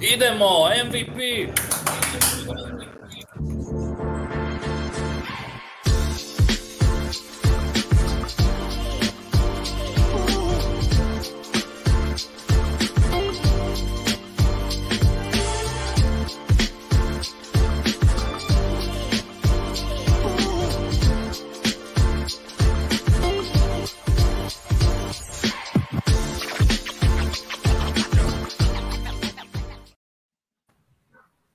Idemo, 0.00 0.70
MVP! 0.72 1.52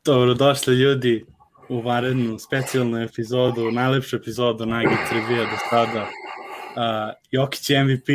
Dobrodošli 0.05 0.75
ljudi 0.75 1.25
u 1.69 1.81
varednu 1.81 2.39
specijalnu 2.39 2.97
epizodu, 2.97 3.71
najlepšu 3.71 4.15
epizodu 4.15 4.65
Nagi 4.65 4.95
Trivija 5.09 5.43
do 5.43 5.57
sada. 5.69 6.01
Uh, 6.01 7.13
Jokić 7.31 7.69
je 7.69 7.83
MVP 7.83 8.07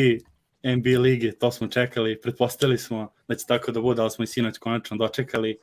NBA 0.64 1.00
lige, 1.00 1.32
to 1.32 1.50
smo 1.50 1.68
čekali, 1.68 2.20
pretpostavili 2.20 2.78
smo 2.78 3.12
da 3.28 3.34
će 3.34 3.46
tako 3.46 3.72
da 3.72 3.80
bude, 3.80 4.02
ali 4.02 4.10
smo 4.10 4.22
i 4.22 4.26
sinoć 4.26 4.58
konačno 4.58 4.96
dočekali. 4.96 5.58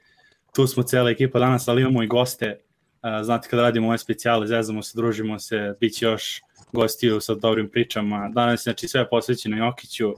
Tu 0.55 0.68
smo 0.68 0.84
cela 0.84 1.09
ekipa 1.09 1.40
danas, 1.40 1.68
ali 1.68 1.82
imamo 1.82 2.04
i 2.04 2.08
goste. 2.08 2.59
Uh, 3.04 3.26
znate 3.26 3.49
kada 3.49 3.62
radimo 3.62 3.88
ove 3.88 3.98
specijale, 3.98 4.48
zezamo 4.48 4.84
se, 4.84 4.91
družimo 4.96 5.40
se, 5.40 5.73
bit 5.80 5.94
će 5.94 6.05
još 6.05 6.41
gostiju 6.73 7.20
sa 7.20 7.35
dobrim 7.35 7.70
pričama. 7.70 8.30
Danas 8.34 8.63
znači 8.63 8.88
sve 8.88 9.09
posvećeno 9.09 9.57
Jokiću, 9.57 10.13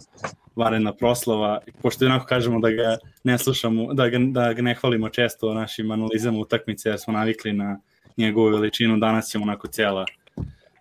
varena 0.59 0.93
proslava, 0.93 1.59
pošto 1.81 2.05
onako 2.05 2.25
kažemo 2.25 2.59
da 2.59 2.69
ga 2.69 2.97
ne 3.23 3.37
slušamo, 3.37 3.93
da 3.93 4.09
ga, 4.09 4.17
da 4.19 4.53
ga 4.53 4.61
ne 4.61 4.75
hvalimo 4.75 5.09
često 5.09 5.49
o 5.49 5.53
našim 5.53 5.91
analizama 5.91 6.39
utakmice, 6.39 6.89
jer 6.89 6.99
smo 6.99 7.13
navikli 7.13 7.53
na 7.53 7.79
njegovu 8.17 8.49
veličinu, 8.49 8.97
danas 8.97 9.29
ćemo 9.29 9.43
onako 9.43 9.67
cijela 9.67 10.05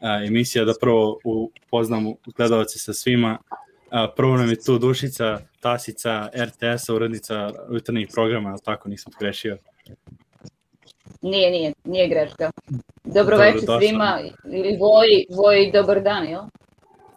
a, 0.00 0.24
emisija 0.24 0.64
da 0.64 0.72
prvo 0.80 1.18
upoznamo 1.24 2.14
gledalce 2.36 2.78
sa 2.78 2.92
svima. 2.92 3.38
A, 3.90 4.08
prvo 4.16 4.36
nam 4.36 4.48
je 4.48 4.62
tu 4.64 4.78
Dušica, 4.78 5.38
Tasica, 5.60 6.28
RTS-a, 6.36 6.94
urednica 6.94 7.52
jutarnjih 7.72 8.08
programa, 8.14 8.48
ali 8.48 8.60
tako 8.64 8.88
nisam 8.88 9.12
grešio. 9.20 9.58
Nije, 11.22 11.50
nije, 11.50 11.72
nije 11.84 12.08
greška. 12.08 12.50
Dobro 13.04 13.36
večer 13.36 13.60
svima, 13.78 14.20
ili 14.44 14.76
Voji, 14.80 15.26
Voji, 15.30 15.72
dobar 15.72 16.02
dan, 16.02 16.24
jel? 16.24 16.42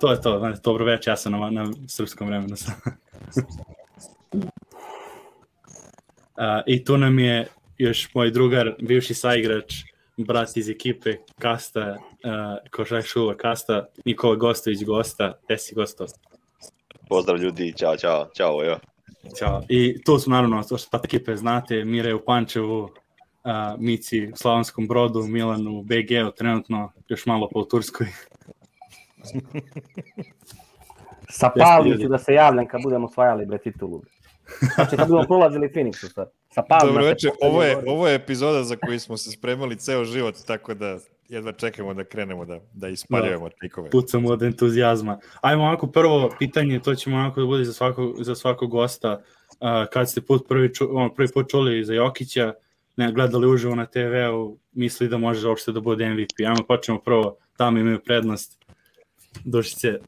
To 0.02 0.11
je 0.11 0.21
to, 0.21 0.39
znači, 0.39 0.59
dobro 0.63 0.85
večer, 0.85 1.11
ja 1.11 1.17
sam 1.17 1.31
na, 1.31 1.49
na 1.49 1.71
srpskom 1.88 2.27
vremenu. 2.27 2.55
uh, 4.35 4.44
I 6.73 6.83
tu 6.85 6.97
nam 6.97 7.19
je 7.19 7.47
još 7.77 8.13
moj 8.13 8.31
drugar, 8.31 8.75
bivši 8.81 9.13
saigrač, 9.13 9.73
brat 10.17 10.57
iz 10.57 10.69
ekipe 10.69 11.16
Kasta, 11.39 11.89
uh, 11.89 12.69
Košak 12.72 13.05
Šuva 13.05 13.35
Kasta, 13.35 13.85
Nikola 14.05 14.35
Gostović 14.35 14.83
Gosta, 14.83 15.33
gde 15.45 15.57
si 15.57 15.75
Gosto? 15.75 16.05
Pozdrav 17.09 17.38
ljudi, 17.38 17.73
čao, 17.77 17.97
čao, 17.97 18.29
čao, 18.38 18.63
jo. 18.63 18.79
Ćao. 19.39 19.61
I 19.69 20.03
tu 20.03 20.19
su 20.19 20.29
naravno, 20.29 20.63
to 20.63 20.77
što 20.77 21.02
ekipe 21.03 21.35
znate, 21.35 21.85
Mire 21.85 22.13
u 22.13 22.25
Pančevu, 22.25 22.83
uh, 22.83 22.89
Mici 23.79 24.27
u 24.33 24.35
Slavonskom 24.35 24.88
brodu, 24.88 25.23
Milan 25.23 25.67
u 25.67 25.83
BG-u, 25.83 26.31
trenutno 26.38 26.91
još 27.07 27.25
malo 27.25 27.49
po 27.53 27.63
Turskoj. 27.63 28.07
Sa 31.30 31.50
Pavlom 31.59 31.97
ću 32.02 32.08
da 32.08 32.17
se 32.17 32.33
javljam 32.33 32.67
kad 32.67 32.81
budemo 32.83 33.05
osvajali 33.05 33.45
bre 33.45 33.58
titulu. 33.58 34.02
Znači 34.75 34.97
kad 34.97 35.08
budemo 35.08 35.28
prolazili 35.28 35.69
Phoenixu 35.69 36.13
sad. 36.13 36.31
Sa 36.50 36.61
Pavlom. 36.69 36.94
Dobro 36.94 37.05
večer, 37.05 37.31
ovo 37.41 37.63
je, 37.63 37.78
ovo 37.88 38.08
je 38.08 38.16
epizoda 38.16 38.63
za 38.63 38.75
koju 38.75 39.00
smo 39.00 39.17
se 39.17 39.31
spremali 39.31 39.75
ceo 39.75 40.05
život, 40.05 40.36
tako 40.47 40.73
da 40.73 40.97
jedva 41.30 41.52
čekamo 41.52 41.94
da 41.94 42.03
krenemo 42.03 42.45
da, 42.45 42.59
da 42.73 42.88
ispaljujemo 42.88 43.50
da, 43.50 43.56
trikove. 43.56 43.90
Pucamo 43.90 44.29
od 44.29 44.44
entuzijazma. 44.44 45.19
Ajmo 45.41 45.63
ovako 45.63 45.88
prvo 45.88 46.31
pitanje, 46.40 46.79
to 46.79 46.95
ćemo 46.95 47.18
ovako 47.18 47.40
da 47.40 47.45
bude 47.45 47.63
za 47.63 47.74
svakog, 47.74 48.24
za 48.24 48.35
svakog 48.35 48.69
gosta. 48.69 49.22
Uh, 49.51 49.68
kad 49.94 50.09
ste 50.09 50.22
put 50.22 50.47
prvi, 50.47 50.74
ču, 50.74 50.88
on, 50.91 51.16
prvi 51.16 51.28
put 51.34 51.50
čuli 51.50 51.85
za 51.85 51.94
Jokića, 51.94 52.53
ne, 52.95 53.12
gledali 53.12 53.47
uživo 53.47 53.75
na 53.75 53.85
TV-u, 53.85 54.57
misli 54.72 55.07
da 55.07 55.18
može 55.18 55.47
uopšte 55.47 55.72
da 55.72 55.79
bude 55.79 56.09
MVP. 56.09 56.40
Ajmo 56.47 56.63
počnemo 56.68 57.00
prvo, 57.00 57.38
tamo 57.57 57.79
imaju 57.79 58.00
prednost. 58.06 58.60
Dušice. 59.46 60.00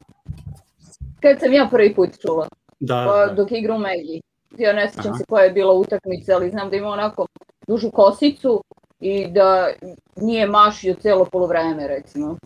Kad 1.20 1.40
sam 1.40 1.52
ja 1.52 1.68
prvi 1.70 1.94
put 1.94 2.10
čula, 2.20 2.48
Da, 2.80 3.04
pa, 3.08 3.26
da. 3.26 3.32
dok 3.34 3.52
igra 3.52 3.74
u 3.74 3.78
Megi. 3.78 4.20
Ja 4.58 4.72
ne 4.72 4.90
sjećam 4.90 5.10
Aha. 5.10 5.18
se 5.18 5.24
koja 5.28 5.44
je 5.44 5.52
bila 5.52 5.72
utakmica, 5.72 6.34
ali 6.34 6.50
znam 6.50 6.70
da 6.70 6.76
ima 6.76 6.88
onako 6.88 7.26
dužu 7.66 7.90
kosicu 7.90 8.64
i 9.00 9.26
da 9.26 9.68
nije 10.16 10.46
mašio 10.46 10.94
celo 10.94 11.24
polovreme, 11.24 11.88
recimo. 11.88 12.36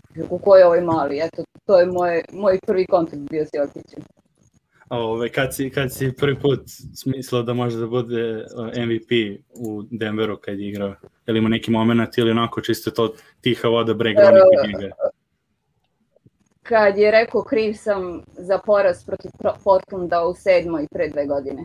Ko 0.45 0.57
je 0.57 0.67
ovaj 0.67 0.81
mali, 0.81 1.21
eto, 1.23 1.45
to 1.67 1.81
je 1.81 1.87
moj, 1.87 2.23
moj 2.33 2.59
prvi 2.67 2.87
kontakt 2.87 3.23
bio 3.31 3.45
s 3.45 3.49
Jokićem. 3.53 4.03
Ove, 4.91 5.29
kad, 5.29 5.55
si, 5.55 5.71
kad 5.71 5.93
si 5.95 6.13
prvi 6.13 6.41
put 6.41 6.61
smislio 6.95 7.43
da 7.43 7.55
može 7.55 7.79
da 7.79 7.87
bude 7.87 8.37
uh, 8.37 8.67
MVP 8.67 9.41
u 9.55 9.83
Denveru 9.91 10.37
kad 10.37 10.59
je 10.59 10.69
igrao? 10.69 10.95
Je 11.27 11.33
li 11.33 11.39
ima 11.39 11.49
neki 11.49 11.71
moment 11.71 12.19
ili 12.19 12.31
onako 12.31 12.61
čisto 12.61 12.91
to 12.91 13.15
tiha 13.41 13.69
voda 13.69 13.95
bre 13.95 14.15
gromit 14.15 14.81
njega? 14.81 14.95
Kad 16.69 16.99
je 16.99 17.11
rekao 17.11 17.43
kriv 17.43 17.75
sam 17.75 18.23
za 18.33 18.59
poraz 18.59 19.05
protiv 19.05 19.31
Pro- 19.39 19.57
Portlanda 19.65 20.27
u 20.27 20.35
sedmoj 20.35 20.87
pre 20.91 21.09
dve 21.09 21.27
godine. 21.27 21.65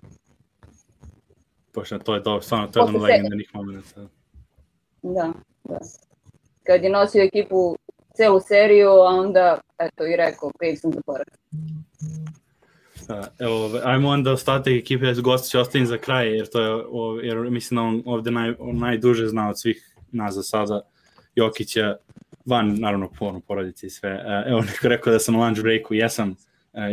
Pošto 1.72 2.00
to 2.00 2.16
je 2.16 2.24
to, 2.24 2.42
stvarno, 2.42 2.68
to 2.68 2.80
je 2.80 2.86
jedan 2.86 3.02
legendarnih 3.02 3.50
momenta. 3.54 4.02
Da, 5.02 5.34
da. 5.64 5.80
Kad 6.64 6.84
je 6.84 6.90
nosio 6.90 7.24
ekipu 7.24 7.76
celu 8.16 8.40
seriju, 8.40 8.90
a 8.90 9.10
onda, 9.10 9.62
eto, 9.80 10.06
i 10.06 10.16
rekao, 10.16 10.52
kriv 10.60 10.76
sam 10.76 10.92
za 10.92 11.02
poraz. 11.06 11.28
Uh, 13.10 13.26
evo, 13.40 13.80
ajmo 13.84 14.10
onda 14.10 14.32
ostatak 14.32 14.74
ekipe, 14.74 15.14
gost 15.14 15.52
će 15.52 15.60
ostavim 15.60 15.88
za 15.88 15.98
kraj, 15.98 16.36
jer 16.38 16.48
to 16.48 16.62
je, 16.62 16.84
jer 17.28 17.38
mislim 17.38 17.76
da 17.76 17.82
on 17.82 18.04
ovde 18.06 18.32
naj, 18.32 18.54
najduže 18.60 19.28
zna 19.28 19.50
od 19.50 19.60
svih 19.60 19.96
nas 20.12 20.36
za 20.36 20.44
sada, 20.44 20.82
Jokića, 21.36 21.98
van, 22.46 22.76
naravno, 22.80 23.10
porno 23.20 23.40
porodice 23.40 23.88
i 23.88 23.90
sve. 23.90 24.14
Uh, 24.14 24.52
evo, 24.52 24.62
neko 24.62 24.88
rekao 24.88 25.14
da 25.14 25.20
sam 25.20 25.36
na 25.36 25.46
lunch 25.46 25.62
breaku, 25.62 25.94
jesam, 25.94 26.30
uh, 26.30 26.36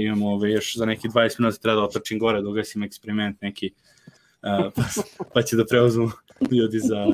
imamo 0.01 0.29
ove, 0.29 0.51
još 0.51 0.77
za 0.77 0.87
neki 0.87 1.09
20 1.09 1.41
minuta 1.41 1.59
treba 1.59 1.77
da 1.77 1.83
otrčim 1.83 2.19
gore, 2.19 2.43
da 2.43 2.49
ugasim 2.49 2.83
eksperiment 2.83 3.41
neki, 3.41 3.71
uh, 4.43 4.73
pa, 4.75 4.83
pa 5.35 5.43
će 5.43 5.57
da 5.57 5.67
preuzmu 5.67 6.11
ljudi 6.51 6.79
za 6.79 7.07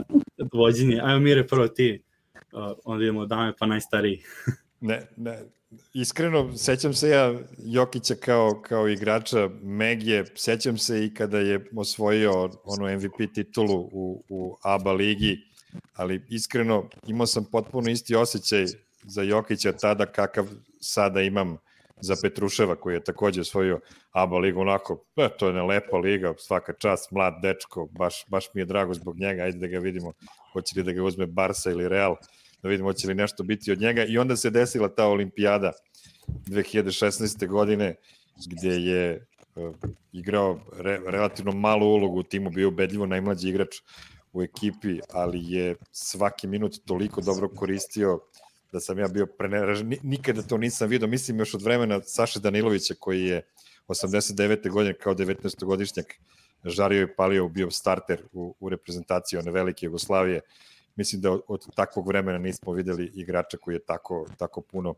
vođenje. 0.52 1.00
Ajmo 1.02 1.20
Mire, 1.20 1.46
prvo 1.46 1.68
ti, 1.68 2.02
uh, 2.52 2.72
onda 2.84 3.04
idemo 3.04 3.26
dame 3.26 3.52
pa 3.58 3.66
najstariji. 3.66 4.22
Ne, 4.80 5.06
ne, 5.16 5.42
iskreno, 5.94 6.56
sećam 6.56 6.94
se 6.94 7.08
ja 7.08 7.34
Jokića 7.58 8.14
kao, 8.14 8.62
kao 8.64 8.88
igrača 8.88 9.48
Megije, 9.62 10.24
sećam 10.34 10.78
se 10.78 11.04
i 11.04 11.14
kada 11.14 11.38
je 11.38 11.70
osvojio 11.76 12.50
onu 12.64 12.96
MVP 12.96 13.34
titulu 13.34 13.88
u, 13.92 14.24
u 14.28 14.56
ABA 14.62 14.92
ligi, 14.92 15.38
ali 15.94 16.22
iskreno 16.28 16.88
imao 17.06 17.26
sam 17.26 17.44
potpuno 17.52 17.90
isti 17.90 18.14
osjećaj 18.14 18.66
za 19.04 19.22
Jokića 19.22 19.72
tada 19.72 20.06
kakav 20.06 20.46
sada 20.80 21.22
imam 21.22 21.56
za 22.00 22.16
Petruševa 22.22 22.76
koji 22.76 22.94
je 22.94 23.04
takođe 23.04 23.40
osvojio 23.40 23.80
ABA 24.12 24.38
ligu 24.38 24.60
onako, 24.60 25.04
e, 25.16 25.28
to 25.38 25.46
je 25.46 25.52
ne 25.52 25.62
lepa 25.62 25.96
liga, 25.96 26.34
svaka 26.38 26.72
čast, 26.72 27.10
mlad 27.10 27.34
dečko, 27.42 27.88
baš, 27.98 28.24
baš 28.28 28.46
mi 28.54 28.60
je 28.60 28.64
drago 28.64 28.94
zbog 28.94 29.18
njega, 29.18 29.42
ajde 29.42 29.58
da 29.58 29.66
ga 29.66 29.78
vidimo, 29.78 30.12
hoće 30.52 30.72
li 30.76 30.82
da 30.82 30.92
ga 30.92 31.02
uzme 31.02 31.26
Barsa 31.26 31.70
ili 31.70 31.88
Real, 31.88 32.16
da 32.62 32.68
vidimo 32.68 32.88
hoće 32.88 33.08
li 33.08 33.14
nešto 33.14 33.42
biti 33.42 33.72
od 33.72 33.80
njega 33.80 34.04
i 34.04 34.18
onda 34.18 34.36
se 34.36 34.50
desila 34.50 34.88
ta 34.88 35.06
olimpijada 35.06 35.72
2016. 36.28 37.46
godine 37.48 37.94
gde 38.46 38.68
je 38.68 39.26
uh, 39.54 39.74
igrao 40.12 40.60
re, 40.78 41.00
relativno 41.06 41.52
malu 41.52 41.86
ulogu 41.86 42.18
u 42.18 42.22
timu, 42.22 42.50
bio 42.50 42.68
ubedljivo 42.68 43.06
najmlađi 43.06 43.48
igrač 43.48 43.76
u 44.36 44.42
ekipi, 44.42 45.00
ali 45.12 45.52
je 45.52 45.76
svaki 45.92 46.46
minut 46.46 46.78
toliko 46.84 47.20
dobro 47.20 47.48
koristio 47.48 48.20
da 48.72 48.80
sam 48.80 48.98
ja 48.98 49.08
bio 49.08 49.26
preneražen. 49.26 49.88
Ni- 49.88 49.98
Nikada 50.02 50.42
to 50.42 50.58
nisam 50.58 50.88
vidio, 50.88 51.08
mislim 51.08 51.38
još 51.38 51.54
od 51.54 51.62
vremena 51.62 52.00
Saše 52.02 52.40
Danilovića 52.40 52.94
koji 52.98 53.24
je 53.24 53.42
89. 53.88 54.70
godine 54.70 54.98
kao 54.98 55.14
19-godišnjak 55.14 56.04
žario 56.64 57.02
i 57.02 57.14
palio, 57.16 57.48
bio 57.48 57.70
starter 57.70 58.22
u, 58.32 58.54
u 58.60 58.68
reprezentaciji 58.68 59.38
one 59.38 59.50
velike 59.50 59.86
Jugoslavije. 59.86 60.40
Mislim 60.96 61.20
da 61.20 61.30
od, 61.30 61.40
od 61.48 61.74
takvog 61.74 62.08
vremena 62.08 62.38
nismo 62.38 62.72
videli 62.72 63.10
igrača 63.14 63.56
koji 63.56 63.74
je 63.74 63.84
tako, 63.84 64.26
tako 64.38 64.60
puno 64.60 64.94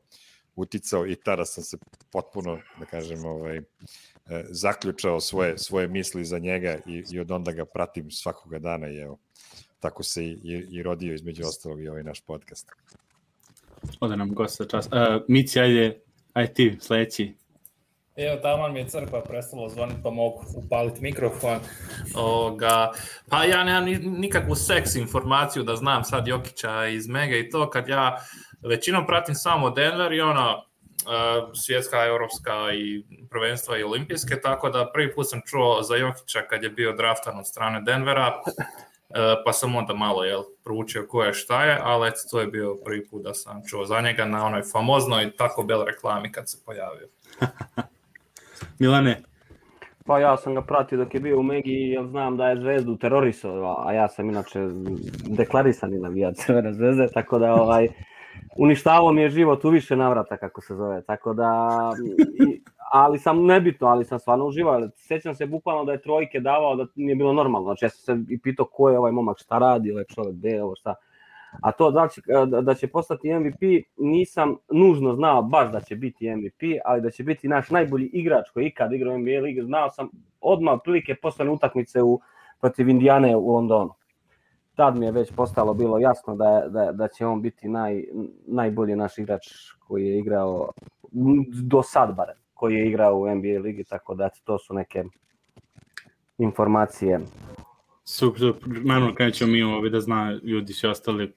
uticao 0.59 1.07
i 1.07 1.15
tada 1.15 1.45
sam 1.45 1.65
se 1.65 1.77
potpuno, 2.13 2.59
da 2.79 2.85
kažem, 2.87 3.25
ovaj, 3.25 3.57
e, 3.57 3.63
zaključao 4.51 5.21
svoje, 5.21 5.59
svoje 5.59 5.89
misli 5.89 6.25
za 6.25 6.39
njega 6.39 6.79
i, 6.87 7.05
i 7.11 7.21
od 7.21 7.31
onda 7.31 7.53
ga 7.53 7.65
pratim 7.65 8.11
svakoga 8.11 8.59
dana 8.59 8.89
i 8.89 8.97
evo, 8.97 9.19
tako 9.81 10.03
se 10.03 10.25
i, 10.25 10.31
i, 10.31 10.67
i 10.71 10.83
rodio 10.83 11.15
između 11.15 11.43
ostalog 11.47 11.83
i 11.83 11.89
ovaj 11.89 12.03
naš 12.03 12.21
podcast. 12.21 12.71
Ode 14.01 14.17
nam 14.17 14.35
gost 14.35 14.59
za 14.59 14.65
čas. 14.65 14.87
Uh, 14.87 14.93
Mici, 15.29 15.61
ajde, 15.61 16.01
ajde 16.33 16.55
ti, 16.55 16.77
sledeći 16.81 17.35
Evo, 18.19 18.37
tamo 18.37 18.69
mi 18.69 18.79
je 18.79 18.89
crkva 18.89 19.21
prestalo 19.21 19.69
zvoniti, 19.69 20.01
pa 20.03 20.11
mogu 20.11 20.45
upaliti 20.55 21.03
mikrofon. 21.03 21.59
Oga, 22.15 22.93
pa 23.29 23.45
ja 23.45 23.65
nemam 23.65 23.85
nikakvu 24.19 24.55
seks 24.55 24.95
informaciju 24.95 25.63
da 25.63 25.77
znam 25.77 26.05
sad 26.05 26.29
Jokića 26.29 26.87
iz 26.87 27.09
Mega 27.09 27.37
i 27.37 27.49
to, 27.51 27.71
kad 27.71 27.89
ja 27.89 28.17
većinom 28.63 29.07
pratim 29.07 29.35
samo 29.35 29.71
Denver 29.71 30.13
i 30.13 30.21
ono, 30.21 30.69
svjetska, 31.55 32.05
europska 32.05 32.73
i 32.75 33.05
prvenstva 33.31 33.79
i 33.79 33.83
olimpijske, 33.83 34.41
tako 34.41 34.71
da 34.71 34.91
prvi 34.95 35.15
put 35.15 35.29
sam 35.29 35.41
čuo 35.47 35.83
za 35.83 35.97
Jokića 35.97 36.43
kad 36.51 36.63
je 36.63 36.71
bio 36.71 36.93
draftan 36.93 37.39
od 37.39 37.47
strane 37.47 37.81
Denvera, 37.81 38.33
pa 39.45 39.53
sam 39.53 39.77
onda 39.77 39.95
malo 39.95 40.25
jel, 40.25 40.43
proučio 40.65 41.07
ko 41.09 41.23
je 41.23 41.33
šta 41.33 41.65
je, 41.65 41.79
ali 41.83 42.09
eto, 42.09 42.19
to 42.31 42.41
je 42.41 42.47
bio 42.47 42.77
prvi 42.85 43.09
put 43.09 43.23
da 43.23 43.35
sam 43.35 43.63
čuo 43.71 43.85
za 43.85 44.01
njega 44.01 44.25
na 44.25 44.47
onoj 44.47 44.63
famoznoj 44.73 45.31
Taco 45.37 45.63
Bell 45.63 45.85
reklami 45.85 46.33
kad 46.33 46.51
se 46.51 46.59
pojavio. 46.67 47.09
Milane? 48.79 49.23
Pa 50.07 50.19
ja 50.19 50.37
sam 50.37 50.55
ga 50.55 50.63
pratio 50.63 50.99
dok 50.99 51.15
je 51.15 51.21
bio 51.21 51.39
u 51.39 51.43
Megi, 51.43 51.73
jer 51.73 52.07
znam 52.07 52.37
da 52.37 52.49
je 52.49 52.61
zvezdu 52.61 52.97
terorisao, 52.97 53.85
a 53.87 53.93
ja 53.93 54.09
sam 54.09 54.29
inače 54.29 54.61
deklarisani 55.27 55.99
navijač 55.99 56.37
Crvene 56.37 56.73
zvezde, 56.73 57.09
tako 57.15 57.39
da 57.39 57.55
ovaj, 57.55 57.89
uništavao 58.59 59.13
mi 59.13 59.23
je 59.23 59.31
život 59.31 59.65
u 59.65 59.71
više 59.71 59.97
navrata, 59.97 60.37
kako 60.37 60.61
se 60.61 60.75
zove, 60.75 61.03
tako 61.03 61.35
da, 61.35 61.69
i, 62.47 62.63
ali 62.93 63.19
sam 63.19 63.45
nebitno, 63.45 63.87
ali 63.87 64.05
sam 64.05 64.19
stvarno 64.19 64.45
uživao, 64.45 64.89
sećam 64.97 65.35
se 65.35 65.47
bukvalno 65.47 65.85
da 65.85 65.93
je 65.93 66.03
trojke 66.03 66.41
davao, 66.41 66.77
da 66.77 66.87
nije 66.95 67.17
bilo 67.17 67.33
normalno, 67.33 67.67
znači 67.67 67.85
ja 67.85 67.89
sam 67.89 68.27
se 68.27 68.35
i 68.35 68.41
pitao 68.41 68.67
ko 68.67 68.91
je 68.91 68.99
ovaj 68.99 69.13
momak, 69.13 69.39
šta 69.39 69.59
radi, 69.59 69.93
ovaj 69.93 70.05
čovek, 70.05 70.35
gde 70.35 70.49
je 70.49 70.65
ovo, 70.65 70.75
šta, 70.77 70.95
a 71.63 71.73
to 71.73 71.91
da 71.91 72.09
će, 72.09 72.21
da 72.63 72.75
će 72.75 72.87
postati 72.87 73.35
MVP, 73.35 73.61
nisam 73.99 74.57
nužno 74.73 75.15
znao 75.15 75.43
baš 75.43 75.73
da 75.73 75.81
će 75.81 75.97
biti 75.97 76.37
MVP, 76.37 76.63
ali 76.85 77.01
da 77.01 77.11
će 77.11 77.25
biti 77.25 77.49
naš 77.49 77.71
najbolji 77.71 78.07
igrač 78.07 78.51
koji 78.51 78.67
ikad 78.67 78.93
igrao 78.93 79.19
NBA 79.19 79.41
ligi, 79.43 79.63
znao 79.63 79.91
sam 79.91 80.09
odmah 80.41 80.75
otprilike 80.75 81.15
posle 81.15 81.51
utakmice 81.51 82.03
u, 82.03 82.21
protiv 82.61 82.89
Indijane 82.89 83.37
u 83.37 83.53
Londonu 83.53 83.98
tad 84.79 84.99
mi 84.99 85.07
je 85.07 85.13
već 85.13 85.33
postalo 85.33 85.75
bilo 85.75 85.99
jasno 85.99 86.37
da, 86.37 86.65
da, 86.69 86.93
da 86.93 87.09
će 87.09 87.27
on 87.27 87.43
biti 87.43 87.69
naj, 87.69 88.05
najbolji 88.47 88.97
naš 88.97 89.19
igrač 89.19 89.47
koji 89.79 90.07
je 90.07 90.19
igrao 90.19 90.73
do 91.63 91.83
sad 91.83 92.15
barem, 92.17 92.37
koji 92.55 92.75
je 92.75 92.89
igrao 92.89 93.19
u 93.19 93.35
NBA 93.35 93.61
ligi, 93.63 93.85
tako 93.85 94.15
da 94.15 94.29
to 94.45 94.59
su 94.59 94.75
neke 94.75 95.05
informacije. 96.39 97.21
Super, 98.05 98.41
super. 98.41 98.69
naravno 98.85 99.15
kada 99.15 99.31
ćemo 99.31 99.53
mi 99.53 99.63
ovo 99.63 99.89
da 99.89 100.01
zna 100.01 100.39
ljudi 100.43 100.73
svi 100.73 100.89
ostali, 100.89 101.33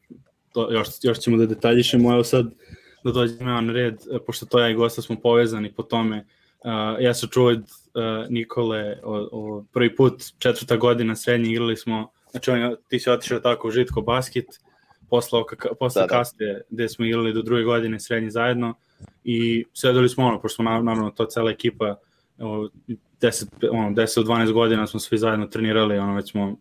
to, 0.54 0.72
još, 0.72 0.88
još 1.04 1.20
ćemo 1.20 1.38
da 1.38 1.46
detaljišemo, 1.46 2.14
evo 2.14 2.24
sad 2.24 2.46
da 3.04 3.12
dođemo 3.12 3.62
na 3.62 3.74
red, 3.74 3.96
pošto 4.26 4.46
to 4.46 4.60
ja 4.60 4.70
i 4.70 4.76
Gosta 4.76 5.02
smo 5.02 5.16
povezani 5.16 5.74
po 5.74 5.84
tome, 5.84 6.26
Uh, 6.64 7.04
ja 7.04 7.14
sam 7.14 7.30
čuo 7.30 7.50
od 7.50 7.60
uh, 7.60 8.30
Nikole 8.30 8.98
o, 9.04 9.30
o, 9.32 9.64
prvi 9.74 9.96
put 9.96 10.24
četvrta 10.38 10.78
godina 10.78 11.16
srednje 11.16 11.52
igrali 11.52 11.78
smo 11.78 12.12
Znači, 12.32 12.52
on, 12.52 12.76
ti 12.88 13.00
si 13.00 13.10
otišao 13.10 13.40
tako 13.40 13.68
u 13.68 13.72
Žitko 13.72 14.02
basket, 14.02 14.46
posle, 15.10 15.44
posle 15.80 16.02
da, 16.02 16.08
da. 16.08 16.18
kaste 16.18 16.62
gde 16.70 16.90
smo 16.90 17.06
igrali 17.06 17.34
do 17.34 17.42
druge 17.42 17.64
godine 17.64 18.00
srednji 18.00 18.32
zajedno 18.32 18.74
i 19.24 19.66
sedeli 19.74 20.10
smo 20.10 20.26
ono, 20.26 20.42
pošto 20.42 20.56
smo 20.56 20.64
naravno 20.64 21.10
to 21.10 21.26
cela 21.26 21.52
ekipa, 21.52 21.96
10, 22.38 23.46
ono, 23.72 23.90
10 23.90 24.24
12 24.24 24.52
godina 24.52 24.88
smo 24.88 25.00
svi 25.00 25.18
zajedno 25.18 25.48
trenirali, 25.48 25.98
ono, 25.98 26.16
već 26.16 26.32
smo 26.32 26.58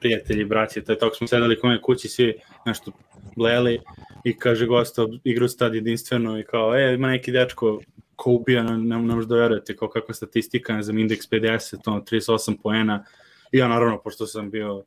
prijatelji, 0.00 0.44
braći, 0.44 0.82
taj 0.82 0.98
tako 0.98 1.16
smo 1.16 1.26
sedeli 1.26 1.58
kome 1.58 1.82
kući, 1.82 2.08
svi 2.08 2.34
nešto 2.66 2.92
bleli 3.36 3.80
i 4.24 4.38
kaže 4.38 4.66
gosta, 4.66 5.06
igru 5.24 5.48
stad 5.48 5.74
jedinstveno 5.74 6.38
i 6.38 6.44
kao, 6.44 6.76
e, 6.76 6.94
ima 6.94 7.08
neki 7.08 7.32
dečko 7.32 7.80
ko 8.16 8.30
ubija, 8.30 8.62
ne, 8.62 8.78
ne, 8.78 8.98
ne 8.98 9.14
možda 9.14 9.36
verujete, 9.36 9.76
kao 9.76 9.88
kakva 9.88 10.14
statistika, 10.14 10.76
ne 10.76 10.82
znam, 10.82 10.98
indeks 10.98 11.30
50, 11.30 11.76
ono, 11.86 12.00
38 12.00 12.56
poena, 12.62 13.04
i 13.52 13.58
ja 13.58 13.68
naravno, 13.68 13.98
pošto 13.98 14.26
sam 14.26 14.50
bio 14.50 14.84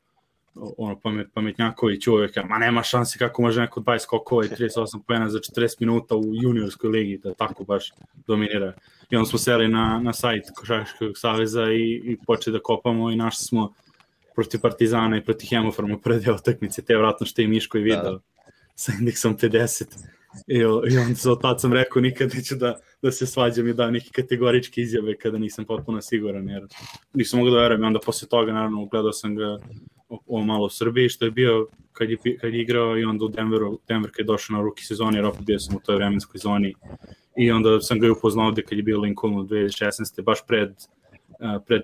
ono 0.55 0.99
pamet, 0.99 1.27
pametnjaković 1.33 2.07
uvek, 2.07 2.35
ma 2.49 2.57
nema 2.57 2.83
šanse 2.83 3.19
kako 3.19 3.41
može 3.41 3.61
neko 3.61 3.81
20 3.81 3.99
skokova 3.99 4.45
i 4.45 4.47
38 4.59 5.01
pojena 5.07 5.29
za 5.29 5.39
40 5.39 5.75
minuta 5.79 6.15
u 6.15 6.23
juniorskoj 6.35 6.89
ligi, 6.89 7.17
da 7.17 7.33
tako 7.33 7.63
baš 7.63 7.91
dominira. 8.27 8.73
I 9.09 9.15
onda 9.15 9.29
smo 9.29 9.39
seli 9.39 9.67
na, 9.67 10.01
na 10.03 10.13
sajt 10.13 10.43
Košarkaškog 10.55 11.17
saveza 11.17 11.71
i, 11.71 12.01
i 12.05 12.17
počeli 12.27 12.57
da 12.57 12.63
kopamo 12.63 13.11
i 13.11 13.15
našli 13.15 13.45
smo 13.45 13.73
protiv 14.35 14.59
Partizana 14.59 15.17
i 15.17 15.23
protiv 15.23 15.47
Hemofarma 15.49 15.97
prve 15.97 16.19
deo 16.19 16.35
utakmice, 16.35 16.81
te 16.81 16.97
vratno 16.97 17.25
što 17.25 17.41
je 17.41 17.47
Miško 17.47 17.77
i 17.77 17.81
video 17.81 18.03
da, 18.03 18.11
da. 18.11 18.19
sa 18.75 18.91
indeksom 18.99 19.37
50. 19.37 19.83
I, 20.47 20.57
i 20.57 20.97
onda 20.97 21.13
za 21.13 21.35
tad 21.41 21.61
sam 21.61 21.73
rekao 21.73 22.01
nikad 22.01 22.31
neću 22.35 22.55
da, 22.55 22.79
da 23.01 23.11
se 23.11 23.25
svađam 23.25 23.67
i 23.67 23.73
da 23.73 23.91
neke 23.91 24.09
kategoričke 24.11 24.81
izjave 24.81 25.17
kada 25.17 25.37
nisam 25.37 25.65
potpuno 25.65 26.01
siguran, 26.01 26.49
jer 26.49 26.67
nisam 27.13 27.39
mogu 27.39 27.51
da 27.51 27.61
verujem. 27.61 27.83
I 27.83 27.85
onda 27.85 27.99
posle 27.99 28.27
toga, 28.27 28.53
naravno, 28.53 28.85
gledao 28.85 29.11
sam 29.11 29.35
ga 29.35 29.57
o 30.27 30.43
malo 30.43 30.65
u 30.65 30.69
Srbiji, 30.69 31.09
što 31.09 31.25
je 31.25 31.31
bio 31.31 31.67
kad 31.93 32.09
je, 32.09 32.17
kad 32.41 32.53
je 32.53 32.61
igrao 32.61 32.97
i 32.97 33.03
onda 33.03 33.25
u 33.25 33.27
Denveru, 33.27 33.79
Denver 33.87 34.11
kad 34.11 34.19
je 34.19 34.27
došao 34.27 34.57
na 34.57 34.63
ruki 34.63 34.85
sezoni, 34.85 35.17
jer 35.17 35.25
opet 35.25 35.41
bio 35.41 35.59
sam 35.59 35.75
u 35.75 35.79
toj 35.79 35.95
vremenskoj 35.95 36.37
zoni 36.37 36.73
i 37.37 37.51
onda 37.51 37.81
sam 37.81 37.99
ga 37.99 38.11
upoznao 38.11 38.47
ovde 38.47 38.61
kad 38.61 38.77
je 38.77 38.83
bio 38.83 38.99
Lincoln 38.99 39.39
u 39.39 39.43
2016. 39.43 40.21
baš 40.21 40.39
pred, 40.47 40.73
pred, 41.65 41.81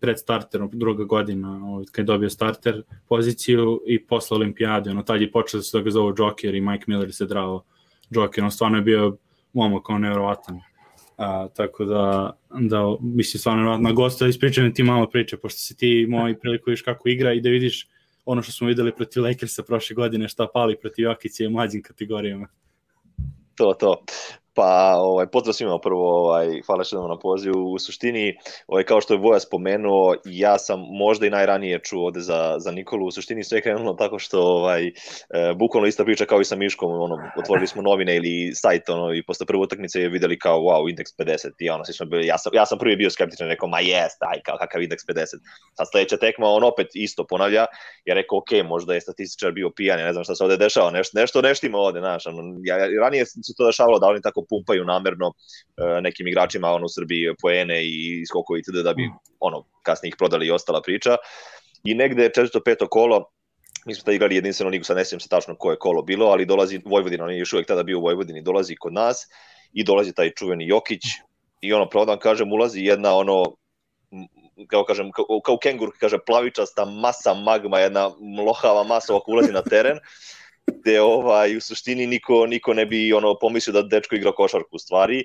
pred 0.00 0.18
starterom, 0.18 0.70
druga 0.72 1.04
godina, 1.04 1.64
ovaj, 1.64 1.84
kad 1.92 2.02
je 2.02 2.06
dobio 2.06 2.30
starter 2.30 2.82
poziciju 3.08 3.80
i 3.86 4.04
posle 4.04 4.36
olimpijade, 4.36 4.90
ono, 4.90 5.02
tad 5.02 5.20
je 5.20 5.32
počeo 5.32 5.58
da 5.58 5.62
se 5.62 5.78
da 5.78 5.84
ga 5.84 5.90
zovu 5.90 6.14
Joker 6.18 6.54
i 6.54 6.60
Mike 6.60 6.84
Miller 6.86 7.14
se 7.14 7.26
drao 7.26 7.64
Joker, 8.10 8.44
on 8.44 8.50
stvarno 8.50 8.78
je 8.78 8.82
bio 8.82 9.16
momak, 9.52 9.90
on 9.90 10.00
nevjerovatan. 10.00 10.60
A, 11.18 11.48
tako 11.48 11.84
da, 11.84 12.32
da 12.60 12.96
mislim 13.00 13.38
stvarno 13.38 13.78
na 13.78 13.92
gosta 13.92 14.26
ispričam 14.26 14.74
ti 14.74 14.82
malo 14.82 15.10
priče, 15.10 15.36
pošto 15.36 15.58
si 15.58 15.76
ti 15.76 16.06
moj 16.08 16.38
priliku 16.38 16.70
viš 16.70 16.82
kako 16.82 17.08
igra 17.08 17.32
i 17.32 17.40
da 17.40 17.48
vidiš 17.48 17.88
ono 18.24 18.42
što 18.42 18.52
smo 18.52 18.66
videli 18.66 18.92
protiv 18.92 19.22
Lakersa 19.22 19.62
prošle 19.62 19.94
godine, 19.94 20.28
šta 20.28 20.46
pali 20.54 20.76
protiv 20.80 21.02
Jokića 21.02 21.44
i 21.44 21.48
mlađim 21.48 21.82
kategorijama. 21.82 22.48
To, 23.54 23.74
to. 23.74 24.04
Pa, 24.58 24.94
ovaj, 24.98 25.26
pozdrav 25.26 25.54
svima 25.54 25.78
prvo, 25.78 26.24
ovaj, 26.24 26.60
hvala 26.66 26.84
što 26.84 27.08
na 27.08 27.18
pozivu. 27.18 27.72
U 27.72 27.78
suštini, 27.78 28.36
ovaj, 28.66 28.84
kao 28.84 29.00
što 29.00 29.14
je 29.14 29.20
Voja 29.20 29.40
spomenuo, 29.40 30.14
ja 30.24 30.58
sam 30.58 30.80
možda 30.80 31.26
i 31.26 31.30
najranije 31.30 31.78
čuo 31.78 32.06
ovde 32.06 32.20
za, 32.20 32.54
za 32.58 32.70
Nikolu. 32.70 33.06
U 33.06 33.10
suštini 33.10 33.44
sve 33.44 33.58
je 33.58 33.62
krenulo 33.62 33.94
tako 33.94 34.18
što, 34.18 34.42
ovaj, 34.42 34.86
e, 34.86 34.92
bukvalno 35.56 35.86
ista 35.86 36.04
priča 36.04 36.24
kao 36.24 36.40
i 36.40 36.44
sa 36.44 36.56
Miškom, 36.56 36.92
ono, 36.92 37.16
otvorili 37.38 37.66
smo 37.66 37.82
novine 37.82 38.16
ili 38.16 38.54
sajt, 38.54 38.88
ono, 38.88 39.14
i 39.14 39.22
posle 39.22 39.46
prve 39.46 39.60
utakmice 39.60 40.00
je 40.00 40.08
videli 40.08 40.38
kao, 40.38 40.58
wow, 40.60 40.90
indeks 40.90 41.10
50, 41.18 41.50
i 41.58 41.70
ono, 41.70 41.84
svi 41.84 41.92
smo 41.92 42.06
bili, 42.06 42.26
ja 42.26 42.38
sam, 42.38 42.52
ja 42.54 42.66
sam 42.66 42.78
prvi 42.78 42.96
bio 42.96 43.10
skeptičan, 43.10 43.48
rekao, 43.48 43.68
ma 43.68 43.80
jes, 43.80 44.12
aj, 44.20 44.40
kao, 44.44 44.56
kakav 44.58 44.82
indeks 44.82 45.04
50. 45.06 45.24
Sad 45.74 45.86
sledeća 45.90 46.16
tekma, 46.16 46.46
on 46.46 46.64
opet 46.64 46.86
isto 46.94 47.26
ponavlja, 47.26 47.66
ja 48.04 48.14
rekao, 48.14 48.38
ok, 48.38 48.64
možda 48.64 48.94
je 48.94 49.00
statističar 49.00 49.52
bio 49.52 49.70
pijan, 49.70 50.00
ja 50.00 50.06
ne 50.06 50.12
znam 50.12 50.24
šta 50.24 50.34
se 50.34 50.44
ovde 50.44 50.56
dešava, 50.56 50.90
nešto, 50.90 51.20
nešto 51.20 51.42
neštima 51.42 51.78
ovde, 51.78 52.00
znaš, 52.00 52.26
ono, 52.26 52.42
ja, 52.64 52.76
ranije 53.02 53.26
se 53.26 53.54
to 53.56 53.66
dešavalo 53.66 53.98
da 53.98 54.06
oni 54.06 54.20
tako 54.22 54.44
pumpaju 54.48 54.84
namerno 54.84 55.26
uh, 55.26 56.02
nekim 56.02 56.28
igračima 56.28 56.68
ono, 56.68 56.84
u 56.84 56.88
Srbiji 56.88 57.34
poene 57.40 57.86
i 57.86 58.26
skokovi 58.26 58.60
itd. 58.60 58.82
da 58.84 58.94
bi 58.94 59.02
mm. 59.02 59.12
ono, 59.40 59.64
kasnije 59.82 60.08
ih 60.08 60.16
prodali 60.18 60.46
i 60.46 60.50
ostala 60.50 60.82
priča. 60.82 61.16
I 61.84 61.94
negde 61.94 62.30
četvrto, 62.34 62.60
peto 62.64 62.88
kolo, 62.88 63.24
mi 63.86 63.94
smo 63.94 64.04
tada 64.04 64.14
igrali 64.14 64.34
jedinstvenu 64.34 64.70
ligu, 64.70 64.84
sad 64.84 64.96
ne 64.96 65.04
sjećam 65.04 65.20
se 65.20 65.28
tačno 65.28 65.56
koje 65.56 65.78
kolo 65.78 66.02
bilo, 66.02 66.26
ali 66.26 66.46
dolazi 66.46 66.80
Vojvodina, 66.84 67.24
on 67.24 67.30
je 67.30 67.38
još 67.38 67.52
uvek 67.52 67.66
tada 67.66 67.82
bio 67.82 67.98
u 67.98 68.02
Vojvodini, 68.02 68.42
dolazi 68.42 68.76
kod 68.76 68.92
nas 68.92 69.26
i 69.72 69.84
dolazi 69.84 70.12
taj 70.12 70.30
čuveni 70.30 70.66
Jokić 70.66 71.02
i 71.60 71.72
ono, 71.72 71.88
pravo 71.88 72.06
da 72.06 72.12
vam 72.12 72.20
kažem, 72.20 72.52
ulazi 72.52 72.80
jedna 72.80 73.16
ono, 73.16 73.44
kao 74.66 74.84
kažem, 74.84 75.10
kao, 75.12 75.40
kao 75.44 75.58
kengur, 75.58 75.90
kaže, 76.00 76.18
plavičasta 76.26 76.84
masa 76.84 77.34
magma, 77.34 77.78
jedna 77.78 78.10
mlohava 78.20 78.84
masa 78.84 79.12
ovako 79.12 79.32
ulazi 79.32 79.52
na 79.52 79.62
teren 79.62 79.98
gde 80.74 81.00
ovaj, 81.00 81.56
u 81.56 81.60
suštini 81.60 82.06
niko, 82.06 82.46
niko 82.46 82.74
ne 82.74 82.86
bi 82.86 83.12
ono 83.12 83.38
pomislio 83.38 83.72
da 83.72 83.82
dečko 83.82 84.14
igra 84.14 84.32
košarku 84.32 84.76
u 84.76 84.78
stvari 84.78 85.24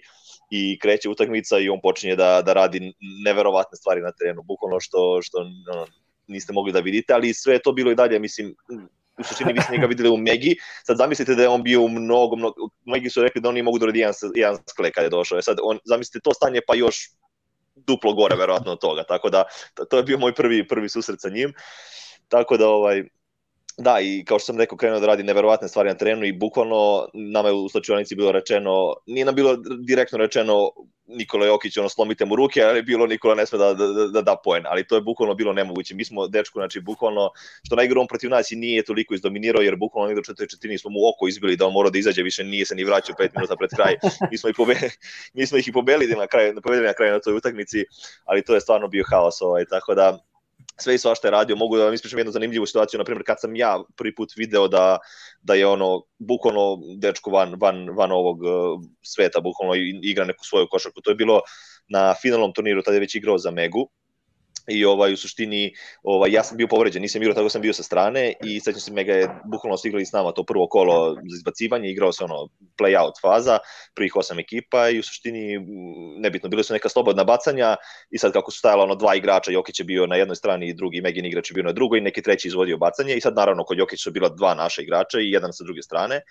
i 0.50 0.80
kreće 0.80 1.10
utakmica 1.10 1.60
i 1.60 1.70
on 1.70 1.80
počinje 1.82 2.16
da, 2.16 2.42
da 2.42 2.54
radi 2.54 2.94
neverovatne 3.26 3.78
stvari 3.78 4.02
na 4.02 4.12
terenu, 4.12 4.44
bukvalno 4.44 4.80
što, 4.80 5.22
što 5.22 5.38
ono, 5.72 5.88
niste 6.28 6.54
mogli 6.54 6.72
da 6.72 6.80
vidite, 6.80 7.14
ali 7.14 7.34
sve 7.34 7.60
to 7.60 7.72
bilo 7.72 7.92
i 7.92 7.96
dalje, 7.96 8.20
mislim, 8.20 8.56
u 9.20 9.24
suštini 9.24 9.54
vi 9.54 9.62
ste 9.62 9.74
njega 9.74 9.88
videli 9.88 10.10
u 10.10 10.18
Megi, 10.18 10.56
sad 10.84 10.98
zamislite 10.98 11.36
da 11.36 11.42
je 11.42 11.50
on 11.50 11.64
bio 11.64 11.82
u 11.82 11.90
mnogo, 11.90 12.36
mnogo, 12.36 12.70
Megi 12.86 13.10
su 13.10 13.24
rekli 13.24 13.42
da 13.42 13.50
oni 13.50 13.62
mogu 13.62 13.80
da 13.80 13.86
radi 13.86 14.00
jedan, 14.00 14.14
jedan 14.36 14.58
skle 14.70 14.92
kada 14.92 15.06
je 15.06 15.10
došao, 15.10 15.38
e 15.38 15.42
sad 15.42 15.58
on, 15.64 15.80
zamislite 15.86 16.24
to 16.24 16.34
stanje 16.34 16.62
pa 16.68 16.76
još 16.76 17.10
duplo 17.76 18.14
gore 18.14 18.36
verovatno 18.36 18.72
od 18.72 18.80
toga, 18.80 19.04
tako 19.04 19.30
da 19.30 19.44
to 19.90 19.98
je 19.98 20.04
bio 20.04 20.18
moj 20.18 20.34
prvi, 20.34 20.68
prvi 20.68 20.90
susret 20.90 21.22
sa 21.22 21.30
njim, 21.30 21.54
tako 22.28 22.58
da 22.58 22.70
ovaj, 22.70 23.04
Da, 23.77 24.00
i 24.01 24.24
kao 24.25 24.39
što 24.39 24.46
sam 24.46 24.58
rekao, 24.58 24.77
krenuo 24.77 25.00
da 25.00 25.08
radi 25.08 25.24
neverovatne 25.24 25.68
stvari 25.68 25.89
na 25.89 25.96
terenu 25.96 26.25
i 26.25 26.32
bukvalno 26.32 27.08
nama 27.13 27.50
je 27.50 27.53
u 27.53 27.70
slučajnici 27.70 28.15
bilo 28.15 28.32
rečeno, 28.32 28.96
nije 29.06 29.25
nam 29.25 29.36
bilo 29.36 29.56
direktno 29.88 30.18
rečeno 30.18 30.72
Nikola 31.08 31.46
Jokić, 31.46 31.77
ono, 31.77 31.89
slomite 31.89 32.25
mu 32.25 32.36
ruke, 32.36 32.63
ali 32.63 32.80
je 32.80 32.84
bilo 32.84 33.08
Nikola 33.08 33.36
ne 33.36 33.46
sme 33.46 33.58
da, 33.58 33.74
da, 33.74 33.88
da, 33.88 34.22
da 34.22 34.36
poen, 34.44 34.63
ali 34.68 34.88
to 34.88 34.96
je 34.96 35.01
bukvalno 35.01 35.34
bilo 35.36 35.53
nemoguće. 35.53 35.96
Mi 35.96 36.06
smo 36.06 36.27
dečku, 36.27 36.60
znači, 36.60 36.80
bukvalno, 36.80 37.30
što 37.63 37.75
najgore 37.75 38.00
on 38.00 38.08
protiv 38.08 38.30
nas 38.30 38.51
i 38.51 38.56
nije 38.56 38.84
toliko 38.84 39.13
izdominirao, 39.13 39.62
jer 39.62 39.75
bukvalno 39.75 40.08
negde 40.08 40.22
do 40.38 40.46
četiri 40.46 40.77
smo 40.77 40.89
mu 40.89 41.00
oko 41.10 41.27
izbili 41.27 41.56
da 41.56 41.68
on 41.68 41.74
mora 41.74 41.89
da 41.89 41.98
izađe, 41.98 42.24
više 42.24 42.44
nije 42.44 42.65
se 42.65 42.75
ni 42.75 42.84
vraćao 42.84 43.15
pet 43.18 43.32
minuta 43.36 43.56
pred 43.56 43.70
kraj. 43.75 43.96
Mi 44.32 44.38
smo, 44.38 44.50
ih 44.50 44.56
pobe, 44.58 44.75
mi 45.34 45.48
smo 45.48 45.58
ih 45.58 45.68
i 45.68 45.72
pobedili 45.72 46.15
na 46.15 46.27
kraju, 46.27 46.62
pobedili 46.63 46.88
na 46.88 46.94
kraju 46.94 47.12
na 47.12 47.20
toj 47.20 47.34
utakmici, 47.34 47.86
ali 48.25 48.44
to 48.44 48.53
je 48.53 48.62
stvarno 48.62 48.88
bio 48.88 49.03
haos, 49.10 49.42
ovaj, 49.42 49.65
tako 49.65 49.96
da 49.96 50.20
sve 50.82 50.96
i 50.96 50.98
svašta 50.98 51.27
je 51.27 51.32
radio, 51.32 51.56
mogu 51.56 51.77
da 51.77 51.86
vam 51.86 51.94
ispričam 51.94 52.20
jednu 52.20 52.32
zanimljivu 52.32 52.65
situaciju, 52.65 52.98
na 52.98 53.03
primjer 53.03 53.24
kad 53.25 53.42
sam 53.42 53.56
ja 53.56 53.80
prvi 53.96 54.15
put 54.15 54.34
video 54.38 54.68
da, 54.68 54.98
da 55.42 55.53
je 55.53 55.68
ono, 55.68 56.03
bukvalno 56.20 56.80
dečko 56.98 57.32
van, 57.32 57.56
van, 57.62 57.89
van 57.98 58.12
ovog 58.12 58.42
uh, 58.42 58.82
sveta, 59.01 59.42
bukvalno 59.42 59.75
igra 60.03 60.25
neku 60.25 60.46
svoju 60.46 60.68
košarku, 60.72 61.01
to 61.01 61.12
je 61.12 61.15
bilo 61.15 61.42
na 61.88 62.13
finalnom 62.22 62.53
turniru, 62.53 62.82
tada 62.82 62.96
je 62.96 63.00
već 63.00 63.15
igrao 63.15 63.38
za 63.38 63.51
Megu, 63.51 63.89
i 64.67 64.86
ovaj 64.86 65.13
u 65.13 65.17
suštini 65.17 65.74
ovaj 66.03 66.32
ja 66.32 66.43
sam 66.43 66.58
bio 66.58 66.67
povređen, 66.67 67.01
nisam 67.01 67.22
igrao 67.22 67.36
tako 67.36 67.50
sam 67.50 67.62
bio 67.62 67.74
sa 67.74 67.84
strane 67.84 68.34
i 68.43 68.60
sećam 68.60 68.82
se 68.82 68.91
mega 68.91 69.13
je 69.13 69.29
bukvalno 69.46 69.77
su 69.77 69.88
igrali 69.88 70.05
s 70.05 70.12
nama 70.12 70.32
to 70.32 70.43
prvo 70.43 70.67
kolo 70.67 71.15
za 71.15 71.38
izbacivanje, 71.38 71.89
igrao 71.89 72.12
se 72.12 72.24
ono 72.24 72.48
play 72.77 73.01
out 73.03 73.13
faza, 73.22 73.60
prvih 73.96 74.15
osam 74.15 74.39
ekipa 74.39 74.89
i 74.89 75.00
u 75.00 75.03
suštini 75.03 75.60
nebitno 76.20 76.50
bile 76.50 76.63
su 76.63 76.74
neka 76.74 76.89
slobodna 76.89 77.24
bacanja 77.24 77.75
i 78.12 78.17
sad 78.17 78.34
kako 78.34 78.51
su 78.51 78.60
stajala 78.60 78.84
ono 78.84 78.96
dva 78.96 79.15
igrača, 79.15 79.51
Jokić 79.51 79.79
je 79.79 79.86
bio 79.86 80.08
na 80.08 80.15
jednoj 80.15 80.36
strani 80.36 80.67
i 80.67 80.74
drugi 80.74 81.01
Megin 81.01 81.25
igrač 81.25 81.51
je 81.51 81.53
bio 81.53 81.63
na 81.63 81.72
drugoj 81.72 82.00
i 82.00 82.01
neki 82.01 82.22
treći 82.22 82.48
izvodio 82.48 82.77
bacanje 82.77 83.15
i 83.15 83.22
sad 83.22 83.36
naravno 83.36 83.63
kod 83.63 83.77
Jokića 83.77 84.03
su 84.03 84.12
bila 84.12 84.29
dva 84.29 84.53
naša 84.53 84.82
igrača 84.82 85.20
i 85.20 85.32
jedan 85.32 85.53
sa 85.53 85.63
druge 85.63 85.82
strane 85.82 86.22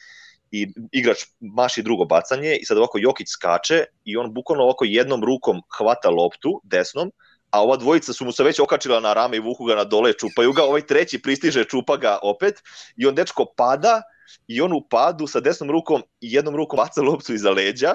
i 0.52 0.68
igrač 0.92 1.18
maši 1.40 1.82
drugo 1.82 2.04
bacanje 2.04 2.56
i 2.60 2.64
sad 2.64 2.78
ovako 2.78 2.98
Jokić 2.98 3.28
skače 3.28 3.84
i 4.04 4.16
on 4.16 4.34
bukvalno 4.34 4.64
ovako 4.64 4.84
jednom 4.84 5.24
rukom 5.24 5.62
hvata 5.78 6.10
loptu 6.10 6.60
desnom 6.64 7.12
a 7.52 7.62
ova 7.62 7.76
dvojica 7.76 8.12
su 8.12 8.24
mu 8.24 8.32
se 8.32 8.44
već 8.44 8.60
okačila 8.60 9.00
na 9.00 9.12
rame 9.12 9.36
i 9.36 9.40
vuku 9.40 9.64
ga 9.64 9.74
na 9.74 9.84
dole, 9.84 10.12
čupaju 10.12 10.52
ga, 10.52 10.62
ovaj 10.62 10.86
treći 10.86 11.22
pristiže, 11.22 11.64
čupa 11.64 11.96
ga 11.96 12.18
opet 12.22 12.62
i 12.96 13.06
on 13.06 13.14
dečko 13.14 13.44
pada 13.56 14.02
i 14.48 14.60
on 14.60 14.72
u 14.72 14.80
padu 14.90 15.26
sa 15.26 15.40
desnom 15.40 15.70
rukom 15.70 16.02
i 16.20 16.32
jednom 16.32 16.56
rukom 16.56 16.76
baca 16.76 17.02
loptu 17.02 17.34
iza 17.34 17.50
leđa 17.50 17.94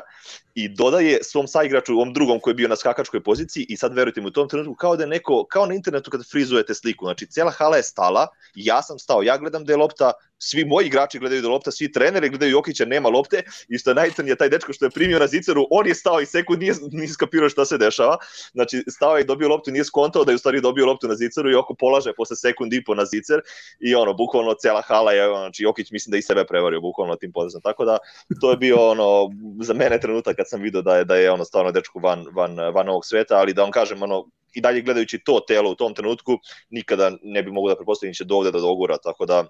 i 0.56 0.70
dodaje 0.70 1.20
svom 1.24 1.48
saigraču, 1.48 1.94
ovom 1.94 2.13
drugom 2.13 2.39
koji 2.39 2.51
je 2.51 2.56
bio 2.56 2.67
na 2.67 2.75
skakačkoj 2.75 3.24
poziciji 3.24 3.65
i 3.70 3.77
sad 3.77 3.94
verujte 3.94 4.22
mi 4.22 4.27
u 4.27 4.32
tom 4.32 4.50
trenutku 4.50 4.75
kao 4.75 4.96
da 4.96 5.03
je 5.03 5.08
neko, 5.08 5.46
kao 5.50 5.65
na 5.65 5.74
internetu 5.74 6.12
kad 6.12 6.29
frizujete 6.32 6.74
sliku, 6.74 7.06
znači 7.06 7.25
cijela 7.25 7.51
hala 7.51 7.77
je 7.77 7.84
stala, 7.84 8.27
ja 8.56 8.82
sam 8.82 9.00
stao, 9.00 9.22
ja 9.24 9.38
gledam 9.38 9.65
da 9.65 9.74
je 9.74 9.77
lopta, 9.77 10.12
svi 10.39 10.65
moji 10.65 10.88
igrači 10.88 11.20
gledaju 11.20 11.41
da 11.41 11.50
lopta, 11.50 11.72
svi 11.72 11.91
treneri 11.91 12.29
gledaju 12.29 12.51
Jokića, 12.51 12.86
nema 12.86 13.10
lopte 13.10 13.44
i 13.70 13.77
što 13.77 13.89
je 13.89 13.96
najcrnije 13.96 14.36
taj 14.36 14.50
dečko 14.50 14.74
što 14.74 14.86
je 14.86 14.89
primio 14.89 15.20
na 15.20 15.27
ziceru, 15.27 15.67
on 15.72 15.88
je 15.88 15.96
stao 15.96 16.22
i 16.22 16.25
sekund 16.25 16.60
nije, 16.60 16.74
nije 16.91 17.10
skapirao 17.10 17.50
šta 17.50 17.65
se 17.65 17.77
dešava, 17.77 18.17
znači 18.51 18.84
stao 18.88 19.17
je 19.17 19.22
i 19.22 19.25
dobio 19.25 19.50
loptu, 19.50 19.72
nije 19.72 19.86
skontao 19.86 20.24
da 20.24 20.32
je 20.32 20.36
u 20.36 20.38
stvari 20.38 20.62
dobio 20.62 20.86
loptu 20.86 21.08
na 21.08 21.15
ziceru 21.15 21.60
oko 21.60 21.75
polaže 21.75 22.13
posle 22.17 22.36
sekund 22.36 22.74
i 22.74 22.84
po 22.84 22.96
na 22.96 23.06
zicer 23.06 23.41
i 23.79 23.96
ono, 23.96 24.13
bukvalno 24.13 24.53
cela 24.53 24.82
hala 24.82 25.12
je, 25.12 25.27
znači 25.27 25.63
Jokić 25.63 25.91
mislim 25.91 26.12
da 26.12 26.17
sebe 26.27 26.46
prevario 26.46 26.81
bukvalno 26.81 27.15
tim 27.15 27.31
potezom, 27.31 27.62
tako 27.62 27.86
da 27.86 27.98
to 28.41 28.51
je 28.51 28.57
bio 28.57 28.89
ono, 28.89 29.29
za 29.62 29.74
mene 29.74 30.00
trenutak 30.00 30.36
kad 30.36 30.50
sam 30.50 30.62
video 30.62 30.81
da 30.81 30.98
je, 30.98 31.05
da 31.05 31.15
je 31.15 31.31
ono 31.31 31.46
stvarno 31.46 31.72
dečko 31.72 32.00
van, 32.00 32.25
van, 32.36 32.57
van 32.74 32.89
ovog 32.89 33.05
sveta, 33.05 33.38
ali 33.38 33.53
da 33.53 33.62
vam 33.62 33.72
kažem, 33.72 34.03
ono, 34.03 34.25
i 34.53 34.62
dalje 34.62 34.81
gledajući 34.81 35.19
to 35.25 35.39
telo 35.48 35.72
u 35.72 35.75
tom 35.75 35.93
trenutku, 35.93 36.39
nikada 36.69 37.12
ne 37.22 37.43
bi 37.43 37.51
mogu 37.51 37.69
da 37.69 37.75
prepostavim 37.75 38.13
će 38.13 38.25
dovde 38.25 38.51
da 38.51 38.60
dogura, 38.60 38.98
tako 38.98 39.25
da 39.25 39.43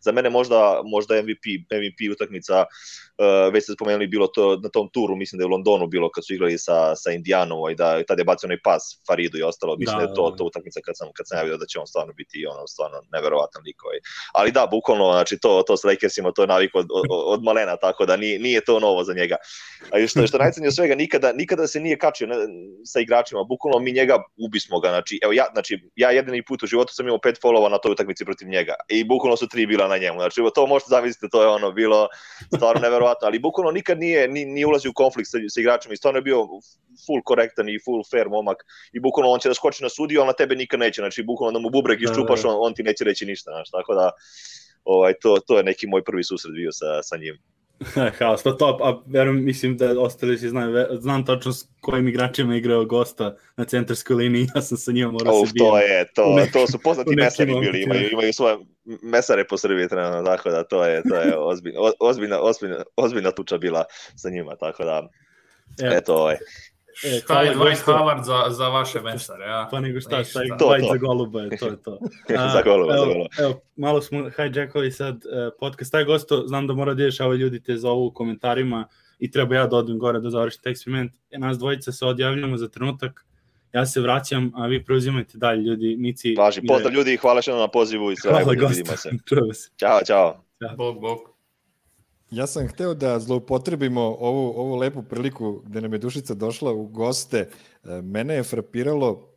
za 0.00 0.12
mene 0.12 0.30
možda 0.30 0.80
možda 0.84 1.22
MVP 1.22 1.44
MVP 1.70 2.12
utakmica 2.12 2.64
uh, 2.64 3.52
već 3.52 3.64
ste 3.64 3.72
spomenuli 3.72 4.06
bilo 4.06 4.26
to 4.26 4.56
na 4.62 4.68
tom 4.68 4.88
turu 4.92 5.16
mislim 5.16 5.38
da 5.38 5.42
je 5.42 5.46
u 5.46 5.50
Londonu 5.50 5.86
bilo 5.86 6.10
kad 6.10 6.26
su 6.26 6.34
igrali 6.34 6.58
sa 6.58 6.96
sa 6.96 7.10
Indijanom 7.10 7.58
i 7.58 7.60
ovaj, 7.60 7.74
da 7.74 8.02
tad 8.02 8.18
je 8.18 8.24
bacio 8.24 8.46
onaj 8.46 8.58
pas 8.64 8.82
Faridu 9.06 9.38
i 9.38 9.42
ostalo 9.42 9.76
mislim 9.76 9.98
da, 9.98 10.04
da 10.04 10.10
je 10.10 10.14
to 10.14 10.30
da. 10.30 10.36
to 10.36 10.44
utakmica 10.44 10.80
kad 10.84 10.96
sam 10.96 11.08
kad 11.16 11.28
sam 11.28 11.38
ja 11.38 11.42
video 11.42 11.58
da 11.58 11.66
će 11.66 11.78
on 11.78 11.86
stvarno 11.86 12.12
biti 12.12 12.46
ono 12.46 12.66
stvarno 12.66 12.98
neverovatan 13.12 13.62
lik 13.66 13.84
ovaj. 13.84 13.98
ali 14.32 14.52
da 14.52 14.66
bukvalno 14.70 15.12
znači 15.12 15.38
to 15.38 15.62
to 15.66 15.76
sa 15.76 15.88
Lakersima 15.88 16.32
to 16.32 16.42
je 16.42 16.46
navik 16.46 16.74
od, 16.74 16.86
od, 16.90 17.06
od 17.10 17.42
malena 17.42 17.76
tako 17.76 18.06
da 18.06 18.16
nije, 18.16 18.38
nije 18.38 18.60
to 18.64 18.80
novo 18.80 19.04
za 19.04 19.14
njega 19.14 19.36
a 19.92 20.06
što 20.06 20.26
što 20.26 20.38
najcenije 20.38 20.72
svega 20.72 20.94
nikada 20.94 21.32
nikada 21.32 21.66
se 21.66 21.80
nije 21.80 21.98
kačio 21.98 22.26
ne, 22.26 22.36
sa 22.84 23.00
igračima 23.00 23.44
bukvalno 23.44 23.78
mi 23.78 23.92
njega 23.92 24.22
ubismo 24.46 24.80
ga 24.80 24.88
znači 24.88 25.20
evo 25.22 25.32
ja 25.32 25.44
znači 25.52 25.78
ja 25.96 26.10
jedini 26.10 26.44
put 26.44 26.62
u 26.62 26.66
životu 26.66 26.94
sam 26.94 27.06
imao 27.06 27.20
pet 27.20 27.38
folova 27.42 27.68
na 27.68 27.78
toj 27.78 27.92
utakmici 27.92 28.24
protiv 28.24 28.48
njega 28.48 28.74
i 28.88 29.04
bukvalno 29.04 29.36
su 29.36 29.48
tri 29.48 29.66
bila 29.74 29.88
na 29.88 29.98
njemu. 29.98 30.18
Znači, 30.18 30.40
to 30.54 30.66
možete 30.66 30.88
zamisliti, 30.88 31.30
to 31.32 31.42
je 31.42 31.48
ono 31.48 31.72
bilo 31.72 32.08
stvarno 32.56 32.80
neverovatno, 32.80 33.26
ali 33.26 33.38
bukvalno 33.38 33.70
nikad 33.70 33.98
nije, 33.98 34.28
ni, 34.28 34.44
nije 34.44 34.66
ulazio 34.66 34.90
u 34.90 34.94
konflikt 35.02 35.30
sa, 35.30 35.38
sa 35.48 35.60
igračima 35.60 35.94
i 35.94 35.96
stvarno 35.96 36.18
je 36.18 36.22
bio 36.22 36.38
full 37.06 37.22
korektan 37.24 37.68
i 37.68 37.78
full 37.84 38.02
fair 38.10 38.28
momak 38.28 38.58
i 38.92 39.00
bukvalno 39.00 39.30
on 39.30 39.40
će 39.40 39.48
da 39.48 39.54
skoči 39.54 39.82
na 39.82 39.88
sudiju, 39.88 40.20
ali 40.20 40.26
na 40.26 40.32
tebe 40.32 40.54
nikad 40.54 40.80
neće, 40.80 41.00
znači 41.00 41.22
bukvalno 41.22 41.58
da 41.58 41.62
mu 41.62 41.70
bubrek 41.70 42.00
da, 42.00 42.10
iščupaš, 42.10 42.42
da. 42.42 42.48
on, 42.48 42.56
on 42.58 42.74
ti 42.74 42.82
neće 42.82 43.04
reći 43.04 43.26
ništa, 43.26 43.50
znači, 43.50 43.70
tako 43.72 43.94
da 43.94 44.10
ovaj, 44.84 45.14
to, 45.22 45.38
to 45.46 45.56
je 45.58 45.64
neki 45.64 45.86
moj 45.86 46.04
prvi 46.04 46.24
susret 46.24 46.54
bio 46.54 46.72
sa, 46.72 47.02
sa 47.02 47.16
njim. 47.16 47.38
Haos, 48.18 48.42
to 48.42 48.52
top, 48.52 48.80
a 48.82 49.02
verujem, 49.06 49.44
mislim 49.44 49.76
da 49.76 50.00
ostali 50.00 50.38
si 50.38 50.48
znaju, 50.48 50.86
znam 51.00 51.24
tačno 51.26 51.52
s 51.52 51.66
kojim 51.80 52.08
igračima 52.08 52.56
igrao 52.56 52.84
gosta 52.84 53.36
na 53.56 53.64
centarskoj 53.64 54.16
liniji, 54.16 54.46
ja 54.54 54.62
sam 54.62 54.78
sa 54.78 54.92
njima 54.92 55.12
morao 55.12 55.40
Uf, 55.40 55.48
se 55.48 55.52
bijem. 55.54 55.70
To 55.70 55.78
je, 55.78 56.12
to, 56.14 56.34
nekim, 56.36 56.52
to 56.52 56.66
su 56.66 56.78
poznati 56.78 57.16
mesari 57.16 57.54
bili, 57.60 57.82
imaju, 57.82 58.10
imaju 58.12 58.32
svoje 58.32 58.56
mesare 59.02 59.44
po 59.44 59.58
Srbiji 59.58 59.88
trenutno, 59.88 60.22
tako 60.22 60.50
da 60.50 60.64
to 60.64 60.84
je, 60.84 61.02
to 61.08 61.16
je 61.16 61.36
ozbiljna, 61.52 61.80
ozbiljna, 62.00 62.40
ozbiljna, 62.40 62.82
ozbiljna 62.96 63.30
tuča 63.30 63.58
bila 63.58 63.84
sa 64.16 64.30
njima, 64.30 64.56
tako 64.56 64.84
da, 64.84 65.08
eto, 65.92 66.16
ovaj. 66.16 66.36
E, 67.04 67.20
šta 67.20 67.42
je 67.42 67.54
Dwight 67.54 67.84
Howard 67.84 68.24
za, 68.24 68.44
za 68.50 68.68
vaše 68.68 69.00
mesare, 69.00 69.44
ja? 69.44 69.68
Pa 69.70 69.80
nego 69.80 70.00
šta, 70.00 70.24
šta 70.24 70.42
je 70.42 70.48
to, 70.58 70.64
Dwight 70.64 70.80
to. 70.80 70.92
za 70.92 70.96
goluba 70.98 71.40
je, 71.40 71.56
to 71.56 71.66
je 71.66 71.82
to. 71.82 71.98
A, 72.38 72.52
za 72.52 72.62
goluba, 72.62 72.94
evo, 72.94 73.06
za 73.06 73.12
goluba. 73.12 73.28
Evo, 73.38 73.60
malo 73.76 74.02
smo 74.02 74.30
hijackali 74.36 74.92
sad 74.92 75.14
uh, 75.14 75.22
podcast, 75.60 75.92
taj 75.92 76.04
gosto, 76.04 76.44
znam 76.46 76.66
da 76.66 76.74
mora 76.74 76.94
da 76.94 77.02
ješ, 77.02 77.20
ovo 77.20 77.34
ljudi 77.34 77.62
te 77.62 77.76
zovu 77.76 78.06
u 78.06 78.10
komentarima 78.10 78.88
i 79.18 79.30
treba 79.30 79.54
ja 79.54 79.66
da 79.66 79.76
odem 79.76 79.98
gore 79.98 80.20
da 80.20 80.30
završim 80.30 80.62
taj 80.62 80.70
eksperiment. 80.70 81.12
E, 81.30 81.38
nas 81.38 81.58
dvojica 81.58 81.92
se 81.92 82.06
odjavljamo 82.06 82.56
za 82.56 82.68
trenutak, 82.68 83.26
ja 83.72 83.86
se 83.86 84.00
vraćam, 84.00 84.52
a 84.54 84.66
vi 84.66 84.84
preuzimajte 84.84 85.38
dalje 85.38 85.62
ljudi, 85.62 85.96
Mici. 85.98 86.34
Važi, 86.38 86.60
pozdrav 86.68 86.94
ljudi 86.94 87.12
i 87.12 87.16
hvala 87.16 87.42
što 87.42 87.56
na 87.56 87.68
pozivu 87.68 88.12
i 88.12 88.16
sve. 88.16 88.30
Hvala 88.30 88.54
gosta, 88.54 88.96
se. 89.02 89.10
Ćao, 89.76 90.00
čao. 90.06 90.44
Bog, 90.76 91.00
bog 91.00 91.33
ja 92.30 92.46
sam 92.46 92.68
hteo 92.68 92.94
da 92.94 93.20
zloupotrebimo 93.20 94.00
ovu, 94.00 94.52
ovu 94.56 94.76
lepu 94.76 95.02
priliku 95.02 95.62
gde 95.66 95.80
nam 95.80 95.92
je 95.92 95.98
Dušica 95.98 96.34
došla 96.34 96.72
u 96.72 96.86
goste. 96.86 97.38
E, 97.38 98.02
mene 98.02 98.34
je 98.34 98.42
frapiralo 98.42 99.28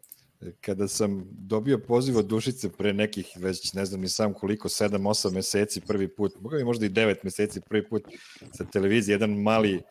e, 0.42 0.52
kada 0.62 0.88
sam 0.88 1.24
dobio 1.32 1.78
poziv 1.78 2.18
od 2.18 2.26
Dušice 2.26 2.70
pre 2.70 2.94
nekih, 2.94 3.28
već 3.36 3.74
ne 3.74 3.86
znam 3.86 4.02
ni 4.02 4.10
sam 4.10 4.34
koliko, 4.34 4.70
7-8 4.70 5.34
meseci 5.34 5.82
prvi 5.82 6.08
put, 6.08 6.34
možda 6.66 6.86
i 6.86 6.90
9 6.90 7.16
meseci 7.24 7.62
prvi 7.70 7.90
put 7.90 8.04
sa 8.52 8.66
televizije, 8.66 9.14
jedan 9.14 9.32
mali 9.32 9.82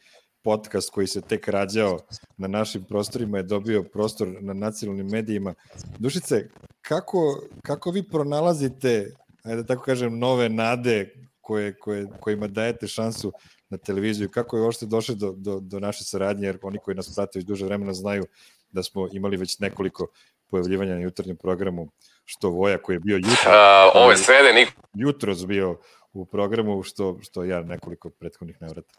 podcast 0.42 0.90
koji 0.90 1.06
se 1.06 1.20
tek 1.20 1.48
rađao 1.48 1.98
na 2.36 2.48
našim 2.48 2.84
prostorima 2.84 3.38
je 3.38 3.42
dobio 3.42 3.82
prostor 3.82 4.28
na 4.40 4.52
nacionalnim 4.52 5.06
medijima. 5.06 5.54
Dušice, 5.98 6.48
kako, 6.82 7.42
kako 7.62 7.90
vi 7.90 8.02
pronalazite, 8.02 9.14
ajde 9.42 9.62
da 9.62 9.66
tako 9.66 9.82
kažem, 9.82 10.18
nove 10.18 10.48
nade 10.48 11.14
koje, 11.46 11.74
koje, 11.78 12.06
kojima 12.20 12.46
dajete 12.46 12.86
šansu 12.86 13.32
na 13.70 13.78
televiziju, 13.78 14.28
kako 14.30 14.56
je 14.56 14.62
uopšte 14.62 14.86
došlo 14.86 15.14
do, 15.14 15.32
do, 15.36 15.60
do 15.60 15.80
naše 15.80 16.04
saradnje, 16.04 16.46
jer 16.46 16.58
oni 16.62 16.78
koji 16.78 16.94
nas 16.94 17.14
prate 17.14 17.38
već 17.38 17.46
duže 17.46 17.64
vremena 17.64 17.92
znaju 17.94 18.24
da 18.70 18.82
smo 18.82 19.08
imali 19.12 19.36
već 19.36 19.58
nekoliko 19.58 20.06
pojavljivanja 20.50 20.94
na 20.94 21.00
jutarnjem 21.00 21.36
programu, 21.36 21.88
što 22.24 22.50
Voja 22.50 22.78
koji 22.78 22.96
je 22.96 23.00
bio 23.00 23.16
jutro, 23.16 23.50
uh, 23.50 23.94
ovo 23.94 24.10
je 24.10 24.16
srede, 24.16 24.52
nik... 24.54 24.72
jutro 24.94 25.34
bio 25.46 25.78
u 26.12 26.24
programu, 26.24 26.82
što, 26.82 27.18
što 27.22 27.44
ja 27.44 27.62
nekoliko 27.62 28.10
prethodnih 28.10 28.56
navrata. 28.60 28.94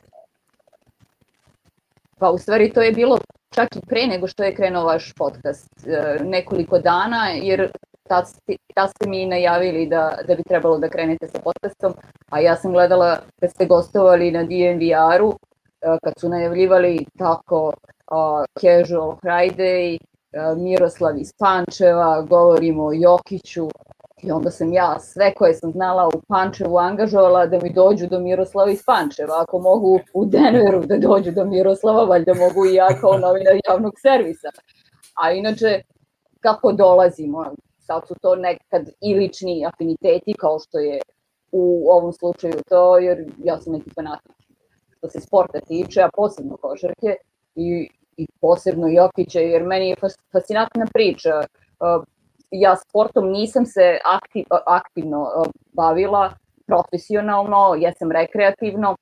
Pa 2.20 2.30
u 2.32 2.38
stvari 2.38 2.72
to 2.74 2.82
je 2.82 2.92
bilo 2.92 3.20
čak 3.56 3.76
i 3.76 3.80
pre 3.88 4.08
nego 4.08 4.28
što 4.28 4.44
je 4.44 4.56
krenuo 4.56 4.86
vaš 4.86 5.14
podcast, 5.14 5.88
e, 5.88 6.20
nekoliko 6.24 6.80
dana, 6.80 7.30
jer 7.30 7.72
tad, 8.08 8.28
ste 8.90 9.10
mi 9.10 9.26
najavili 9.26 9.88
da, 9.88 10.18
da 10.28 10.36
bi 10.36 10.44
trebalo 10.44 10.78
da 10.78 10.90
krenete 10.90 11.28
sa 11.28 11.40
podcastom, 11.40 11.94
a 12.32 12.40
ja 12.40 12.56
sam 12.56 12.74
gledala 12.74 13.18
kad 13.40 13.52
ste 13.52 13.66
gostovali 13.66 14.32
na 14.32 14.44
DNVR-u, 14.44 15.34
e, 15.82 15.98
kad 16.04 16.14
su 16.20 16.30
najavljivali 16.30 17.06
tako 17.18 17.74
uh, 18.12 18.46
Casual 18.62 19.16
Friday, 19.24 19.98
uh, 19.98 20.58
Miroslav 20.58 21.18
iz 21.18 21.34
Pančeva, 21.40 22.22
govorimo 22.22 22.84
o 22.84 22.94
Jokiću, 22.94 23.70
I 24.24 24.32
onda 24.32 24.52
sam 24.52 24.74
ja 24.74 25.00
sve 25.00 25.34
koje 25.34 25.54
sam 25.54 25.72
znala 25.72 26.08
u 26.08 26.22
Pančevu 26.28 26.78
angažovala 26.78 27.46
da 27.46 27.60
mi 27.64 27.74
dođu 27.74 28.08
do 28.08 28.20
Miroslava 28.20 28.72
iz 28.72 28.84
Pančeva. 28.86 29.42
Ako 29.42 29.60
mogu 29.60 30.00
u 30.14 30.26
Denveru 30.26 30.86
da 30.86 30.98
dođu 30.98 31.32
do 31.32 31.46
Miroslava, 31.46 32.04
valjda 32.04 32.34
mogu 32.34 32.66
i 32.66 32.74
ja 32.74 32.88
kao 33.02 33.18
novinar 33.18 33.60
javnog 33.70 33.94
servisa. 34.02 34.48
A 35.14 35.32
inače, 35.32 35.82
kako 36.40 36.72
dolazimo? 36.72 37.46
Sad 37.88 38.08
su 38.08 38.16
to 38.22 38.36
nekad 38.36 38.90
i 39.02 39.16
lični 39.16 39.66
afiniteti 39.66 40.34
kao 40.34 40.60
što 40.60 40.80
je 40.80 41.00
u 41.52 41.92
ovom 41.92 42.14
slučaju 42.14 42.54
to, 42.70 42.98
jer 42.98 43.26
ja 43.44 43.58
sam 43.58 43.74
neki 43.74 43.90
fanatik 43.96 44.38
što 44.98 45.10
se 45.10 45.20
sporta 45.20 45.60
tiče, 45.60 46.02
a 46.02 46.10
posebno 46.16 46.58
košarke 46.58 47.16
i, 47.56 47.90
i 48.18 48.28
posebno 48.42 48.88
Jokića, 48.88 49.40
jer 49.40 49.64
meni 49.64 49.90
je 49.90 49.96
fascinantna 50.32 50.86
priča. 50.94 51.42
Ja 52.52 52.76
sportom 52.76 53.30
nisam 53.32 53.66
se 53.66 54.00
aktiv, 54.06 54.46
aktivno 54.66 55.44
bavila, 55.74 56.34
profesionalno, 56.66 57.76
jesam 57.78 58.12
rekreativno, 58.12 58.96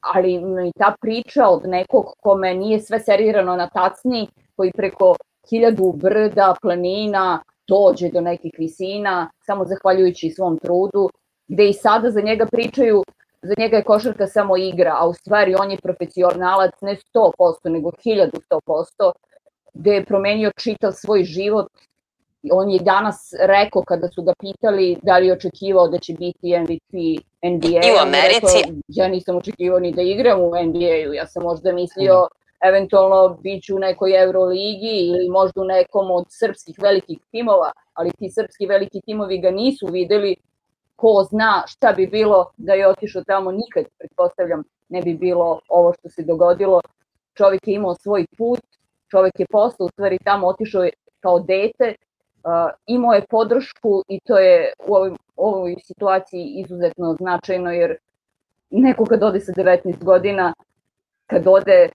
ali 0.00 0.38
mi 0.38 0.72
ta 0.78 0.94
priča 1.00 1.48
od 1.48 1.62
nekog 1.64 2.04
kome 2.20 2.54
nije 2.54 2.80
sve 2.80 3.00
serirano 3.00 3.56
na 3.56 3.68
tacni, 3.68 4.28
koji 4.56 4.72
preko 4.72 5.14
hiljadu 5.50 5.92
brda, 5.92 6.54
planina, 6.62 7.42
dođe 7.68 8.08
do 8.08 8.20
nekih 8.20 8.52
visina, 8.58 9.30
samo 9.46 9.64
zahvaljujući 9.64 10.30
svom 10.30 10.58
trudu, 10.58 11.10
gde 11.48 11.68
i 11.68 11.72
sada 11.72 12.10
za 12.10 12.20
njega 12.20 12.46
pričaju, 12.46 13.04
za 13.42 13.54
njega 13.58 13.76
je 13.76 13.84
košarka 13.84 14.26
samo 14.26 14.56
igra, 14.56 14.96
a 14.98 15.08
u 15.08 15.14
stvari 15.14 15.54
on 15.60 15.70
je 15.70 15.78
profesionalac 15.82 16.72
ne 16.80 16.96
100%, 17.14 17.70
nego 17.70 17.90
1100%, 17.90 19.12
gde 19.74 19.94
je 19.94 20.04
promenio 20.04 20.50
čitav 20.56 20.92
svoj 20.92 21.24
život. 21.24 21.66
On 22.52 22.70
je 22.70 22.78
danas 22.78 23.32
rekao 23.40 23.82
kada 23.82 24.08
su 24.08 24.22
ga 24.22 24.32
pitali 24.40 24.96
da 25.02 25.18
li 25.18 25.26
je 25.26 25.32
očekivao 25.32 25.88
da 25.88 25.98
će 25.98 26.12
biti 26.12 26.58
MVP 26.58 27.22
NBA. 27.42 27.80
I 27.86 27.92
u 27.96 28.00
Americi. 28.02 28.56
Rekao, 28.56 28.74
ja 28.88 29.08
nisam 29.08 29.36
očekivao 29.36 29.78
ni 29.80 29.92
da 29.92 30.02
igram 30.02 30.40
u 30.40 30.48
NBA-u, 30.48 31.14
ja 31.14 31.26
sam 31.26 31.42
možda 31.42 31.72
mislio 31.72 32.14
mm. 32.14 32.47
Eventualno 32.60 33.38
bit 33.42 33.64
ću 33.64 33.76
u 33.76 33.78
nekoj 33.78 34.22
Euroligi 34.22 34.94
ili 35.10 35.28
možda 35.28 35.60
u 35.60 35.64
nekom 35.64 36.10
od 36.10 36.24
srpskih 36.28 36.76
velikih 36.82 37.18
timova, 37.30 37.72
ali 37.92 38.10
ti 38.18 38.30
srpski 38.30 38.66
veliki 38.66 39.00
timovi 39.00 39.38
ga 39.38 39.50
nisu 39.50 39.86
videli 39.86 40.36
ko 40.96 41.26
zna 41.30 41.64
šta 41.66 41.92
bi 41.92 42.06
bilo 42.06 42.50
da 42.56 42.72
je 42.72 42.88
otišao 42.88 43.22
tamo, 43.24 43.52
nikad, 43.52 43.84
pretpostavljam, 43.98 44.62
ne 44.88 45.02
bi 45.02 45.14
bilo 45.14 45.60
ovo 45.68 45.92
što 45.92 46.08
se 46.08 46.22
dogodilo. 46.22 46.80
Čovjek 47.34 47.68
je 47.68 47.74
imao 47.74 47.94
svoj 47.94 48.26
put, 48.38 48.60
čovjek 49.10 49.40
je 49.40 49.46
posle 49.50 49.86
u 49.86 49.88
stvari 49.88 50.18
tamo 50.24 50.46
otišao 50.46 50.82
je 50.82 50.90
kao 51.20 51.40
dete, 51.40 51.94
uh, 51.94 52.70
imao 52.86 53.12
je 53.12 53.26
podršku 53.30 54.02
i 54.08 54.20
to 54.20 54.38
je 54.38 54.72
u 54.86 54.94
ovoj, 54.94 55.12
ovoj 55.36 55.76
situaciji 55.82 56.44
izuzetno 56.44 57.16
značajno 57.20 57.70
jer 57.72 57.96
neko 58.70 59.04
kad 59.04 59.22
ode 59.22 59.40
sa 59.40 59.52
19 59.52 60.04
godina, 60.04 60.54
kad 61.26 61.42
ode 61.46 61.88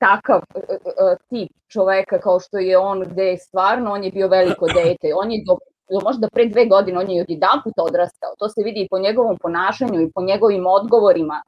takav 0.00 0.40
uh, 0.54 0.62
uh, 0.64 1.18
tip 1.28 1.50
čoveka 1.68 2.18
kao 2.20 2.40
što 2.40 2.58
je 2.58 2.78
on, 2.78 3.00
gde 3.00 3.24
je 3.24 3.38
stvarno, 3.38 3.92
on 3.92 4.04
je 4.04 4.10
bio 4.10 4.28
veliko 4.28 4.66
dete, 4.66 5.12
on 5.14 5.32
je 5.32 5.42
do 5.46 5.56
možda 6.04 6.28
pre 6.28 6.46
dve 6.46 6.66
godine 6.66 6.98
on 6.98 7.10
je 7.10 7.22
odjedan 7.22 7.60
put 7.64 7.74
odrastao. 7.76 8.34
To 8.38 8.48
se 8.48 8.62
vidi 8.64 8.80
i 8.80 8.88
po 8.90 8.98
njegovom 8.98 9.38
ponašanju 9.38 10.00
i 10.00 10.10
po 10.14 10.22
njegovim 10.22 10.66
odgovorima 10.66 11.42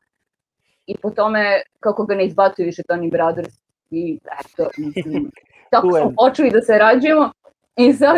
i 0.87 0.97
po 0.97 1.11
tome 1.11 1.63
kako 1.81 2.05
ga 2.05 2.15
ne 2.15 2.27
izbacuju 2.27 2.67
više 2.67 2.83
Tony 2.89 3.11
Brothers 3.11 3.55
i 3.91 4.19
eto, 4.41 4.71
mislim, 4.79 5.31
tako 5.71 5.93
smo 5.93 6.13
počeli 6.17 6.51
da 6.51 6.61
se 6.61 6.79
rađujemo 6.79 7.31
i 7.77 7.93
sad 7.93 8.17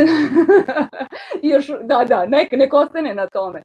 još, 1.52 1.70
da, 1.82 2.04
da, 2.08 2.26
nek, 2.26 2.52
nek 2.52 2.74
ostane 2.74 3.14
na 3.14 3.26
tome. 3.26 3.62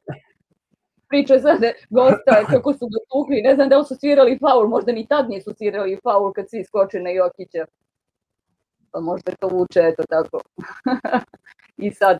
Priča 1.10 1.38
sad 1.40 1.60
gosta 1.90 2.34
kako 2.50 2.72
su 2.72 2.86
ga 2.86 2.98
tukli, 3.12 3.42
ne 3.42 3.54
znam 3.54 3.68
da 3.68 3.78
li 3.78 3.84
su 3.84 3.94
svirali 4.00 4.38
faul, 4.38 4.68
možda 4.68 4.92
ni 4.92 5.06
tad 5.06 5.30
nisu 5.30 5.54
svirali 5.58 5.98
faul 6.02 6.32
kad 6.32 6.50
svi 6.50 6.64
skoče 6.64 7.00
na 7.00 7.10
Jokića. 7.10 7.64
Pa 8.90 9.00
možda 9.00 9.32
to 9.40 9.48
vuče, 9.48 9.80
eto 9.80 10.02
tako. 10.08 10.40
I 11.84 11.90
sad 11.90 12.18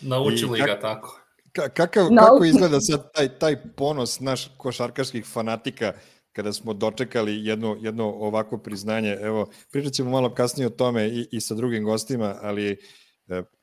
Naučili 0.00 0.58
I, 0.58 0.62
ga 0.62 0.80
tako. 0.80 1.20
Kakav, 1.52 2.08
kako 2.18 2.44
izgleda 2.44 2.80
sad 2.80 3.12
taj, 3.12 3.28
taj 3.38 3.56
ponos 3.76 4.20
naš 4.20 4.50
košarkaških 4.56 5.26
fanatika 5.26 5.92
kada 6.32 6.52
smo 6.52 6.72
dočekali 6.72 7.44
jedno, 7.46 7.76
jedno 7.80 8.04
ovako 8.06 8.58
priznanje. 8.58 9.16
Evo, 9.20 9.50
pričat 9.72 9.92
ćemo 9.92 10.10
malo 10.10 10.34
kasnije 10.34 10.66
o 10.66 10.70
tome 10.70 11.08
i, 11.08 11.28
i 11.32 11.40
sa 11.40 11.54
drugim 11.54 11.84
gostima, 11.84 12.34
ali 12.42 12.70
e, 12.70 12.76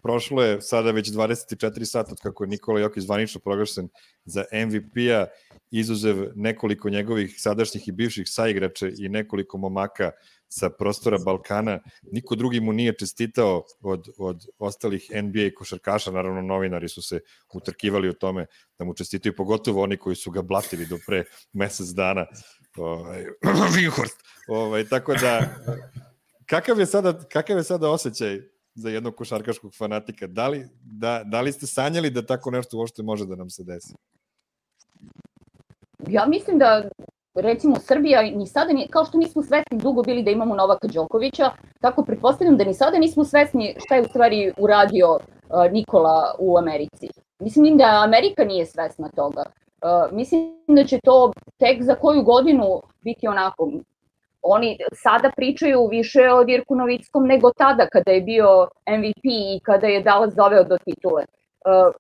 prošlo 0.04 0.44
je 0.44 0.62
sada 0.62 0.92
već 0.92 1.10
24 1.12 1.86
sata 1.86 2.12
od 2.12 2.20
kako 2.20 2.44
je 2.44 2.48
Nikola 2.48 2.80
Jokić 2.80 3.04
zvanično 3.04 3.42
proglašen 3.42 3.90
za 4.26 4.44
MVP-a, 4.54 5.26
izuzev 5.72 6.32
nekoliko 6.36 6.90
njegovih 6.90 7.36
sadašnjih 7.38 7.88
i 7.88 7.92
bivših 7.92 8.26
saigrača 8.30 8.88
i 8.98 9.10
nekoliko 9.10 9.58
momaka 9.58 10.12
sa 10.50 10.70
prostora 10.70 11.18
Balkana. 11.18 11.80
Niko 12.12 12.36
drugi 12.36 12.60
mu 12.60 12.74
nije 12.74 12.98
čestitao 12.98 13.64
od, 13.82 14.08
od 14.18 14.46
ostalih 14.60 15.12
NBA 15.24 15.50
košarkaša, 15.56 16.12
naravno 16.12 16.42
novinari 16.42 16.90
su 16.90 17.02
se 17.02 17.20
utrkivali 17.54 18.10
o 18.10 18.14
tome 18.14 18.46
da 18.80 18.86
mu 18.86 18.94
čestitaju, 18.94 19.36
pogotovo 19.36 19.84
oni 19.84 19.98
koji 19.98 20.16
su 20.16 20.32
ga 20.32 20.42
blatili 20.42 20.86
do 20.86 20.98
pre 21.08 21.24
mesec 21.54 21.88
dana. 21.88 22.26
Ovaj, 22.78 23.26
Vinhorst. 23.76 24.24
Ovaj, 24.48 24.86
tako 24.86 25.14
da, 25.14 25.56
kakav 26.46 26.80
je, 26.80 26.86
sada, 26.86 27.20
kakav 27.30 27.58
je 27.58 27.64
sada 27.64 27.90
osjećaj 27.90 28.57
za 28.78 28.90
jednog 28.90 29.16
košarkaškog 29.16 29.76
fanatika? 29.76 30.28
Da 30.28 30.48
li, 30.48 30.68
da, 30.82 31.22
da 31.26 31.42
li 31.42 31.52
ste 31.52 31.68
sanjali 31.68 32.10
da 32.10 32.26
tako 32.26 32.52
nešto 32.52 32.78
uopšte 32.78 33.04
može 33.04 33.26
da 33.26 33.36
nam 33.36 33.50
se 33.50 33.64
desi? 33.64 33.94
Ja 36.08 36.26
mislim 36.26 36.58
da 36.58 36.90
recimo 37.36 37.76
Srbija 37.80 38.22
ni 38.22 38.48
sada, 38.48 38.74
ni, 38.74 38.88
kao 38.88 39.06
što 39.06 39.18
nismo 39.18 39.44
svesni 39.44 39.78
dugo 39.78 40.04
bili 40.04 40.24
da 40.24 40.32
imamo 40.32 40.56
Novaka 40.56 40.88
Đokovića, 40.88 41.52
tako 41.82 42.06
pretpostavljam 42.06 42.58
da 42.58 42.64
ni 42.64 42.74
sada 42.74 42.98
nismo 42.98 43.24
svesni 43.24 43.76
šta 43.86 43.96
je 43.96 44.02
u 44.02 44.06
stvari 44.06 44.54
uradio 44.58 45.14
uh, 45.14 45.72
Nikola 45.72 46.36
u 46.40 46.58
Americi. 46.58 47.08
Mislim 47.40 47.78
da 47.78 48.02
Amerika 48.04 48.44
nije 48.44 48.66
svesna 48.66 49.10
toga. 49.10 49.44
Uh, 49.82 50.16
mislim 50.18 50.54
da 50.68 50.84
će 50.84 51.00
to 51.04 51.34
tek 51.58 51.84
za 51.84 51.96
koju 51.96 52.24
godinu 52.24 52.82
biti 53.02 53.28
onako 53.28 53.72
oni 54.42 54.78
sada 54.94 55.32
pričaju 55.36 55.88
više 55.88 56.32
o 56.34 56.44
Dirku 56.44 56.76
Novickom 56.76 57.26
nego 57.28 57.52
tada 57.52 57.88
kada 57.88 58.12
je 58.12 58.22
bio 58.22 58.68
MVP 58.90 59.26
i 59.26 59.60
kada 59.64 59.88
je 59.88 60.02
Dallas 60.02 60.36
doveo 60.36 60.64
do 60.64 60.78
titule. 60.78 61.26
Uh, 61.66 61.96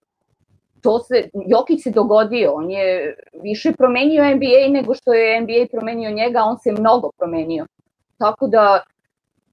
to 0.81 0.99
se, 0.99 1.29
Jokić 1.47 1.83
se 1.83 1.91
dogodio, 1.91 2.53
on 2.53 2.71
je 2.71 3.15
više 3.43 3.71
promenio 3.71 4.35
NBA 4.35 4.69
nego 4.69 4.93
što 4.93 5.13
je 5.13 5.41
NBA 5.41 5.65
promenio 5.71 6.11
njega, 6.11 6.43
on 6.43 6.57
se 6.57 6.71
mnogo 6.71 7.11
promenio. 7.17 7.65
Tako 8.17 8.47
da, 8.47 8.81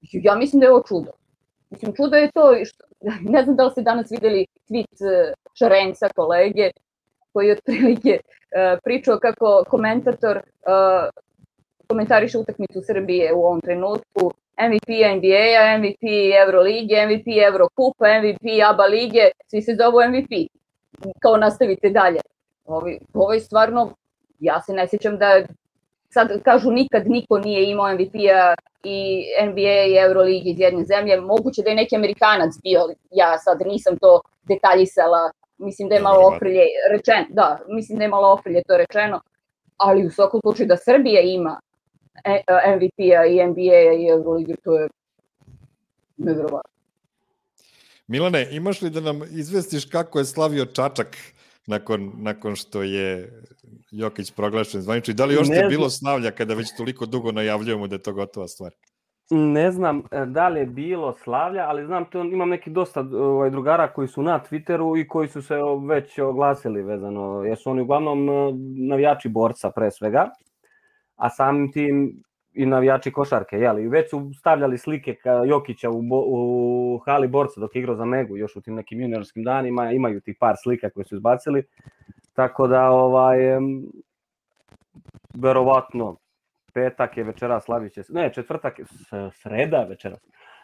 ja 0.01 0.35
mislim 0.35 0.59
da 0.59 0.65
je 0.65 0.71
ovo 0.71 0.83
čudo. 0.87 1.11
Mislim, 1.69 1.93
čudo 1.93 2.15
je 2.15 2.31
to, 2.31 2.65
što, 2.65 2.83
ne 3.33 3.43
znam 3.43 3.55
da 3.55 3.63
li 3.63 3.71
ste 3.71 3.81
danas 3.81 4.11
videli 4.11 4.45
tweet 4.69 5.01
e, 5.01 5.33
Šarenca, 5.53 6.09
kolege, 6.15 6.71
koji 7.33 7.47
je 7.47 7.53
otprilike 7.53 8.19
uh, 8.19 8.79
pričao 8.83 9.19
kako 9.19 9.63
komentator 9.69 10.37
uh, 10.37 11.09
komentariše 11.87 12.37
utakmicu 12.37 12.81
Srbije 12.87 13.33
u 13.33 13.45
ovom 13.45 13.61
trenutku, 13.61 14.31
MVP 14.69 14.89
NBA-a, 15.17 15.77
MVP 15.77 16.03
Euroligije, 16.45 17.07
MVP 17.07 17.27
Eurokupa, 17.47 18.05
MVP 18.19 18.45
ABA 18.69 18.85
lige, 18.85 19.29
svi 19.47 19.61
se 19.61 19.75
zovu 19.75 19.97
MVP 20.09 20.31
kao 21.19 21.37
nastavite 21.37 21.89
dalje. 21.89 22.19
Ovi, 22.65 22.99
ovo 23.13 23.33
je 23.33 23.39
stvarno, 23.39 23.93
ja 24.39 24.61
se 24.61 24.73
ne 24.73 24.87
sjećam 24.87 25.17
da 25.17 25.41
sad 26.09 26.43
kažu 26.43 26.71
nikad 26.71 27.07
niko 27.07 27.39
nije 27.39 27.69
imao 27.69 27.93
MVP-a 27.93 28.55
i 28.83 29.25
NBA 29.49 29.83
i 29.87 29.97
Euroligi 30.05 30.49
iz 30.49 30.59
jedne 30.59 30.83
zemlje. 30.83 31.21
Moguće 31.21 31.61
da 31.61 31.69
je 31.69 31.75
neki 31.75 31.95
Amerikanac 31.95 32.53
bio, 32.63 32.81
ja 33.11 33.37
sad 33.37 33.57
nisam 33.65 33.97
to 33.97 34.21
detaljisala, 34.43 35.31
mislim 35.57 35.89
da 35.89 35.95
je 35.95 36.01
malo 36.01 36.27
ofrilje 36.27 36.63
rečeno, 36.91 37.25
da, 37.29 37.59
mislim 37.67 37.97
da 37.97 38.03
je 38.03 38.09
malo 38.09 38.33
ofrilje 38.33 38.61
to 38.67 38.77
rečeno, 38.77 39.21
ali 39.77 40.05
u 40.05 40.11
svakom 40.11 40.39
slučaju 40.43 40.67
da 40.67 40.77
Srbija 40.77 41.21
ima 41.21 41.59
MVP-a 42.75 43.25
i 43.25 43.47
NBA-a 43.47 43.93
i 43.93 44.07
Euroligi, 44.09 44.55
to 44.63 44.79
je 44.79 44.87
nevjerovatno. 46.17 46.75
Milane, 48.07 48.47
imaš 48.51 48.81
li 48.81 48.89
da 48.89 48.99
nam 48.99 49.21
izvestiš 49.31 49.85
kako 49.85 50.19
je 50.19 50.25
slavio 50.25 50.65
Čačak 50.65 51.17
nakon, 51.67 52.11
nakon 52.15 52.55
što 52.55 52.83
je 52.83 53.31
Jokić 53.91 54.31
proglašen 54.31 54.81
zvanično 54.81 55.11
i 55.11 55.15
da 55.15 55.25
li 55.25 55.33
još 55.33 55.47
je 55.49 55.67
bilo 55.69 55.89
slavlja 55.89 56.31
kada 56.31 56.53
već 56.53 56.67
toliko 56.77 57.05
dugo 57.05 57.31
najavljujemo 57.31 57.87
da 57.87 57.95
je 57.95 58.01
to 58.01 58.13
gotova 58.13 58.47
stvar? 58.47 58.71
Ne 59.29 59.71
znam 59.71 60.03
e, 60.11 60.25
da 60.25 60.47
li 60.47 60.59
je 60.59 60.65
bilo 60.65 61.13
slavlja, 61.23 61.65
ali 61.67 61.85
znam 61.85 62.05
to 62.05 62.23
imam 62.23 62.49
neki 62.49 62.69
dosta 62.69 62.99
ovaj, 63.01 63.49
drugara 63.49 63.93
koji 63.93 64.07
su 64.07 64.23
na 64.23 64.39
Twitteru 64.49 65.01
i 65.01 65.07
koji 65.07 65.27
su 65.27 65.41
se 65.41 65.55
već 65.89 66.19
oglasili 66.19 66.83
vezano, 66.83 67.43
jer 67.43 67.57
su 67.57 67.69
oni 67.69 67.81
uglavnom 67.81 68.29
e, 68.29 68.33
navijači 68.89 69.29
borca 69.29 69.71
pre 69.71 69.91
svega, 69.91 70.29
a 71.15 71.29
samim 71.29 71.71
tim 71.71 72.23
i 72.53 72.65
navijači 72.65 73.11
košarke, 73.11 73.57
jeli, 73.57 73.87
već 73.87 74.09
su 74.09 74.31
stavljali 74.39 74.77
slike 74.77 75.15
ka 75.15 75.31
Jokića 75.31 75.89
u, 75.89 76.01
bo, 76.01 76.23
u 76.27 76.99
hali 77.05 77.27
borca 77.27 77.59
dok 77.59 77.75
je 77.75 77.79
igrao 77.79 77.95
za 77.95 78.05
Megu, 78.05 78.37
još 78.37 78.55
u 78.55 78.61
tim 78.61 78.75
nekim 78.75 79.01
juniorskim 79.01 79.43
danima, 79.43 79.91
imaju 79.91 80.21
tih 80.21 80.37
par 80.39 80.55
slika 80.63 80.89
koje 80.89 81.05
su 81.05 81.15
izbacili, 81.15 81.63
tako 82.33 82.67
da, 82.67 82.89
ovaj, 82.89 83.37
verovatno, 85.33 86.17
petak 86.73 87.17
je 87.17 87.23
večera 87.23 87.61
Slaviće, 87.61 88.01
ne, 88.09 88.33
četvrtak 88.33 88.79
je 88.79 88.85
sreda 89.31 89.85
večeras, 89.89 90.19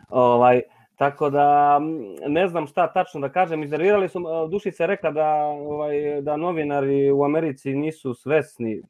ovaj, 0.09 0.61
Tako 1.01 1.29
da 1.29 1.79
ne 2.27 2.47
znam 2.47 2.67
šta 2.67 2.93
tačno 2.93 3.21
da 3.21 3.29
kažem. 3.29 3.63
Iznervirali 3.63 4.09
su, 4.09 4.19
Dušica 4.51 4.83
je 4.83 4.87
rekla 4.87 5.11
da, 5.11 5.33
ovaj, 5.45 6.21
da 6.21 6.37
novinari 6.37 7.11
u 7.11 7.23
Americi 7.23 7.73
nisu 7.73 8.13
svesni, 8.13 8.81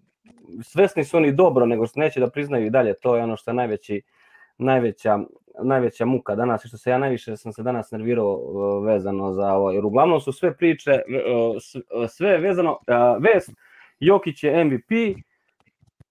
svesni 0.63 1.03
su 1.03 1.17
oni 1.17 1.31
dobro, 1.31 1.65
nego 1.65 1.88
što 1.88 1.99
neće 1.99 2.19
da 2.19 2.29
priznaju 2.29 2.65
i 2.65 2.69
dalje. 2.69 2.93
To 2.93 3.15
je 3.15 3.23
ono 3.23 3.38
što 3.38 3.51
je 3.51 3.55
najveći, 3.55 4.01
najveća, 4.57 5.19
najveća 5.60 6.05
muka 6.05 6.36
danas 6.36 6.65
i 6.65 6.67
što 6.67 6.77
se 6.77 6.89
ja 6.89 6.97
najviše 6.97 7.38
sam 7.38 7.53
se 7.53 7.63
danas 7.63 7.91
nervirao 7.91 8.34
uh, 8.34 8.86
vezano 8.86 9.31
za 9.34 9.53
ovo, 9.53 9.71
jer 9.71 9.86
uglavnom 9.86 10.21
su 10.21 10.31
sve 10.31 10.53
priče, 10.53 10.91
uh, 10.91 11.55
s- 11.62 12.15
sve 12.15 12.38
vezano, 12.38 12.77
vest, 13.19 13.49
Jokić 13.99 14.43
je 14.43 14.63
MVP, 14.63 14.91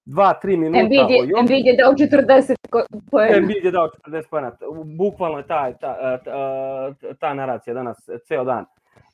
2-3 0.06 0.56
minuta 0.56 0.78
Embiid 0.78 1.00
je. 1.10 1.38
Embiid 1.38 1.66
je 1.66 1.76
dao 1.76 1.92
40 1.92 2.54
ko- 2.70 2.84
poena. 3.10 3.36
Embiid 3.36 3.64
je 3.64 3.70
dao 3.70 3.88
40 4.06 4.22
poena. 4.30 4.52
Bukvalno 4.98 5.38
je 5.38 5.46
ta, 5.46 5.72
ta, 5.72 6.18
ta, 6.18 6.92
ta 7.14 7.34
naracija 7.34 7.74
danas 7.74 7.96
ceo 8.24 8.44
dan. 8.44 8.64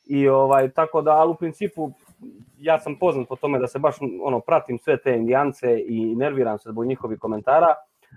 I 0.06 0.28
ovaj 0.28 0.70
tako 0.70 1.02
da 1.02 1.10
ali 1.10 1.30
u 1.30 1.34
principu 1.34 1.90
ja 2.58 2.78
sam 2.78 2.98
poznat 2.98 3.28
po 3.28 3.36
tome 3.36 3.58
da 3.58 3.66
se 3.66 3.78
baš 3.78 3.96
ono 4.22 4.40
pratim 4.40 4.78
sve 4.78 4.96
te 4.96 5.16
indijance 5.16 5.80
i 5.86 6.14
nerviram 6.14 6.58
se 6.58 6.70
zbog 6.70 6.86
njihovih 6.86 7.18
komentara, 7.18 7.74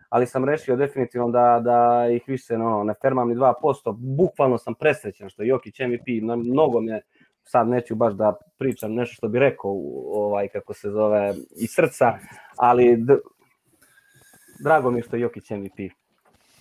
ali 0.10 0.26
sam 0.26 0.46
rešio 0.46 0.76
definitivno 0.76 1.30
da 1.30 1.62
da 1.64 2.08
ih 2.10 2.24
više 2.28 2.56
ono, 2.56 2.84
ne 2.84 2.94
fermam 3.02 3.30
ni 3.30 3.36
2%. 3.36 3.54
Bukvalno 3.98 4.58
sam 4.58 4.74
presrećan 4.74 5.30
što 5.30 5.44
Jokić 5.44 5.80
MVP, 5.80 6.08
mnogo 6.46 6.82
me 6.82 7.02
sad 7.44 7.68
neću 7.68 7.96
baš 7.96 8.14
da 8.14 8.34
pričam 8.58 8.94
nešto 8.94 9.14
što 9.14 9.28
bi 9.28 9.40
rekao 9.40 9.72
ovaj 10.14 10.48
kako 10.48 10.74
se 10.74 10.90
zove 10.90 11.34
iz 11.56 11.70
srca, 11.76 12.14
ali 12.58 13.06
drago 14.64 14.92
mi 14.92 15.00
je 15.00 15.04
što 15.04 15.16
je 15.16 15.22
Jokić 15.22 15.50
MVP. 15.50 15.80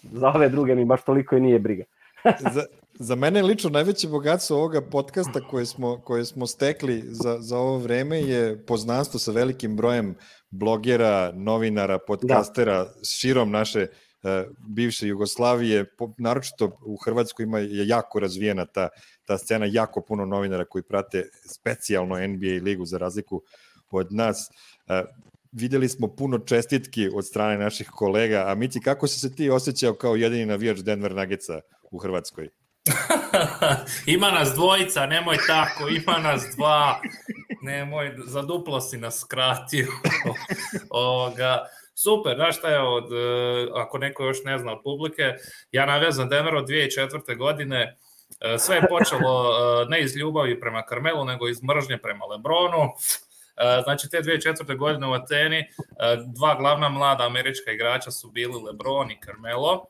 Za 0.02 0.28
ove 0.28 0.48
druge 0.48 0.74
mi 0.74 0.84
baš 0.84 1.02
toliko 1.04 1.36
i 1.36 1.40
nije 1.40 1.58
briga. 1.58 1.84
za, 2.54 2.62
za 3.00 3.14
mene 3.14 3.42
lično 3.42 3.70
najveće 3.70 4.08
bogatstvo 4.08 4.56
ovoga 4.56 4.80
podcasta 4.80 5.40
koje 5.40 5.66
smo, 5.66 6.00
koje 6.00 6.24
smo 6.24 6.46
stekli 6.46 7.04
za, 7.06 7.36
za 7.40 7.58
ovo 7.58 7.78
vreme 7.78 8.20
je 8.20 8.66
poznanstvo 8.66 9.20
sa 9.20 9.32
velikim 9.32 9.76
brojem 9.76 10.14
blogera, 10.50 11.32
novinara, 11.34 11.98
podcastera 12.06 12.84
da. 12.84 12.94
širom 13.18 13.50
naše 13.50 13.86
uh, 13.86 14.30
bivše 14.68 15.06
Jugoslavije, 15.06 15.96
po, 15.96 16.14
naročito 16.18 16.78
u 16.86 16.96
Hrvatskoj 17.04 17.42
ima 17.42 17.58
je 17.58 17.88
jako 17.88 18.20
razvijena 18.20 18.66
ta, 18.66 18.88
ta 19.24 19.38
scena, 19.38 19.66
jako 19.66 20.02
puno 20.08 20.26
novinara 20.26 20.64
koji 20.64 20.82
prate 20.82 21.24
specijalno 21.44 22.26
NBA 22.26 22.62
ligu 22.62 22.84
za 22.84 22.98
razliku 22.98 23.42
od 23.90 24.12
nas. 24.12 24.50
Uh, 24.86 25.08
videli 25.52 25.88
smo 25.88 26.08
puno 26.16 26.38
čestitki 26.38 27.08
od 27.14 27.26
strane 27.26 27.58
naših 27.58 27.88
kolega, 27.88 28.44
a 28.46 28.54
Mici, 28.54 28.80
kako 28.80 29.06
si 29.06 29.20
se 29.20 29.34
ti 29.34 29.50
osjećao 29.50 29.94
kao 29.94 30.16
jedini 30.16 30.46
navijač 30.46 30.78
Denver 30.78 31.14
Nuggetsa 31.14 31.60
u 31.90 31.98
Hrvatskoj? 31.98 32.48
ima 34.16 34.30
nas 34.30 34.54
dvojica, 34.54 35.06
nemoj 35.06 35.36
tako, 35.46 35.88
ima 35.88 36.18
nas 36.18 36.42
dva. 36.56 37.00
Nemoj, 37.62 38.14
za 38.26 38.42
duplo 38.42 38.80
si 38.80 38.98
nas 38.98 39.20
skratio. 39.20 39.86
Ovoga, 40.90 41.66
super, 41.94 42.36
znaš 42.36 42.58
šta 42.58 42.68
je 42.68 42.80
od, 42.80 43.08
ako 43.74 43.98
neko 43.98 44.24
još 44.24 44.44
ne 44.44 44.58
zna 44.58 44.72
od 44.72 44.82
publike, 44.84 45.34
ja 45.72 45.86
navezam 45.86 46.28
Denver 46.28 46.54
od 46.54 46.68
2004. 46.68 47.36
godine, 47.36 47.96
sve 48.58 48.76
je 48.76 48.88
počelo 48.88 49.54
ne 49.88 50.00
iz 50.00 50.16
ljubavi 50.16 50.60
prema 50.60 50.82
Karmelu, 50.82 51.24
nego 51.24 51.48
iz 51.48 51.62
mržnje 51.62 51.98
prema 51.98 52.24
Lebronu. 52.24 52.92
Znači, 53.84 54.10
te 54.10 54.22
2004. 54.22 54.76
godine 54.76 55.06
u 55.06 55.12
Ateni 55.12 55.64
dva 56.26 56.54
glavna 56.54 56.88
mlada 56.88 57.26
američka 57.26 57.70
igrača 57.70 58.10
su 58.10 58.30
bili 58.30 58.62
Lebron 58.62 59.10
i 59.10 59.18
Carmelo 59.24 59.86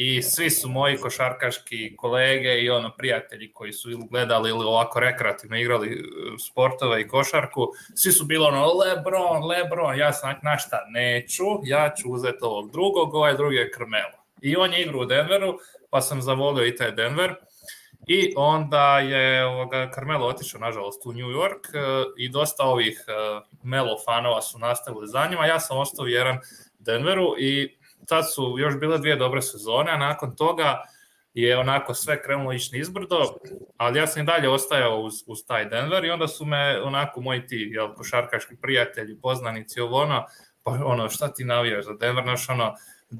i 0.00 0.22
svi 0.22 0.50
su 0.50 0.68
moji 0.68 0.96
košarkaški 0.96 1.96
kolege 1.96 2.58
i 2.60 2.70
ono 2.70 2.90
prijatelji 2.98 3.52
koji 3.52 3.72
su 3.72 3.90
ili 3.90 4.02
gledali 4.10 4.50
ili 4.50 4.64
ovako 4.64 5.00
rekreativno 5.00 5.56
igrali 5.58 6.04
sportove 6.50 7.00
i 7.00 7.08
košarku, 7.08 7.68
svi 7.94 8.12
su 8.12 8.24
bili 8.24 8.44
ono 8.44 8.66
Lebron, 8.66 9.44
Lebron, 9.44 9.98
ja 9.98 10.12
sam 10.12 10.34
na 10.42 10.58
šta 10.58 10.84
neću, 10.88 11.44
ja 11.64 11.94
ću 11.96 12.10
uzeti 12.10 12.38
ovog 12.40 12.70
drugog, 12.70 13.14
ovaj 13.14 13.36
drugi 13.36 13.56
je 13.56 13.70
Carmelo. 13.76 14.24
I 14.42 14.56
on 14.56 14.72
je 14.72 14.82
igrao 14.82 15.00
u 15.00 15.04
Denveru, 15.04 15.58
pa 15.90 16.00
sam 16.00 16.22
zavolio 16.22 16.66
i 16.66 16.76
taj 16.76 16.92
Denver. 16.92 17.34
I 18.06 18.32
onda 18.36 18.98
je 18.98 19.46
ovoga, 19.46 19.90
Carmelo 19.94 20.26
otišao, 20.26 20.60
nažalost, 20.60 21.06
u 21.06 21.12
New 21.12 21.28
York 21.28 21.60
i 22.16 22.28
dosta 22.28 22.62
ovih 22.64 23.04
Melo 23.62 23.96
fanova 24.04 24.42
su 24.42 24.58
nastavili 24.58 25.06
za 25.06 25.26
njima. 25.30 25.46
Ja 25.46 25.60
sam 25.60 25.78
ostao 25.78 26.04
vjeran 26.04 26.38
Denveru 26.78 27.34
i 27.38 27.77
tad 28.08 28.32
su 28.34 28.56
još 28.58 28.78
bile 28.78 28.98
dvije 28.98 29.16
dobre 29.16 29.42
sezone, 29.42 29.90
a 29.90 29.96
nakon 29.96 30.36
toga 30.36 30.82
je 31.34 31.58
onako 31.58 31.94
sve 31.94 32.22
krenulo 32.22 32.52
ići 32.52 32.76
nizbrdo, 32.76 33.16
ali 33.76 33.98
ja 33.98 34.06
sam 34.06 34.22
i 34.22 34.26
dalje 34.26 34.48
ostajao 34.48 35.00
uz, 35.00 35.14
uz 35.26 35.38
taj 35.46 35.64
Denver 35.64 36.04
i 36.04 36.10
onda 36.10 36.28
su 36.28 36.44
me 36.44 36.82
onako 36.82 37.20
moji 37.20 37.46
ti 37.46 37.68
jel, 37.72 37.94
košarkaški 37.94 38.56
prijatelji, 38.62 39.20
poznanici, 39.20 39.80
ovo 39.80 39.96
ono, 39.96 40.26
pa 40.62 40.70
ono, 40.70 41.08
šta 41.08 41.32
ti 41.32 41.44
navijaš 41.44 41.84
za 41.84 41.92
Denver, 41.92 42.24
znaš 42.24 42.48
ono, 42.48 42.74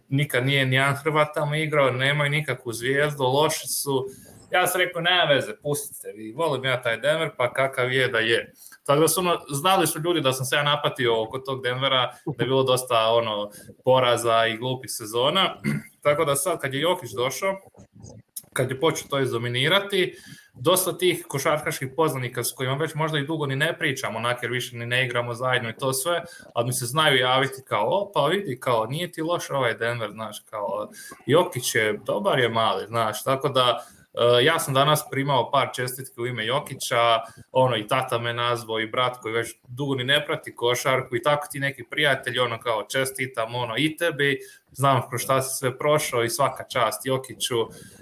nikad 0.09 0.47
nije 0.47 0.67
nijedan 0.67 0.97
Hrvat 0.97 1.29
tamo 1.35 1.55
igrao, 1.55 1.91
nemaju 1.91 2.31
nikakvu 2.31 2.73
zvijezdu, 2.73 3.25
loši 3.25 3.69
su, 3.69 4.07
ja 4.51 4.67
sam 4.67 4.81
rekao, 4.81 5.03
nema 5.03 5.25
veze, 5.25 5.53
pustite 5.63 6.13
vi, 6.17 6.33
volim 6.33 6.65
ja 6.65 6.83
taj 6.83 6.97
Denver, 6.97 7.31
pa 7.37 7.53
kakav 7.53 7.93
je 7.93 8.09
da 8.09 8.19
je. 8.19 8.53
Tako 8.89 9.01
da 9.01 9.09
su 9.09 9.21
ono, 9.21 9.41
znali 9.51 9.87
su 9.87 10.01
ljudi 10.01 10.21
da 10.21 10.33
sam 10.33 10.47
se 10.47 10.57
ja 10.57 10.63
napatio 10.63 11.23
oko 11.23 11.39
tog 11.39 11.63
Denvera, 11.63 12.13
da 12.27 12.45
je 12.45 12.47
bilo 12.47 12.63
dosta 12.63 13.11
ono, 13.11 13.51
poraza 13.85 14.47
i 14.47 14.57
glupih 14.57 14.91
sezona. 14.91 15.57
Tako 16.03 16.25
da 16.25 16.37
sad 16.37 16.61
kad 16.61 16.75
je 16.75 16.81
Jokić 16.81 17.11
došao, 17.11 17.57
kad 18.53 18.71
je 18.71 18.81
počeo 18.81 19.09
to 19.09 19.21
izdominirati, 19.21 20.15
dosta 20.55 20.99
tih 20.99 21.25
košarkaških 21.29 21.89
poznanika 21.97 22.45
s 22.45 22.53
kojima 22.53 22.75
već 22.75 22.95
možda 22.95 23.19
i 23.19 23.27
dugo 23.27 23.47
ni 23.47 23.57
ne 23.57 23.79
pričamo, 23.79 24.19
onak 24.19 24.43
jer 24.43 24.53
više 24.53 24.77
ni 24.77 24.87
ne 24.87 25.05
igramo 25.05 25.35
zajedno 25.35 25.71
i 25.71 25.77
to 25.79 25.93
sve, 25.93 26.23
ali 26.55 26.67
mi 26.67 26.73
se 26.73 26.87
znaju 26.87 27.19
javiti 27.19 27.63
kao, 27.67 28.11
pa 28.15 28.27
vidi, 28.27 28.61
kao, 28.61 28.87
nije 28.87 29.13
ti 29.13 29.23
loš 29.23 29.51
ovaj 29.51 29.75
Denver, 29.75 30.11
znaš, 30.11 30.41
kao, 30.51 30.91
Jokić 31.27 31.75
je, 31.75 32.01
dobar 32.07 32.39
je 32.39 32.49
mali, 32.49 32.87
znaš, 32.87 33.25
tako 33.25 33.49
da, 33.49 33.85
ja 34.43 34.59
sam 34.59 34.75
danas 34.75 35.05
primao 35.11 35.51
par 35.51 35.69
čestitke 35.75 36.21
u 36.21 36.27
ime 36.27 36.47
Jokića, 36.47 37.21
ono 37.53 37.77
i 37.77 37.87
tata 37.87 38.19
me 38.19 38.35
nazvao 38.35 38.81
i 38.81 38.87
brat 38.87 39.17
koji 39.21 39.35
već 39.35 39.55
dugo 39.69 39.95
ni 39.95 40.05
ne 40.05 40.27
prati 40.27 40.55
košarku 40.55 41.17
i 41.17 41.23
tako 41.23 41.47
ti 41.51 41.61
neki 41.61 41.85
prijatelji, 41.91 42.39
ono 42.39 42.61
kao 42.61 42.87
čestitam, 42.91 43.55
ono 43.55 43.75
i 43.79 43.97
tebi, 43.97 44.39
znam 44.73 45.09
kroz 45.09 45.21
šta 45.21 45.43
si 45.43 45.59
sve 45.59 45.79
prošao 45.79 46.25
i 46.25 46.31
svaka 46.31 46.65
čast 46.65 47.07
Jokiću 47.07 47.57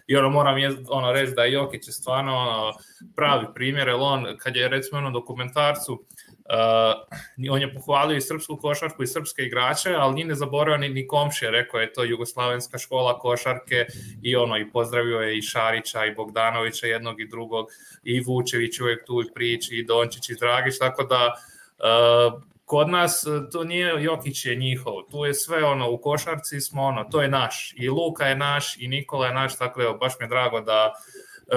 i 0.07 0.17
ono 0.17 0.31
moram 0.31 0.59
je, 0.59 0.71
ono 0.89 1.13
reći 1.13 1.33
da 1.37 1.45
Jokić 1.45 1.87
je 1.87 1.93
stvarno 1.93 2.37
ono, 2.37 2.73
pravi 3.17 3.47
primjer, 3.55 3.89
jer 3.89 3.97
on 4.01 4.27
kad 4.39 4.57
je 4.57 4.69
recimo 4.69 4.99
ono 4.99 5.11
dokumentarcu 5.11 6.05
Uh, 6.49 7.51
on 7.51 7.61
je 7.61 7.75
pohvalio 7.75 8.17
i 8.17 8.21
srpsku 8.21 8.57
košarku 8.57 9.03
i 9.03 9.07
srpske 9.07 9.43
igrače, 9.43 9.95
ali 9.99 10.15
nije 10.15 10.27
ne 10.27 10.35
zaboravio 10.35 10.79
ni, 10.79 10.89
ni 10.89 11.07
komšije, 11.07 11.51
rekao 11.51 11.81
je 11.81 11.93
to 11.93 12.05
jugoslavenska 12.05 12.79
škola 12.79 13.19
košarke 13.19 13.87
i 14.23 14.37
ono 14.37 14.59
i 14.59 14.71
pozdravio 14.71 15.19
je 15.19 15.39
i 15.39 15.43
Šarića 15.43 16.05
i 16.05 16.15
Bogdanovića 16.15 16.87
jednog 16.87 17.21
i 17.21 17.29
drugog 17.29 17.67
i 18.05 18.21
Vučević 18.21 18.81
uvek 18.81 19.07
tu 19.07 19.23
i 19.23 19.33
priči 19.35 19.77
i 19.77 19.85
Dončić 19.85 20.31
i 20.31 20.37
Dragić, 20.41 20.79
tako 20.79 21.03
da 21.03 21.35
uh, 21.35 22.43
kod 22.67 22.89
nas 22.89 23.25
to 23.53 23.65
nije 23.65 24.03
Jokić 24.03 24.45
je 24.47 24.57
njihov, 24.57 24.95
tu 25.11 25.25
je 25.25 25.35
sve 25.35 25.65
ono 25.65 25.91
u 25.91 25.99
košarci 25.99 26.61
smo 26.61 26.83
ono, 26.83 27.05
to 27.05 27.23
je 27.23 27.29
naš 27.29 27.75
i 27.77 27.89
Luka 27.89 28.27
je 28.27 28.37
naš 28.37 28.77
i 28.77 28.89
Nikola 28.89 29.27
je 29.27 29.35
naš, 29.35 29.57
tako 29.57 29.83
da 29.83 29.93
baš 29.93 30.13
mi 30.21 30.25
je 30.25 30.29
drago 30.29 30.61
da 30.61 30.95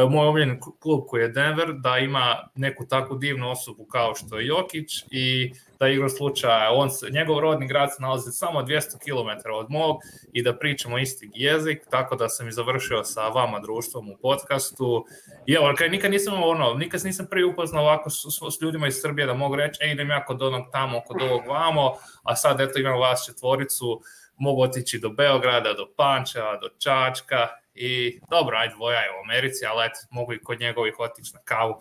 moj 0.09 0.27
omiljen 0.27 0.59
klub 0.79 1.03
koji 1.07 1.21
je 1.21 1.29
Denver, 1.29 1.73
da 1.73 1.97
ima 1.97 2.49
neku 2.55 2.87
takvu 2.87 3.17
divnu 3.17 3.51
osobu 3.51 3.85
kao 3.85 4.15
što 4.15 4.39
je 4.39 4.47
Jokić 4.47 5.03
i 5.11 5.51
da 5.79 5.87
igra 5.87 6.09
slučaja, 6.09 6.71
on 6.71 6.89
se, 6.89 7.07
njegov 7.11 7.39
rodni 7.39 7.67
grad 7.67 7.89
se 7.95 8.01
nalazi 8.01 8.31
samo 8.31 8.61
200 8.61 8.81
km 8.99 9.49
od 9.53 9.65
mog 9.69 9.97
i 10.33 10.43
da 10.43 10.57
pričamo 10.57 10.97
isti 10.97 11.31
jezik, 11.33 11.81
tako 11.89 12.15
da 12.15 12.29
sam 12.29 12.47
i 12.47 12.51
završio 12.51 13.03
sa 13.03 13.27
vama 13.27 13.59
društvom 13.59 14.09
u 14.09 14.17
podcastu. 14.21 15.05
I 15.45 15.53
evo, 15.53 15.73
kaj 15.77 15.89
nikad 15.89 16.11
nisam 16.11 16.43
ono, 16.43 16.73
nikad 16.73 17.01
nisam 17.03 17.27
prvi 17.29 17.43
upoznao 17.43 17.83
ovako 17.83 18.09
s, 18.09 18.13
s, 18.13 18.57
s 18.57 18.61
ljudima 18.61 18.87
iz 18.87 18.95
Srbije 19.01 19.25
da 19.25 19.33
mogu 19.33 19.55
reći, 19.55 19.79
ej, 19.83 19.91
idem 19.91 20.09
ja 20.09 20.25
kod 20.25 20.41
onog 20.41 20.65
tamo, 20.71 21.01
kod 21.07 21.21
ovog 21.21 21.41
vamo, 21.47 21.93
a 22.23 22.35
sad 22.35 22.61
eto 22.61 22.79
imam 22.79 22.99
vas 22.99 23.25
četvoricu, 23.25 24.01
mogu 24.37 24.61
otići 24.61 24.99
do 24.99 25.09
Beograda, 25.09 25.73
do 25.73 25.87
Pančeva, 25.97 26.57
do 26.57 26.69
Čačka 26.79 27.47
i 27.79 28.19
dobro, 28.29 28.57
ajde, 28.57 28.75
Voja 28.79 28.99
je 28.99 29.11
u 29.11 29.23
Americi, 29.25 29.65
ali 29.65 29.85
eto, 29.85 29.99
mogu 30.11 30.33
i 30.33 30.43
kod 30.43 30.59
njegovih 30.59 30.95
otići 30.99 31.31
na 31.33 31.39
kavu. 31.43 31.73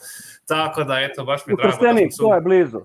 Tako 0.47 0.85
da, 0.85 1.01
eto, 1.01 1.25
baš 1.25 1.47
mi 1.47 1.53
je 1.53 1.57
drago 1.57 1.85
da 1.85 1.93
smo 1.93 2.11
se... 2.11 2.17
to 2.19 2.35
je 2.35 2.41
blizu. 2.41 2.81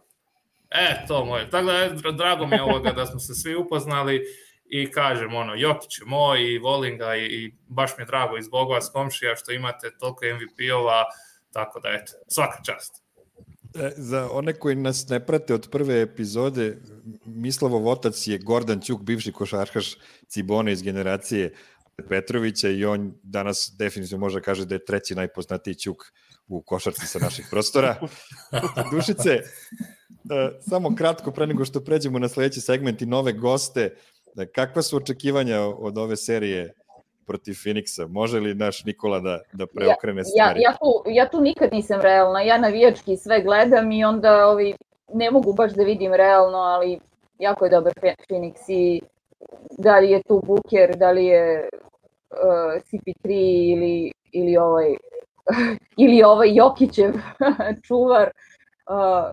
E, 0.70 1.06
to 1.08 1.26
moje. 1.26 1.50
Tako 1.50 1.66
da, 1.66 2.12
drago 2.12 2.48
mi 2.48 2.56
je 2.56 2.64
ovoga 2.64 2.92
da 2.92 3.06
smo 3.06 3.20
se 3.20 3.34
svi 3.34 3.56
upoznali 3.56 4.22
i 4.66 4.92
kažem, 4.92 5.36
ono, 5.36 5.56
Jokić 5.56 6.00
je 6.00 6.06
moj 6.06 6.54
i 6.54 6.58
volim 6.58 6.98
ga 6.98 7.16
i, 7.16 7.26
i 7.26 7.56
baš 7.68 7.98
mi 7.98 8.02
je 8.02 8.06
drago 8.06 8.38
i 8.38 8.44
zbog 8.44 8.70
vas 8.70 8.90
komšija 8.94 9.36
što 9.36 9.52
imate 9.52 9.92
toliko 10.00 10.26
MVP-ova, 10.26 11.04
tako 11.52 11.80
da, 11.80 11.90
eto, 11.90 12.12
svaka 12.28 12.64
čast. 12.64 13.04
E, 13.76 13.92
za 13.98 14.30
one 14.32 14.54
koji 14.54 14.76
nas 14.76 15.10
ne 15.10 15.26
prate 15.26 15.54
od 15.54 15.70
prve 15.72 16.02
epizode, 16.02 16.78
Mislavov 17.26 17.88
otac 17.88 18.28
je 18.28 18.38
Gordan 18.38 18.82
Ćuk, 18.82 19.02
bivši 19.02 19.32
košarkaš 19.32 19.96
Cibone 20.28 20.72
iz 20.72 20.82
generacije 20.82 21.54
Petrovića 22.10 22.70
i 22.70 22.86
on 22.86 23.14
danas 23.24 23.76
definitivno 23.78 24.26
može 24.26 24.40
da 24.40 24.44
kaže 24.44 24.66
da 24.66 24.76
je 24.76 24.86
treći 24.86 25.16
najpoznatiji 25.16 25.76
ćuk 25.76 25.98
u 26.48 26.62
košarci 26.62 27.08
sa 27.08 27.20
naših 27.20 27.48
prostora. 27.52 27.96
Dušice, 28.92 29.30
e, 29.30 29.44
samo 30.70 30.96
kratko 30.96 31.32
pre 31.32 31.48
nego 31.48 31.66
što 31.66 31.84
pređemo 31.84 32.20
na 32.20 32.30
sledeći 32.30 32.62
segment 32.62 33.02
i 33.02 33.06
nove 33.06 33.34
goste, 33.34 33.96
e, 34.38 34.46
kakva 34.46 34.82
su 34.82 34.98
očekivanja 34.98 35.62
od 35.62 35.98
ove 35.98 36.16
serije 36.16 36.74
protiv 37.26 37.54
Phoenixa? 37.54 38.08
Može 38.08 38.40
li 38.40 38.56
naš 38.56 38.84
Nikola 38.84 39.20
da, 39.20 39.40
da 39.54 39.66
preokrene 39.68 40.20
ja, 40.20 40.26
stvari? 40.26 40.62
ja, 40.62 40.72
tu, 40.72 41.04
ja 41.10 41.30
tu 41.30 41.42
nikad 41.42 41.72
nisam 41.72 42.02
realna, 42.02 42.42
ja 42.42 42.58
navijački 42.58 43.18
sve 43.18 43.44
gledam 43.44 43.92
i 43.92 44.06
onda 44.06 44.48
ovi, 44.48 44.76
ne 45.14 45.32
mogu 45.32 45.54
baš 45.54 45.74
da 45.74 45.84
vidim 45.84 46.14
realno, 46.14 46.58
ali 46.58 47.00
jako 47.40 47.66
je 47.66 47.72
dobar 47.72 47.94
Phoenix 48.30 48.54
i 48.68 49.02
da 49.78 50.00
li 50.00 50.12
je 50.12 50.22
tu 50.24 50.42
Booker, 50.46 50.96
da 50.98 51.12
li 51.12 51.26
je 51.26 51.70
uh, 51.70 52.82
CP3 52.82 53.30
ili, 53.74 54.12
ili 54.32 54.58
ovaj 54.58 54.96
ili 56.04 56.24
ovaj 56.24 56.56
Jokićev 56.56 57.14
čuvar. 57.88 58.32
Uh, 58.90 59.32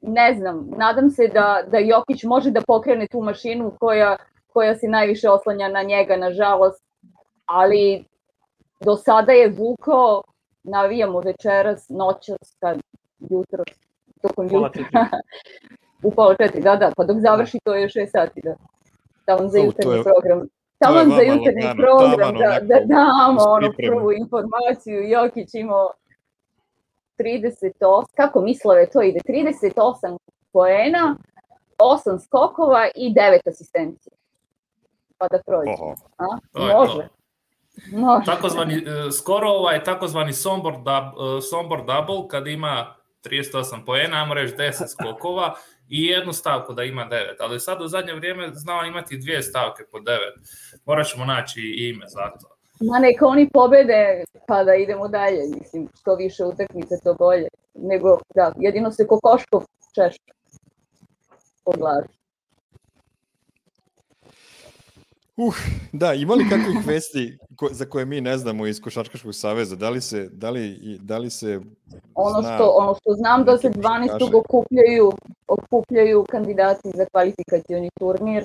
ne 0.00 0.34
znam, 0.34 0.70
nadam 0.76 1.10
se 1.10 1.28
da, 1.28 1.62
da 1.70 1.78
Jokić 1.78 2.24
može 2.24 2.50
da 2.50 2.60
pokrene 2.66 3.06
tu 3.06 3.20
mašinu 3.20 3.72
koja, 3.80 4.16
koja 4.52 4.74
se 4.74 4.88
najviše 4.88 5.28
oslanja 5.30 5.68
na 5.68 5.82
njega, 5.82 6.16
nažalost, 6.16 6.84
ali 7.46 8.04
do 8.80 8.96
sada 8.96 9.32
je 9.32 9.48
vukao, 9.48 10.22
navijamo 10.62 11.20
večeras, 11.20 11.88
noćas, 11.88 12.56
kad 12.60 12.80
jutro, 13.18 13.64
tokom 14.22 14.48
jutra, 14.52 14.84
u 16.04 16.10
pola 16.10 16.34
četiri, 16.40 16.60
da, 16.62 16.76
da, 16.76 16.92
pa 16.96 17.04
dok 17.04 17.16
završi 17.18 17.58
to 17.64 17.74
je 17.74 17.88
6 17.88 18.10
sati, 18.10 18.40
da. 18.44 18.54
Tamo 19.24 19.48
za 19.48 19.58
jutarnji 19.58 20.02
program. 20.02 20.48
Tamo 20.78 21.16
za 21.16 21.22
jutarnji 21.22 21.68
program, 21.76 22.34
da, 22.38 22.60
da 22.62 22.80
damo 22.84 23.40
ono 23.42 23.72
prvu 23.76 24.12
informaciju, 24.12 25.08
Jokić 25.08 25.54
imao 25.54 25.92
38, 27.18 28.04
kako 28.16 28.40
mislove 28.40 28.90
to 28.90 29.02
ide, 29.02 29.20
38 29.28 30.18
poena, 30.52 31.16
8 31.78 32.18
skokova 32.24 32.88
i 32.94 33.14
9 33.14 33.48
asistencija. 33.48 34.12
Pa 35.18 35.28
da 35.28 35.38
prođe. 35.46 35.70
A? 36.18 36.24
Može. 36.54 37.08
Može. 37.92 38.24
Takozvani, 38.24 38.74
e, 38.74 39.10
skoro 39.12 39.48
ovaj 39.48 39.84
takozvani 39.84 40.32
Sombor, 40.32 40.72
dub, 40.72 40.88
e, 40.88 41.40
Sombor 41.50 41.84
double, 41.84 42.28
kad 42.28 42.46
ima 42.46 42.94
38 43.24 43.84
poena, 43.86 44.22
ajmo 44.22 44.34
reći 44.34 44.54
10 44.56 44.86
skokova 44.88 45.54
i 45.88 46.06
jednu 46.06 46.32
stavku 46.32 46.72
da 46.72 46.82
ima 46.82 47.08
9, 47.10 47.36
ali 47.40 47.60
sad 47.60 47.82
u 47.82 47.88
zadnje 47.88 48.14
vrijeme 48.14 48.50
znao 48.54 48.84
imati 48.84 49.18
dvije 49.18 49.42
stavke 49.42 49.82
po 49.92 49.98
9. 49.98 50.18
Morat 50.86 51.06
ćemo 51.06 51.24
naći 51.24 51.60
ime 51.60 52.06
za 52.08 52.30
to. 52.40 52.48
Ma 52.80 52.98
neka 52.98 53.26
oni 53.26 53.50
pobede, 53.52 54.24
pa 54.48 54.64
da 54.64 54.74
idemo 54.74 55.08
dalje, 55.08 55.40
mislim, 55.58 55.88
što 56.00 56.14
više 56.14 56.44
utakmice, 56.44 56.94
to 57.04 57.14
bolje. 57.14 57.48
Nego, 57.74 58.18
da, 58.34 58.52
jedino 58.58 58.92
se 58.92 59.06
Kokoškov 59.06 59.64
češće 59.94 60.32
po 61.64 61.72
glavi. 61.72 62.06
Uh, 65.36 65.54
da, 65.92 66.12
ima 66.12 66.34
li 66.34 66.48
kakvih 66.50 66.86
vesti 66.86 67.38
ko, 67.56 67.68
za 67.70 67.84
koje 67.84 68.04
mi 68.04 68.20
ne 68.20 68.38
znamo 68.38 68.66
iz 68.66 68.80
Košarkaškog 68.80 69.34
saveza? 69.34 69.76
Da 69.76 69.90
li 69.90 70.00
se, 70.00 70.28
da 70.32 70.50
li, 70.50 70.98
da 71.02 71.18
li 71.18 71.30
se 71.30 71.60
Ono 72.14 72.40
zna 72.40 72.54
što, 72.54 72.68
ono 72.68 72.94
što 72.94 73.12
znam 73.12 73.44
da 73.44 73.58
se 73.58 73.68
neki 73.68 73.80
12. 73.80 74.08
kaže? 74.08 74.36
okupljaju, 74.36 75.12
okupljaju 75.48 76.24
kandidati 76.30 76.90
za 76.94 77.04
kvalifikacioni 77.12 77.90
turnir 77.98 78.44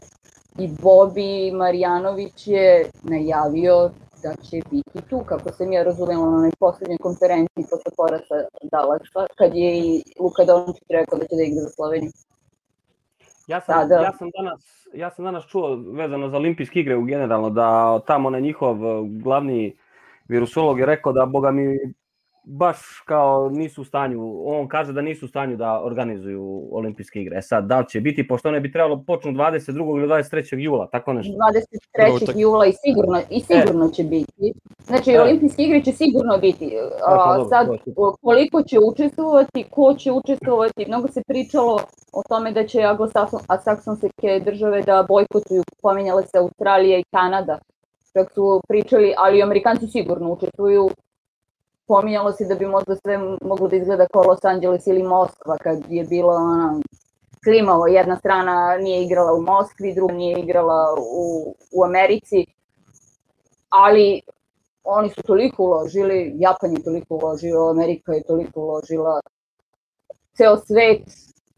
i 0.60 0.70
Bobi 0.82 1.52
Marjanović 1.52 2.48
je 2.48 2.90
najavio 3.04 3.92
da 4.24 4.36
će 4.36 4.62
biti 4.72 5.02
tu, 5.10 5.22
kako 5.26 5.52
sam 5.52 5.74
ja 5.74 5.84
razumela 5.84 6.30
na 6.30 6.38
onoj 6.38 6.52
poslednjoj 6.60 6.98
konferenciji 6.98 7.66
posle 7.70 7.92
porasa 7.98 8.36
Dallasa, 8.72 9.28
kad 9.38 9.56
je 9.56 9.78
i 9.78 10.04
Luka 10.20 10.46
Dončić 10.46 10.84
rekao 10.90 11.20
da 11.20 11.26
će 11.26 11.36
da 11.36 11.44
igra 11.44 11.62
za 11.62 11.70
Sloveniju. 11.70 12.12
Ja 13.50 13.62
sam, 13.62 13.76
Sada- 13.76 14.02
ja 14.04 14.12
sam 14.14 14.30
danas 14.38 14.88
ja 14.94 15.10
sam 15.10 15.26
danas 15.26 15.48
čuo 15.48 15.76
vezano 15.76 16.30
za 16.30 16.38
olimpijske 16.38 16.80
igre 16.80 16.96
u 16.98 17.04
generalno 17.06 17.50
da 17.50 18.00
tamo 18.08 18.30
na 18.30 18.40
njihov 18.40 18.76
eh, 18.86 19.08
glavni 19.24 19.76
virusolog 20.28 20.80
je 20.80 20.86
rekao 20.86 21.14
da 21.14 21.26
boga 21.26 21.52
mi 21.52 21.78
baš 22.44 22.78
kao 23.06 23.50
nisu 23.50 23.82
u 23.82 23.86
stanju, 23.86 24.44
on 24.46 24.68
kaže 24.68 24.94
da 24.94 25.02
nisu 25.02 25.26
u 25.26 25.28
stanju 25.28 25.58
da 25.58 25.82
organizuju 25.84 26.68
olimpijske 26.72 27.22
igre. 27.22 27.38
E 27.38 27.42
sad, 27.42 27.66
da 27.66 27.80
li 27.80 27.90
će 27.90 28.02
biti, 28.02 28.28
pošto 28.28 28.50
one 28.50 28.60
bi 28.60 28.72
trebalo 28.72 29.04
počnu 29.08 29.32
22. 29.32 29.98
ili 29.98 30.08
23. 30.08 30.58
jula, 30.58 30.88
tako 30.92 31.14
nešto. 31.14 31.34
23. 31.98 32.26
tak- 32.26 32.40
jula 32.40 32.66
i 32.66 32.74
sigurno, 32.74 33.22
i 33.30 33.40
sigurno 33.40 33.90
će 33.90 34.04
biti. 34.04 34.54
Znači, 34.86 35.12
E. 35.12 35.22
olimpijske 35.22 35.64
igre 35.64 35.82
će 35.84 35.92
sigurno 35.92 36.38
biti. 36.38 36.72
pa 37.06 37.14
A, 37.14 37.38
dobro, 37.38 37.50
sad, 37.50 37.68
koliko 38.22 38.64
će 38.64 38.80
učestvovati, 38.80 39.66
ko 39.70 39.94
će 39.94 40.12
učestvovati, 40.12 40.86
mnogo 40.88 41.08
se 41.08 41.22
pričalo 41.28 41.80
o 42.14 42.22
tome 42.30 42.52
da 42.52 42.68
će 42.68 42.82
anglosaksonske 42.84 44.42
države 44.46 44.82
da 44.82 45.06
bojkotuju, 45.08 45.64
pominjala 45.82 46.22
se 46.22 46.38
Australija 46.38 46.98
i 47.00 47.04
Kanada. 47.12 47.60
Čak 48.14 48.32
su 48.34 48.62
pričali, 48.68 49.14
ali 49.18 49.38
i 49.38 49.44
Amerikanci 49.44 49.88
sigurno 49.88 50.32
učestvuju. 50.32 50.90
Pominjalo 51.90 52.32
se 52.32 52.46
da 52.46 52.56
bi 52.56 52.66
možda 52.66 52.96
sve 52.96 53.18
moglo 53.42 53.68
da 53.68 53.76
izgleda 53.76 54.06
kao 54.14 54.24
Los 54.24 54.46
Angeles 54.46 54.88
ili 54.88 55.04
Moskva, 55.04 55.58
kad 55.58 55.78
je 55.90 56.04
bilo 56.04 56.34
ona, 56.34 56.80
klimavo, 57.44 57.88
jedna 57.88 58.16
strana 58.16 58.78
nije 58.78 59.04
igrala 59.04 59.34
u 59.34 59.42
Moskvi, 59.42 59.94
druga 59.96 60.14
nije 60.14 60.40
igrala 60.40 60.96
u, 61.00 61.56
u 61.72 61.84
Americi, 61.84 62.46
ali 63.70 64.22
oni 64.84 65.10
su 65.10 65.22
toliko 65.22 65.64
uložili, 65.64 66.34
Japan 66.36 66.72
je 66.72 66.84
toliko 66.84 67.16
uložio, 67.16 67.70
Amerika 67.70 68.14
je 68.14 68.24
toliko 68.24 68.62
uložila, 68.62 69.22
ceo 70.38 70.58
svet 70.58 71.04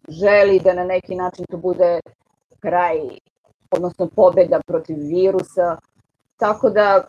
želi 0.10 0.60
da 0.60 0.74
na 0.74 0.84
neki 0.84 1.15
način 1.15 1.46
to 1.50 1.58
bude 1.58 2.00
kraj, 2.60 3.00
odnosno 3.72 4.10
pobeda 4.15 4.60
protiv 4.67 4.96
virusa, 4.98 5.78
tako 6.38 6.70
da 6.70 7.04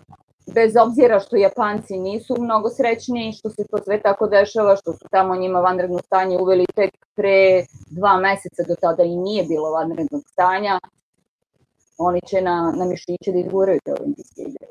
bez 0.55 0.77
obzira 0.77 1.21
što 1.21 1.37
Japanci 1.37 1.99
nisu 1.99 2.37
mnogo 2.41 2.71
srećni, 2.71 3.33
što 3.39 3.51
se 3.51 3.65
to 3.71 3.79
sve 3.85 4.01
tako 4.03 4.27
dešava, 4.27 4.77
što 4.77 4.93
su 4.93 5.07
tamo 5.11 5.37
njima 5.37 5.61
vanredno 5.61 5.99
stanje 5.99 6.39
uveli 6.39 6.67
tek 6.75 6.91
pre 7.15 7.65
dva 7.91 8.17
meseca, 8.17 8.63
do 8.69 8.75
tada 8.81 9.03
i 9.03 9.17
nije 9.17 9.45
bilo 9.45 9.71
vanrednog 9.71 10.23
stanja, 10.27 10.79
oni 11.99 12.21
će 12.29 12.41
na, 12.41 12.75
na 12.77 12.85
mišiće 12.85 13.33
da 13.33 13.39
izguraju 13.39 13.81
te 13.85 13.93
olimpijske 13.93 14.43
igre. 14.43 14.67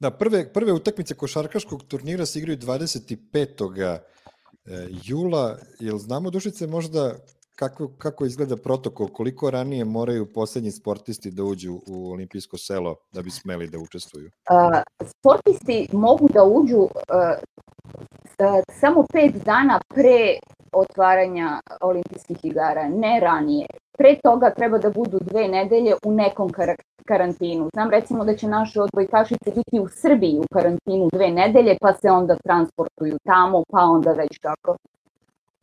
Da, 0.00 0.10
prve, 0.10 0.52
prve 0.52 0.72
utakmice 0.72 1.14
košarkaškog 1.14 1.82
turnira 1.82 2.26
se 2.26 2.38
igraju 2.38 2.58
25. 2.58 3.78
e, 3.86 4.00
jula. 5.04 5.56
Jel 5.80 5.98
znamo, 5.98 6.30
Dušice, 6.30 6.66
možda 6.66 7.14
kako, 7.54 7.88
kako 7.98 8.24
izgleda 8.24 8.56
protokol, 8.56 9.08
koliko 9.08 9.50
ranije 9.50 9.84
moraju 9.84 10.32
poslednji 10.32 10.70
sportisti 10.70 11.30
da 11.30 11.44
uđu 11.44 11.80
u 11.86 12.10
olimpijsko 12.12 12.58
selo 12.58 12.96
da 13.12 13.22
bi 13.22 13.30
smeli 13.30 13.68
da 13.68 13.78
učestvuju? 13.78 14.30
A, 14.48 14.82
sportisti 15.04 15.88
mogu 15.92 16.28
da 16.28 16.44
uđu 16.44 16.88
a, 17.08 17.34
a, 18.38 18.62
samo 18.80 19.04
pet 19.12 19.34
dana 19.44 19.80
pre 19.94 20.38
otvaranja 20.72 21.60
olimpijskih 21.80 22.36
igara, 22.42 22.88
ne 22.88 23.20
ranije. 23.20 23.66
Pre 23.98 24.16
toga 24.22 24.50
treba 24.50 24.78
da 24.78 24.90
budu 24.90 25.18
dve 25.20 25.48
nedelje 25.48 25.94
u 26.04 26.12
nekom 26.12 26.48
kar 26.52 26.74
karantinu. 27.06 27.68
Znam 27.74 27.90
recimo 27.90 28.24
da 28.24 28.36
će 28.36 28.48
naše 28.48 28.80
odbojkašice 28.80 29.50
biti 29.54 29.80
u 29.80 29.88
Srbiji 29.88 30.38
u 30.38 30.44
karantinu 30.52 31.08
dve 31.12 31.30
nedelje, 31.30 31.76
pa 31.80 31.92
se 31.92 32.10
onda 32.10 32.36
transportuju 32.44 33.18
tamo, 33.24 33.62
pa 33.70 33.80
onda 33.80 34.12
već 34.12 34.38
kako. 34.38 34.76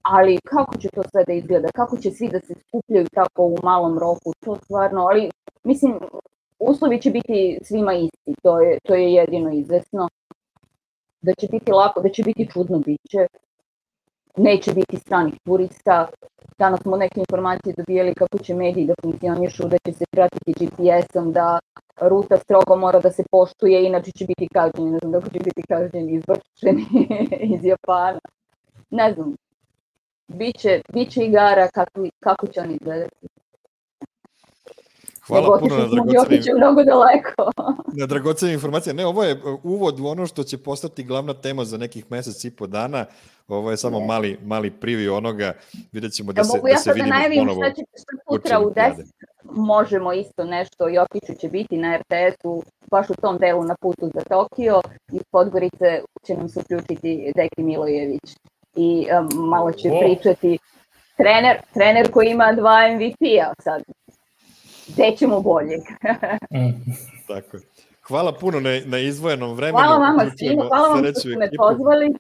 Ali 0.02 0.38
kako 0.44 0.78
će 0.78 0.90
to 0.90 1.04
sve 1.12 1.24
da 1.28 1.34
izgleda? 1.34 1.68
Kako 1.76 1.98
će 1.98 2.12
svi 2.12 2.30
da 2.30 2.40
se 2.40 2.54
skupljaju 2.68 3.08
tako 3.14 3.44
u 3.44 3.58
malom 3.64 4.00
roku? 4.00 4.34
To 4.40 4.56
stvarno, 4.56 5.02
ali 5.02 5.30
mislim, 5.64 6.00
uslovi 6.60 7.02
će 7.02 7.12
biti 7.12 7.60
svima 7.64 7.94
isti, 7.94 8.34
to 8.44 8.62
je, 8.62 8.78
to 8.84 8.96
je 8.96 9.14
jedino 9.14 9.54
izvesno. 9.54 10.10
Da 11.22 11.34
će 11.34 11.48
biti 11.52 11.72
lako, 11.72 12.02
da 12.02 12.10
će 12.10 12.24
biti 12.24 12.50
čudno, 12.54 12.80
bit 12.80 13.02
će. 13.10 13.28
Neće 14.38 14.74
biti 14.74 14.98
stranih 14.98 15.34
turista. 15.46 16.08
Danas 16.58 16.82
smo 16.82 16.98
neke 16.98 17.20
informacije 17.20 17.74
dobijali 17.78 18.14
kako 18.14 18.38
će 18.38 18.56
mediji 18.56 18.86
da 18.86 18.94
funkcionišu, 19.02 19.68
da 19.68 19.78
će 19.86 19.94
se 19.94 20.06
pratiti 20.12 20.66
GPS-om, 20.66 21.32
da 21.32 21.60
ruta 22.02 22.38
strogo 22.38 22.76
mora 22.76 23.00
da 23.00 23.12
se 23.12 23.24
poštuje, 23.32 23.86
inače 23.88 24.12
će 24.12 24.26
biti 24.26 24.48
kažnjeni, 24.54 24.92
ne 24.92 25.00
znam 25.00 25.12
kako 25.12 25.30
će 25.30 25.40
biti 25.40 25.62
kažnjeni, 25.70 26.14
izvrčeni 26.14 26.86
iz 27.56 27.66
Japana. 27.66 28.20
Ne 28.90 29.14
znam, 29.14 29.36
biće, 30.36 30.82
biće 30.94 31.24
igara 31.24 31.68
kako, 31.68 32.06
kako 32.20 32.48
će 32.48 32.62
oni 32.62 32.74
izgledati. 32.74 33.28
Hvala 35.28 35.44
Nego 35.44 35.60
puno 35.60 35.78
na 35.78 35.86
dragocenim, 35.86 36.58
mnogo 36.58 36.84
daleko. 36.84 37.52
na 38.00 38.06
dragocenim 38.06 38.54
informacija. 38.54 38.94
Ne, 38.94 39.06
ovo 39.06 39.24
je 39.24 39.34
uh, 39.34 39.66
uvod 39.66 40.00
u 40.00 40.08
ono 40.08 40.28
što 40.28 40.44
će 40.44 40.58
postati 40.58 41.04
glavna 41.04 41.34
tema 41.34 41.66
za 41.66 41.78
nekih 41.78 42.06
mesec 42.10 42.46
i 42.46 42.52
po 42.52 42.68
dana. 42.68 43.06
Ovo 43.48 43.72
je 43.72 43.78
samo 43.78 44.00
Ne. 44.00 44.06
mali, 44.06 44.38
mali 44.44 44.72
privi 44.72 45.10
onoga. 45.10 45.54
Vidjet 45.92 46.14
ćemo 46.14 46.34
da 46.34 46.40
Ja 46.42 46.44
se, 46.46 46.58
mogu 46.58 46.68
da 46.68 46.72
ja 46.72 46.78
se 46.78 46.90
da 46.90 46.94
vidimo 46.94 47.16
najavim 47.16 47.40
ponovo. 47.40 47.62
šta 47.64 47.74
će 47.74 47.82
sutra 48.32 48.60
u 48.60 48.62
olimpiade. 48.62 49.04
10, 49.04 49.06
možemo 49.44 50.14
isto 50.14 50.44
nešto, 50.44 50.88
Jokiću 50.88 51.34
će 51.42 51.48
biti 51.50 51.78
na 51.78 51.98
RTS-u 51.98 52.64
baš 52.92 53.10
u 53.10 53.14
tom 53.14 53.38
delu 53.38 53.64
na 53.64 53.76
putu 53.82 54.10
za 54.14 54.22
Tokio. 54.30 54.82
Iz 55.12 55.22
Podgorice 55.32 56.02
će 56.26 56.34
nam 56.36 56.50
se 56.50 56.60
uključiti 56.60 57.32
Deki 57.36 57.64
Milojević 57.64 58.36
i 58.76 59.08
um, 59.20 59.50
malo 59.50 59.72
će 59.72 59.90
Wow. 59.90 60.00
pričati 60.00 60.58
trener, 61.18 61.58
trener 61.74 62.12
koji 62.12 62.30
ima 62.30 62.54
dva 62.54 62.80
MVP-a 62.96 63.54
sad. 63.64 63.84
Gde 64.88 65.16
ćemo 65.18 65.42
boljeg? 65.42 65.82
Mm. 66.54 66.92
Tako 67.28 67.58
je. 67.58 67.64
Hvala 68.08 68.34
puno 68.34 68.60
na, 68.60 68.70
na 68.86 69.00
izvojenom 69.00 69.54
vremenu. 69.54 69.78
Hvala 69.78 69.98
vama 69.98 70.32
svima, 70.38 70.64
hvala 70.68 70.88
vam 70.90 71.04
što 71.04 71.20
ste 71.20 71.30
me 71.30 71.50
pozvali. 71.58 72.14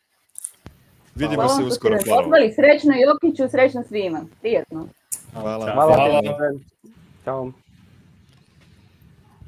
Vidimo 1.15 1.35
Hvala 1.35 1.49
se 1.49 1.61
vam 1.61 1.69
što 1.69 1.75
ste 1.75 1.87
uskoro 1.87 1.95
me 1.95 2.01
pozvali. 2.17 2.53
Srećno 2.53 2.93
Jokiću, 2.95 3.49
srećno 3.51 3.83
svima. 3.87 4.21
Prijetno. 4.41 4.87
Hvala. 5.33 5.71
Hvala. 5.73 5.95
Hvala. 5.95 6.21
Ćao. 7.25 7.51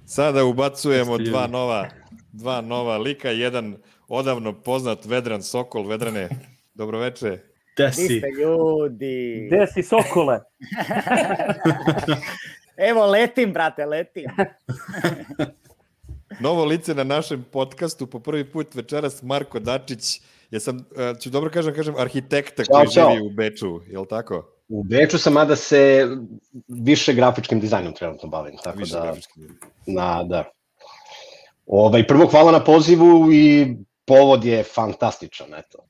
Sada 0.06 0.44
ubacujemo 0.46 1.18
dva 1.18 1.48
nova, 1.48 1.88
dva 2.32 2.62
nova 2.62 2.98
lika, 2.98 3.30
jedan 3.30 3.76
odavno 4.08 4.54
poznat 4.54 5.06
Vedran 5.06 5.44
Sokol. 5.44 5.88
Vedrane, 5.88 6.30
dobroveče. 6.74 7.40
Gde 7.76 7.92
si? 7.92 8.06
ste 8.20 8.28
ljudi. 8.42 9.48
Gde 9.52 9.68
si 9.68 9.84
Sokole? 9.84 10.40
Evo 12.90 13.06
letim, 13.06 13.54
brate, 13.54 13.86
letim. 13.86 14.26
Novo 16.40 16.66
lice 16.66 16.96
na 16.96 17.04
našem 17.04 17.46
podcastu, 17.52 18.08
po 18.08 18.20
prvi 18.20 18.52
put 18.52 18.76
večeras 18.76 19.22
Marko 19.24 19.60
Dačić, 19.60 20.22
jesam, 20.52 20.78
uh, 20.78 21.20
ću 21.20 21.30
dobro 21.30 21.50
kažem, 21.50 21.74
kažem, 21.76 21.96
arhitekta 21.98 22.64
Ćao, 22.64 22.76
koji 22.76 22.88
ćao. 22.88 23.12
živi 23.12 23.26
u 23.26 23.30
Beču, 23.30 23.80
je 23.88 24.00
li 24.00 24.08
tako? 24.08 24.50
U 24.70 24.84
Beču 24.84 25.18
sam, 25.18 25.34
mada 25.34 25.56
se 25.56 26.08
više 26.68 27.14
grafičkim 27.14 27.60
dizajnom 27.60 27.94
trenutno 27.94 28.30
bavim, 28.30 28.58
tako 28.64 28.80
Više 28.80 28.94
da, 28.94 29.02
grafički. 29.02 29.40
na, 29.86 30.24
da. 30.24 30.44
Ovaj, 31.66 32.08
prvo 32.08 32.28
hvala 32.28 32.52
na 32.52 32.64
pozivu 32.64 33.34
i 33.34 33.76
povod 34.06 34.46
je 34.46 34.64
fantastičan, 34.64 35.54
eto. 35.54 35.86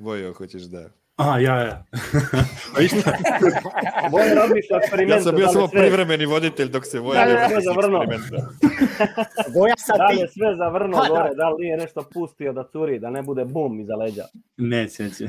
Vojo, 0.00 0.32
hoćeš 0.32 0.62
da... 0.62 0.88
A, 1.16 1.38
ja, 1.38 1.56
ja. 1.56 1.84
Pa 2.74 2.80
išta? 2.82 3.12
Bolje 4.10 4.34
razmišlja 4.34 4.76
eksperimenta. 4.76 5.14
Ja 5.14 5.22
sam 5.22 5.34
bio 5.36 5.46
da 5.46 5.52
samo 5.52 5.68
sve- 5.68 5.80
privremeni 5.80 6.26
voditelj 6.26 6.68
dok 6.68 6.86
se 6.86 6.98
Voja 7.00 7.20
Da, 7.20 7.26
ne 7.26 7.32
da, 7.32 7.46
vrši 7.46 7.64
zavrnuo. 7.64 8.02
eksperimenta. 8.04 8.48
Boja 9.54 9.74
sad 9.78 9.96
Da 9.96 10.06
li 10.06 10.16
ti. 10.16 10.20
je 10.20 10.28
sve 10.28 10.56
zavrnuo 10.56 11.00
Pa 11.00 11.04
da. 11.04 11.08
gore, 11.10 11.34
da 11.34 11.48
li 11.48 11.56
nije 11.58 11.76
nešto 11.76 12.02
pustio 12.04 12.52
da 12.52 12.64
curi, 12.64 12.98
da 12.98 13.10
ne 13.10 13.22
bude 13.22 13.44
bum 13.44 13.80
iza 13.80 13.94
leđa. 13.94 14.24
Neće, 14.56 15.02
neće. 15.02 15.24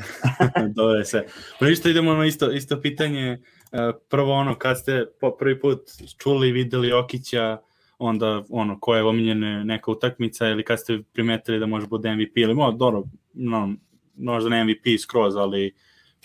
Je 0.97 1.05
sve. 1.05 1.25
Pa 1.59 1.65
ništa, 1.65 1.89
idemo 1.89 2.13
na 2.13 2.25
isto, 2.25 2.51
isto 2.51 2.81
pitanje. 2.81 3.37
E, 3.71 3.77
Prvo 4.09 4.33
ono, 4.33 4.55
kad 4.55 4.79
ste 4.79 5.05
po 5.21 5.31
prvi 5.31 5.59
put 5.59 5.81
čuli 6.17 6.49
i 6.49 6.53
videli 6.53 6.87
Jokića, 6.87 7.57
onda 7.97 8.43
ono, 8.49 8.79
koja 8.79 8.97
je 8.97 9.03
omiljena 9.03 9.63
neka 9.63 9.91
utakmica 9.91 10.47
ili 10.47 10.63
kad 10.63 10.79
ste 10.79 10.99
primetili 11.13 11.59
da 11.59 11.65
može 11.65 11.87
bude 11.87 12.15
MVP 12.15 12.37
ili 12.37 12.53
mo, 12.53 12.71
dobro, 12.71 13.03
no, 13.33 13.73
možda 14.21 14.49
ne 14.49 14.63
MVP 14.63 14.99
skroz, 15.01 15.35
ali 15.35 15.75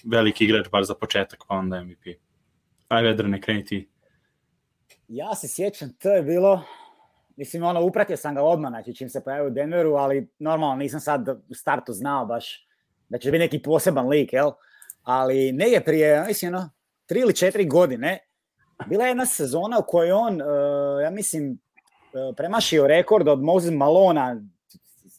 veliki 0.05 0.45
igrač 0.45 0.69
bar 0.71 0.85
za 0.85 0.95
početak, 0.95 1.45
pa 1.49 1.55
onda 1.55 1.85
MVP. 1.85 2.07
Aj 2.89 3.03
Vedrane, 3.03 3.41
kreni 3.41 3.65
ti. 3.65 3.89
Ja 5.09 5.35
se 5.35 5.49
sjećam, 5.49 5.93
to 5.93 6.11
je 6.11 6.23
bilo, 6.23 6.63
mislim, 7.37 7.63
ono, 7.63 7.85
upratio 7.85 8.17
sam 8.17 8.35
ga 8.35 8.43
odmah, 8.43 8.71
znači, 8.71 8.95
čim 8.95 9.09
se 9.09 9.25
pojavio 9.25 9.47
u 9.47 9.51
Denveru, 9.51 9.95
ali 9.95 10.29
normalno 10.39 10.77
nisam 10.77 11.01
sad 11.01 11.29
u 11.29 11.55
startu 11.55 11.93
znao 11.93 12.27
baš 12.27 12.67
da 13.09 13.19
će 13.19 13.31
biti 13.31 13.39
neki 13.39 13.63
poseban 13.63 14.09
lik, 14.09 14.33
jel? 14.33 14.51
Ali 15.03 15.53
ne 15.53 15.69
je 15.69 15.85
prije, 15.85 16.25
mislim, 16.27 16.55
ono, 16.55 16.71
tri 17.07 17.21
ili 17.21 17.37
četiri 17.37 17.67
godine, 17.67 18.19
bila 18.87 19.05
je 19.05 19.11
jedna 19.11 19.27
sezona 19.27 19.79
u 19.79 19.85
kojoj 19.87 20.13
on, 20.13 20.43
uh, 20.43 20.49
ja 21.03 21.11
mislim, 21.11 21.51
uh, 21.51 22.35
premašio 22.37 22.87
rekord 22.87 23.29
od 23.29 23.43
Moses 23.43 23.71
Malona, 23.73 24.43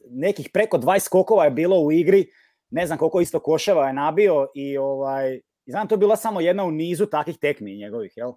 nekih 0.10 0.50
preko 0.54 0.78
20 0.78 1.00
skokova 1.00 1.46
je 1.46 1.52
bilo 1.52 1.80
u 1.80 1.92
igri, 1.92 2.28
ne 2.70 2.86
znam 2.86 2.98
koliko 2.98 3.22
isto 3.22 3.40
koševa 3.40 3.88
je 3.88 3.94
nabio 3.94 4.48
i 4.56 4.78
ovaj, 4.78 5.36
i 5.66 5.72
znam 5.72 5.88
to 5.88 5.96
je 5.96 6.00
bila 6.00 6.16
samo 6.16 6.42
jedna 6.42 6.64
u 6.64 6.72
nizu 6.72 7.06
takvih 7.06 7.38
tekmi 7.38 7.78
njegovih, 7.78 8.14
jel? 8.16 8.32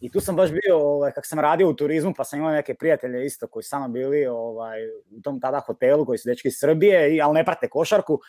I 0.00 0.10
tu 0.10 0.20
sam 0.20 0.36
baš 0.36 0.50
bio, 0.50 0.78
ovaj, 0.78 1.12
kak 1.12 1.26
sam 1.26 1.38
radio 1.38 1.68
u 1.68 1.74
turizmu, 1.74 2.14
pa 2.16 2.24
sam 2.24 2.38
imao 2.38 2.52
neke 2.52 2.74
prijatelje 2.74 3.26
isto 3.26 3.46
koji 3.46 3.62
su 3.62 3.68
samo 3.68 3.88
bili 3.88 4.26
ovaj, 4.26 4.88
u 4.88 5.20
tom 5.22 5.40
tada 5.40 5.60
hotelu, 5.60 6.06
koji 6.06 6.18
su 6.18 6.28
dečki 6.28 6.48
iz 6.48 6.54
Srbije, 6.58 7.16
i, 7.16 7.20
ali 7.20 7.34
ne 7.34 7.44
prate 7.44 7.68
košarku. 7.68 8.20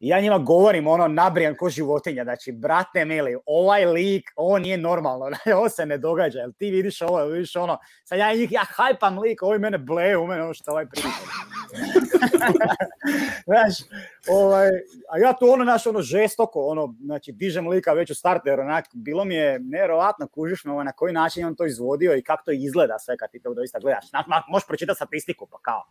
I 0.00 0.08
ja 0.08 0.20
njima 0.20 0.38
govorim, 0.38 0.86
ono, 0.86 1.08
nabrijan 1.08 1.56
ko 1.56 1.70
životinja, 1.70 2.24
znači, 2.24 2.52
brate 2.52 3.04
mili, 3.04 3.36
ovaj 3.46 3.84
lik, 3.84 4.30
ovo 4.36 4.58
nije 4.58 4.76
normalno, 4.76 5.30
ovo 5.56 5.68
se 5.68 5.86
ne 5.86 5.98
događa, 5.98 6.38
jel 6.38 6.52
ti 6.52 6.70
vidiš 6.70 7.02
ovo, 7.02 7.18
jel 7.18 7.28
vidiš 7.28 7.56
ono, 7.56 7.78
sad 8.04 8.18
ja 8.18 8.34
njih, 8.34 8.52
ja 8.52 8.62
hajpam 8.68 9.18
lik, 9.18 9.42
ovo 9.42 9.58
mene 9.58 9.78
bleje 9.78 10.18
u 10.18 10.26
mene, 10.26 10.42
ono 10.42 10.54
što 10.54 10.70
ovaj 10.70 10.86
priča. 10.86 11.08
znaš, 13.46 13.74
ovaj, 14.28 14.68
a 15.10 15.18
ja 15.18 15.32
tu 15.32 15.50
ono, 15.50 15.64
znaš, 15.64 15.86
ono, 15.86 16.02
žestoko, 16.02 16.66
ono, 16.66 16.94
znači, 17.04 17.32
dižem 17.32 17.68
lika 17.68 17.92
već 17.92 18.10
u 18.10 18.14
starter, 18.14 18.60
onak, 18.60 18.84
bilo 18.92 19.24
mi 19.24 19.34
je 19.34 19.58
nevjerovatno, 19.58 20.28
kužiš 20.28 20.64
me, 20.64 20.72
ovaj, 20.72 20.84
na 20.84 20.92
koji 20.92 21.12
način 21.12 21.40
je 21.40 21.46
on 21.46 21.54
to 21.54 21.66
izvodio 21.66 22.16
i 22.16 22.22
kako 22.22 22.44
to 22.44 22.50
izgleda 22.50 22.98
sve 22.98 23.16
kad 23.16 23.30
ti 23.30 23.40
to 23.40 23.54
doista 23.54 23.78
gledaš. 23.78 24.10
Znaš, 24.10 24.24
možeš 24.48 24.66
pročitati 24.66 24.96
statistiku, 24.96 25.46
pa 25.46 25.58
kao. 25.62 25.84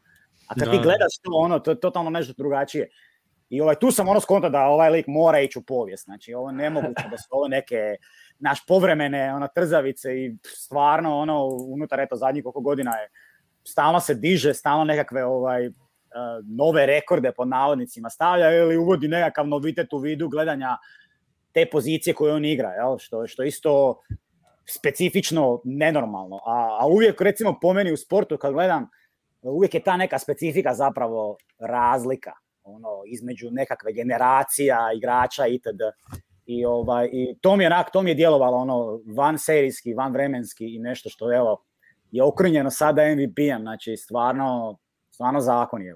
A 0.48 0.54
kad 0.54 0.64
Da, 0.64 0.72
ti 0.72 0.78
da. 0.78 0.84
gledaš 0.84 1.18
to, 1.22 1.32
ono, 1.34 1.60
to 1.60 1.72
je 1.72 1.80
totalno 1.80 2.10
nešto 2.10 2.34
drugačije. 2.38 2.90
I 3.50 3.62
ovaj, 3.62 3.76
tu 3.76 3.92
sam 3.92 4.08
ono 4.08 4.20
skonto 4.20 4.50
da 4.50 4.66
ovaj 4.66 4.90
lik 4.90 5.08
mora 5.08 5.40
ići 5.40 5.60
u 5.60 5.62
povijest. 5.62 6.06
Znači, 6.06 6.34
ovo 6.34 6.52
nemoguće 6.52 7.04
da 7.12 7.18
su 7.18 7.28
ovo 7.30 7.48
neke 7.48 7.96
naš 8.40 8.66
povremene 8.66 9.34
ono, 9.34 9.48
trzavice 9.56 10.16
i 10.16 10.36
stvarno 10.44 11.18
ono 11.18 11.46
unutar 11.48 12.00
eto 12.00 12.16
zadnjih 12.16 12.44
koliko 12.44 12.62
godina 12.62 12.92
je 12.96 13.10
stalno 13.64 14.00
se 14.00 14.16
diže, 14.16 14.54
stalno 14.54 14.84
nekakve 14.84 15.26
ovaj 15.26 15.68
uh, 15.68 15.74
nove 16.58 16.86
rekorde 16.86 17.32
pod 17.32 17.48
navodnicima 17.48 18.10
stavlja 18.10 18.52
ili 18.52 18.78
uvodi 18.78 19.08
nekakav 19.08 19.48
novitet 19.48 19.94
u 19.94 19.98
vidu 19.98 20.30
gledanja 20.30 20.78
te 21.54 21.66
pozicije 21.72 22.14
koje 22.14 22.34
on 22.34 22.46
igra, 22.46 22.70
jel? 22.70 22.98
Što, 22.98 23.28
što 23.28 23.44
isto 23.44 24.02
specifično 24.66 25.62
nenormalno. 25.64 26.36
A, 26.36 26.78
a 26.82 26.88
uvijek 26.88 27.22
recimo 27.22 27.60
po 27.62 27.74
meni 27.74 27.92
u 27.94 27.98
sportu 27.98 28.38
kad 28.38 28.54
gledam 28.54 28.90
uvijek 29.42 29.74
je 29.74 29.84
ta 29.84 29.98
neka 29.98 30.20
specifika 30.20 30.74
zapravo 30.74 31.38
razlika 31.60 32.32
ono 32.70 32.90
između 33.08 33.52
nekakve 33.52 33.94
generacija 33.94 34.78
igrača 34.96 35.48
itd. 35.48 35.82
I 36.46 36.66
ovaj 36.66 37.10
i 37.14 37.36
to 37.42 37.56
mi 37.56 37.64
je 37.64 37.68
onak, 37.68 37.92
to 37.94 38.02
mi 38.02 38.10
je 38.10 38.16
djelovalo 38.16 38.58
ono 38.58 39.02
van 39.16 39.38
serijski, 39.38 39.94
van 39.94 40.14
vremenski 40.14 40.76
i 40.76 40.80
nešto 40.80 41.10
što 41.10 41.36
evo 41.36 41.64
je 42.12 42.24
okrnjeno 42.24 42.72
sada 42.72 43.02
MVP-em, 43.16 43.62
znači 43.62 43.98
stvarno 43.98 44.78
stvarno 45.12 45.42
zakon 45.42 45.82
je. 45.82 45.96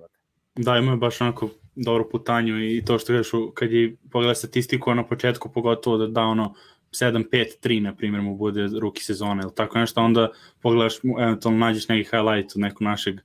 Da, 0.56 0.78
imaju 0.78 0.98
baš 0.98 1.22
onako 1.22 1.50
dobru 1.76 2.10
putanju 2.10 2.64
i 2.64 2.84
to 2.86 3.00
što 3.00 3.14
kažeš, 3.14 3.32
kad 3.54 3.72
je 3.72 3.96
pogleda 4.12 4.36
statistiku 4.36 4.96
na 4.96 5.08
početku, 5.08 5.50
pogotovo 5.50 5.98
da 5.98 6.08
da 6.08 6.22
ono 6.22 6.54
7-5-3, 6.92 7.82
na 7.82 7.96
primjer, 7.96 8.22
mu 8.22 8.36
bude 8.36 8.68
ruki 8.82 9.04
sezone 9.04 9.44
ili 9.44 9.56
tako 9.56 9.80
nešto, 9.80 10.02
onda 10.02 10.30
pogledaš, 10.62 11.00
eventualno 11.22 11.60
nađeš 11.60 11.88
neki 11.88 12.10
highlight 12.10 12.56
od 12.56 12.62
nekog 12.62 12.82
našeg 12.82 13.20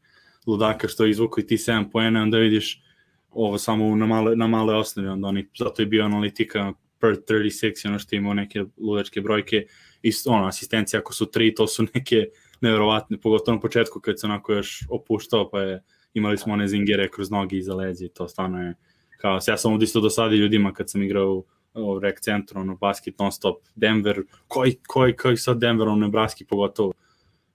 ludaka 0.47 0.89
što 0.89 1.05
je 1.05 1.11
izvukao 1.11 1.43
i 1.43 1.47
ti 1.47 1.57
7 1.57 1.91
poena, 1.93 2.23
onda 2.23 2.39
vidiš 2.39 2.83
ovo 3.31 3.59
samo 3.59 3.97
na 3.97 4.07
male, 4.07 4.37
na 4.37 4.47
male 4.47 4.75
osnovi, 4.75 5.09
onda 5.09 5.29
oni, 5.29 5.49
zato 5.59 5.83
je 5.83 5.87
bio 5.87 6.05
analitika 6.05 6.73
per 6.99 7.17
36, 7.29 7.85
i 7.85 7.89
ono 7.89 7.99
što 7.99 8.17
imao 8.17 8.35
neke 8.35 8.65
ludačke 8.77 9.21
brojke, 9.21 9.67
i 10.03 10.13
ono, 10.27 10.47
asistencija 10.47 11.01
ako 11.01 11.13
su 11.13 11.27
3, 11.27 11.57
to 11.57 11.67
su 11.67 11.87
neke 11.95 12.27
neverovatne, 12.61 13.21
pogotovo 13.21 13.55
na 13.55 13.61
početku 13.61 14.01
kad 14.01 14.21
se 14.21 14.27
onako 14.27 14.53
još 14.53 14.85
opuštao, 14.91 15.51
pa 15.51 15.61
je 15.61 15.83
imali 16.15 16.39
smo 16.39 16.53
one 16.53 16.69
zingere 16.69 17.09
kroz 17.09 17.31
noge 17.31 17.57
iza 17.57 17.75
leđa 17.75 18.05
i 18.05 18.09
to 18.09 18.29
stvarno 18.29 18.63
je 18.63 18.75
kao, 19.21 19.39
ja 19.49 19.57
sam 19.57 19.73
ovdje 19.73 19.85
isto 19.85 20.01
dosadi 20.01 20.37
ljudima 20.37 20.73
kad 20.73 20.91
sam 20.91 21.03
igrao 21.03 21.33
u, 21.33 21.45
u 21.75 21.99
rec 21.99 22.21
centru, 22.21 22.61
ono, 22.61 22.77
basket 22.77 23.19
non 23.19 23.33
stop, 23.33 23.57
Denver, 23.75 24.23
koji, 24.49 24.77
koji, 24.87 25.17
koji 25.17 25.37
sad 25.37 25.59
Denver, 25.59 25.89
ono, 25.89 26.07
Nebraski 26.07 26.45
pogotovo, 26.45 26.93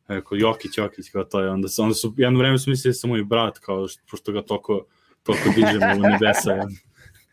rekao, 0.08 0.36
Jokić, 0.36 0.78
Jokić, 0.78 1.10
kao 1.10 1.24
to 1.24 1.42
je, 1.42 1.50
onda, 1.50 1.68
onda 1.78 1.94
su, 1.94 2.14
jedno 2.18 2.40
vreme 2.40 2.58
su 2.58 2.70
mislili 2.70 2.90
da 2.90 2.94
sam 2.94 3.10
moj 3.10 3.24
brat, 3.24 3.60
kao, 3.60 3.88
što, 3.88 4.04
pošto 4.12 4.32
ga 4.32 4.42
toliko, 4.42 4.86
toliko 5.24 5.50
dižemo 5.56 5.96
u 5.96 6.10
nebesa, 6.10 6.52
ja. 6.52 6.68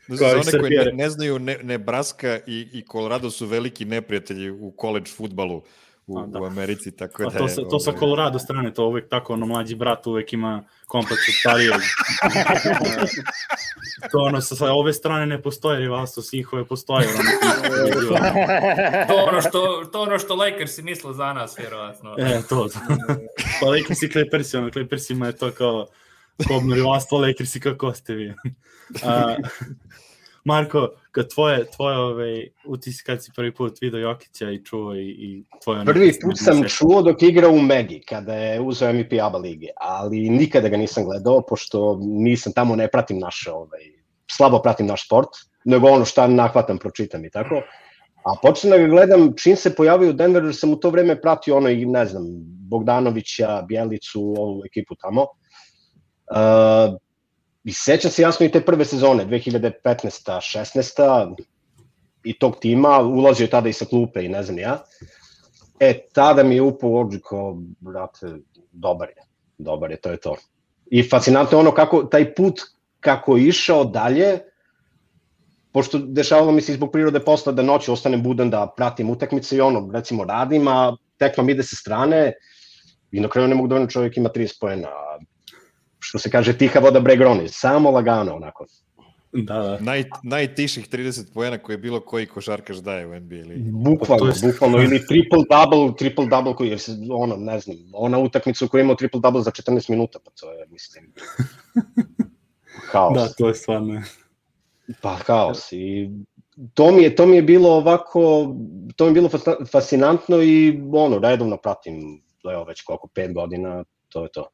Za 0.09 0.27
one 0.27 0.61
koji 0.61 0.77
ne, 0.77 0.93
ne 0.93 1.11
znaju, 1.11 1.39
ne, 1.39 1.59
Nebraska 1.63 2.39
i, 2.47 2.69
i 2.73 2.85
Colorado 2.93 3.31
su 3.31 3.47
veliki 3.47 3.85
neprijatelji 3.85 4.51
u 4.51 4.75
college 4.81 5.11
futbalu 5.17 5.63
u, 6.07 6.19
A, 6.19 6.27
da. 6.27 6.41
u 6.41 6.45
Americi, 6.45 6.97
tako 6.97 7.23
A 7.23 7.31
da 7.31 7.39
to, 7.39 7.45
je, 7.45 7.49
sa, 7.49 7.63
to 7.71 7.79
sa 7.79 7.91
ovaj, 7.91 8.01
Colorado 8.01 8.39
strane, 8.39 8.75
to 8.75 8.87
uvek 8.87 9.09
tako, 9.09 9.33
ono, 9.33 9.47
mlađi 9.47 9.75
brat 9.75 10.07
uvek 10.07 10.33
ima 10.33 10.65
kompleks 10.87 11.23
od 11.29 11.35
starijeg. 11.41 11.73
to 14.13 14.19
ono, 14.19 14.41
sa, 14.41 14.57
sa 14.57 14.73
ove 14.73 14.93
strane 14.93 15.27
ne 15.27 15.43
postoje 15.43 15.79
rivalstvo, 15.81 16.23
s 16.23 16.33
njihove 16.33 16.65
postoje. 16.65 17.09
Ono, 17.09 17.19
To 19.09 19.15
ono 19.15 19.41
što, 19.41 19.85
to 19.85 20.03
ono 20.03 20.19
što 20.19 20.35
Lakersi 20.35 20.83
misle 20.83 21.15
za 21.15 21.33
nas, 21.33 21.59
vjerovatno. 21.59 22.15
e, 22.19 22.43
to. 22.49 22.69
pa 23.61 23.67
Lakers 23.67 24.03
i 24.03 24.09
Clippers, 24.09 24.55
ono, 24.55 24.71
Clippersima 24.71 25.27
je 25.27 25.37
to 25.37 25.51
kao 25.51 25.87
kobno 26.49 26.75
rivalstvo, 26.75 27.19
Lakers 27.19 27.57
i 27.57 27.61
kako 27.61 27.93
ste 27.93 28.15
vi. 28.15 28.35
A, 29.05 29.37
Marko, 30.45 30.89
kad 31.13 31.29
tvoje, 31.35 31.65
tvoje 31.77 31.99
ove, 31.99 32.47
utis 32.67 33.03
kad 33.03 33.25
si 33.25 33.31
prvi 33.37 33.55
put 33.55 33.79
video 33.81 34.01
Jokića 34.01 34.51
i 34.51 34.65
čuo 34.65 34.95
i, 34.95 35.09
i 35.09 35.45
tvoje... 35.65 35.85
Prvi 35.85 36.13
put 36.23 36.39
sam 36.39 36.63
čuo 36.69 37.03
dok 37.03 37.23
igra 37.23 37.49
u 37.49 37.63
Megi, 37.63 38.01
kada 38.09 38.35
je 38.35 38.61
uzeo 38.61 38.93
MVP 38.93 39.13
ABA 39.23 39.39
lige, 39.39 39.67
ali 39.81 40.31
nikada 40.31 40.69
ga 40.69 40.77
nisam 40.77 41.05
gledao, 41.05 41.43
pošto 41.49 41.99
nisam 42.03 42.53
tamo, 42.53 42.77
ne 42.77 42.89
pratim 42.89 43.19
naše, 43.19 43.51
ovaj, 43.51 43.81
slabo 44.31 44.63
pratim 44.63 44.87
naš 44.87 45.07
sport, 45.07 45.29
nego 45.65 45.89
ono 45.89 46.05
šta 46.05 46.27
nahvatam, 46.27 46.79
pročitam 46.79 47.25
i 47.25 47.31
tako. 47.31 47.63
A 48.25 48.35
počnem 48.43 48.71
da 48.71 48.79
ga 48.79 48.87
gledam 48.87 49.33
čim 49.37 49.57
se 49.57 49.75
pojavio 49.75 50.11
u 50.11 50.13
Denveru, 50.13 50.53
sam 50.53 50.73
u 50.73 50.77
to 50.77 50.91
vreme 50.91 51.21
pratio 51.21 51.57
ono 51.57 51.69
i 51.69 51.87
ne 51.87 52.07
znam, 52.07 52.25
Bogdanovića, 52.71 53.63
Bjelicu, 53.69 54.35
ovu 54.39 54.63
ekipu 54.67 54.95
tamo. 54.95 55.27
Uh, 56.31 56.97
I 57.65 57.73
sećam 57.73 58.11
se 58.11 58.23
jasno 58.23 58.47
i 58.47 58.51
te 58.51 58.61
prve 58.61 58.85
sezone, 58.85 59.27
2015. 59.27 59.73
16. 59.85 61.35
i 62.25 62.39
tog 62.39 62.57
tima, 62.61 62.99
ulazio 62.99 63.45
je 63.45 63.51
tada 63.51 63.69
i 63.69 63.73
sa 63.73 63.85
klupe 63.85 64.25
i 64.25 64.29
ne 64.29 64.43
znam 64.43 64.59
ja. 64.59 64.79
E, 65.81 65.99
tada 66.13 66.43
mi 66.43 66.55
je 66.55 66.63
upao 66.63 66.91
u 66.91 66.99
ođu 67.01 67.21
kao, 67.21 67.57
brate, 67.81 68.27
dobar 68.73 69.09
je, 69.09 69.23
dobar 69.59 69.91
je, 69.91 69.97
to 69.97 70.11
je 70.11 70.17
to. 70.17 70.37
I 70.91 71.03
fascinantno 71.09 71.59
je 71.59 71.61
ono 71.61 71.75
kako, 71.75 72.03
taj 72.03 72.35
put 72.35 72.61
kako 73.01 73.37
je 73.37 73.49
išao 73.49 73.85
dalje, 73.85 74.39
pošto 75.73 75.99
dešavalo 75.99 76.53
mi 76.53 76.61
se 76.61 76.75
zbog 76.75 76.93
prirode 76.93 77.21
posla 77.21 77.53
da 77.53 77.63
noću 77.63 77.93
ostanem 77.93 78.23
budan 78.23 78.51
da 78.51 78.73
pratim 78.77 79.11
utakmice 79.11 79.57
i 79.57 79.61
ono, 79.61 79.91
recimo 79.93 80.25
radim, 80.25 80.69
a 80.69 80.97
tekma 81.17 81.51
ide 81.51 81.63
sa 81.63 81.77
strane 81.77 82.33
i 83.13 83.21
na 83.21 83.29
kraju 83.29 83.49
ne 83.49 83.55
mogu 83.55 83.69
da 83.69 83.87
čovjek 83.87 84.17
ima 84.17 84.29
30 84.29 84.61
pojena, 84.61 84.89
što 86.01 86.19
se 86.19 86.31
kaže 86.31 86.59
tiha 86.59 86.81
voda 86.81 87.01
bre 87.01 87.17
groni, 87.17 87.49
samo 87.49 87.91
lagano 87.91 88.35
onako. 88.35 88.67
Da, 89.33 89.55
da. 89.55 89.79
Naj, 89.81 90.05
najtiših 90.23 90.89
30 90.89 91.35
poena 91.35 91.59
koje 91.59 91.79
bilo 91.79 92.01
koji 92.01 92.27
košarkaš 92.27 92.77
daje 92.77 93.07
u 93.07 93.15
NBA 93.15 93.35
ligi. 93.37 93.71
Bukvalno, 93.73 94.07
Pa 94.09 94.33
to 94.33 94.47
je- 94.47 94.53
bukvalno, 94.53 94.79
ili 94.79 95.07
triple 95.07 95.39
double, 95.51 95.97
triple 95.97 96.27
double 96.27 96.55
koji 96.55 96.69
je, 96.69 96.77
ono, 97.13 97.37
ne 97.37 97.61
znam, 97.61 97.77
ona 97.93 98.19
utakmica 98.19 98.65
u 98.65 98.69
kojoj 98.69 98.81
je 98.81 98.85
imao 98.85 98.97
triple 98.97 99.21
double 99.21 99.43
za 99.43 99.51
14 99.51 99.91
minuta, 99.91 100.19
pa 100.25 100.31
to 100.31 100.53
je, 100.53 100.67
mislim, 100.69 101.13
haos. 102.93 103.15
Da, 103.15 103.29
to 103.29 103.49
je 103.49 103.55
stvarno. 103.55 104.03
Pa 105.01 105.15
haos 105.17 105.73
i 105.73 106.11
to 106.75 106.93
mi 106.93 107.03
je 107.03 107.17
to 107.17 107.27
mi 107.27 107.37
je 107.37 107.43
bilo 107.43 107.71
ovako 107.71 108.21
to 108.97 109.05
mi 109.05 109.11
je 109.11 109.15
bilo 109.15 109.29
fas- 109.29 109.71
fascinantno 109.71 110.43
i 110.43 110.81
ono 110.93 111.19
redovno 111.19 111.57
pratim 111.57 112.23
evo 112.53 112.65
već 112.65 112.83
koliko 112.83 113.09
pet 113.09 113.35
godina 113.35 113.85
to 114.09 114.23
je 114.23 114.29
to. 114.33 114.49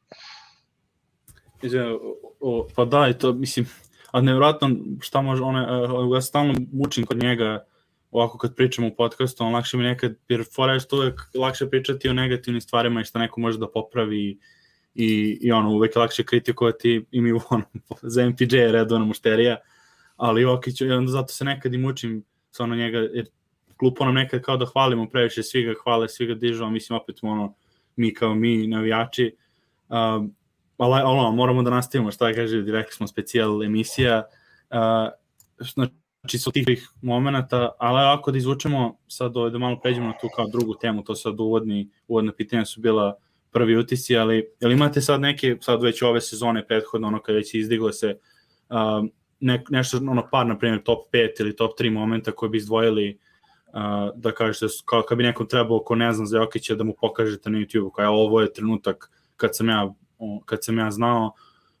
Izvini, 1.61 1.97
o, 2.39 2.67
pa 2.75 2.85
da, 2.85 3.13
to, 3.13 3.33
mislim, 3.33 3.65
a 4.11 4.21
nevjerojatno 4.21 4.69
šta 5.01 5.21
može, 5.21 5.43
one, 5.43 5.83
uh, 5.83 6.15
ja 6.15 6.21
stalno 6.21 6.53
mučim 6.71 7.05
kod 7.05 7.17
njega, 7.17 7.65
ovako 8.11 8.37
kad 8.37 8.55
pričam 8.55 8.85
u 8.85 8.95
podcastu, 8.95 9.43
on 9.43 9.53
lakše 9.53 9.77
mi 9.77 9.83
nekad, 9.83 10.15
jer 10.29 10.43
fora 10.55 10.73
je 10.73 10.79
što 10.79 10.95
uvek 10.95 11.21
lakše 11.35 11.69
pričati 11.69 12.09
o 12.09 12.13
negativnim 12.13 12.61
stvarima 12.61 13.01
i 13.01 13.05
šta 13.05 13.19
neko 13.19 13.39
može 13.39 13.57
da 13.57 13.67
popravi 13.67 14.37
i, 14.95 15.37
i 15.41 15.51
ono, 15.51 15.71
uvek 15.71 15.95
je 15.95 15.99
lakše 15.99 16.23
kritikovati 16.23 17.05
i 17.11 17.21
mi 17.21 17.31
ono, 17.49 17.63
za 18.13 18.29
MPJ 18.29 18.57
je 18.57 18.71
redovna 18.71 19.05
mušterija, 19.05 19.57
ali 20.15 20.41
Jokić, 20.41 20.81
onda 20.81 21.11
zato 21.11 21.33
se 21.33 21.45
nekad 21.45 21.73
i 21.73 21.77
mučim 21.77 22.23
sa 22.51 22.63
ono 22.63 22.75
njega, 22.75 22.97
jer 22.97 23.27
klupo 23.77 24.05
nam 24.05 24.13
nekad 24.13 24.41
kao 24.41 24.57
da 24.57 24.65
hvalimo 24.65 25.09
previše, 25.09 25.43
svi 25.43 25.63
ga 25.63 25.73
hvale, 25.83 26.09
svi 26.09 26.25
ga 26.25 26.33
dižu, 26.33 26.63
a 26.63 26.69
mislim 26.69 26.99
opet 26.99 27.19
ono, 27.21 27.53
mi 27.95 28.13
kao 28.13 28.35
mi 28.35 28.67
navijači, 28.67 29.35
um, 29.89 30.35
ali 30.77 31.01
ono, 31.05 31.31
moramo 31.31 31.63
da 31.63 31.69
nastavimo, 31.69 32.11
šta 32.11 32.33
kaže, 32.33 32.61
rekli 32.61 32.93
smo 32.93 33.07
specijal 33.07 33.63
emisija, 33.63 34.23
uh, 34.69 35.09
znači 36.21 36.37
su 36.37 36.51
tih 36.51 36.89
momenta, 37.01 37.69
ali 37.79 37.99
ako 38.17 38.31
da 38.31 38.37
izvučemo 38.37 38.97
sad 39.07 39.37
ovaj, 39.37 39.51
da 39.51 39.57
malo 39.57 39.79
pređemo 39.79 40.07
na 40.07 40.13
tu 40.21 40.27
kao 40.35 40.47
drugu 40.47 40.75
temu, 40.81 41.03
to 41.03 41.15
sad 41.15 41.39
uvodni, 41.39 41.89
uvodna 42.07 42.31
pitanja 42.33 42.65
su 42.65 42.81
bila 42.81 43.15
prvi 43.51 43.77
utisci, 43.77 44.17
ali 44.17 44.49
jel 44.59 44.71
imate 44.71 45.01
sad 45.01 45.21
neke, 45.21 45.57
sad 45.61 45.83
već 45.83 46.01
ove 46.01 46.21
sezone 46.21 46.67
prethodno, 46.67 47.07
ono 47.07 47.21
kad 47.21 47.35
već 47.35 47.53
izdiglo 47.53 47.91
se 47.91 48.17
uh, 48.69 49.07
ne, 49.39 49.63
nešto, 49.69 49.97
ono 49.97 50.27
par, 50.31 50.47
na 50.47 50.57
primjer, 50.57 50.83
top 50.83 50.99
5 51.13 51.41
ili 51.41 51.55
top 51.55 51.79
3 51.79 51.89
momenta 51.89 52.31
koje 52.31 52.49
bi 52.49 52.57
izdvojili 52.57 53.19
uh, 53.67 54.09
da 54.15 54.31
kažete, 54.31 54.65
kao 54.85 55.01
kad 55.01 55.17
bi 55.17 55.23
nekom 55.23 55.47
trebao, 55.47 55.79
ko 55.79 55.95
ne 55.95 56.13
zna 56.13 56.25
za 56.25 56.37
Jokića, 56.37 56.75
da 56.75 56.83
mu 56.83 56.95
pokažete 57.01 57.49
na 57.49 57.57
YouTube-u, 57.57 57.91
kao 57.91 58.13
ovo 58.13 58.41
je 58.41 58.53
trenutak 58.53 59.11
kad 59.35 59.55
sam 59.55 59.69
ja, 59.69 59.93
kad 60.45 60.63
sam 60.63 60.77
ja 60.77 60.91
znao, 60.91 61.31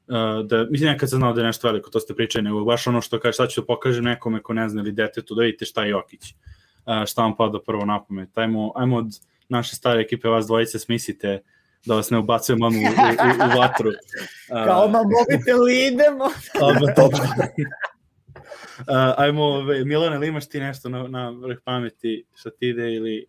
uh, 0.07 0.45
da, 0.45 0.65
mislim 0.69 0.91
ne 0.91 0.97
kad 0.97 1.09
sam 1.09 1.19
znao 1.19 1.33
da 1.33 1.41
je 1.41 1.47
nešto 1.47 1.67
veliko, 1.67 1.89
to 1.89 1.99
ste 1.99 2.15
pričali, 2.15 2.43
nego 2.43 2.65
baš 2.65 2.87
ono 2.87 3.01
što 3.01 3.19
kaže, 3.19 3.35
sad 3.35 3.49
ću 3.49 3.61
da 3.61 3.65
pokažem 3.65 4.03
nekome 4.03 4.41
ko 4.41 4.53
ne 4.53 4.69
zna 4.69 4.81
ili 4.81 4.91
detetu, 4.91 5.35
da 5.35 5.43
vidite 5.43 5.65
šta 5.65 5.83
je 5.83 5.89
Jokić, 5.89 6.21
uh, 6.23 7.05
šta 7.05 7.21
vam 7.21 7.35
pada 7.35 7.59
prvo 7.65 7.85
na 7.85 8.03
pamet. 8.03 8.37
Ajmo, 8.37 8.71
ajmo 8.75 8.97
od 8.97 9.07
naše 9.49 9.75
stare 9.75 10.01
ekipe, 10.01 10.29
vas 10.29 10.45
dvojice, 10.45 10.79
smislite 10.79 11.41
da 11.85 11.95
vas 11.95 12.09
ne 12.09 12.17
ubacujem 12.17 12.61
odmah 12.61 12.81
u, 12.81 12.85
u, 12.85 13.49
u, 13.49 13.55
u 13.55 13.59
vatru. 13.59 13.91
Uh, 14.51 14.65
Kao 14.65 14.87
na 14.87 14.99
mobitelu 15.03 15.69
idemo. 15.69 16.25
Odmah 16.61 16.95
točno. 16.95 17.25
Uh, 18.79 18.85
ajmo, 19.17 19.43
ove, 19.43 19.85
Milane, 19.85 20.15
ili 20.15 20.27
imaš 20.27 20.49
ti 20.49 20.59
nešto 20.59 20.89
na, 20.89 21.07
na 21.07 21.29
vrh 21.29 21.57
pameti 21.65 22.25
što 22.35 22.49
ti 22.49 22.69
ide 22.69 22.93
ili 22.93 23.25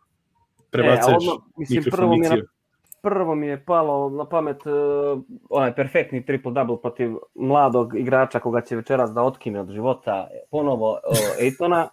prebacuješ 0.70 1.24
E, 1.24 1.30
odmah, 1.30 1.46
mislim, 1.56 1.78
mikrofon 1.78 1.98
prvo 1.98 2.16
mi 2.16 2.24
je 2.26 2.30
na-? 2.30 2.57
Prvo 3.02 3.34
mi 3.34 3.46
je 3.46 3.64
palo 3.64 4.10
na 4.10 4.24
pamet 4.28 4.66
uh, 4.66 5.22
onaj 5.50 5.74
perfektni 5.74 6.26
triple 6.26 6.52
double 6.52 6.80
protiv 6.82 7.16
mladog 7.34 7.98
igrača 7.98 8.40
koga 8.40 8.60
će 8.60 8.76
večeras 8.76 9.10
da 9.10 9.22
otkine 9.22 9.60
od 9.60 9.70
života 9.70 10.28
ponovo 10.50 10.90
uh, 10.92 11.18
Ejtona. 11.40 11.88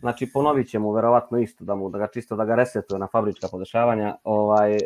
Znači 0.00 0.30
ponovit 0.32 0.68
će 0.68 0.78
mu 0.78 0.92
verovatno 0.92 1.38
isto 1.38 1.64
da 1.64 1.74
mu 1.74 1.90
da 1.90 1.98
ga 1.98 2.06
čisto 2.06 2.36
da 2.36 2.44
ga 2.44 2.54
resetuje 2.54 2.98
na 2.98 3.06
fabrička 3.12 3.48
podešavanja. 3.50 4.16
Ovaj 4.24 4.78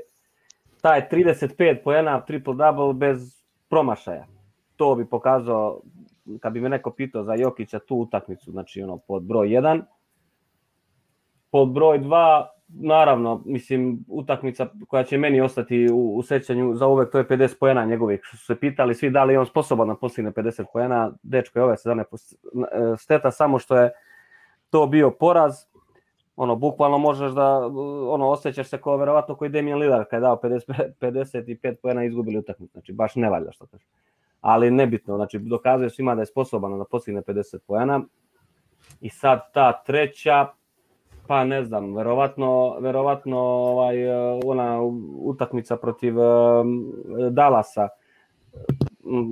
taj 0.81 1.09
35 1.09 1.83
poena 1.85 2.21
triple 2.21 2.55
double 2.55 2.93
bez 2.95 3.45
promašaja. 3.69 4.27
To 4.77 4.95
bi 4.95 5.09
pokazao 5.09 5.81
kad 6.41 6.53
bi 6.53 6.61
me 6.61 6.69
neko 6.69 6.91
pitao 6.91 7.25
za 7.25 7.35
Jokića 7.35 7.79
tu 7.79 7.97
utakmicu, 7.97 8.51
znači 8.51 8.83
ono 8.83 8.99
pod 8.99 9.23
broj 9.23 9.49
1. 9.49 9.83
Pod 11.51 11.69
broj 11.69 11.99
2 11.99 12.47
naravno, 12.81 13.43
mislim, 13.45 14.05
utakmica 14.09 14.66
koja 14.89 15.05
će 15.05 15.18
meni 15.18 15.41
ostati 15.41 15.89
u, 15.93 16.16
u 16.16 16.22
sećanju 16.22 16.75
za 16.75 16.87
uvek, 16.87 17.12
to 17.12 17.18
je 17.18 17.29
50 17.29 17.59
poena 17.61 17.85
njegovih. 17.85 18.20
Što 18.22 18.37
su 18.37 18.45
se 18.45 18.61
pitali 18.61 18.95
svi 18.95 19.11
da 19.11 19.25
li 19.25 19.33
je 19.33 19.39
on 19.39 19.47
sposoban 19.47 19.89
da 19.89 19.95
postigne 19.95 20.31
50 20.31 20.64
poena, 20.72 21.12
dečko 21.22 21.59
je 21.59 21.64
ove 21.64 21.77
sezone 21.77 22.05
post- 22.05 22.35
e, 22.72 22.97
steta 22.97 23.31
samo 23.31 23.59
što 23.59 23.77
je 23.77 23.93
to 24.70 24.87
bio 24.87 25.11
poraz. 25.11 25.55
Ono, 26.37 26.57
bukvalno 26.57 26.99
možeš 26.99 27.33
da, 27.33 27.66
ono, 28.09 28.29
osjećaš 28.29 28.68
se 28.68 28.81
kao 28.81 28.97
verovatno 28.97 29.35
koji 29.35 29.51
Damian 29.51 29.79
Lillard 29.79 30.05
kada 30.05 30.16
je 30.16 30.20
dao 30.20 30.41
50, 30.43 30.93
55 31.01 31.75
poena 31.83 32.05
i 32.05 32.07
izgubili 32.07 32.39
utakmicu. 32.39 32.72
Znači, 32.72 32.93
baš 32.93 33.14
ne 33.16 33.31
valja 33.31 33.53
što 33.53 33.66
kaže. 33.66 33.85
Ali 34.41 34.70
nebitno, 34.70 35.16
znači, 35.16 35.39
dokazuje 35.39 35.91
svima 35.91 36.14
da 36.14 36.22
je 36.22 36.27
sposoban 36.27 36.79
da 36.79 36.85
postigne 36.85 37.22
50 37.22 37.59
poena. 37.66 38.01
I 39.01 39.11
sad 39.11 39.53
ta 39.53 39.83
treća, 39.87 40.49
pa 41.27 41.45
ne 41.45 41.64
znam, 41.64 41.95
verovatno, 41.95 42.77
verovatno 42.81 43.39
ovaj, 43.39 44.03
eh, 44.05 44.41
ona 44.45 44.81
utakmica 45.18 45.77
protiv 45.77 46.14
um, 46.18 46.93
Dallasa 47.31 47.89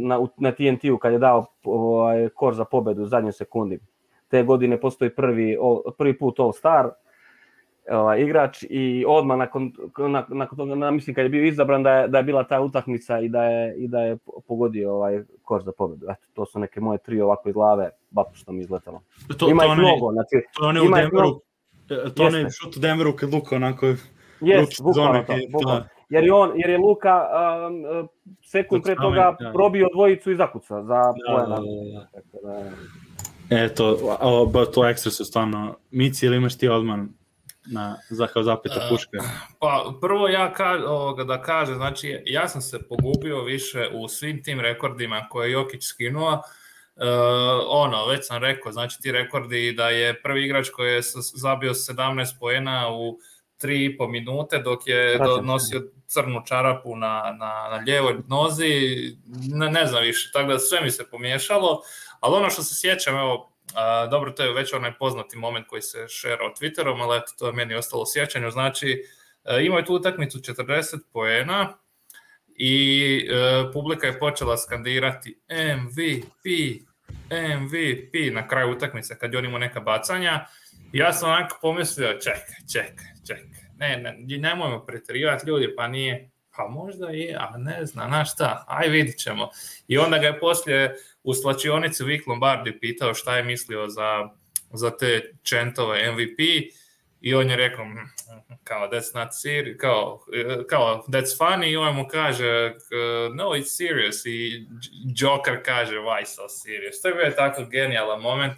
na, 0.03 0.18
u- 0.20 0.28
na 0.36 0.53
TNT-u 0.53 0.99
kad 0.99 1.12
je 1.12 1.18
dao 1.18 1.47
ovaj, 1.64 2.28
kor 2.28 2.55
za 2.55 2.64
pobedu 2.64 3.03
u 3.03 3.07
zadnjoj 3.07 3.32
sekundi. 3.32 3.78
Te 4.28 4.43
godine 4.43 4.80
postoji 4.80 5.11
prvi, 5.11 5.57
all- 5.61 5.93
prvi 5.99 6.18
put 6.18 6.38
All-Star 6.38 6.90
ovaj, 7.90 8.22
igrač 8.22 8.64
i 8.70 9.05
odmah 9.09 9.38
nakon, 9.38 9.72
nakon, 9.99 10.38
nakon 10.38 10.59
toga, 10.59 10.74
na, 10.74 10.90
mislim 10.90 11.14
kad 11.14 11.24
je 11.24 11.28
bio 11.28 11.45
izabran 11.45 11.82
da 11.82 11.90
je, 11.93 12.09
da 12.09 12.18
je 12.18 12.24
bila 12.24 12.45
ta 12.45 12.61
utakmica 12.61 13.20
i 13.20 13.28
da 13.28 13.45
je, 13.45 13.74
i 13.76 13.88
da 13.88 14.01
je 14.01 14.16
pogodio 14.49 14.95
ovaj 14.95 15.22
kor 15.43 15.62
za 15.62 15.72
pobedu. 15.72 16.07
Eto, 16.11 16.26
to 16.34 16.47
su 16.47 16.59
neke 16.59 16.80
moje 16.80 16.99
tri 16.99 17.20
ovako 17.20 17.49
iz 17.49 17.53
glave, 17.55 17.90
bap 18.11 18.26
što 18.32 18.53
mi 18.53 18.59
je 18.59 18.62
izletalo. 18.62 19.01
To, 19.38 19.49
Ima 19.51 19.62
to, 19.62 19.72
ih 19.72 19.78
mnogo, 19.78 20.12
znači, 20.12 20.47
to 20.59 20.66
one 20.66 20.80
u 20.80 20.84
ima 20.84 21.01
ih 21.01 21.05
Denveru, 21.05 21.28
e, 21.28 21.51
to 22.16 22.24
onaj 22.24 22.45
šut 22.51 22.76
u 22.76 22.80
Denveru 22.80 23.16
kad 23.16 23.34
Luka 23.34 23.57
onako 23.57 23.86
Jes, 24.40 24.61
ruči 24.61 24.82
bukvalno 24.82 25.22
to, 25.22 25.34
bukvalno. 25.53 25.80
da. 25.80 25.88
Jer 26.09 26.24
je 26.24 26.32
on, 26.32 26.53
jer 26.55 26.70
je 26.70 26.78
Luka 26.78 27.26
um, 27.68 28.09
sekund 28.43 28.82
pre 28.82 28.95
toga 28.95 29.36
da. 29.40 29.51
probio 29.53 29.88
dvojicu 29.95 30.32
i 30.32 30.36
zakucao 30.36 30.82
za 30.82 30.95
Da, 30.95 31.12
poena. 31.28 31.47
da, 31.47 31.61
da, 31.61 32.01
da. 32.01 32.07
Tako 32.12 32.38
da, 32.43 33.64
Eto, 33.64 34.16
a, 34.20 34.47
ba, 34.53 34.64
to 34.64 34.88
ekstra 34.88 35.11
su 35.12 35.24
stvarno. 35.24 35.76
Mici, 35.90 36.26
ili 36.26 36.36
imaš 36.36 36.59
ti 36.59 36.68
odmah 36.68 36.99
na, 37.66 37.97
za 38.11 38.26
kao 38.26 38.43
zapeta 38.43 38.80
A, 38.86 38.88
puška? 38.90 39.18
Pa 39.61 39.93
prvo 40.01 40.28
ja 40.28 40.53
ka, 40.53 40.78
ovoga, 40.86 41.24
da 41.24 41.43
kažem, 41.43 41.74
znači 41.74 42.22
ja 42.26 42.49
sam 42.49 42.61
se 42.61 42.78
pogubio 42.88 43.43
više 43.45 43.88
u 43.95 44.09
svim 44.09 44.43
tim 44.43 44.61
rekordima 44.61 45.26
koje 45.30 45.49
je 45.49 45.53
Jokić 45.53 45.84
skinuo. 45.84 46.32
Uh, 46.32 46.38
ono, 47.68 48.07
već 48.07 48.26
sam 48.26 48.43
rekao, 48.43 48.72
znači 48.72 48.97
ti 49.03 49.12
rekordi 49.12 49.72
da 49.72 49.88
je 49.88 50.22
prvi 50.22 50.45
igrač 50.45 50.68
koji 50.68 50.93
je 50.93 51.01
zabio 51.34 51.72
17 51.74 52.38
poena 52.40 52.88
u 52.93 53.18
3,5 53.62 54.11
minute 54.11 54.59
dok 54.59 54.86
je 54.86 55.18
nosio 55.43 55.82
crnu 56.07 56.43
čarapu 56.47 56.97
na, 56.97 57.36
na, 57.38 57.68
na 57.70 57.84
ljevoj 57.86 58.16
nozi, 58.28 58.72
ne, 59.55 59.70
ne 59.70 59.86
znam 59.86 60.03
više, 60.03 60.30
tako 60.32 60.53
da 60.53 60.59
sve 60.59 60.80
mi 60.80 60.90
se 60.90 61.11
pomiješalo, 61.11 61.82
ali 62.20 62.36
ono 62.36 62.51
što 62.51 62.62
se 62.62 62.74
sjećam, 62.74 63.16
evo, 63.16 63.53
A, 63.74 64.07
dobro, 64.07 64.30
to 64.30 64.43
je 64.43 64.53
već 64.53 64.72
onaj 64.72 64.99
poznati 64.99 65.36
moment 65.36 65.66
koji 65.66 65.82
se 65.82 66.09
šerao 66.09 66.55
Twitterom, 66.61 67.03
ali 67.03 67.16
eto, 67.18 67.32
to 67.38 67.47
je 67.47 67.53
meni 67.53 67.74
ostalo 67.74 68.03
u 68.03 68.07
sjećanju. 68.07 68.51
Znači, 68.51 69.05
e, 69.45 69.64
imao 69.64 69.78
je 69.78 69.84
tu 69.84 69.95
utakmicu 69.95 70.38
40 70.38 70.99
poena 71.12 71.78
i 72.57 73.28
e, 73.30 73.72
publika 73.72 74.07
je 74.07 74.18
počela 74.18 74.57
skandirati 74.57 75.40
MVP, 75.76 76.46
MVP 77.61 78.34
na 78.34 78.48
kraju 78.48 78.70
utakmice 78.70 79.18
kad 79.18 79.32
je 79.32 79.38
on 79.38 79.44
imao 79.44 79.59
neka 79.59 79.80
bacanja. 79.80 80.46
Ja 80.92 81.12
sam 81.12 81.30
onako 81.30 81.59
pomislio, 81.62 82.18
čekaj, 82.20 82.55
čekaj, 82.72 83.07
čekaj, 83.26 83.62
ne, 83.76 83.96
ne, 83.96 84.38
nemojmo 84.38 84.86
preterivati 84.86 85.46
ljudi, 85.46 85.74
pa 85.76 85.88
nije, 85.88 86.30
pa 86.57 86.68
možda 86.68 87.09
je, 87.09 87.36
a 87.38 87.59
ne 87.59 87.86
zna, 87.86 88.07
znaš 88.09 88.32
šta, 88.32 88.64
aj 88.68 88.88
vidit 88.88 89.18
ćemo. 89.18 89.50
I 89.88 89.98
onda 89.98 90.18
ga 90.18 90.26
je 90.26 90.40
poslije 90.40 90.96
u 91.22 91.34
slačionici 91.34 92.05
Vic 92.05 92.26
Lombardi 92.26 92.78
pitao 92.80 93.14
šta 93.14 93.36
je 93.36 93.42
mislio 93.42 93.88
za, 93.88 94.28
za 94.72 94.96
te 94.96 95.32
čentove 95.42 96.12
MVP 96.12 96.38
i 97.23 97.35
on 97.35 97.51
je 97.51 97.57
rekao 97.57 97.85
"Mm, 97.85 98.09
kao 98.64 98.89
that's 98.89 99.14
not 99.14 99.29
serious, 99.33 99.81
kao, 99.81 100.20
kao 100.68 101.05
that's 101.09 101.39
funny 101.39 101.70
i 101.70 101.77
on 101.77 101.95
mu 101.97 102.09
kaže 102.09 102.75
no 103.35 103.45
it's 103.45 103.77
serious 103.77 104.27
i 104.27 104.66
Joker 105.16 105.62
kaže 105.64 105.97
why 105.97 106.25
so 106.25 106.49
serious. 106.49 107.03
To 107.03 107.09
je 107.09 107.14
bio 107.14 107.31
tako 107.31 107.64
genijalan 107.64 108.20
moment. 108.20 108.53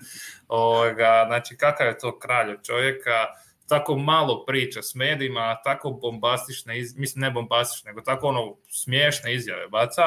Ovoga, 0.49 1.25
znači 1.27 1.57
kakav 1.57 1.87
je 1.87 1.99
to 1.99 2.19
kralj 2.19 2.57
čovjeka, 2.67 3.27
tako 3.69 3.97
malo 3.97 4.45
priča 4.47 4.83
s 4.83 4.95
medijima, 4.95 5.61
tako 5.65 5.91
bombastične, 5.91 6.79
iz, 6.79 6.97
mislim 6.97 7.21
ne 7.23 7.31
bombastične, 7.31 7.91
nego 7.91 8.01
tako 8.01 8.29
ono 8.29 8.57
smiješne 8.69 9.35
izjave 9.35 9.69
baca. 9.69 10.03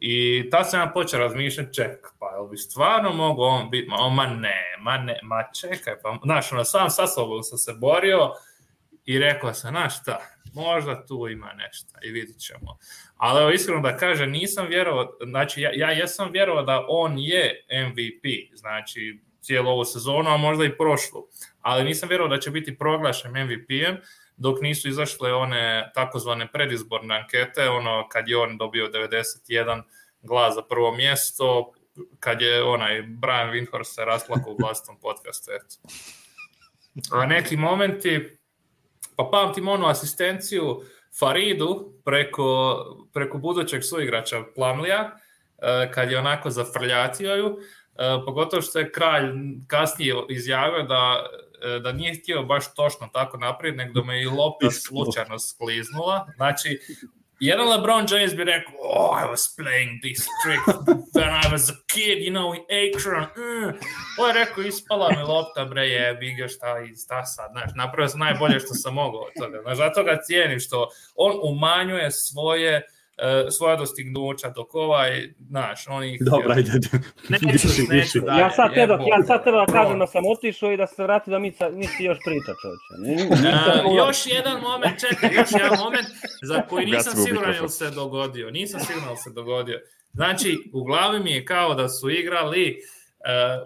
I 0.00 0.46
ta 0.50 0.64
sam 0.64 0.80
ja 0.80 0.90
počeo 0.94 1.20
razmišljati, 1.20 1.74
ček, 1.74 2.06
pa 2.18 2.30
jel 2.34 2.46
bi 2.46 2.56
stvarno 2.56 3.12
mogu 3.12 3.42
on 3.42 3.70
biti, 3.70 3.88
ma, 3.88 4.08
ma 4.08 4.26
ne, 4.26 4.76
ma 4.80 4.98
ne, 4.98 5.18
ma 5.22 5.44
čekaj, 5.60 5.94
pa, 6.02 6.18
znaš, 6.24 6.52
ono, 6.52 6.64
sam 6.64 6.90
sa 6.90 7.06
sobom 7.06 7.42
sam 7.42 7.58
se 7.58 7.72
borio 7.72 8.30
i 9.04 9.18
rekao 9.18 9.54
sam, 9.54 9.70
znaš 9.70 10.00
šta, 10.00 10.18
možda 10.54 11.06
tu 11.06 11.28
ima 11.28 11.52
nešto 11.52 11.92
i 12.02 12.10
vidit 12.10 12.40
ćemo. 12.40 12.78
Ali 13.16 13.42
evo, 13.42 13.50
iskreno 13.50 13.80
da 13.80 13.96
kažem, 13.96 14.30
nisam 14.30 14.66
vjerovao, 14.66 15.16
znači 15.26 15.60
ja, 15.60 15.70
ja 15.74 15.90
jesam 15.90 16.32
vjerovao 16.32 16.62
da 16.62 16.84
on 16.88 17.18
je 17.18 17.66
MVP, 17.88 18.56
znači 18.56 19.20
cijelu 19.40 19.70
ovu 19.70 19.84
sezonu, 19.84 20.30
a 20.30 20.36
možda 20.36 20.64
i 20.64 20.76
prošlu, 20.76 21.26
ali 21.60 21.84
nisam 21.84 22.08
vjerovao 22.08 22.36
da 22.36 22.40
će 22.40 22.50
biti 22.50 22.78
proglašen 22.78 23.30
MVP-em, 23.30 23.96
dok 24.36 24.60
nisu 24.60 24.88
izašle 24.88 25.34
one 25.34 25.90
takozvane 25.94 26.48
predizborne 26.52 27.16
ankete, 27.16 27.68
ono 27.68 28.08
kad 28.08 28.28
je 28.28 28.38
on 28.38 28.58
dobio 28.58 28.88
91 28.88 29.82
glas 30.22 30.54
za 30.54 30.62
prvo 30.62 30.92
mjesto, 30.92 31.72
kad 32.20 32.40
je 32.40 32.62
onaj 32.62 33.02
Brian 33.02 33.50
Windhorst 33.50 33.94
se 33.94 34.04
rasplakao 34.04 34.52
u 34.52 34.56
vlastnom 34.60 35.00
podcastu, 35.00 35.50
eto. 35.52 35.76
A 37.12 37.26
neki 37.26 37.56
momenti, 37.56 38.38
pa 39.16 39.28
pamtim 39.32 39.68
onu 39.68 39.86
asistenciju 39.86 40.82
Faridu 41.18 41.92
preko, 42.04 42.76
preko 43.12 43.38
budućeg 43.38 43.82
suigrača 43.84 44.42
Plamlija, 44.54 45.10
eh, 45.58 45.90
kad 45.92 46.10
je 46.10 46.18
onako 46.18 46.50
zafrljatio 46.50 47.34
ju, 47.34 47.58
eh, 47.94 48.22
pogotovo 48.26 48.62
što 48.62 48.78
je 48.78 48.92
kralj 48.92 49.32
kasnije 49.66 50.14
izjavio 50.28 50.82
da 50.82 51.24
e, 51.24 51.43
da 51.82 51.92
nije 51.92 52.14
htio 52.14 52.42
baš 52.42 52.74
točno 52.74 53.08
tako 53.12 53.36
naprijed, 53.36 53.76
nego 53.76 54.00
da 54.00 54.06
me 54.06 54.22
i 54.22 54.26
lopta 54.26 54.70
slučajno 54.70 55.38
skliznula. 55.38 56.26
Znači, 56.36 56.80
jedan 57.40 57.68
LeBron 57.68 58.06
James 58.10 58.36
bi 58.36 58.44
rekao, 58.44 58.74
oh, 58.80 59.18
I 59.22 59.26
was 59.32 59.56
playing 59.58 60.00
this 60.02 60.26
trick 60.42 60.62
when 61.14 61.32
I 61.44 61.54
was 61.54 61.70
a 61.70 61.76
kid, 61.86 62.18
you 62.18 62.32
know, 62.32 62.54
in 62.54 62.62
Akron. 62.82 63.22
Mm. 63.22 63.78
Ovo 64.18 64.28
je 64.28 64.34
rekao, 64.34 64.64
ispala 64.64 65.10
mi 65.10 65.22
lopta, 65.22 65.64
bre, 65.64 65.88
jebi 65.88 66.34
ga, 66.34 66.48
šta, 66.48 66.80
i 66.80 66.96
šta 66.96 67.24
sad, 67.24 67.50
znaš, 67.52 67.70
napravio 67.74 68.08
sam 68.08 68.20
najbolje 68.20 68.60
što 68.60 68.74
sam 68.74 68.94
mogao 68.94 69.20
od 69.20 69.32
toga. 69.38 69.62
Znaš, 69.62 69.76
zato 69.76 70.04
ga 70.04 70.20
cijenim 70.22 70.60
što 70.60 70.88
on 71.14 71.32
umanjuje 71.42 72.10
svoje 72.10 72.76
uh, 72.76 72.93
svoja 73.50 73.76
dostignuća, 73.76 74.48
dok 74.48 74.74
ovaj, 74.74 75.28
znaš, 75.48 75.84
on 75.88 76.04
ih... 76.04 76.20
Dobro, 76.20 76.54
ajde. 76.56 76.70
Neću, 77.28 77.68
neću 77.90 78.20
dalje, 78.20 78.40
Ja 78.40 78.50
sad 78.50 78.74
te 78.74 78.80
jebo. 78.80 78.94
ja 78.94 79.22
sad 79.26 79.42
treba 79.42 79.66
da 79.66 79.72
kažem 79.72 79.98
da 79.98 80.06
sam 80.06 80.22
otišao 80.26 80.72
i 80.72 80.76
da 80.76 80.86
se 80.86 81.02
vrati 81.02 81.30
da 81.30 81.38
mi 81.38 81.52
sa, 81.52 81.68
nisi 81.68 82.04
još 82.04 82.18
priča 82.24 82.52
čovječe. 82.62 82.92
Uh, 83.88 83.96
još 83.96 84.26
jedan 84.26 84.60
moment, 84.60 85.00
čekaj, 85.00 85.30
još 85.34 85.48
jedan 85.52 85.78
moment 85.78 86.08
za 86.42 86.62
koji 86.62 86.86
nisam 86.86 87.12
siguran 87.26 87.54
jel 87.54 87.68
se 87.68 87.90
dogodio. 87.90 88.50
Nisam 88.50 88.80
siguran 88.80 89.08
jel 89.08 89.16
se 89.16 89.30
dogodio. 89.34 89.80
Znači, 90.12 90.58
u 90.74 90.84
glavi 90.84 91.20
mi 91.20 91.30
je 91.30 91.44
kao 91.44 91.74
da 91.74 91.88
su 91.88 92.10
igrali 92.10 92.76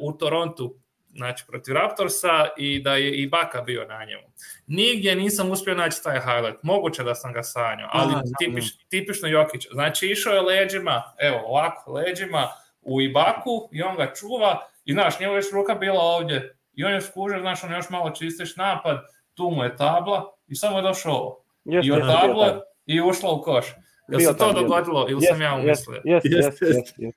uh, 0.01 0.15
u 0.15 0.19
Torontu 0.19 0.75
znači 1.15 1.45
protiv 1.49 1.75
Raptorsa 1.75 2.49
i 2.57 2.83
da 2.83 2.95
je 2.95 3.11
i 3.11 3.29
Baka 3.29 3.63
bio 3.63 3.85
na 3.85 4.05
njemu. 4.05 4.23
Nigdje 4.67 5.17
nisam 5.17 5.51
uspio 5.51 5.75
naći 5.75 6.03
taj 6.03 6.21
highlight. 6.21 6.63
Moguće 6.63 7.03
da 7.03 7.15
sam 7.15 7.33
ga 7.33 7.43
sanjao, 7.43 7.89
ali 7.93 8.13
Aha, 8.13 8.23
tipiš, 8.39 8.79
tipično 8.89 9.29
Jokić. 9.29 9.67
Znači 9.73 10.07
išao 10.07 10.35
je 10.35 10.41
leđima, 10.41 11.03
evo 11.19 11.41
ovako, 11.45 11.93
leđima 11.93 12.49
u 12.83 13.01
Ibaku 13.01 13.69
i 13.73 13.83
on 13.83 13.97
ga 13.97 14.15
čuva 14.15 14.69
i 14.85 14.93
znaš, 14.93 15.21
njegova 15.21 15.39
još 15.39 15.53
ruka 15.53 15.75
bila 15.75 16.01
ovdje 16.01 16.57
i 16.73 16.85
on 16.85 16.93
je 16.93 17.01
skužio, 17.01 17.41
znaš, 17.41 17.65
on 17.65 17.73
još 17.73 17.91
malo 17.91 18.11
čistiš 18.11 18.57
napad, 18.57 18.99
tu 19.35 19.51
mu 19.51 19.65
je 19.65 19.77
tabla 19.77 20.33
i 20.47 20.55
samo 20.55 20.79
je 20.79 20.83
došao 20.83 21.13
ovo. 21.13 21.45
Jeste, 21.65 21.89
I 21.89 21.93
od 21.93 22.01
table 22.01 22.61
i 22.87 23.01
ušla 23.01 23.33
u 23.33 23.43
koš. 23.43 23.67
Jel 24.09 24.21
se 24.21 24.39
to 24.39 24.53
dogodilo 24.53 25.07
ili 25.11 25.21
sam 25.23 25.43
ja 25.43 25.55
umislio? 25.55 26.03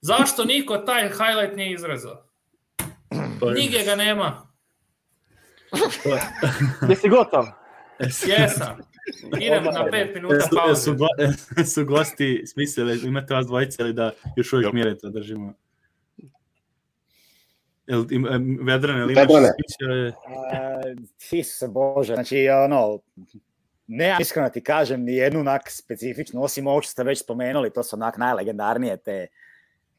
Zašto 0.01 0.45
niko 0.45 0.77
taj 0.77 1.09
highlight 1.09 1.55
nije 1.55 1.73
izrezao? 1.73 2.30
To 3.41 3.49
je- 3.49 3.55
Nigdje 3.55 3.83
ga 3.83 3.95
nema. 3.95 4.47
to 6.03 6.09
je- 6.09 6.21
Jesi 6.89 7.09
gotov? 7.09 7.45
Jesam. 8.27 8.77
Idemo 9.39 9.71
na 9.71 9.85
pet 9.85 10.15
minuta 10.15 10.39
Su, 10.39 10.47
su, 10.47 10.55
pauze. 10.57 10.91
go- 11.55 11.63
su 11.65 11.85
gosti 11.85 12.43
smislili, 12.47 13.07
imate 13.07 13.33
vas 13.33 13.45
dvojice 13.45 13.81
ili 13.81 13.93
da 13.93 14.11
još 14.35 14.53
uvijek 14.53 14.73
mirete 14.73 15.09
držimo? 15.09 15.53
Jel, 17.87 18.05
im, 18.11 18.27
Vedran, 18.61 18.97
jel 18.97 19.11
imaš? 19.11 19.25
Uh, 19.25 19.43
Isuse 21.31 21.67
Bože, 21.67 22.13
znači 22.13 22.47
ono, 22.65 22.99
ne 23.87 24.17
iskreno 24.19 24.49
ti 24.49 24.63
kažem 24.63 25.03
ni 25.03 25.13
jednu 25.13 25.39
onak 25.39 25.61
specifičnu, 25.67 26.43
osim 26.43 26.67
ovog 26.67 26.83
što 26.83 26.91
ste 26.91 27.03
već 27.03 27.21
spomenuli, 27.21 27.73
to 27.73 27.83
su 27.83 27.95
onak 27.95 28.17
najlegendarnije 28.17 28.97
te 28.97 29.27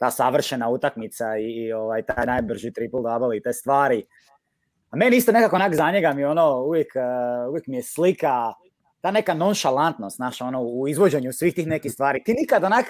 ta 0.03 0.11
savršena 0.11 0.69
utakmica 0.69 1.37
i, 1.39 1.45
i 1.45 1.73
ovaj 1.73 2.03
taj 2.03 2.27
najbrži 2.27 2.73
triple 2.73 3.01
double 3.03 3.37
i 3.37 3.43
te 3.43 3.53
stvari. 3.53 4.07
A 4.91 4.97
meni 4.97 5.17
isto 5.17 5.33
nekako 5.33 5.57
onak 5.57 5.75
za 5.75 5.91
njega 5.91 6.13
mi 6.13 6.25
ono 6.25 6.63
uvijek, 6.63 6.93
uh, 6.97 7.51
uvijek 7.51 7.67
mi 7.67 7.77
je 7.77 7.83
slika 7.83 8.53
ta 9.01 9.11
neka 9.11 9.35
nonšalantnost, 9.35 10.17
znaš, 10.17 10.41
ono, 10.41 10.63
u 10.63 10.89
izvođenju 10.89 11.33
svih 11.33 11.55
tih 11.55 11.67
nekih 11.67 11.93
stvari. 11.93 12.23
Ti 12.25 12.35
nikad 12.35 12.65
onak, 12.65 12.87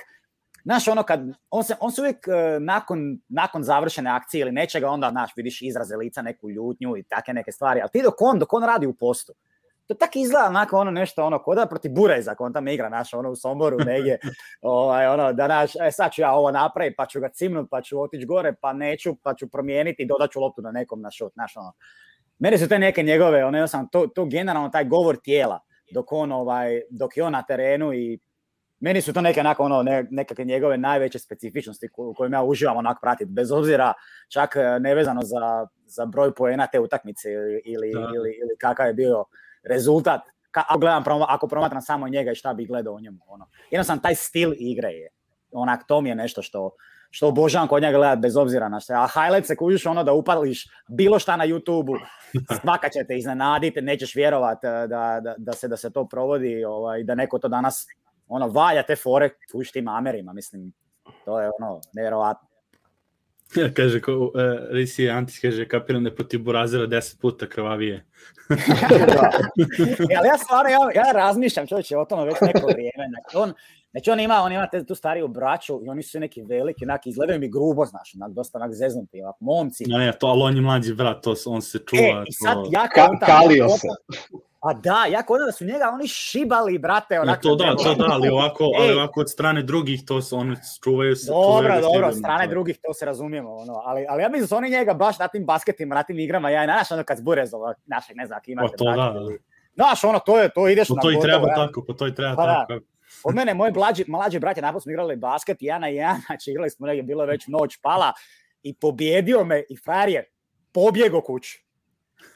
znaš, 0.65 0.89
ono, 0.89 1.03
kad, 1.03 1.21
on 1.51 1.65
se, 1.65 1.75
on 1.81 1.93
se 1.93 2.01
uvijek 2.01 2.29
e, 2.29 2.61
nakon, 2.61 3.19
nakon 3.29 3.63
završene 3.63 4.11
akcije 4.11 4.41
ili 4.41 4.53
nečega, 4.53 4.89
onda, 4.89 5.11
znaš, 5.11 5.31
vidiš 5.37 5.63
izraze 5.63 5.97
lica, 5.97 6.23
neku 6.23 6.51
ljutnju 6.51 6.97
i 6.97 7.03
take 7.03 7.33
neke 7.33 7.53
stvari, 7.53 7.81
ali 7.81 7.91
ti 7.93 8.03
dok 8.03 8.23
on, 8.23 8.39
dok 8.39 8.53
on 8.53 8.65
radi 8.65 8.87
u 8.87 8.95
postu, 8.95 9.33
to 9.95 9.99
tako 9.99 10.19
izgleda 10.19 10.47
onako 10.47 10.77
ono 10.77 10.91
nešto, 10.91 11.25
ono, 11.25 11.39
koda 11.39 11.67
protiv 11.67 11.93
Bureza, 11.93 12.35
on 12.39 12.53
tamo 12.53 12.71
igra, 12.71 12.89
znaš, 12.89 13.15
ono, 13.15 13.31
u 13.31 13.37
Somboru 13.37 13.79
negdje, 13.79 14.19
ovaj, 14.63 15.07
ono, 15.07 15.33
da, 15.33 15.47
znaš, 15.47 15.77
e, 15.77 15.91
sad 15.91 16.13
ću 16.13 16.23
ja 16.23 16.33
ovo 16.33 16.51
napraviti, 16.51 16.97
pa 16.97 17.07
ću 17.07 17.21
ga 17.21 17.29
cimnut, 17.29 17.71
pa 17.71 17.83
ću 17.83 18.01
otići 18.01 18.27
gore, 18.27 18.55
pa 18.61 18.73
neću, 18.73 19.15
pa 19.23 19.35
ću 19.35 19.49
promijeniti 19.49 20.03
i 20.03 20.07
dodat 20.07 20.31
ću 20.31 20.41
loptu 20.41 20.63
na 20.63 20.71
nekom 20.71 21.01
na 21.01 21.11
šut, 21.11 21.33
znaš, 21.33 21.57
ono. 21.57 21.73
Mene 22.39 22.59
su 22.59 22.69
te 22.69 22.79
neke 22.79 23.03
njegove, 23.03 23.45
ono, 23.45 23.67
sam, 23.67 23.89
to, 23.89 24.07
to 24.07 24.25
generalno 24.25 24.69
taj 24.69 24.85
govor 24.85 25.17
tijela, 25.17 25.61
dok 25.93 26.13
on 26.13 26.33
ovaj 26.33 26.81
dok 26.91 27.17
je 27.17 27.25
on 27.25 27.33
na 27.33 27.43
terenu 27.43 27.93
i 27.95 28.19
meni 28.81 29.01
su 29.01 29.13
to 29.13 29.21
neke 29.21 29.41
onako 29.41 29.63
ono 29.65 29.83
ne, 29.83 30.07
nekakve 30.11 30.45
njegove 30.45 30.79
najveće 30.79 31.19
specifičnosti 31.19 31.89
u 31.97 32.15
kojima 32.15 32.37
ja 32.37 32.43
uživam 32.43 32.77
onak 32.77 32.99
pratiti 33.01 33.31
bez 33.31 33.53
obzira 33.53 33.93
čak 34.29 34.57
e, 34.57 34.81
nevezano 34.81 35.21
za, 35.23 35.67
za 35.87 36.07
broj 36.07 36.35
poena 36.35 36.67
te 36.67 36.81
utakmice 36.81 37.33
ili, 37.33 37.63
ili, 37.65 37.93
Da. 37.93 38.01
ili, 38.01 38.31
ili 38.43 38.57
kakav 38.61 38.87
je 38.87 38.95
bio 38.95 39.25
rezultat 39.65 40.21
Ka, 40.51 40.65
ako, 40.69 40.79
gledam, 40.79 41.05
ako 41.29 41.49
promatram 41.49 41.83
samo 41.83 42.09
njega 42.09 42.33
i 42.33 42.35
šta 42.35 42.55
bi 42.55 42.67
gledao 42.67 42.95
u 42.95 43.01
njemu 43.01 43.19
ono. 43.27 43.47
jednostavno 43.71 44.03
taj 44.03 44.15
stil 44.15 44.53
igre 44.59 44.89
je 44.89 45.09
onak 45.53 45.85
to 45.87 46.01
mi 46.01 46.09
je 46.09 46.15
nešto 46.15 46.43
što 46.43 46.71
što 47.15 47.29
obožavam 47.29 47.69
kod 47.69 47.83
njega 47.83 47.99
gledat 47.99 48.19
bez 48.19 48.37
obzira 48.37 48.69
na 48.69 48.81
sve. 48.81 48.97
A 48.97 49.07
highlight 49.07 49.47
se 49.47 49.57
kužiš 49.57 49.87
ono 49.87 50.05
da 50.05 50.13
upališ 50.13 50.69
bilo 50.89 51.19
šta 51.19 51.37
na 51.37 51.47
YouTube-u, 51.47 51.95
svaka 52.61 52.89
će 52.89 53.05
te 53.09 53.17
iznenaditi, 53.17 53.83
nećeš 53.83 54.15
vjerovat 54.15 54.65
eh, 54.65 54.69
da, 54.69 55.21
da, 55.21 55.35
da, 55.39 55.53
se, 55.53 55.69
da 55.69 55.77
se 55.77 55.91
to 55.93 56.09
provodi, 56.09 56.65
ovaj, 56.65 57.05
da 57.05 57.15
neko 57.15 57.39
to 57.39 57.49
danas 57.49 57.87
ono, 58.29 58.49
valja 58.49 58.83
te 58.83 58.97
fore, 58.97 59.31
kužiš 59.53 59.73
tim 59.73 59.89
Amerima, 59.89 60.33
mislim, 60.33 60.73
to 61.25 61.41
je 61.41 61.51
ono, 61.61 61.81
nevjerovatno. 61.93 62.49
kaže, 63.77 64.01
ko, 64.01 64.13
uh, 64.13 64.31
Risi 64.71 65.11
Antis 65.11 65.41
kaže, 65.41 65.69
kapiram 65.69 66.05
da 66.05 66.11
je 66.11 66.17
protiv 66.17 66.43
Burazira 66.43 66.87
10 66.87 67.21
puta 67.21 67.47
krvavije. 67.47 68.05
da. 69.17 69.31
E, 70.13 70.17
ali 70.19 70.29
ja 70.29 70.39
stvarno, 70.39 70.71
ja, 70.71 71.05
ja 71.05 71.13
razmišljam 71.13 71.67
čovječe 71.67 71.97
o 71.97 72.05
tome 72.05 72.25
već 72.25 72.35
neko 72.41 72.67
vrijeme. 72.67 73.09
Znači, 73.09 73.37
on, 73.37 73.53
znači 73.91 74.11
on 74.11 74.21
ima, 74.21 74.35
on 74.35 74.53
ima 74.53 74.67
te, 74.67 74.87
tu 74.87 74.95
stariju 74.95 75.29
braću 75.29 75.81
i 75.85 75.89
oni 75.89 76.03
su 76.03 76.21
neki 76.21 76.43
veliki, 76.43 76.85
onak, 76.85 77.07
izgledaju 77.07 77.41
mi 77.41 77.49
grubo, 77.49 77.85
znaš, 77.85 78.15
onak, 78.15 78.33
dosta 78.33 78.59
onak 78.59 78.73
zeznuti, 78.73 79.23
onak, 79.23 79.37
momci. 79.41 79.85
No, 79.89 79.99
ne, 79.99 80.13
to, 80.21 80.27
ali 80.27 80.43
on 80.43 80.57
je 80.57 80.63
mlađi 80.63 80.95
brat, 80.95 81.23
to, 81.23 81.35
on 81.47 81.63
se 81.63 81.79
čuva. 81.79 82.03
E, 82.03 82.25
i 82.29 82.33
sad 82.33 82.55
to... 82.55 82.71
ja 82.73 82.89
Ka 82.89 83.07
kontam, 83.07 83.29
kalio 83.29 83.63
ja 83.63 83.69
se. 83.69 83.89
A 84.63 84.73
da, 84.75 85.05
ja 85.07 85.23
kontam 85.23 85.47
da 85.47 85.53
su 85.53 85.65
njega 85.65 85.91
oni 85.91 86.09
šibali, 86.09 86.79
brate, 86.79 87.15
Ne, 87.15 87.21
onak. 87.21 87.41
to 87.41 87.55
da, 87.57 87.77
to 87.77 87.95
da, 87.95 88.07
ali 88.11 88.29
ovako, 88.29 88.65
ali 88.79 88.93
ovako 88.93 89.21
od 89.21 89.31
strane 89.31 89.63
drugih, 89.63 90.03
to 90.05 90.23
se 90.23 90.35
oni 90.35 90.57
čuvaju 90.85 91.17
se. 91.17 91.27
Dobro, 91.29 91.69
ga 91.69 91.81
dobro, 91.83 92.07
od 92.09 92.17
strane 92.17 92.45
to- 92.45 92.51
drugih 92.51 92.79
to 92.79 92.95
se 92.95 93.05
razumijemo, 93.05 93.51
ono, 93.53 93.73
ali, 93.77 94.07
ali 94.09 94.23
ja 94.23 94.29
mislim 94.29 94.41
da 94.41 94.47
su 94.47 94.57
oni 94.57 94.71
njega 94.71 94.95
baš 94.95 95.19
na 95.19 95.29
tim 95.29 95.45
basketima, 95.45 95.95
na 95.95 96.03
tim 96.03 96.19
igrama, 96.19 96.51
ja, 96.51 96.65
znaš, 96.65 96.91
ono 96.91 97.05
kad 97.05 97.19
zburez, 97.19 97.55
ono, 97.55 97.75
našeg, 97.87 98.17
ne 98.17 98.27
znam, 98.27 98.37
ako 98.37 98.51
imate, 98.51 98.69
Pa 98.69 98.77
to 98.77 98.85
da. 98.87 99.15
ili- 99.17 99.39
Znaš, 99.75 100.05
ono, 100.05 100.19
to 100.19 100.39
je, 100.39 100.49
to 100.51 100.69
ideš 100.69 100.89
Po 100.89 100.95
na 100.95 101.01
to 101.03 101.11
i 101.11 101.21
treba 101.21 101.49
ja. 101.49 101.55
tako, 101.57 101.85
po 101.85 101.93
to 101.93 102.07
i 102.07 102.15
treba 102.15 102.37
Pa 102.37 102.47
da. 102.47 102.65
tako. 102.69 102.85
Od 103.25 103.35
mene, 103.35 103.55
moji 103.55 103.73
mlađi, 103.73 104.05
mlađi 104.09 104.39
brat 104.39 104.57
je 104.57 104.63
napad 104.63 104.83
smo 104.83 104.93
igrali 104.93 105.17
basket, 105.17 105.57
jedan 105.61 105.81
na 105.81 105.87
jedan, 105.89 106.17
znači 106.27 106.51
igrali 106.51 106.71
smo 106.71 106.87
negdje, 106.87 107.03
bilo 107.03 107.23
je 107.23 107.29
već 107.29 107.47
noć 107.47 107.77
pala 107.77 108.13
i 108.63 108.75
pobjedio 108.75 109.45
me 109.45 109.63
i 109.69 109.77
frajer 109.77 110.09
je 110.09 110.31
pobjego 110.73 111.21
kući. 111.21 111.62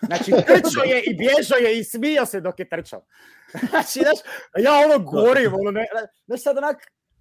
Znači, 0.00 0.30
trčao 0.30 0.84
je 0.84 1.02
i 1.02 1.14
bježao 1.14 1.58
je 1.58 1.78
i 1.78 1.84
smio 1.84 2.26
se 2.26 2.40
dok 2.40 2.58
je 2.58 2.68
trčao. 2.68 3.02
Znači, 3.70 3.98
znaš, 3.98 4.18
ja 4.58 4.72
ono 4.84 4.98
gorim, 5.00 5.54
ono, 5.54 5.70
ne, 5.70 5.86
znaš, 6.26 6.42
sad 6.42 6.58
onak, 6.58 6.76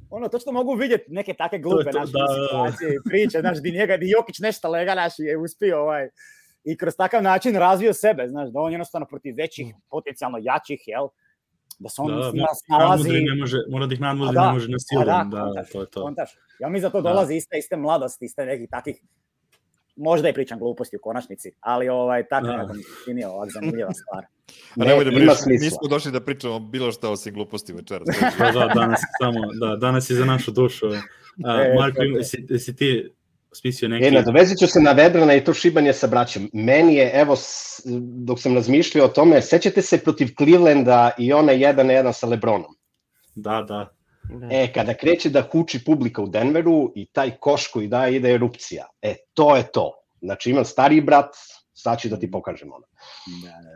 ono, 0.09 0.27
točno 0.27 0.51
mogu 0.51 0.73
vidjeti 0.73 1.03
neke 1.07 1.33
take 1.33 1.57
glupe 1.57 1.91
to, 1.91 1.99
naše 1.99 2.11
da, 2.11 2.19
da, 2.19 2.25
da. 2.33 2.47
situacije 2.47 2.95
i 2.95 3.09
priče, 3.09 3.39
znaš, 3.39 3.61
di 3.61 3.71
njega, 3.71 3.97
di 3.97 4.09
Jokić 4.09 4.39
nešto 4.39 4.69
lega, 4.69 4.95
naš, 4.95 5.13
je 5.17 5.37
uspio, 5.37 5.81
ovaj, 5.81 6.09
i 6.63 6.77
kroz 6.77 6.93
takav 6.97 7.23
način 7.23 7.55
razvio 7.55 7.93
sebe, 7.93 8.27
znaš, 8.27 8.49
da 8.49 8.59
on 8.59 8.71
jednostavno 8.71 9.07
protiv 9.07 9.35
većih, 9.37 9.65
potencijalno 9.89 10.37
jačih, 10.41 10.79
jel, 10.87 11.07
da 11.79 11.89
se 11.89 12.01
on 12.01 12.07
Da, 12.07 12.31
mo- 12.31 12.47
snalazi. 12.65 13.09
ne 13.09 13.35
može, 13.35 13.57
mora 13.69 13.85
da 13.85 13.93
ih 13.93 14.01
nadmudri, 14.01 14.33
da, 14.33 14.47
ne 14.47 14.53
može 14.53 14.69
na 14.69 14.79
silu, 14.79 15.03
da, 15.05 15.25
da, 15.31 15.41
kontaš, 15.41 15.69
to 15.71 15.81
je 15.81 15.87
to. 15.89 16.01
Kontaš. 16.01 16.29
Ja 16.59 16.69
mislim 16.69 16.87
da 16.87 16.91
to 16.91 17.01
Da. 17.01 17.09
dolazi 17.09 17.35
iste, 17.35 17.57
iste 17.57 17.77
mladosti, 17.77 18.25
iste 18.25 18.45
nekih 18.45 18.67
takih, 18.71 18.95
možda 19.95 20.29
i 20.29 20.33
pričam 20.33 20.59
gluposti 20.59 20.95
u 20.95 20.99
konačnici, 20.99 21.51
ali 21.59 21.89
ovaj, 21.89 22.27
tako 22.27 22.45
Da. 22.45 22.51
nekako 22.51 22.73
mi 22.73 22.83
se 22.83 22.89
čini 23.05 23.23
ovak 23.25 23.49
zanimljiva 23.51 23.93
stvar. 23.93 24.25
A 24.79 24.85
nemoj 24.85 25.25
da 25.25 25.35
smisla. 25.35 25.65
nismo 25.65 25.87
došli 25.89 26.11
da 26.11 26.19
pričamo 26.19 26.59
bilo 26.59 26.91
šta 26.91 27.09
osim 27.09 27.33
gluposti 27.33 27.73
večeras. 27.73 28.07
Da, 28.39 28.51
da, 28.51 28.71
danas 28.75 28.99
samo, 29.21 29.39
da, 29.59 29.75
danas 29.75 30.09
je 30.09 30.15
za 30.15 30.25
našu 30.25 30.51
dušu. 30.51 30.87
A, 30.87 31.01
E, 31.37 31.73
Marko, 31.79 32.01
jesi, 32.01 32.45
jesi 32.49 32.75
ti 32.75 33.09
smislio 33.51 33.89
neki... 33.89 34.07
E, 34.07 34.11
nadovezit 34.11 34.59
ću 34.59 34.67
se 34.67 34.79
na 34.79 34.91
Vedrana 34.91 35.33
i 35.33 35.43
to 35.43 35.53
šibanje 35.53 35.93
sa 35.93 36.07
braćom. 36.07 36.49
Meni 36.53 36.95
je, 36.95 37.11
evo, 37.13 37.35
dok 38.25 38.39
sam 38.39 38.55
razmišljao 38.55 39.05
o 39.05 39.09
tome, 39.09 39.41
sećate 39.41 39.81
se 39.81 39.97
protiv 39.97 40.27
Clevelanda 40.37 41.11
i 41.17 41.33
ona 41.33 41.51
jedan 41.51 41.87
na 41.87 41.93
jedan 41.93 42.13
sa 42.13 42.27
Lebronom. 42.27 42.75
Da, 43.35 43.65
da. 43.67 43.94
E, 44.51 44.73
kada 44.73 44.93
kreće 44.93 45.29
da 45.29 45.41
huči 45.41 45.83
publika 45.85 46.21
u 46.21 46.27
Denveru 46.27 46.91
i 46.95 47.05
taj 47.05 47.31
koš 47.39 47.67
koji 47.67 47.87
daje 47.87 48.15
ide 48.15 48.31
erupcija. 48.33 48.85
E, 49.01 49.15
to 49.33 49.55
je 49.55 49.63
to. 49.71 49.91
Znači, 50.21 50.49
imam 50.49 50.65
stariji 50.65 51.01
brat, 51.01 51.35
sad 51.73 51.99
ću 51.99 52.09
da 52.09 52.19
ti 52.19 52.31
pokažem 52.31 52.71
ono. 52.73 52.85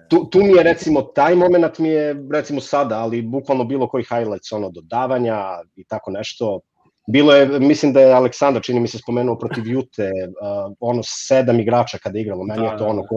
Tu, 0.09 0.25
tu 0.29 0.39
mi 0.39 0.57
je 0.57 0.63
recimo, 0.63 1.01
taj 1.01 1.35
moment 1.35 1.77
mi 1.79 1.89
je 1.89 2.15
recimo 2.33 2.61
sada, 2.61 2.99
ali 2.99 3.21
bukvalno 3.21 3.63
bilo 3.63 3.87
koji 3.87 4.03
highlights, 4.03 4.51
ono, 4.51 4.69
dodavanja 4.69 5.61
i 5.75 5.83
tako 5.83 6.11
nešto. 6.11 6.59
Bilo 7.07 7.35
je, 7.35 7.59
mislim 7.59 7.93
da 7.93 8.01
je 8.01 8.13
Aleksandar, 8.13 8.63
čini 8.63 8.79
mi 8.79 8.87
se 8.87 8.97
spomenuo 8.97 9.37
protiv 9.37 9.67
Jute, 9.73 10.11
uh, 10.11 10.75
ono 10.79 11.01
sedam 11.03 11.59
igrača 11.59 11.97
kada 11.97 12.17
je 12.17 12.21
igralo, 12.21 12.43
meni 12.43 12.61
Da, 12.61 12.71
je 12.71 12.77
to 12.77 12.83
da, 12.83 12.89
ono, 12.89 13.01
da. 13.01 13.07
ko, 13.07 13.15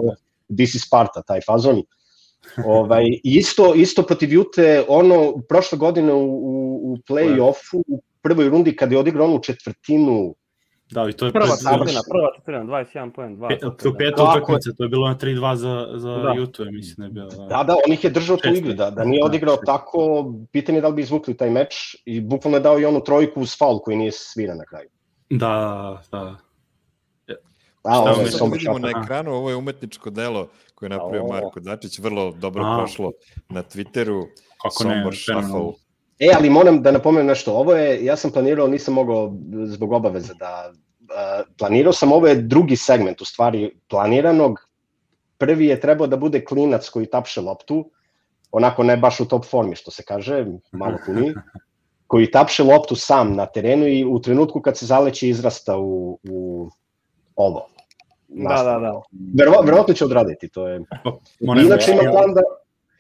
this 0.56 0.74
is 0.74 0.86
Sparta, 0.86 1.22
taj 1.22 1.40
fazon. 1.40 1.82
Ovaj, 2.66 3.04
isto, 3.24 3.74
isto 3.74 4.02
protiv 4.02 4.32
Jute, 4.32 4.84
ono, 4.88 5.32
prošle 5.48 5.78
godine 5.78 6.12
u, 6.12 6.24
u, 6.24 6.52
u 6.84 6.96
play-offu, 6.98 7.82
u 7.88 8.02
prvoj 8.22 8.48
rundi 8.48 8.76
kada 8.76 8.94
je 8.94 8.98
odigrao 8.98 9.26
onu 9.26 9.38
četvrtinu, 9.40 10.34
Da, 10.90 11.08
i 11.08 11.12
to 11.12 11.26
je 11.26 11.32
Prva 11.32 11.46
pred- 11.46 11.58
četvrtina, 11.70 12.00
prva 12.10 12.28
četvrtina, 12.36 12.64
21 12.64 13.10
poen, 13.10 13.36
2. 13.36 13.48
pe- 13.48 13.58
to 13.60 13.94
peta 13.94 14.16
Tako 14.16 14.28
je. 14.28 14.36
utakmica, 14.36 14.70
to 14.72 14.82
je 14.82 14.88
bilo 14.88 15.08
na 15.08 15.16
3-2 15.16 15.54
za, 15.54 15.88
za 15.94 16.10
Da. 16.12 16.32
Jutu, 16.32 16.64
mislim 16.66 16.96
da 16.98 17.04
je 17.04 17.10
bilo. 17.10 17.28
Da. 17.38 17.46
Da, 17.48 17.64
da, 17.64 17.76
on 17.86 17.92
ih 17.92 18.04
je 18.04 18.10
držao 18.10 18.36
tu 18.36 18.48
igru, 18.48 18.72
da, 18.72 18.90
da 18.90 19.04
nije 19.04 19.20
Da, 19.20 19.26
odigrao 19.26 19.54
šest. 19.54 19.66
tako, 19.66 19.98
pitanje 20.52 20.78
je 20.78 20.82
da 20.82 20.88
li 20.88 20.94
bi 20.94 21.02
izvukli 21.02 21.36
taj 21.36 21.50
meč 21.50 21.74
i 22.04 22.20
bukvalno 22.20 22.56
je 22.56 22.62
dao 22.62 22.80
i 22.80 22.84
onu 22.84 23.00
trojku 23.00 23.40
uz 23.40 23.56
faul 23.58 23.78
koji 23.78 23.96
nije 23.96 24.12
sviran 24.12 24.56
na 24.58 24.64
kraju. 24.64 24.88
Da, 25.30 25.54
da. 26.12 26.36
Da, 27.84 27.90
Šta 27.90 28.00
ovo 28.00 28.14
Sad 28.14 28.38
somber 28.38 28.58
vidimo 28.58 28.78
na 28.78 28.90
ekranu, 28.90 29.32
ovo 29.32 29.50
je 29.50 29.56
umetničko 29.56 30.10
delo 30.10 30.48
koje 30.74 30.86
je 30.86 30.90
napravio. 30.90 31.26
Marko 31.26 31.60
Dačić, 31.60 31.98
vrlo 31.98 32.32
dobro 32.32 32.64
A. 32.64 32.78
prošlo 32.78 33.12
na 33.48 33.62
Twitteru, 33.62 34.26
Kako 34.62 34.84
ne, 34.84 34.94
Sombor. 34.94 35.14
Shuffle. 35.16 35.72
E, 36.18 36.28
ali 36.36 36.50
moram 36.50 36.82
da 36.82 36.90
napomenem 36.90 37.26
nešto, 37.26 37.52
ovo 37.52 37.72
je, 37.72 38.04
ja 38.04 38.16
sam 38.16 38.30
planirao, 38.30 38.68
nisam 38.68 38.94
mogao 38.94 39.32
zbog 39.64 39.92
obaveze 39.92 40.34
da, 40.34 40.72
uh, 40.72 41.46
planirao 41.58 41.92
sam, 41.92 42.12
ovo 42.12 42.26
je 42.26 42.34
drugi 42.34 42.76
segment, 42.76 43.20
u 43.20 43.24
stvari, 43.24 43.70
planiranog, 43.88 44.60
prvi 45.38 45.66
je 45.66 45.80
trebao 45.80 46.06
da 46.06 46.16
bude 46.16 46.44
klinac 46.44 46.88
koji 46.88 47.06
tapše 47.06 47.40
loptu, 47.40 47.90
onako 48.52 48.82
ne 48.82 48.96
baš 48.96 49.20
u 49.20 49.28
top 49.28 49.44
formi, 49.44 49.76
što 49.76 49.90
se 49.90 50.02
kaže, 50.02 50.46
malo 50.72 50.98
puni, 51.06 51.34
koji 52.06 52.30
tapše 52.30 52.62
loptu 52.62 52.96
sam 52.96 53.34
na 53.34 53.46
terenu 53.46 53.86
i 53.86 54.04
u 54.04 54.20
trenutku 54.20 54.60
kad 54.60 54.78
se 54.78 54.86
zaleće 54.86 55.28
izrasta 55.28 55.78
u, 55.78 56.18
u 56.28 56.70
ovo. 57.36 57.66
Da, 58.28 58.62
da, 58.62 58.78
da. 58.78 59.00
Verova, 59.38 59.60
verovatno 59.60 59.94
će 59.94 60.04
odraditi, 60.04 60.48
to 60.48 60.68
je... 60.68 60.80
Moram 61.40 61.64
Inače 61.66 61.92
imam 61.92 62.12
plan 62.12 62.34
da, 62.34 62.40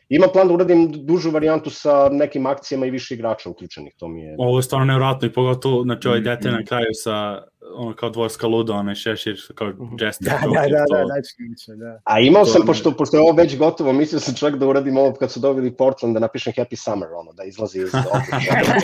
imam 0.08 0.30
plan 0.32 0.48
da 0.48 0.54
uradim 0.54 0.92
dužu 1.06 1.30
varijantu 1.30 1.70
sa 1.70 2.08
nekim 2.12 2.46
akcijama 2.46 2.86
i 2.86 2.90
više 2.90 3.14
igrača 3.14 3.50
uključenih, 3.50 3.94
to 3.96 4.08
mi 4.08 4.22
je... 4.22 4.34
Ovo 4.38 4.58
je 4.58 4.62
stvarno 4.62 4.84
nevjerojatno 4.86 5.28
i 5.28 5.32
pogotovo, 5.32 5.82
znači 5.82 6.08
ovaj 6.08 6.20
dete 6.20 6.48
Mm. 6.50 6.52
na 6.52 6.64
kraju 6.64 6.90
sa 6.92 7.42
ono 7.74 7.94
kao 7.94 8.10
dvorska 8.10 8.46
luda, 8.46 8.72
onaj 8.74 8.94
šešir, 8.94 9.40
kao 9.54 9.72
jester. 10.00 10.28
Da, 10.28 10.38
da, 10.46 10.60
da, 10.60 10.84
da, 10.98 11.06
znači, 11.06 11.34
da. 11.78 12.00
A 12.04 12.20
imao 12.20 12.44
To 12.44 12.50
sam, 12.50 12.62
je- 12.62 12.66
pošto, 12.66 12.92
pošto 12.96 13.16
je 13.16 13.20
ovo 13.20 13.32
već 13.32 13.58
gotovo, 13.58 13.92
mislio 13.92 14.20
sam 14.20 14.34
čak 14.34 14.56
da 14.56 14.66
uradim 14.66 14.96
ovo 14.96 15.14
kad 15.14 15.32
su 15.32 15.40
dobili 15.40 15.76
Portland, 15.76 16.14
da 16.14 16.20
napišem 16.20 16.52
Happy 16.52 16.76
Summer, 16.76 17.08
ono, 17.16 17.32
da 17.32 17.44
izlazi 17.44 17.78
iz... 17.78 17.92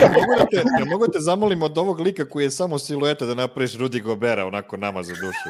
Ja 0.01 0.09
mogu 0.13 0.33
da 0.39 0.45
te, 0.45 0.57
ja 0.79 0.85
mogu 0.85 1.07
da 1.07 1.13
te 1.13 1.19
zamolim 1.19 1.61
od 1.63 1.77
ovog 1.77 1.99
lika 1.99 2.25
koji 2.25 2.43
je 2.43 2.51
samo 2.51 2.79
silueta 2.79 3.25
da 3.25 3.33
napraviš 3.35 3.77
Rudi 3.77 3.99
Gobera, 3.99 4.45
onako 4.45 4.77
nama 4.77 5.03
za 5.03 5.13
dušu. 5.13 5.49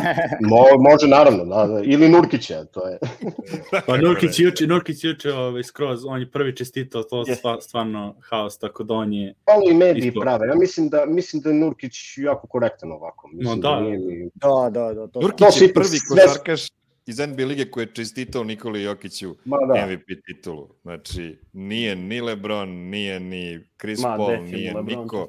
Mo, 0.50 0.90
može, 0.90 1.06
naravno, 1.08 1.44
da, 1.44 1.66
da, 1.66 1.80
ili 1.84 2.08
Nurkića, 2.08 2.64
to 2.64 2.88
je... 2.88 2.98
Pa 3.86 3.96
Nurkić 3.96 4.38
juče, 4.38 4.66
Nurkić 4.66 5.04
juče 5.04 5.32
ovaj, 5.32 5.62
skroz, 5.62 6.04
on 6.06 6.20
je 6.20 6.30
prvi 6.30 6.56
čestitao, 6.56 7.02
to 7.02 7.24
stva, 7.34 7.60
stvarno 7.60 8.14
haos, 8.30 8.58
tako 8.58 8.82
da 8.84 8.94
on 8.94 9.12
je... 9.12 9.34
Malo 9.46 9.62
i 9.70 9.74
mediji 9.74 10.12
prave, 10.20 10.46
ja 10.48 10.54
mislim 10.54 10.88
da, 10.88 11.06
mislim 11.06 11.42
da 11.42 11.48
je 11.48 11.54
Nurkić 11.54 11.94
jako 12.16 12.46
korektan 12.46 12.77
ovako. 12.84 13.28
Mislim 13.28 13.44
No 13.50 13.56
da. 13.62 13.80
nije 13.80 13.98
ni- 13.98 14.30
Da, 14.34 14.70
da, 14.70 14.94
da, 14.94 15.06
to. 15.06 15.20
Nurkić 15.20 15.38
To 15.58 15.64
je 15.64 15.74
prvi 15.74 15.86
sve- 15.88 16.22
košarkaš 16.22 16.68
iz 17.06 17.18
NBA 17.18 17.44
lige 17.44 17.64
koji 17.64 17.84
je 17.84 17.94
čestitao 17.94 18.44
Nikoli 18.44 18.82
Jokiću 18.82 19.34
Ma 19.44 19.56
da. 19.68 19.86
MVP 19.86 20.06
titulu. 20.26 20.68
Znači, 20.82 21.38
nije 21.52 21.96
ni 21.96 22.20
LeBron, 22.20 22.68
nije 22.70 23.20
ni 23.20 23.60
Chris 23.78 24.00
Ma, 24.00 24.16
Paul, 24.16 24.42
nije 24.42 24.74
LeBron 24.74 25.02
niko. 25.02 25.28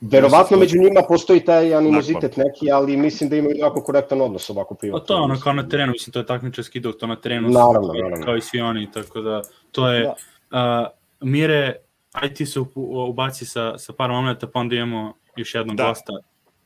Verovatno 0.00 0.56
Nisu 0.56 0.60
među 0.60 0.78
njima 0.80 1.02
postoji 1.08 1.40
taj 1.40 1.74
animozitet 1.74 2.36
neki, 2.36 2.70
ali 2.70 2.96
mislim 2.96 3.30
da 3.30 3.36
imaju 3.36 3.56
jako 3.56 3.82
korektan 3.82 4.20
odnos 4.20 4.50
ovako 4.50 4.74
Pa 4.74 4.78
privatno. 4.78 5.06
to 5.06 5.14
je 5.14 5.20
ono 5.20 5.40
kao 5.40 5.52
na 5.52 5.68
terenu, 5.68 5.92
mislim, 5.92 6.12
to 6.12 6.18
je 6.18 6.26
takmičarski 6.26 6.80
dok 6.80 6.96
to 6.96 7.06
na 7.06 7.16
terenu, 7.16 7.48
su 7.48 7.54
Naravno, 7.54 7.80
kao- 7.82 7.94
naravno. 7.94 8.24
kao 8.24 8.36
i 8.36 8.40
svi 8.40 8.60
oni, 8.60 8.90
tako 8.90 9.20
da 9.20 9.42
to 9.72 9.88
je... 9.88 10.02
Da. 10.50 10.90
Uh, 10.90 10.96
Mire, 11.22 11.76
aj 12.12 12.34
ti 12.34 12.46
se 12.46 12.60
ubaci 13.08 13.44
sa, 13.46 13.78
sa 13.78 13.92
par 13.92 14.10
momenta, 14.10 14.46
pa 14.46 14.60
onda 14.60 14.76
imamo 14.76 15.14
još 15.36 15.54
jednog 15.54 15.76
Da. 15.76 15.88
gosta. 15.88 16.12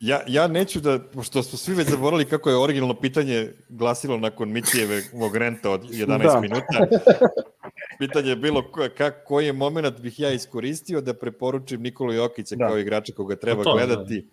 Ja, 0.01 0.21
ja 0.27 0.47
neću 0.49 0.81
da, 0.81 0.99
pošto 0.99 1.43
smo 1.43 1.59
svi 1.59 1.75
već 1.75 1.89
zaboravili 1.89 2.25
kako 2.25 2.51
je 2.51 2.57
originalno 2.57 3.01
pitanje 3.01 3.53
glasilo 3.69 4.17
nakon 4.17 4.53
Mitijevog 4.53 5.37
renta 5.37 5.71
od 5.71 5.83
11 5.91 6.23
Da. 6.23 6.41
minuta. 6.41 6.87
Pitanje 7.99 8.29
je 8.31 8.37
bilo 8.37 8.73
ko, 8.73 8.89
kak, 8.97 9.25
koji 9.27 9.47
je 9.47 9.53
moment 9.53 10.01
bih 10.01 10.21
ja 10.21 10.33
iskoristio 10.33 11.01
da 11.01 11.15
preporučim 11.15 11.83
Nikolu 11.83 12.13
Jokića 12.13 12.57
Da. 12.57 12.67
kao 12.69 12.79
igrača 12.79 13.13
koga 13.13 13.37
treba 13.37 13.63
Pa 13.63 13.71
to, 13.71 13.77
da. 13.79 13.87
gledati, 13.87 14.27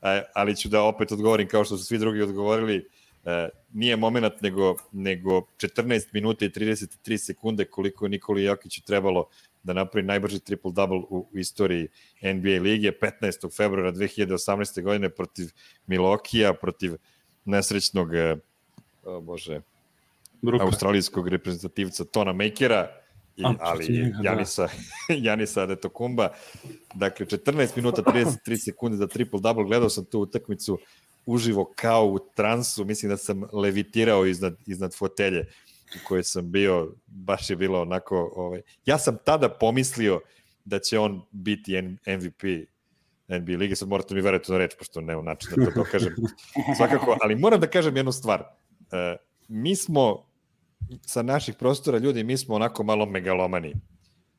A, 0.00 0.22
ali 0.34 0.56
ću 0.56 0.68
da 0.68 0.82
opet 0.82 1.12
odgovorim 1.12 1.48
kao 1.48 1.64
što 1.64 1.76
su 1.76 1.84
svi 1.84 1.98
drugi 1.98 2.22
odgovorili, 2.22 2.88
e, 3.24 3.48
nije 3.72 3.96
moment 3.96 4.40
nego, 4.40 4.76
nego 4.92 5.40
14 5.40 6.06
minuta 6.12 6.44
i 6.44 6.48
33 6.50 7.16
sekunde 7.16 7.64
koliko 7.64 8.04
je 8.04 8.08
Nikoli 8.08 8.44
Jokiću 8.44 8.82
trebalo 8.82 9.26
da 9.62 9.72
napravi 9.72 10.06
najbrži 10.06 10.38
triple-double 10.38 11.04
u, 11.10 11.28
istoriji 11.34 11.88
NBA 12.22 12.60
lige 12.62 12.92
15. 13.20 13.56
februara 13.56 13.92
2018. 13.92 14.82
godine 14.82 15.08
protiv 15.08 15.50
Milokija, 15.86 16.54
protiv 16.54 16.92
nesrećnog 17.44 18.14
e, 18.14 18.36
o 19.04 19.20
bože, 19.20 19.60
Bruka. 20.42 20.64
australijskog 20.64 21.28
reprezentativca 21.28 22.04
Tona 22.04 22.32
Makera 22.32 22.88
I, 23.36 23.44
ali 23.44 23.58
protiv 23.58 23.94
njega, 23.94 24.18
da. 24.22 24.28
Janisa, 24.28 24.68
Janisa 25.26 25.62
Adetokumba, 25.62 26.28
dakle 26.94 27.26
14 27.26 27.76
minuta 27.76 28.02
33 28.02 28.56
sekunde 28.56 28.96
za 28.96 29.06
triple-double, 29.06 29.66
gledao 29.66 29.88
sam 29.88 30.04
tu 30.04 30.20
utakmicu 30.20 30.78
uživo 31.26 31.72
kao 31.76 32.06
u 32.06 32.18
transu, 32.34 32.84
mislim 32.84 33.10
da 33.10 33.16
sam 33.16 33.42
levitirao 33.52 34.26
iznad, 34.26 34.56
iznad 34.66 34.94
fotelje 34.94 35.46
u 35.96 36.06
kojoj 36.08 36.24
sam 36.24 36.50
bio, 36.50 36.94
baš 37.06 37.50
je 37.50 37.56
bilo 37.56 37.82
onako, 37.82 38.32
ovaj, 38.36 38.62
ja 38.86 38.98
sam 38.98 39.18
tada 39.24 39.48
pomislio 39.48 40.20
da 40.64 40.78
će 40.78 40.98
on 40.98 41.22
biti 41.30 41.82
MVP 41.82 42.42
NBA 43.28 43.56
lige, 43.58 43.76
sad 43.76 43.88
morate 43.88 44.14
mi 44.14 44.20
verati 44.20 44.52
na 44.52 44.58
reč, 44.58 44.74
pošto 44.78 45.00
nema 45.00 45.22
način 45.22 45.50
da 45.56 45.64
to 45.64 45.70
dokažem. 45.74 46.14
Svakako, 46.76 47.16
ali 47.22 47.36
moram 47.36 47.60
da 47.60 47.66
kažem 47.66 47.96
jednu 47.96 48.12
stvar. 48.12 48.40
E, 48.92 49.16
mi 49.48 49.76
smo 49.76 50.26
sa 51.06 51.22
naših 51.22 51.54
prostora 51.54 51.98
ljudi, 51.98 52.24
mi 52.24 52.36
smo 52.36 52.54
onako 52.54 52.82
malo 52.82 53.06
megalomani. 53.06 53.74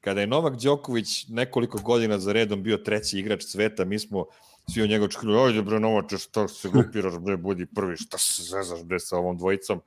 Kada 0.01 0.21
je 0.21 0.27
Novak 0.27 0.61
Đoković 0.61 1.27
nekoliko 1.27 1.77
godina 1.81 2.19
za 2.19 2.33
redom 2.33 2.63
bio 2.63 2.77
treći 2.77 3.19
igrač 3.19 3.43
sveta, 3.43 3.85
mi 3.85 3.99
smo 3.99 4.25
svi 4.73 4.81
o 4.81 4.87
njega 4.87 5.05
očekali, 5.05 5.39
ajde 5.39 5.61
bre 5.61 5.79
Novače, 5.79 6.17
šta 6.17 6.47
se 6.47 6.69
glupiraš, 6.73 7.13
bre, 7.19 7.37
budi 7.37 7.65
prvi, 7.65 7.97
šta 7.97 8.17
se 8.17 8.43
zezaš 8.43 8.83
bre 8.83 8.99
sa 8.99 9.17
ovom 9.17 9.37
dvojicom. 9.37 9.81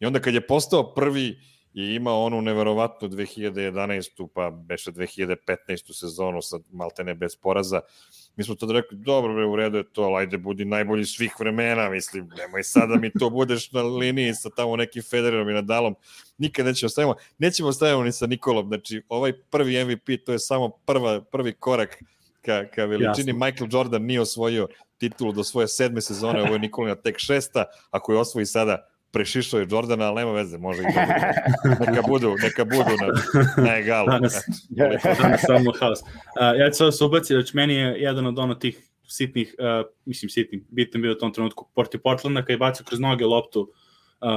I 0.00 0.06
onda 0.06 0.20
kad 0.20 0.34
je 0.34 0.46
postao 0.46 0.94
prvi 0.94 1.38
i 1.76 1.94
imao 1.94 2.24
onu 2.24 2.40
neverovatnu 2.40 3.08
2011. 3.08 4.28
pa 4.34 4.50
beše 4.50 4.92
2015. 4.92 5.36
sezonu 5.92 6.42
sa 6.42 6.58
maltene 6.72 7.14
bez 7.14 7.36
poraza, 7.36 7.80
mi 8.36 8.44
smo 8.44 8.54
tada 8.54 8.72
rekli, 8.72 8.98
dobro 8.98 9.34
bre, 9.34 9.46
u 9.46 9.56
redu 9.56 9.76
je 9.76 9.92
to, 9.92 10.02
ali 10.02 10.16
ajde 10.16 10.38
budi 10.38 10.64
najbolji 10.64 11.04
svih 11.04 11.34
vremena, 11.40 11.90
mislim, 11.90 12.30
nemoj 12.36 12.62
sada 12.62 12.94
mi 12.94 13.10
to 13.10 13.30
budeš 13.30 13.72
na 13.72 13.82
liniji 13.82 14.34
sa 14.34 14.50
tamo 14.50 14.76
nekim 14.76 15.02
Federerom 15.02 15.50
i 15.50 15.52
Nadalom, 15.52 15.94
nikad 16.38 16.66
nećemo 16.66 16.90
stavimo, 16.90 17.14
nećemo 17.38 17.72
stavimo 17.72 18.04
ni 18.04 18.12
sa 18.12 18.26
Nikolom, 18.26 18.68
znači 18.68 19.02
ovaj 19.08 19.32
prvi 19.50 19.84
MVP, 19.84 20.24
to 20.26 20.32
je 20.32 20.38
samo 20.38 20.68
prva, 20.68 21.20
prvi 21.20 21.52
korak 21.52 22.02
ka, 22.42 22.64
ka 22.74 22.84
veličini, 22.84 23.30
Jasno. 23.30 23.46
Michael 23.46 23.68
Jordan 23.72 24.02
nije 24.02 24.20
osvojio 24.20 24.68
titulu 24.98 25.32
do 25.32 25.44
svoje 25.44 25.68
sedme 25.68 26.00
sezone, 26.00 26.42
ovo 26.42 26.52
je 26.52 26.58
Nikolina 26.58 26.94
tek 26.94 27.18
šesta, 27.18 27.64
ako 27.90 28.12
je 28.12 28.18
osvoji 28.18 28.46
sada, 28.46 28.88
prešišao 29.10 29.60
je 29.60 29.66
Jordana, 29.70 30.04
ali 30.04 30.16
nema 30.16 30.32
veze, 30.32 30.58
može 30.58 30.82
i 30.82 30.84
da 30.94 31.00
bude. 31.78 31.90
Neka 31.90 32.02
budu, 32.08 32.34
neka 32.42 32.64
budu 32.64 32.90
na, 33.00 33.62
na 33.62 33.78
egalu. 33.78 34.06
Danas. 34.06 34.34
Eto. 34.76 35.22
Danas 35.22 35.40
samo 35.46 35.72
haos. 35.80 36.00
Uh, 36.00 36.06
ja 36.58 36.70
ću 36.70 36.76
sada 36.76 36.92
se 36.92 37.04
ubaciti, 37.04 37.34
znači 37.34 37.56
meni 37.56 37.74
je 37.74 37.96
jedan 37.98 38.26
od 38.26 38.38
ono 38.38 38.54
tih 38.54 38.90
sitnih, 39.08 39.54
uh, 39.58 39.86
mislim 40.04 40.30
sitnih, 40.30 40.62
bitan 40.68 41.02
bio 41.02 41.12
u 41.12 41.14
tom 41.14 41.32
trenutku 41.32 41.68
Porti 41.74 41.98
Portlanda 41.98 42.42
kad 42.42 42.50
je 42.50 42.58
bacio 42.58 42.84
kroz 42.84 43.00
noge 43.00 43.24
loptu, 43.24 43.60
uh, 43.60 44.28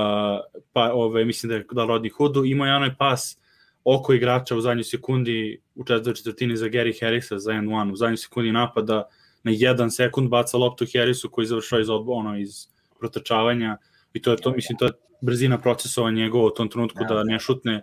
pa 0.73 0.91
ove, 0.93 1.25
mislim 1.25 1.49
da 1.49 1.55
je 1.55 1.65
da 1.71 1.85
rodni 1.85 2.09
hudu, 2.09 2.45
imao 2.45 2.67
je 2.67 2.75
onaj 2.75 2.95
pas 2.97 3.37
oko 3.83 4.13
igrača 4.13 4.55
u 4.55 4.61
zadnjoj 4.61 4.83
sekundi 4.83 5.61
u 5.75 5.83
četvrtoj 5.83 6.13
četvrtini 6.13 6.57
za 6.57 6.65
Gary 6.65 7.01
Harrisa 7.01 7.39
za 7.39 7.51
N1, 7.51 7.91
u 7.91 7.95
zadnjoj 7.95 8.17
sekundi 8.17 8.51
napada 8.51 9.07
na 9.43 9.51
jedan 9.55 9.91
sekund 9.91 10.29
baca 10.29 10.57
loptu 10.57 10.85
Harrisu 10.93 11.29
koji 11.29 11.47
završava 11.47 11.81
iz, 11.81 11.89
ono, 11.89 12.37
iz 12.37 12.67
protrčavanja 12.99 13.77
i 14.13 14.21
to 14.21 14.31
je 14.31 14.37
to, 14.37 14.51
mislim, 14.51 14.77
to 14.77 14.85
je 14.85 14.91
brzina 15.21 15.57
procesovanja 15.57 16.23
njegova 16.23 16.45
u 16.45 16.49
tom 16.49 16.69
trenutku 16.69 16.99
da 17.09 17.23
ne 17.23 17.39
šutne 17.39 17.81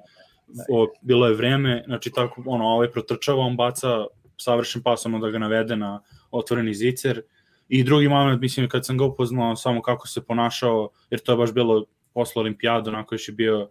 o, 0.70 0.86
bilo 1.02 1.26
je 1.26 1.34
vreme, 1.34 1.82
znači 1.86 2.10
tako, 2.10 2.42
ono, 2.46 2.64
ovaj 2.64 2.90
protrčava, 2.90 3.42
on 3.42 3.56
baca 3.56 4.06
savršen 4.36 4.82
pas, 4.82 5.06
ono 5.06 5.18
da 5.18 5.30
ga 5.30 5.38
navede 5.38 5.76
na 5.76 6.02
otvoreni 6.30 6.74
zicer. 6.74 7.22
I 7.68 7.84
drugi 7.84 8.08
moment, 8.08 8.40
mislim, 8.40 8.68
kad 8.68 8.86
sam 8.86 8.98
ga 8.98 9.04
upoznao 9.04 9.56
samo 9.56 9.82
kako 9.82 10.08
se 10.08 10.24
ponašao, 10.24 10.90
jer 11.10 11.20
to 11.20 11.32
je 11.32 11.36
baš 11.36 11.52
bilo 11.52 11.84
posle 12.14 12.40
olimpijada, 12.40 12.90
onako 12.90 13.14
još 13.14 13.28
je 13.28 13.34
bio 13.34 13.70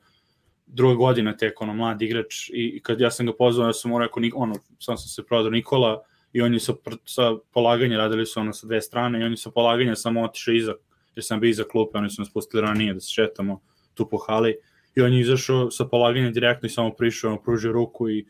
druga 0.66 0.96
godina 0.96 1.38
tek, 1.38 1.62
ono, 1.62 1.74
mlad 1.74 2.02
igrač, 2.02 2.50
i, 2.54 2.82
kad 2.84 3.02
ja 3.02 3.12
sam 3.12 3.26
ga 3.26 3.34
pozvao, 3.38 3.68
ja 3.68 3.74
sam 3.74 3.92
mu 3.92 4.00
rekao, 4.00 4.24
ono, 4.36 4.56
sam 4.80 4.98
sam 4.98 5.08
se 5.08 5.26
prodao 5.26 5.52
Nikola, 5.52 6.04
i 6.34 6.42
oni 6.42 6.60
pr- 6.60 6.98
sa 7.06 7.32
polaganja, 7.54 7.98
radili 7.98 8.26
su 8.26 8.40
ono 8.40 8.54
sa 8.54 8.68
dve 8.68 8.82
strane, 8.82 9.22
i 9.22 9.24
oni 9.24 9.38
sa 9.38 9.52
polaganja 9.52 9.96
samo 9.96 10.24
otišao 10.24 10.54
iza, 10.54 10.74
jer 11.16 11.24
sam 11.24 11.40
bio 11.40 11.50
iza 11.50 11.64
klupe, 11.64 11.98
oni 11.98 12.10
su 12.10 12.22
nas 12.22 12.34
pustili 12.34 12.62
ranije 12.62 12.94
da 12.94 13.00
se 13.00 13.14
šetamo 13.14 13.62
tu 13.94 14.10
po 14.10 14.18
hali, 14.18 14.56
i 14.96 15.02
on 15.02 15.14
je 15.14 15.20
izašao 15.20 15.72
sa 15.72 15.86
polaganja 15.86 16.30
direktno 16.30 16.68
i 16.68 16.70
samo 16.70 16.92
prišao, 16.92 17.32
ono, 17.32 17.42
pružio 17.42 17.72
ruku 17.72 18.10
i 18.10 18.26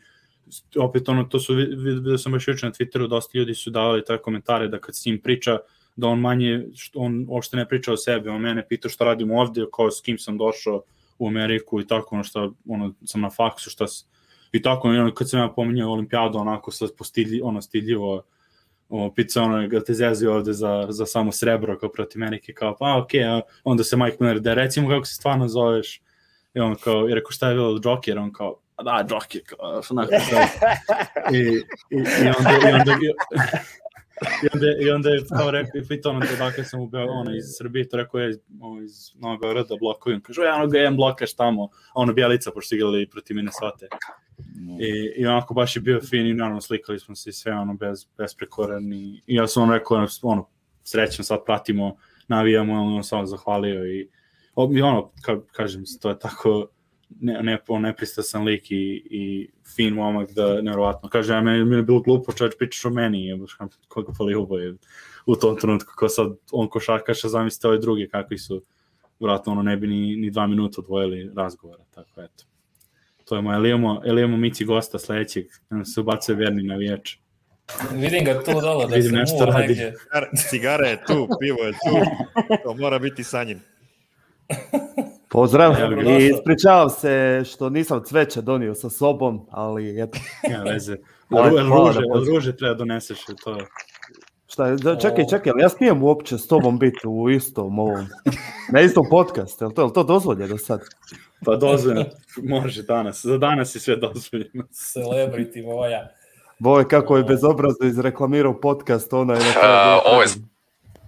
opet 0.76 1.08
ono, 1.08 1.24
to 1.24 1.40
su, 1.40 1.54
vid- 1.54 1.84
vidio 1.84 2.18
sam 2.18 2.32
baš 2.32 2.48
juče 2.48 2.66
na 2.66 2.72
Twitteru, 2.72 3.08
dosta 3.08 3.38
ljudi 3.38 3.54
su 3.54 3.70
davali 3.70 4.04
te 4.04 4.18
komentare 4.18 4.68
da 4.68 4.78
kad 4.78 4.96
s 4.96 5.06
njim 5.06 5.20
priča, 5.20 5.58
da 5.96 6.06
on 6.06 6.20
manje, 6.20 6.66
što 6.74 6.98
on 6.98 7.24
uopšte 7.28 7.56
ne 7.56 7.68
priča 7.68 7.92
o 7.92 7.96
sebi, 7.96 8.28
on 8.28 8.40
mene 8.40 8.66
pita 8.68 8.88
šta 8.88 9.04
radim 9.04 9.30
ovde, 9.30 9.66
kao 9.74 9.90
s 9.90 10.00
kim 10.00 10.18
sam 10.18 10.38
došao 10.38 10.82
u 11.18 11.28
Ameriku 11.28 11.80
i 11.80 11.86
tako, 11.86 12.14
ono 12.14 12.24
šta, 12.24 12.50
ono, 12.68 12.94
sam 13.04 13.20
na 13.20 13.30
faksu, 13.30 13.70
šta 13.70 13.84
i 14.52 14.62
tako, 14.62 14.88
ono, 14.88 15.14
kad 15.14 15.30
sam 15.30 15.40
ja 15.40 15.48
pominjao 15.48 15.92
olimpijadu, 15.92 16.38
onako, 16.38 16.70
sad 16.70 16.88
postilji, 16.98 17.40
ono, 17.42 17.62
stiljivo, 17.62 18.22
o, 18.88 19.12
pica 19.14 19.42
ono, 19.42 19.68
ga 19.68 19.80
te 19.80 19.94
zezi 19.94 20.26
ovde 20.26 20.52
za, 20.52 20.86
za 20.88 21.06
samo 21.06 21.32
srebro, 21.32 21.78
kao 21.78 21.88
protiv 21.88 22.22
Amerike, 22.22 22.52
kao, 22.52 22.76
pa 22.76 22.96
okej, 22.96 23.20
okay, 23.20 23.38
a 23.38 23.40
onda 23.64 23.84
se 23.84 23.96
Mike 23.96 24.16
Miller, 24.20 24.40
da 24.40 24.54
recimo 24.54 24.88
kako 24.88 25.04
se 25.04 25.14
stvarno 25.14 25.48
zoveš, 25.48 26.00
i 26.54 26.60
on 26.60 26.74
kao, 26.74 27.08
i 27.08 27.14
rekao 27.14 27.30
šta 27.30 27.48
je 27.48 27.54
bilo 27.54 27.80
Joker, 27.84 28.18
on 28.18 28.32
kao, 28.32 28.56
"A 28.76 28.82
da, 28.82 29.06
Joker, 29.10 29.40
kao, 29.46 29.82
onako, 29.90 30.10
da. 30.10 30.48
I, 31.36 31.38
i, 31.90 31.96
i 31.96 32.28
onda, 32.38 32.50
i 32.68 32.72
onda, 32.72 32.92
i, 32.92 33.12
I 34.42 34.48
onda, 34.54 34.66
I 34.80 34.90
onda 34.90 35.10
je 35.10 35.24
kao 35.38 35.50
rekao, 35.50 35.80
i 35.80 35.88
pitao 35.88 36.12
ono 36.12 36.26
odakle 36.34 36.64
sam 36.64 36.80
u 36.80 36.86
Beogradu, 36.86 37.18
ono, 37.18 37.36
iz 37.36 37.44
Srbije, 37.58 37.88
to 37.88 37.96
rekao 37.96 38.20
je 38.20 38.38
ono, 38.60 38.82
iz 38.82 38.92
Novog 39.14 39.40
Beograda 39.40 39.76
blokujem. 39.80 40.20
Kažu, 40.20 40.42
ja 40.42 40.54
ono 40.54 40.66
ga 40.66 40.78
jedan 40.78 40.96
blokaš 40.96 41.34
tamo, 41.34 41.64
a 41.64 41.92
ono 41.94 42.12
Bjelica, 42.12 42.50
pošto 42.50 42.74
igrali 42.74 43.10
protiv 43.10 43.36
Minnesota. 43.36 43.86
I, 44.80 45.20
I 45.22 45.26
onako 45.26 45.54
baš 45.54 45.76
je 45.76 45.82
bio 45.82 46.00
fin 46.00 46.26
i 46.26 46.34
naravno 46.34 46.60
slikali 46.60 46.98
smo 46.98 47.14
se 47.14 47.32
sve 47.32 47.52
ono 47.52 47.74
bez, 47.74 48.06
besprekoran 48.18 48.92
i, 48.92 49.22
i 49.26 49.34
ja 49.34 49.46
sam 49.46 49.62
ono 49.62 49.72
rekao, 49.72 49.96
ono, 49.96 50.06
ono 50.22 50.48
srećno 50.82 51.24
sad 51.24 51.44
pratimo, 51.44 51.96
navijamo, 52.28 52.72
ono 52.72 53.02
samo 53.02 53.26
zahvalio 53.26 53.86
i 53.86 54.08
ono, 54.54 55.12
ka, 55.22 55.40
kažem, 55.52 55.84
to 56.02 56.08
je 56.08 56.18
tako 56.18 56.68
ne, 57.20 57.42
ne, 57.42 57.58
on 57.68 57.82
nepristasan 57.82 58.44
lik 58.44 58.70
i, 58.70 58.76
i 59.10 59.48
fin 59.76 59.94
momak 59.94 60.30
da 60.32 60.54
nevjerovatno. 60.54 61.08
Kaže, 61.08 61.32
ja 61.32 61.40
meni, 61.40 61.64
meni 61.64 61.76
je 61.76 61.82
bilo 61.82 62.00
glupo 62.00 62.32
čovječ 62.32 62.54
pričaš 62.58 62.84
o 62.84 62.90
meni, 62.90 63.26
je, 63.26 63.38
koga 63.88 64.12
pa 64.18 64.24
ljubav 64.24 64.60
je 64.60 64.74
u 65.26 65.36
tom 65.36 65.56
trenutku, 65.56 65.92
ko 65.96 66.08
sad 66.08 66.32
on 66.52 66.68
košarkaša, 66.68 67.28
zamislite 67.28 67.68
ove 67.68 67.78
druge 67.78 68.08
kakvi 68.08 68.38
su, 68.38 68.62
vratno 69.20 69.52
ono 69.52 69.62
ne 69.62 69.76
bi 69.76 69.86
ni, 69.86 70.16
ni 70.16 70.30
dva 70.30 70.46
minuta 70.46 70.80
odvojili 70.80 71.30
razgovora, 71.36 71.82
tako 71.90 72.22
eto. 72.22 72.44
To 73.24 73.36
je 73.36 73.42
moj, 73.42 73.54
Elijemo, 73.56 74.02
Elijemo 74.04 74.36
Mici 74.36 74.64
gosta 74.64 74.98
sledećeg, 74.98 75.46
nam 75.70 75.84
se 75.84 76.00
ubacuje 76.00 76.36
verni 76.36 76.62
navijač. 76.62 77.16
Vidim 77.92 78.24
ga 78.24 78.42
tu 78.44 78.60
dole, 78.60 78.86
da 78.86 78.94
Vidim 78.94 79.10
se 79.10 79.16
nešto 79.16 79.44
radi. 79.44 79.58
negdje. 79.66 79.94
Cigar- 79.94 80.48
Cigara 80.50 80.86
je 80.86 80.96
tu, 81.06 81.28
pivo 81.40 81.58
je 81.62 81.72
tu, 81.72 82.10
to 82.62 82.74
mora 82.74 82.98
biti 82.98 83.24
sanjin. 83.24 83.60
Pozdrav 85.36 85.74
i 86.20 86.26
ispričavam 86.26 86.90
se 86.90 87.42
što 87.46 87.68
nisam 87.70 88.04
cveće 88.04 88.42
donio 88.42 88.74
sa 88.74 88.90
sobom, 88.90 89.46
ali 89.50 90.02
eto, 90.02 90.18
Ja, 90.50 90.62
veze. 90.62 90.96
Ru, 91.30 91.76
ruže, 91.76 92.00
da 92.00 92.32
ruže 92.32 92.56
treba 92.56 92.74
doneseš, 92.74 93.18
jer 93.28 93.36
to 93.44 93.50
je. 93.56 93.66
šta 94.46 94.66
je, 94.66 94.76
da, 94.76 94.96
čekaj, 94.96 95.24
čekaj, 95.30 95.52
ali 95.52 95.62
ja 95.62 95.68
smijem 95.68 96.02
uopće 96.02 96.38
s 96.38 96.48
tobom 96.48 96.78
biti 96.78 97.06
u 97.06 97.30
istom 97.30 97.78
ovom, 97.78 98.06
na 98.72 98.80
istom 98.80 99.04
podcastu, 99.10 99.64
je 99.64 99.68
li 99.68 99.74
to, 99.74 99.82
je 99.82 99.86
li 99.86 99.92
to 99.92 100.02
dozvoljeno 100.02 100.58
sad? 100.58 100.80
Pa 101.44 101.56
dozvoljeno, 101.56 102.04
može 102.42 102.82
danas, 102.82 103.24
za 103.24 103.38
danas 103.38 103.74
je 103.74 103.80
sve 103.80 103.96
dozvoljeno. 103.96 104.64
Celebrity 104.72 105.64
moja. 105.64 106.08
Boj, 106.58 106.88
kako 106.88 107.16
je 107.16 107.24
bezobrazno 107.24 107.86
izreklamirao 107.86 108.60
podcast, 108.60 109.12
onaj 109.12 109.38
na 109.38 109.44
A, 109.48 109.52
kraju. 109.52 110.00
ovo 110.06 110.22
je 110.22 110.28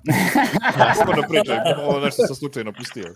pričaj, 1.28 1.56
ovo 1.86 2.00
nešto 2.00 2.26
sam 2.26 2.36
slučajno 2.36 2.72
pustio. 2.72 3.14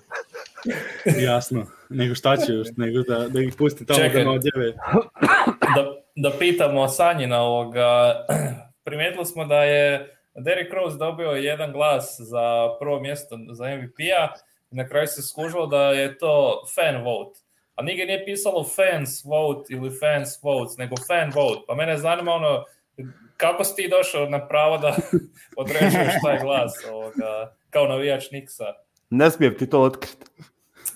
Jasno, 1.29 1.67
nego 1.89 2.15
šta 2.15 2.37
će 2.37 2.53
još, 2.53 2.69
nego 2.77 3.03
da, 3.03 3.29
da 3.29 3.41
ih 3.41 3.55
pusti 3.59 3.87
tamo 3.87 3.99
Čekaj. 4.01 4.25
da 4.25 4.31
ne 4.31 4.37
odjeve. 4.37 4.73
da, 5.77 6.03
da 6.17 6.31
pitamo 6.39 6.89
Sanjina 6.89 7.43
ovoga, 7.43 8.25
primijetili 8.85 9.27
smo 9.27 9.45
da 9.45 9.65
je 9.65 10.17
Derrick 10.35 10.73
Rose 10.73 10.97
dobio 10.97 11.31
jedan 11.31 11.73
glas 11.73 12.17
za 12.21 12.77
prvo 12.81 13.01
mjesto 13.01 13.39
za 13.53 13.77
MVP-a 13.77 14.29
i 14.71 14.77
na 14.77 14.89
kraju 14.89 15.07
se 15.07 15.23
skužilo 15.23 15.67
da 15.67 15.83
je 15.83 16.19
to 16.19 16.65
fan 16.75 17.05
vote. 17.05 17.41
A 17.75 17.83
nigdje 17.83 18.07
nije 18.07 18.25
pisalo 18.25 18.65
fans 18.65 19.25
vote 19.25 19.75
ili 19.75 19.91
fans 19.91 20.43
votes, 20.43 20.77
nego 20.77 20.95
fan 21.07 21.33
vote. 21.35 21.61
Pa 21.67 21.75
mene 21.75 21.99
zanima 21.99 22.33
ono, 22.33 22.65
kako 23.37 23.65
si 23.65 23.77
ti 23.77 23.89
došao 23.89 24.27
na 24.27 24.49
pravo 24.49 24.79
da 24.79 24.97
određuješ 25.63 26.13
taj 26.25 26.39
glas 26.39 26.73
ovoga, 26.93 27.57
kao 27.71 27.87
navijač 27.87 28.31
Nixa? 28.31 28.73
Ne 29.11 29.31
smijem 29.31 29.55
ti 29.59 29.71
to 29.71 29.81
otkriti. 29.81 30.25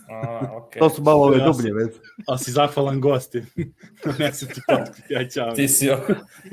A, 0.09 0.41
okay. 0.53 0.79
To 0.79 0.91
su 0.91 1.03
malo 1.03 1.23
ove 1.23 1.39
dublje 1.39 1.75
veze. 1.75 2.01
Ali 2.27 2.39
si 2.39 2.51
zahvalan 2.51 3.01
gosti. 3.01 3.43
ne 4.19 4.33
sam 4.33 4.49
ti 4.49 4.61
to, 4.69 4.77
ja 5.09 5.29
ćao. 5.29 5.55
Ti 5.55 5.69
si 5.69 5.91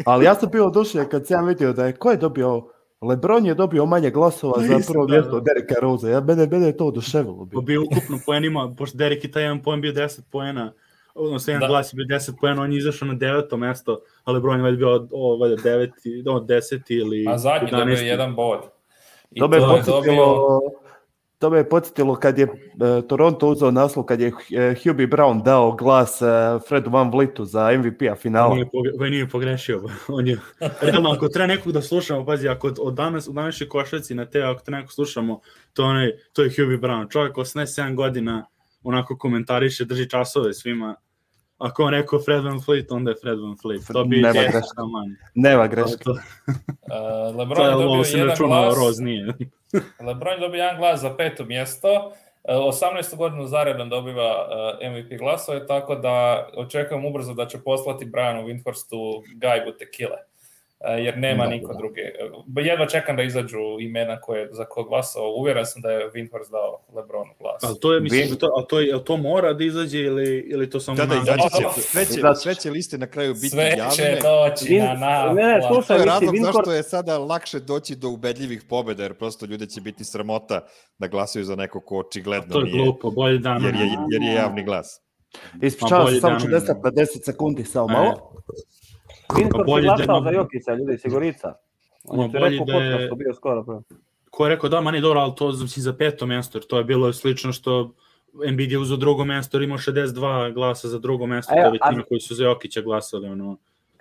Ali 0.05 0.25
ja 0.25 0.35
sam 0.35 0.49
bio 0.49 0.67
oduševljen 0.67 1.09
kad 1.09 1.27
sam 1.27 1.47
vidio 1.47 1.73
da 1.73 1.85
je, 1.85 1.93
ko 1.93 2.11
je 2.11 2.17
dobio, 2.17 2.67
Lebron 3.01 3.45
je 3.45 3.53
dobio 3.53 3.85
manje 3.85 4.09
glasova 4.11 4.61
za 4.61 4.79
prvo 4.91 5.05
da, 5.05 5.13
mjesto 5.13 5.31
da. 5.31 5.37
od 5.37 5.43
Dereka 5.43 5.75
Rosa. 5.81 6.09
Ja, 6.09 6.21
mene, 6.21 6.47
mene 6.47 6.65
je 6.65 6.77
to 6.77 6.85
oduševilo. 6.85 7.45
Bio. 7.45 7.61
bio 7.61 7.81
ukupno 7.81 8.19
poenima, 8.25 8.73
pošto 8.77 8.97
Derek 8.97 9.23
i 9.23 9.31
taj 9.31 9.43
jedan 9.43 9.61
poen 9.61 9.81
bio 9.81 9.91
10 9.91 10.21
poena, 10.31 10.73
odnosno 11.15 11.53
jedan 11.53 11.61
Da. 11.61 11.67
glas 11.67 11.93
je 11.93 11.95
bio 11.95 12.17
10 12.17 12.31
poena, 12.41 12.61
on 12.61 12.71
je 12.71 12.77
izašao 12.77 13.07
na 13.07 13.13
deveto 13.13 13.57
mesto, 13.57 13.99
ali 14.23 14.35
Lebron 14.35 14.57
je 14.57 14.63
valjda 14.63 14.77
bio 14.77 14.91
od, 14.91 15.09
o, 15.11 15.37
valjda 15.37 15.61
deveti, 15.63 16.23
no, 16.25 16.39
deseti 16.39 16.95
ili 16.95 17.25
A 17.27 17.37
zadnji 17.37 17.71
dobio 17.71 17.95
11. 17.95 18.03
jedan 18.03 18.35
bod. 18.35 18.59
I 19.31 19.41
je 19.41 19.49
to 19.49 19.55
je 19.55 19.61
podsjetilo, 19.61 20.01
dobio... 20.01 20.82
to 21.43 21.49
me 21.49 21.57
je 21.57 21.69
podsjetilo 21.69 22.15
kad 22.15 22.37
je 22.37 22.43
e, 22.43 23.07
Toronto 23.07 23.47
uzeo 23.47 23.71
naslov, 23.71 24.05
kad 24.05 24.21
je 24.21 24.27
e, 24.27 24.75
Hubie 24.83 25.07
Brown 25.07 25.43
dao 25.43 25.71
glas 25.71 26.21
e, 26.21 26.25
Fredu 26.67 26.89
Van 26.89 27.11
Vlitu 27.11 27.45
za 27.45 27.71
MVP-a 27.77 28.15
finala. 28.15 28.55
nije, 28.55 29.09
nije 29.09 29.29
pogrešio. 29.29 29.83
On 30.07 30.27
je, 30.27 30.37
realno, 30.81 31.09
ako 31.11 31.27
treba 31.27 31.47
nekog 31.47 31.71
da 31.73 31.81
slušamo, 31.81 32.25
pazi, 32.25 32.47
ako 32.47 32.67
od- 32.67 32.79
od 32.81 32.93
danas, 32.93 33.27
u 33.27 33.33
današnjoj 33.33 33.69
košarci 33.69 34.15
na 34.15 34.25
te, 34.25 34.41
ako 34.41 34.61
te 34.63 34.71
nekog 34.71 34.91
slušamo, 34.91 35.39
to, 35.73 35.83
onaj, 35.83 36.11
to 36.33 36.43
je 36.43 36.49
Hubie 36.49 36.77
Brown. 36.77 37.11
Čovjek 37.11 37.35
87 37.35 37.95
godina, 37.95 38.45
onako 38.83 39.17
komentariše, 39.17 39.85
drži 39.85 40.09
časove 40.09 40.53
svima. 40.53 40.95
Ako 41.57 41.83
on 41.83 41.89
rekao 41.91 42.19
Fred 42.19 42.43
Van 42.43 42.61
Fleet, 42.61 42.91
onda 42.91 43.11
je 43.11 43.17
Fred 43.21 43.39
Van 43.39 43.57
Fleet. 43.61 43.81
To 43.93 44.03
bi 44.03 44.17
Nema 44.17 44.33
taman. 44.75 45.15
Nema 45.35 45.67
to, 45.67 46.11
Uh, 46.11 46.17
Lebron 47.37 47.65
je 47.65 47.71
je 47.71 47.71
dobio 47.71 48.03
jedan 48.11 48.37
glas. 48.37 48.77
Roz 48.77 48.99
nije. 48.99 49.27
Lebron 50.07 50.39
dobio 50.39 50.57
jedan 50.63 50.77
glas 50.77 51.01
za 51.01 51.15
peto 51.15 51.45
mjesto. 51.45 52.13
E, 52.43 52.53
18. 52.53 53.15
godinu 53.15 53.47
zaredom 53.47 53.89
dobiva 53.89 54.47
e, 54.81 54.89
MVP 54.89 55.19
glasove, 55.19 55.67
tako 55.67 55.95
da 55.95 56.47
očekujem 56.57 57.05
ubrzo 57.05 57.33
da 57.33 57.47
će 57.47 57.57
poslati 57.63 58.05
Brianu 58.05 58.47
Windhorstu 58.47 59.23
gajbu 59.35 59.71
tekile. 59.71 60.17
E, 60.85 60.93
jer 60.93 61.17
nema 61.17 61.43
Da, 61.43 61.49
niko 61.49 61.67
da. 61.67 61.77
drugi. 61.77 62.01
E, 62.01 62.61
Jedva 62.61 62.85
čekam 62.85 63.15
da 63.15 63.23
izađu 63.23 63.57
imena 63.79 64.21
koje, 64.21 64.49
za 64.51 64.65
ko 64.65 64.83
glasao. 64.83 65.23
Uvjeren 65.31 65.65
sam 65.65 65.81
da 65.81 65.91
je 65.91 66.11
Windhorst 66.11 66.51
dao 66.51 66.81
Lebronu 66.93 67.31
glas. 67.39 67.63
Ali 67.63 67.79
to 67.79 67.93
je, 67.93 67.99
mislim, 68.01 68.29
da 68.29 68.35
to, 68.35 68.47
a 68.57 68.63
to, 68.63 68.79
je, 68.79 69.03
to 69.03 69.17
mora 69.17 69.53
da 69.53 69.63
izađe 69.63 69.99
ili, 69.99 70.47
ili 70.47 70.69
to 70.69 70.79
samo 70.79 70.97
Da, 70.97 71.05
da, 71.05 71.15
izaći 71.15 71.49
će, 71.57 71.63
Da. 71.63 71.69
sve 71.71 72.05
će, 72.05 72.11
sve 72.35 72.55
će 72.55 72.69
liste 72.71 72.97
na 72.97 73.07
kraju 73.07 73.33
biti 73.33 73.49
Sve 73.49 73.71
će 73.71 74.01
javne. 74.01 74.19
doći 74.21 74.75
na 74.75 74.85
Vin- 75.25 75.35
ne, 75.35 75.43
ne, 75.45 75.61
slušaj, 75.63 75.87
To 75.87 75.93
je 75.93 75.99
mislim, 75.99 76.09
razlog 76.09 76.35
Vinkor- 76.35 76.53
zašto 76.53 76.71
je 76.71 76.83
sada 76.83 77.17
lakše 77.19 77.59
doći 77.61 77.95
do 77.95 78.09
ubedljivih 78.09 78.63
pobjeda, 78.63 79.03
jer 79.03 79.13
prosto 79.13 79.45
ljude 79.45 79.65
će 79.65 79.81
biti 79.81 80.03
sramota 80.03 80.61
da 80.99 81.07
glasaju 81.07 81.45
za 81.45 81.55
neko 81.55 81.79
ko 81.79 81.99
očigledno 81.99 82.53
To 82.53 82.59
je 82.59 82.65
nije, 82.65 82.77
glupo, 82.77 83.11
bolje 83.11 83.37
da 83.37 83.59
jer 83.63 83.75
je, 83.75 83.81
jer 84.11 84.21
je 84.21 84.33
javni 84.33 84.63
glas. 84.63 84.99
Ispričavam 85.61 86.07
se, 86.07 86.19
samo 86.19 86.33
da 86.33 86.39
ću 86.39 86.47
ne- 86.47 86.53
10 86.53 86.83
na 86.83 86.91
10 86.91 87.05
sekundi, 87.25 87.63
samo 87.65 87.87
Ne. 87.87 87.93
malo. 87.93 88.33
Vinkor 89.35 89.59
Pa 89.59 89.63
bolje 89.63 89.85
je 89.85 89.93
da 89.97 90.03
ima- 90.05 90.21
za 90.21 90.29
Jokića, 90.31 90.73
ljudi, 90.73 90.97
Sigorica. 90.97 91.53
On 92.05 92.19
je 92.21 92.27
bolje 92.29 92.49
rekao 92.49 92.65
da 92.65 92.73
je- 92.75 93.09
bio 93.15 93.33
skoro. 93.33 93.63
pre. 93.63 93.75
ko 94.29 94.45
je 94.45 94.49
rekao 94.49 94.69
da, 94.69 94.81
ma 94.81 94.91
nije 94.91 95.01
dobro, 95.01 95.19
ali 95.19 95.33
to 95.35 95.47
mislim, 95.49 95.83
za 95.83 95.93
peto 95.93 96.25
mesto, 96.25 96.57
jer 96.57 96.65
to 96.65 96.77
je 96.77 96.83
bilo 96.83 97.13
slično 97.13 97.51
što 97.51 97.93
Embiid 98.45 98.71
je 98.71 98.77
uzeo 98.77 98.97
drugo 98.97 99.25
mesto, 99.25 99.61
imao 99.61 99.77
62 99.77 100.15
glasa 100.51 100.87
za 100.87 100.99
drugo 100.99 101.25
mesto, 101.25 101.53
A 101.53 101.57
ja- 101.57 101.61
to 101.61 101.67
je 101.67 101.79
većina 101.81 102.03
koji 102.03 102.19
su 102.19 102.35
za 102.35 102.43
Jokića 102.43 102.81
glasali, 102.81 103.27
ono, 103.27 103.57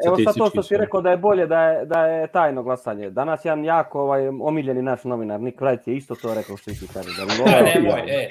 Evo 0.07 0.17
sad 0.17 0.35
to 0.37 0.47
što 0.47 0.63
si 0.63 0.77
rekao 0.77 1.01
da 1.01 1.11
je 1.11 1.17
bolje 1.17 1.47
da 1.47 1.61
je, 1.61 1.87
da 1.87 1.99
je 2.01 2.27
tajno 2.27 2.63
glasanje. 2.63 3.11
Danas 3.11 3.45
jedan 3.45 3.65
jako 3.65 4.01
ovaj, 4.01 4.29
omiljeni 4.29 4.83
naš 4.83 5.05
novinar, 5.05 5.41
Nick 5.41 5.61
Wright 5.61 5.89
je 5.89 5.97
isto 5.97 6.15
to 6.15 6.35
rekao 6.35 6.57
što 6.57 6.71
i 6.71 6.75
ti 6.75 6.87
kaže. 6.95 7.09
Da 7.11 7.25
bi 7.25 7.33
A, 7.33 7.35
voleo- 7.37 7.75
nemoj, 7.75 8.01
e. 8.01 8.15
E, 8.15 8.29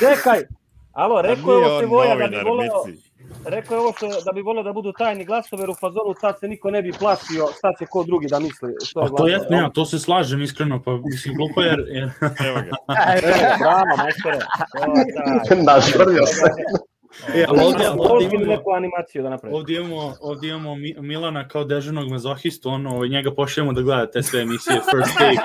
čekaj! 0.00 0.40
Alo, 0.92 1.22
rekao 1.22 1.52
je 1.52 1.66
ovo 1.66 1.80
Sivoja 1.80 2.16
da 2.16 2.26
bi 2.26 2.36
Mici. 2.86 3.09
Rekao 3.46 3.74
je 3.74 3.80
ovo 3.80 3.92
što, 3.96 4.06
da 4.08 4.32
bi 4.34 4.40
voleo 4.40 4.62
da 4.62 4.72
budu 4.72 4.92
tajni 4.92 5.24
glasovi, 5.24 5.62
jer 5.62 5.70
u 5.70 5.74
fazonu 5.74 6.14
tad 6.20 6.38
se 6.40 6.48
niko 6.48 6.70
ne 6.70 6.82
bi 6.82 6.92
plašio, 6.92 7.46
šta 7.58 7.72
će 7.78 7.86
ko 7.86 8.04
drugi 8.04 8.26
da 8.26 8.38
misli. 8.38 8.74
Što 8.84 9.00
A 9.00 9.02
je 9.02 9.08
to 9.08 9.14
glasao. 9.14 9.28
je, 9.28 9.62
ne, 9.62 9.70
to 9.74 9.84
se 9.84 9.98
slažem 9.98 10.42
iskreno, 10.42 10.82
pa 10.82 10.96
mislim, 11.04 11.34
glupo 11.36 11.60
jer, 11.60 11.84
jer 11.88 12.04
Evo 12.48 12.60
ga. 12.60 12.94
Bravo, 13.58 13.96
majstore. 13.96 14.38
To 15.48 15.54
je. 15.54 15.62
Nažvrljao 15.62 16.26
se. 16.26 16.44
E, 17.34 17.44
ali 17.48 17.58
ovdje, 17.62 17.86
ovdje, 17.90 18.28
imamo, 18.32 18.46
neku 18.46 18.70
animaciju 18.70 19.22
da 19.22 19.30
napravi. 19.30 19.54
ovdje 19.56 19.80
imamo, 19.80 20.14
ovdje 20.20 20.50
imamo 20.50 20.74
Mi- 20.74 20.94
Milana 20.98 21.48
kao 21.48 21.64
dežurnog 21.64 22.08
mazohistu, 22.08 22.68
ono, 22.68 22.94
ovaj, 22.94 23.08
njega 23.08 23.34
pošljemo 23.34 23.72
da 23.72 23.82
gleda 23.82 24.10
te 24.10 24.22
sve 24.22 24.40
emisije, 24.42 24.74
First 24.90 25.18
Take, 25.18 25.36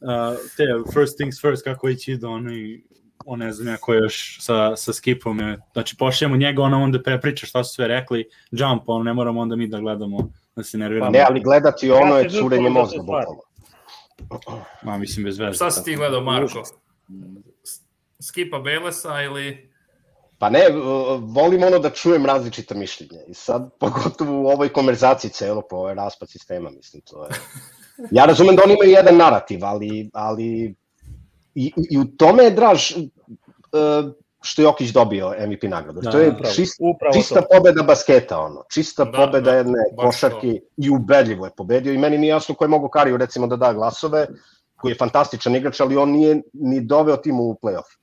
uh, 0.00 0.36
te 0.56 0.64
First 0.94 1.16
Things 1.16 1.40
First, 1.40 1.64
kako 1.64 1.86
već 1.86 2.08
idu, 2.08 2.28
ono, 2.28 2.52
i 2.52 2.84
on 3.30 3.38
ne 3.38 3.52
znam 3.52 3.68
ja 3.68 3.76
ko 3.76 3.94
je 3.94 3.98
još 3.98 4.38
sa, 4.40 4.76
sa 4.76 4.92
skipom, 4.92 5.40
je. 5.40 5.58
znači 5.72 5.96
pošljemo 5.96 6.36
njega, 6.36 6.62
ono 6.62 6.82
onda 6.82 7.02
prepriča 7.02 7.46
šta 7.46 7.64
su 7.64 7.74
sve 7.74 7.88
rekli, 7.88 8.28
jump, 8.50 8.82
ono, 8.86 9.04
ne 9.04 9.14
moramo 9.14 9.40
onda 9.40 9.56
mi 9.56 9.68
da 9.68 9.80
gledamo, 9.80 10.18
da 10.56 10.62
se 10.62 10.78
nerviramo. 10.78 11.10
Ne, 11.10 11.24
ali 11.28 11.40
gledati 11.40 11.90
ono 11.90 12.14
Ja 12.14 12.18
je 12.18 12.30
curenje 12.30 12.70
mozga, 12.70 12.98
bukvalno. 12.98 13.40
Ma, 14.82 14.98
mislim, 14.98 15.24
bez 15.24 15.38
veze. 15.38 15.52
Šta 15.52 15.70
si 15.70 15.84
ti 15.84 15.96
gledao, 15.96 16.20
Marko? 16.20 16.62
Skipa 18.22 18.58
Belesa 18.58 19.22
ili... 19.22 19.70
Pa 20.38 20.50
ne, 20.50 20.60
volim 21.20 21.62
ono 21.62 21.78
da 21.78 21.90
čujem 21.90 22.26
različita 22.26 22.74
mišljenja 22.74 23.20
i 23.28 23.34
sad 23.34 23.70
pogotovo 23.80 24.42
u 24.42 24.46
ovoj 24.46 24.68
konverzaciji 24.68 25.30
celo 25.30 25.62
po 25.70 25.76
ovaj 25.76 25.94
raspad 25.94 26.30
sistema, 26.30 26.70
mislim, 26.70 27.02
to 27.10 27.24
je... 27.24 27.30
Ja 28.10 28.24
razumem 28.24 28.56
da 28.56 28.62
oni 28.64 28.74
imaju 28.74 28.90
jedan 28.90 29.16
narativ, 29.16 29.64
ali, 29.64 30.10
ali 30.12 30.74
i, 31.54 31.72
i 31.90 31.98
u 31.98 32.04
tome 32.04 32.44
je 32.44 32.50
draž 32.50 32.92
što 34.42 34.62
je 34.62 34.64
Jokić 34.64 34.90
dobio 34.90 35.34
MVP 35.48 35.62
nagradu. 35.62 36.00
Da, 36.00 36.10
to 36.10 36.18
je 36.18 36.30
upravo, 36.30 36.54
čist, 36.54 36.76
upravo 36.80 37.14
čista 37.14 37.40
to. 37.40 37.46
pobeda 37.50 37.82
basketa, 37.82 38.40
ono. 38.40 38.62
Čista 38.74 39.04
Da, 39.04 39.10
pobeda 39.12 39.40
da, 39.40 39.56
jedne 39.56 39.78
košarke 39.96 40.46
i 40.76 40.90
ubedljivo 40.90 41.44
je 41.44 41.52
pobedio 41.56 41.92
i 41.92 41.98
meni 41.98 42.18
nije 42.18 42.30
jasno 42.30 42.54
ko 42.54 42.64
je 42.64 42.68
mogo 42.68 42.88
Kariju 42.88 43.16
recimo 43.16 43.46
da 43.46 43.56
da 43.56 43.72
glasove, 43.72 44.26
koji 44.76 44.92
je 44.92 44.96
fantastičan 44.96 45.56
igrač, 45.56 45.80
ali 45.80 45.96
on 45.96 46.10
nije 46.10 46.42
ni 46.52 46.80
doveo 46.80 47.16
tim 47.16 47.40
u 47.40 47.58
play-off. 47.62 47.98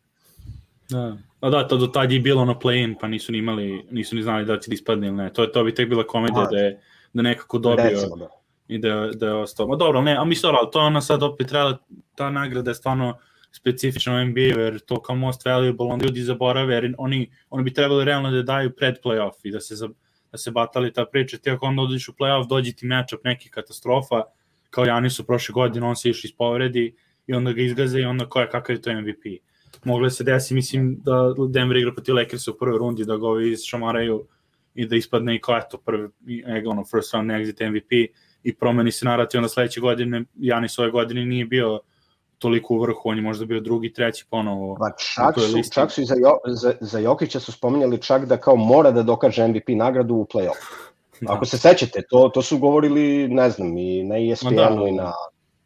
Da. 0.89 1.17
A 1.39 1.49
da, 1.49 1.67
to 1.67 1.77
do 1.77 1.87
tad 1.87 2.11
je 2.11 2.19
bilo 2.19 2.45
na 2.45 2.55
play-in, 2.55 2.95
pa 3.01 3.07
nisu 3.07 3.31
ni 3.31 3.37
imali, 3.37 3.87
nisu 3.91 4.15
ni 4.15 4.23
znali 4.23 4.45
da 4.45 4.59
će 4.59 4.69
da 4.69 4.73
ispadne 4.73 5.07
ili 5.07 5.15
ne. 5.15 5.33
To, 5.33 5.45
to 5.45 5.63
bi 5.63 5.75
tek 5.75 5.89
bila 5.89 6.03
komedija 6.03 6.41
Aha. 6.41 6.51
da 6.51 6.57
je 6.57 6.81
da 7.13 7.19
je 7.19 7.23
nekako 7.23 7.57
dobio 7.57 7.85
Recimo, 7.85 8.15
da. 8.15 8.27
i 8.67 8.77
da, 8.77 8.87
je- 8.87 9.11
da 9.11 9.25
je 9.25 9.33
ostao. 9.33 9.67
Ma 9.67 9.75
dobro, 9.75 10.01
ne, 10.01 10.15
a 10.15 10.25
mi 10.25 10.35
ali 10.43 10.67
to 10.71 10.79
je 10.79 10.85
ona 10.85 11.01
sad 11.01 11.23
opet 11.23 11.47
trebala, 11.47 11.77
ta 12.15 12.29
nagrada 12.29 12.71
je 12.71 12.75
stvarno 12.75 13.17
specifična 13.55 14.13
u 14.13 14.25
NBA, 14.25 14.41
jer 14.41 14.79
to 14.79 15.01
kao 15.01 15.15
most 15.15 15.45
valuable, 15.45 15.85
onda 15.85 16.05
ljudi 16.05 16.21
zaborave, 16.21 16.73
jer 16.75 16.95
oni, 16.97 17.31
oni 17.49 17.63
bi 17.63 17.73
trebali 17.73 18.05
realno 18.05 18.31
da 18.31 18.41
daju 18.43 18.75
pred 18.75 18.95
playoff 19.03 19.33
i 19.43 19.51
da 19.51 19.59
se, 19.59 19.75
za- 19.75 19.89
da 20.31 20.37
se 20.37 20.51
batali 20.51 20.93
ta 20.93 21.05
priča, 21.05 21.37
ti 21.37 21.49
ako 21.49 21.65
onda 21.65 21.81
odiš 21.81 22.09
u 22.09 22.13
playoff, 22.13 22.47
dođe 22.49 22.73
ti 22.73 22.85
matchup 22.85 23.23
neki 23.23 23.49
katastrofa, 23.49 24.21
kao 24.69 24.85
Janis 24.85 25.19
u 25.19 25.25
prošle 25.25 25.53
godine, 25.53 25.87
on 25.87 25.95
se 25.95 26.09
iz 26.09 26.35
povredi 26.37 26.95
i 27.27 27.33
onda 27.33 27.51
ga 27.51 27.61
izgaze 27.61 27.99
i 27.99 28.05
onda 28.05 28.29
ko 28.29 28.41
je, 28.41 28.49
kakav 28.49 28.75
je 28.75 28.81
to 28.81 29.01
MVP. 29.01 29.23
Moglo 29.83 30.07
je 30.07 30.11
se 30.11 30.23
desi, 30.23 30.53
mislim, 30.53 30.97
da 31.03 31.33
Denver 31.49 31.77
igra 31.77 31.93
protiv 31.93 32.15
Lakersa 32.15 32.51
u 32.51 32.57
prvoj 32.57 32.77
rundi, 32.77 33.05
da 33.05 33.17
ga 33.17 33.27
ovi 33.27 33.51
išamaraju 33.51 34.27
i 34.75 34.87
da 34.87 34.95
ispadne 34.95 35.35
i 35.35 35.41
kao 35.41 35.57
eto, 35.57 35.77
prvi, 35.77 36.09
i, 36.27 36.43
e, 36.47 36.63
ono, 36.67 36.83
first 36.85 37.13
round 37.13 37.31
exit 37.31 37.69
MVP 37.69 37.91
i 38.43 38.55
promeni 38.55 38.91
se 38.91 39.05
narativ, 39.05 39.37
onda 39.39 39.49
sledeće 39.49 39.81
godine, 39.81 40.23
Janis 40.35 40.79
ove 40.79 40.91
godine 40.91 41.25
nije 41.25 41.45
bio 41.45 41.79
toliko 42.45 42.73
u 42.73 42.79
vrhu, 42.81 43.01
on 43.09 43.17
je 43.17 43.21
možda 43.21 43.45
bio 43.45 43.59
drugi, 43.59 43.93
treći 43.93 44.25
ponovo. 44.29 44.75
Pa 44.79 44.89
čak 44.91 45.35
su, 45.39 45.55
listi. 45.55 45.73
čak 45.73 45.91
su 45.91 46.01
i 46.01 46.05
za, 46.05 46.15
jo, 46.15 46.37
za, 46.47 46.73
za 46.81 46.99
Jokića 46.99 47.39
su 47.39 47.51
spominjali 47.51 48.01
čak 48.01 48.25
da 48.25 48.37
kao 48.37 48.55
mora 48.55 48.91
da 48.91 49.03
dokaže 49.03 49.47
MVP 49.47 49.69
nagradu 49.69 50.15
u 50.15 50.25
play-off. 50.25 50.61
Ako 51.33 51.45
se 51.45 51.57
sećate, 51.57 52.01
to, 52.09 52.29
to 52.33 52.41
su 52.41 52.57
govorili, 52.57 53.27
ne 53.27 53.49
znam, 53.49 53.77
i 53.77 54.03
na 54.03 54.15
ESPN-u 54.17 54.51
Ma 54.51 54.69
da. 54.69 54.87
i 54.87 54.91
na... 54.91 55.13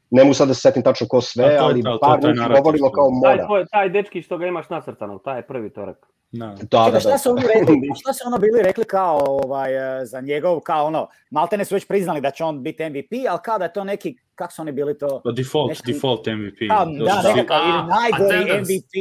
Ne 0.09 0.23
mu 0.23 0.33
sad 0.33 0.47
da 0.47 0.53
se 0.53 0.61
setim 0.61 0.83
tačno 0.83 1.07
ko 1.07 1.21
sve, 1.21 1.45
A 1.45 1.57
to 1.59 1.63
ali 1.65 1.83
to, 1.83 1.91
to 1.91 1.99
par 2.01 2.17
je 2.17 2.21
taj 2.21 2.33
njih 2.33 2.57
govorilo 2.57 2.87
što- 2.87 2.95
kao 2.95 3.07
Taj, 3.23 3.35
mora. 3.35 3.45
tvoj, 3.45 3.65
taj 3.71 3.89
dečki 3.89 4.21
što 4.21 4.37
ga 4.37 4.47
imaš 4.47 4.69
nacrtanog, 4.69 5.21
taj 5.23 5.37
je 5.39 5.47
prvi 5.47 5.69
to 5.69 5.85
rekao. 5.85 6.09
Da. 6.31 6.45
Da, 6.47 6.55
Čekaj, 6.85 6.91
da, 6.91 6.99
šta 6.99 7.09
da. 7.09 7.17
su 7.17 7.29
oni 7.31 7.41
rekli, 7.55 7.75
šta 8.01 8.13
su 8.13 8.23
ono 8.27 8.37
bili 8.37 8.61
rekli 8.61 8.85
kao 8.85 9.19
ovaj, 9.27 10.01
e, 10.01 10.05
za 10.05 10.21
njegov, 10.21 10.59
kao 10.59 10.85
ono, 10.85 11.07
maltene 11.31 11.65
su 11.65 11.75
već 11.75 11.87
priznali 11.87 12.21
da 12.21 12.31
će 12.31 12.43
on 12.43 12.63
biti 12.63 12.89
MVP, 12.89 13.11
ali 13.29 13.39
kao 13.43 13.57
da 13.57 13.65
je 13.65 13.73
to 13.73 13.83
neki, 13.83 14.17
kako 14.39 14.53
su 14.53 14.61
oni 14.61 14.71
bili 14.71 14.97
to, 14.97 15.21
Pa 15.23 15.31
default, 15.31 15.69
Nešto- 15.69 15.83
default 15.87 16.27
MVP. 16.27 16.59
To 16.69 17.05
da, 17.05 17.21
su- 17.21 17.27
nekakav 17.27 17.59
ili 17.59 17.77
A, 17.77 17.87
najgori 17.87 18.35
attendance. 18.35 18.73
MVP, 18.73 18.93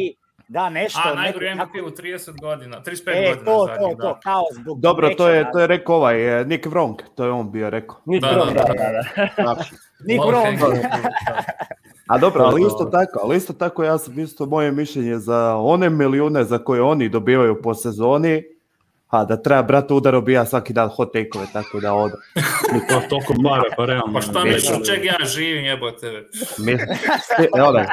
da, 0.48 0.70
nešto. 0.70 1.00
A, 1.04 1.14
najgori 1.14 1.54
MVP 1.54 1.74
u 1.82 1.90
30 1.92 2.40
godina, 2.40 2.76
35 2.78 2.92
E, 3.08 3.28
godina 3.28 3.44
to, 3.46 3.66
zadnjih, 3.66 3.78
to, 3.90 4.02
to, 4.02 4.08
da. 4.08 4.20
kao 4.22 4.42
zbog 4.52 4.80
Dobro, 4.80 5.10
to 5.10 5.28
je, 5.28 5.52
to 5.52 5.58
je 5.58 5.66
rekao 5.66 5.96
ovaj, 5.96 6.40
e, 6.40 6.44
Nick 6.44 6.66
Wrong, 6.66 6.94
to 7.14 7.24
je 7.24 7.30
on 7.30 7.52
bio 7.52 7.70
rekao. 7.70 7.96
Nick 8.06 8.22
Da, 8.22 8.28
Brown, 8.28 8.46
da, 8.46 8.52
da, 8.54 8.64
da. 8.64 8.74
da, 8.74 8.92
da. 9.36 9.42
Znači, 9.44 9.74
Nick 10.00 10.22
hanger, 10.34 10.80
da. 10.82 10.98
A 12.06 12.18
dobro, 12.18 12.44
ali 12.44 12.62
To- 12.62 12.66
isto 12.66 12.84
tako, 12.86 13.20
ali 13.22 13.36
isto 13.36 13.52
tako 13.52 13.84
ja 13.84 13.98
sam 13.98 14.18
isto 14.18 14.46
moje 14.46 14.72
mišljenje 14.72 15.16
za 15.16 15.56
one 15.56 15.90
milijune 15.90 16.44
za 16.44 16.58
koje 16.58 16.82
oni 16.82 17.08
dobivaju 17.08 17.62
po 17.62 17.74
sezoni, 17.74 18.42
a 19.08 19.24
da 19.24 19.36
treba 19.36 19.62
brate 19.62 19.94
udar 19.94 20.14
obija 20.14 20.46
svaki 20.46 20.72
dan 20.72 20.88
hot 20.88 21.12
take-ove, 21.12 21.46
tako 21.52 21.80
da 21.80 21.94
od... 21.94 22.10
I 22.68 22.88
to 22.88 23.00
toliko 23.08 23.34
para, 23.44 23.62
pa 23.76 23.84
realno. 23.84 24.12
Pa 24.14 24.20
šta 24.20 24.44
misliš, 24.44 24.70
od 24.70 24.86
čeg 24.86 25.04
ja 25.04 25.16
živim, 25.26 25.64
jebote? 25.64 26.06
Mi, 26.58 26.76
ste, 27.18 27.48
ono, 27.54 27.84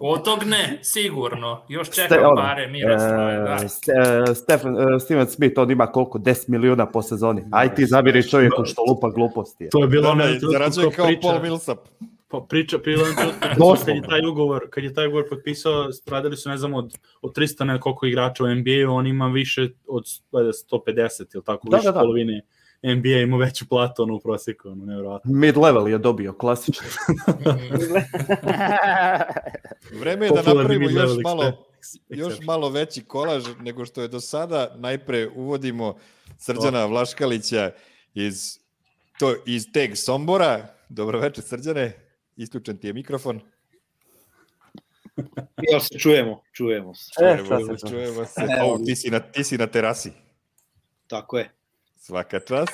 Od 0.00 0.24
tog 0.24 0.44
ne, 0.44 0.78
sigurno. 0.82 1.62
Još 1.68 1.86
ste, 1.88 1.94
čekam 2.02 2.24
ono, 2.26 2.36
pare, 2.36 2.66
da. 2.66 3.54
e, 3.54 3.68
Ste- 3.68 3.92
e, 4.30 4.34
Stephen, 4.34 4.74
e, 4.76 5.00
Steven 5.00 5.26
Smith, 5.26 5.58
on 5.58 5.70
ima 5.70 5.86
koliko? 5.86 6.18
10 6.18 6.48
milijuna 6.48 6.86
po 6.86 7.02
sezoni. 7.02 7.42
Aj 7.50 7.74
ti 7.74 7.86
zabiri 7.86 8.22
čovjeku 8.22 8.64
što 8.64 8.82
lupa 8.88 9.08
gluposti. 9.10 9.68
To 9.70 9.80
je 9.80 9.88
bilo 9.88 10.02
Da, 10.02 10.10
ono 10.10 10.24
da, 10.24 10.48
zarađuje 10.52 10.90
kao 10.90 11.06
priča- 11.06 11.20
Paul 11.22 11.42
Millsap. 11.42 11.78
Pa 12.30 12.46
priča, 12.48 12.76
je 12.76 12.96
kad, 13.84 13.96
je 13.96 14.02
taj 14.02 14.26
ugovor, 14.26 14.66
kad 14.70 14.84
je 14.84 14.94
taj 14.94 15.06
ugovor 15.06 15.28
potpisao, 15.30 15.88
radili 16.06 16.36
su 16.36 16.48
ne 16.48 16.56
znam 16.56 16.74
od, 16.74 16.98
od 17.22 17.36
300 17.36 17.64
nekoliko 17.64 18.06
igrača 18.06 18.44
u 18.44 18.54
NBA, 18.54 18.90
on 18.90 19.06
ima 19.06 19.26
više 19.26 19.68
od 19.86 20.04
valjda, 20.32 20.52
150 20.52 21.34
ili 21.34 21.44
tako, 21.44 21.68
Da, 21.68 21.76
više 21.76 21.88
da, 21.88 21.92
da. 21.92 22.00
polovine 22.00 22.42
NBA 22.82 23.08
ima 23.08 23.36
veću 23.36 23.68
platu 23.68 24.02
ono 24.02 24.14
u 24.14 24.20
prosjeku, 24.20 24.68
ono, 24.68 24.84
nevjerojatno. 24.84 25.32
Mid 25.32 25.56
level 25.56 25.88
je 25.88 25.98
dobio, 25.98 26.32
klasično. 26.32 26.86
Vreme 30.00 30.26
je 30.26 30.30
da 30.30 30.42
napravimo 30.42 30.90
još 30.90 31.10
malo, 31.22 31.66
još 32.08 32.40
malo 32.40 32.68
veći 32.68 33.04
kolaž 33.04 33.44
nego 33.60 33.84
što 33.84 34.02
je 34.02 34.08
do 34.08 34.20
sada. 34.20 34.74
Najpre 34.76 35.28
uvodimo 35.36 35.96
Srđana 36.38 36.86
Vlaškalića 36.86 37.70
iz, 38.14 38.58
to, 39.18 39.34
iz 39.46 39.66
Teg 39.72 39.96
Sombora. 39.96 40.66
Dobro 40.88 41.18
večer, 41.18 41.44
Srđane. 41.44 42.09
Isključen 42.40 42.78
ti 42.78 42.86
je 42.86 42.92
mikrofon. 42.92 43.40
Jel 45.70 45.80
se 45.80 45.98
čujemo? 45.98 46.42
Čujemo 46.52 46.94
se. 46.94 47.10
E, 47.24 47.38
Čujemo 47.38 47.76
se, 47.78 47.88
čujemo 47.88 48.24
se. 48.24 48.40
O, 48.64 48.78
ti, 48.86 48.96
si 48.96 49.10
na, 49.10 49.20
ti 49.20 49.44
si 49.44 49.58
na 49.58 49.66
terasi. 49.66 50.12
Tako 51.06 51.38
je. 51.38 51.50
Svaka 51.96 52.40
čast. 52.40 52.72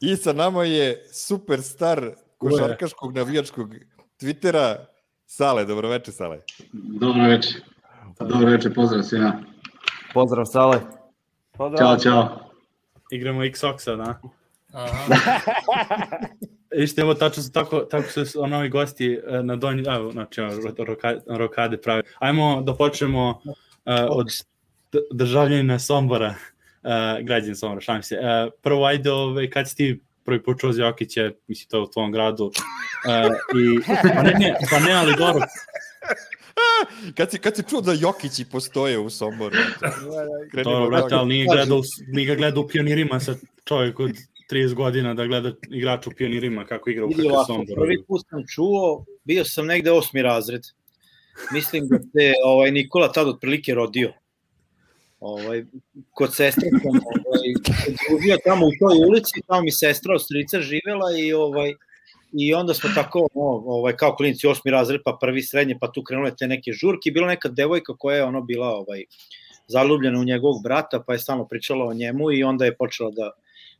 I 0.00 0.16
sa 0.16 0.32
nama 0.32 0.64
je 0.64 1.06
superstar 1.12 2.10
košarkaškog 2.38 3.14
navijačkog 3.14 3.74
Twittera, 4.20 4.76
Sale. 5.26 5.64
Dobro 5.64 5.88
večer, 5.88 6.14
Sale. 6.14 6.40
Dobro 6.72 7.22
večer. 7.22 7.62
Dobro 8.20 8.50
večer, 8.50 8.74
pozdrav 8.74 9.02
svima. 9.02 9.42
Pozdrav, 10.14 10.44
Sale. 10.44 10.80
Ćao, 11.78 11.98
čao. 11.98 12.50
Igramo 13.10 13.44
X-Oxa, 13.44 13.96
da? 13.96 14.20
Aha. 14.72 15.40
Ište, 16.76 17.00
evo, 17.00 17.14
tačno 17.14 17.42
su 17.42 17.52
tako, 17.52 17.80
tako 17.80 18.24
su 18.24 18.42
ono, 18.42 18.56
ovi 18.56 18.68
gosti 18.68 19.20
e, 19.26 19.42
na 19.42 19.56
donji, 19.56 19.84
evo, 19.88 20.12
znači, 20.12 20.40
roka, 20.78 21.16
rokade 21.26 21.76
pravi. 21.76 22.02
Ajmo 22.18 22.62
da 22.62 22.74
počnemo 22.74 23.40
uh, 23.44 23.94
od 24.08 24.26
državljanina 25.12 25.78
Sombora, 25.78 26.34
uh, 26.82 27.26
građan 27.26 27.56
Sombora, 27.56 27.80
šalim 27.80 28.02
se. 28.02 28.18
Uh, 28.18 28.52
prvo, 28.62 28.84
ajde, 28.84 29.10
ovaj, 29.10 29.50
kad 29.50 29.68
si 29.68 29.76
ti 29.76 30.00
prvi 30.24 30.42
put 30.42 30.60
čuo 30.60 30.72
Jokića, 30.76 31.30
mislim, 31.48 31.68
to 31.68 31.76
je 31.76 31.82
u 31.82 31.90
tvom 31.90 32.12
gradu, 32.12 32.44
uh, 32.44 32.52
i, 33.60 33.80
pa 34.14 34.22
ne, 34.22 34.34
ne, 34.38 34.54
pa 34.70 34.78
ne, 34.78 34.92
ali 34.92 35.14
dobro, 35.18 35.42
Kad 37.14 37.30
si, 37.30 37.38
kad 37.38 37.56
si 37.56 37.62
čuo 37.68 37.80
da 37.80 37.92
Jokići 37.92 38.44
postoje 38.44 38.98
u 38.98 39.10
Somboru? 39.10 39.56
Dobro, 40.64 40.88
brate, 40.88 41.14
ali 41.14 41.28
nije 41.28 41.46
gledao, 41.46 41.82
nije 42.06 42.26
ga 42.26 42.34
gledao 42.34 42.62
u 42.62 42.68
pionirima 42.68 43.20
sa 43.20 43.34
čovjek 43.64 44.00
od 44.00 44.10
30 44.50 44.74
godina 44.74 45.14
da 45.14 45.26
gleda 45.26 45.52
igrač 45.70 46.06
u 46.06 46.10
pionirima 46.16 46.64
kako 46.64 46.90
igra 46.90 47.04
u 47.04 47.10
ovako, 47.30 47.44
Somboru. 47.44 47.82
prvi 47.82 48.02
put 48.08 48.22
sam 48.30 48.44
čuo, 48.54 49.04
bio 49.24 49.44
sam 49.44 49.66
negde 49.66 49.90
osmi 49.90 50.22
razred. 50.22 50.62
Mislim 51.52 51.88
da 51.88 51.98
se 51.98 52.32
ovaj, 52.44 52.70
Nikola 52.70 53.12
tad 53.12 53.28
otprilike 53.28 53.74
rodio. 53.74 54.12
Ovaj, 55.20 55.64
kod 56.10 56.34
sestre 56.34 56.68
sam 56.82 56.90
ovaj, 56.90 57.48
družio 58.08 58.36
tamo 58.44 58.66
u 58.66 58.70
toj 58.78 59.08
ulici, 59.08 59.42
tamo 59.46 59.62
mi 59.62 59.72
sestra 59.72 60.14
od 60.14 60.22
strica 60.22 60.60
živela 60.60 61.18
i 61.18 61.32
ovaj, 61.32 61.74
I 62.32 62.54
onda 62.54 62.74
smo 62.74 62.90
tako, 62.94 63.28
no, 63.34 63.42
ovaj, 63.66 63.96
kao 63.96 64.14
klinici 64.16 64.46
osmi 64.46 64.70
razred, 64.70 65.00
pa 65.04 65.18
prvi 65.20 65.42
srednje, 65.42 65.78
pa 65.80 65.90
tu 65.92 66.02
krenule 66.02 66.30
te 66.36 66.46
neke 66.46 66.72
žurke. 66.72 67.10
Bila 67.10 67.28
neka 67.28 67.48
devojka 67.48 67.96
koja 67.98 68.16
je 68.16 68.24
ono 68.24 68.42
bila 68.42 68.68
ovaj, 68.68 69.04
zaljubljena 69.66 70.20
u 70.20 70.24
njegovog 70.24 70.62
brata, 70.62 71.02
pa 71.06 71.12
je 71.12 71.18
stalno 71.18 71.46
pričala 71.48 71.86
o 71.86 71.94
njemu 71.94 72.32
i 72.32 72.42
onda 72.42 72.64
je 72.64 72.76
počela 72.76 73.10
da 73.10 73.30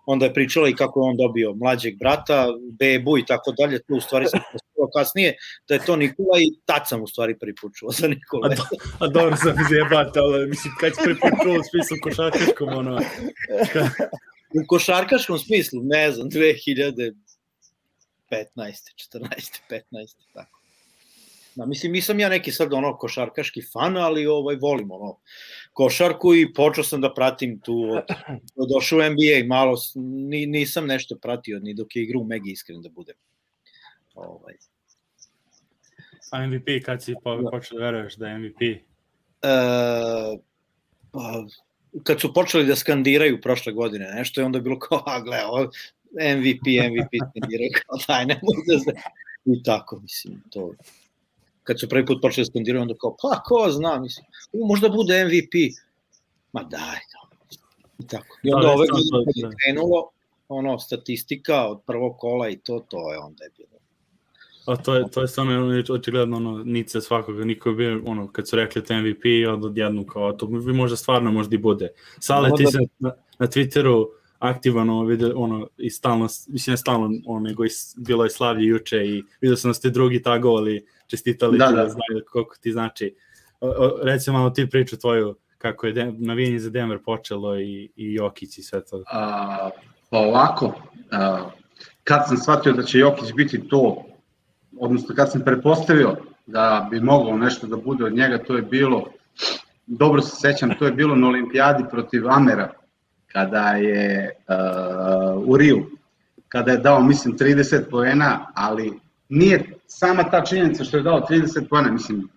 onda 0.07 0.26
je 0.26 0.34
pričala 0.34 0.68
i 0.68 0.74
kako 0.74 1.01
je 1.01 1.11
on 1.11 1.16
dobio 1.16 1.55
mlađeg 1.55 1.98
brata, 1.98 2.46
bebu 2.78 3.18
i 3.18 3.26
tako 3.26 3.53
dalje, 3.59 3.82
tu 3.82 3.94
u 3.94 4.01
stvari 4.01 4.26
sam 4.26 4.40
postao 4.53 4.88
kasnije 4.96 5.36
da 5.68 5.74
je 5.74 5.84
to 5.86 5.96
Nikola 5.96 6.38
i 6.40 6.59
tad 6.64 6.82
sam 6.88 7.03
u 7.03 7.07
stvari 7.07 7.38
prvi 7.38 7.55
put 7.61 7.72
čuo 7.74 7.90
za 7.90 8.09
Nikola. 8.09 8.48
A, 8.48 8.55
do, 8.55 8.62
a 8.98 9.09
dobro 9.09 9.36
sam 9.36 9.55
izjebati, 9.64 10.18
ali 10.18 10.48
mislim, 10.48 10.74
kad 10.80 10.94
si 10.94 11.01
prvi 11.05 11.14
put 11.20 11.30
čuo 11.42 11.55
u 11.55 11.64
smislu 11.70 11.96
košarkaškom, 12.03 12.68
ono, 12.68 13.01
U 14.55 14.66
košarkaškom 14.66 15.38
smislu, 15.38 15.80
ne 15.82 16.12
znam, 16.12 16.28
2015. 16.28 17.14
14. 18.30 19.61
15. 19.70 20.16
tako. 20.32 20.59
Da, 21.55 21.66
mislim, 21.66 21.92
nisam 21.92 22.20
ja 22.20 22.28
neki 22.28 22.53
sad 22.53 22.72
ono 22.72 22.96
košarkaški 22.96 23.62
fan, 23.72 23.96
ali 23.96 24.26
ovaj 24.26 24.57
volim 24.57 24.90
ono 24.90 25.18
košarku 25.72 26.34
i 26.34 26.53
počeo 26.55 26.84
sam 26.84 27.01
da 27.01 27.14
pratim 27.14 27.61
tu 27.61 27.82
od, 27.90 28.05
od 28.62 28.68
došao 28.68 28.98
u 28.98 29.03
NBA, 29.03 29.46
malo 29.46 29.76
ni, 29.94 30.46
nisam 30.46 30.86
nešto 30.86 31.16
pratio 31.22 31.59
ni 31.59 31.74
dok 31.74 31.96
je 31.96 32.03
igrao 32.03 32.22
u 32.22 32.26
Megi 32.26 32.51
iskren 32.51 32.82
da 32.82 32.88
budem. 32.88 33.16
Ovaj. 34.14 34.55
a 36.30 36.46
MVP, 36.46 36.84
kad 36.84 37.03
si 37.03 37.14
po, 37.24 37.51
počeo 37.51 37.78
da 37.78 37.84
veruješ 37.84 38.16
da 38.16 38.28
je 38.28 38.38
MVP? 38.38 38.62
E, 38.62 38.78
pa, 41.12 41.44
kad 42.05 42.20
su 42.20 42.34
počeli 42.34 42.66
da 42.66 42.76
skandiraju 42.76 43.40
prošle 43.40 43.72
godine 43.72 44.12
nešto, 44.14 44.40
je 44.40 44.44
onda 44.44 44.61
bilo 44.61 44.78
kao, 44.78 45.03
a 45.07 45.20
gle, 45.20 45.38
MVP, 46.12 46.66
MVP 46.90 47.14
skandiraju, 47.30 47.70
kao 47.86 47.98
daj, 48.09 48.26
nemoj 48.26 48.64
da 48.66 48.78
se... 48.78 48.92
I 49.44 49.62
tako, 49.62 50.01
mislim, 50.01 50.42
to... 50.51 50.72
Kad 51.64 51.80
su 51.80 51.88
prvi 51.88 52.06
put 52.06 52.18
počeli 52.22 52.44
da 52.44 52.50
skandiraju, 52.50 52.82
onda 52.82 52.94
kao, 53.00 53.16
pa 53.22 53.42
ko 53.42 53.70
zna, 53.70 54.00
mislim, 54.00 54.26
u, 54.52 54.66
možda 54.66 54.88
bude 54.88 55.24
MVP. 55.24 55.54
Ma 56.52 56.62
daj, 56.62 56.98
to. 57.12 57.28
I 57.98 58.06
tako. 58.06 58.36
I 58.42 58.52
onda 58.52 58.66
Da, 58.66 58.72
ove 58.72 58.86
sam 58.86 58.94
godine 58.96 59.24
kad 59.24 59.36
je 59.36 59.42
da. 59.42 59.50
krenulo, 59.64 60.08
ono, 60.48 60.78
statistika 60.78 61.66
od 61.68 61.80
prvog 61.86 62.16
kola 62.18 62.48
i 62.48 62.56
to, 62.58 62.84
to 62.88 63.12
je 63.12 63.18
onda 63.18 63.44
je 63.44 63.50
bilo. 63.56 63.70
A 64.66 64.76
to 64.76 64.94
je, 64.94 65.11
to 65.11 65.20
je 65.20 65.28
stvarno 65.28 65.82
očigledno 65.90 66.36
ono, 66.36 66.64
nice 66.64 67.00
svakoga, 67.00 67.44
niko 67.44 67.68
je 67.68 67.74
bio, 67.74 68.02
ono, 68.06 68.28
kad 68.32 68.48
su 68.48 68.56
rekli 68.56 68.84
to 68.84 68.94
MVP, 68.94 69.24
od 69.48 69.64
odjednu 69.64 70.04
kao, 70.06 70.32
to 70.32 70.46
bi 70.46 70.72
možda 70.72 70.96
stvarno 70.96 71.32
možda 71.32 71.54
i 71.54 71.58
bude. 71.58 71.88
Sale, 72.18 72.50
ti 72.56 72.62
Možda- 72.62 72.70
se 72.70 72.86
na, 72.98 73.12
na 73.38 73.46
Twitteru 73.46 74.06
aktivan, 74.38 74.90
ono, 74.90 75.04
vidio, 75.04 75.32
ono, 75.36 75.68
i 75.78 75.90
stalno, 75.90 76.28
mislim 76.48 76.72
ne 76.72 76.76
stalno, 76.76 77.11
ono, 77.26 77.40
nego 77.40 77.64
i, 77.64 77.68
bilo 77.96 78.24
je 78.24 78.30
slavlje 78.30 78.66
juče 78.66 78.96
i 78.96 79.22
vidio 79.40 79.56
sam 79.56 79.70
da 79.70 79.74
ste 79.74 79.90
drugi 79.90 80.22
tagovali, 80.22 80.86
čestitali 81.11 81.58
Da, 81.58 81.68
ti 81.68 81.74
da. 81.74 81.82
da 81.82 81.88
znaju 81.88 82.24
koliko 82.32 82.56
ti 82.61 82.72
znači. 82.72 83.14
Recimo 84.02 84.38
malo 84.38 84.50
ti 84.50 84.70
priču 84.70 84.96
tvoju, 84.96 85.36
kako 85.58 85.86
je 85.86 85.92
de, 85.92 86.12
navijanje 86.18 86.58
za 86.58 86.70
Denver 86.70 86.98
počelo 87.04 87.58
i, 87.58 87.90
i 87.96 88.14
Jokić 88.14 88.58
i 88.58 88.62
sve 88.62 88.84
to. 88.84 89.02
A, 89.12 89.70
pa 90.11 90.18
ovako, 90.18 90.72
a, 91.11 91.50
kad 92.04 92.28
sam 92.28 92.36
shvatio 92.36 92.72
da 92.72 92.82
će 92.82 92.98
Jokić 92.98 93.32
biti 93.32 93.68
to, 93.68 94.04
odnosno 94.78 95.14
kad 95.14 95.32
sam 95.32 95.40
prepostavio 95.44 96.16
da 96.46 96.88
bi 96.90 97.00
moglo 97.00 97.36
nešto 97.36 97.66
da 97.66 97.76
bude 97.76 98.04
od 98.04 98.12
njega, 98.12 98.38
to 98.38 98.56
je 98.56 98.62
bilo, 98.62 99.04
dobro 99.86 100.22
se 100.22 100.36
sećam, 100.36 100.78
to 100.78 100.86
je 100.86 100.92
bilo 100.92 101.16
na 101.16 101.28
olimpijadi 101.28 101.84
protiv 101.90 102.30
Amera, 102.30 102.72
kada 103.32 103.68
je 103.68 104.30
uh, 104.48 105.48
u 105.48 105.56
Riju, 105.56 105.90
kada 106.48 106.72
je 106.72 106.78
dao, 106.78 107.02
mislim, 107.02 107.38
30 107.38 107.90
poena, 107.90 108.46
ali 108.54 108.92
nije 109.28 109.79
sama 109.93 110.24
ta 110.30 110.45
činjenica 110.45 110.84
što 110.84 110.97
je 110.97 111.03
dao 111.03 111.20
30 111.30 111.68
poena, 111.68 111.93
mislim, 111.93 112.28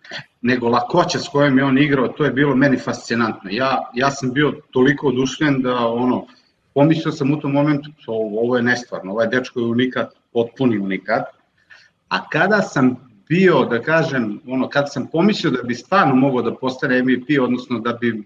nego 0.42 0.70
lakoća 0.70 1.20
s 1.20 1.28
kojom 1.28 1.58
je 1.58 1.64
on 1.64 1.78
igrao, 1.78 2.08
to 2.08 2.26
je 2.26 2.32
bilo 2.32 2.56
meni 2.56 2.78
fascinantno. 2.78 3.50
Ja, 3.50 3.92
ja 3.94 4.12
sam 4.12 4.34
bio 4.34 4.54
toliko 4.72 5.08
oduševljen 5.08 5.62
da 5.62 5.88
ono, 5.88 6.26
pomislio 6.74 7.12
sam 7.12 7.32
u 7.32 7.40
tom 7.40 7.52
momentu, 7.52 7.92
ovo 8.08 8.58
je 8.58 8.64
nestvarno, 8.64 9.12
ovaj 9.12 9.28
dečko 9.28 9.60
je 9.60 9.66
unikat, 9.66 10.14
potpuni 10.34 10.78
unikat. 10.78 11.24
A 12.10 12.30
kada 12.30 12.62
sam 12.62 12.96
bio, 13.30 13.66
da 13.66 13.82
kažem, 13.82 14.40
ono, 14.48 14.70
kada 14.70 14.88
sam 14.88 15.08
pomislio 15.08 15.52
da 15.52 15.64
bi 15.64 15.76
stvarno 15.76 16.16
mogao 16.16 16.42
da 16.42 16.56
postane 16.56 17.04
MVP, 17.04 17.40
odnosno 17.42 17.80
da 17.80 17.94
bi 17.94 18.24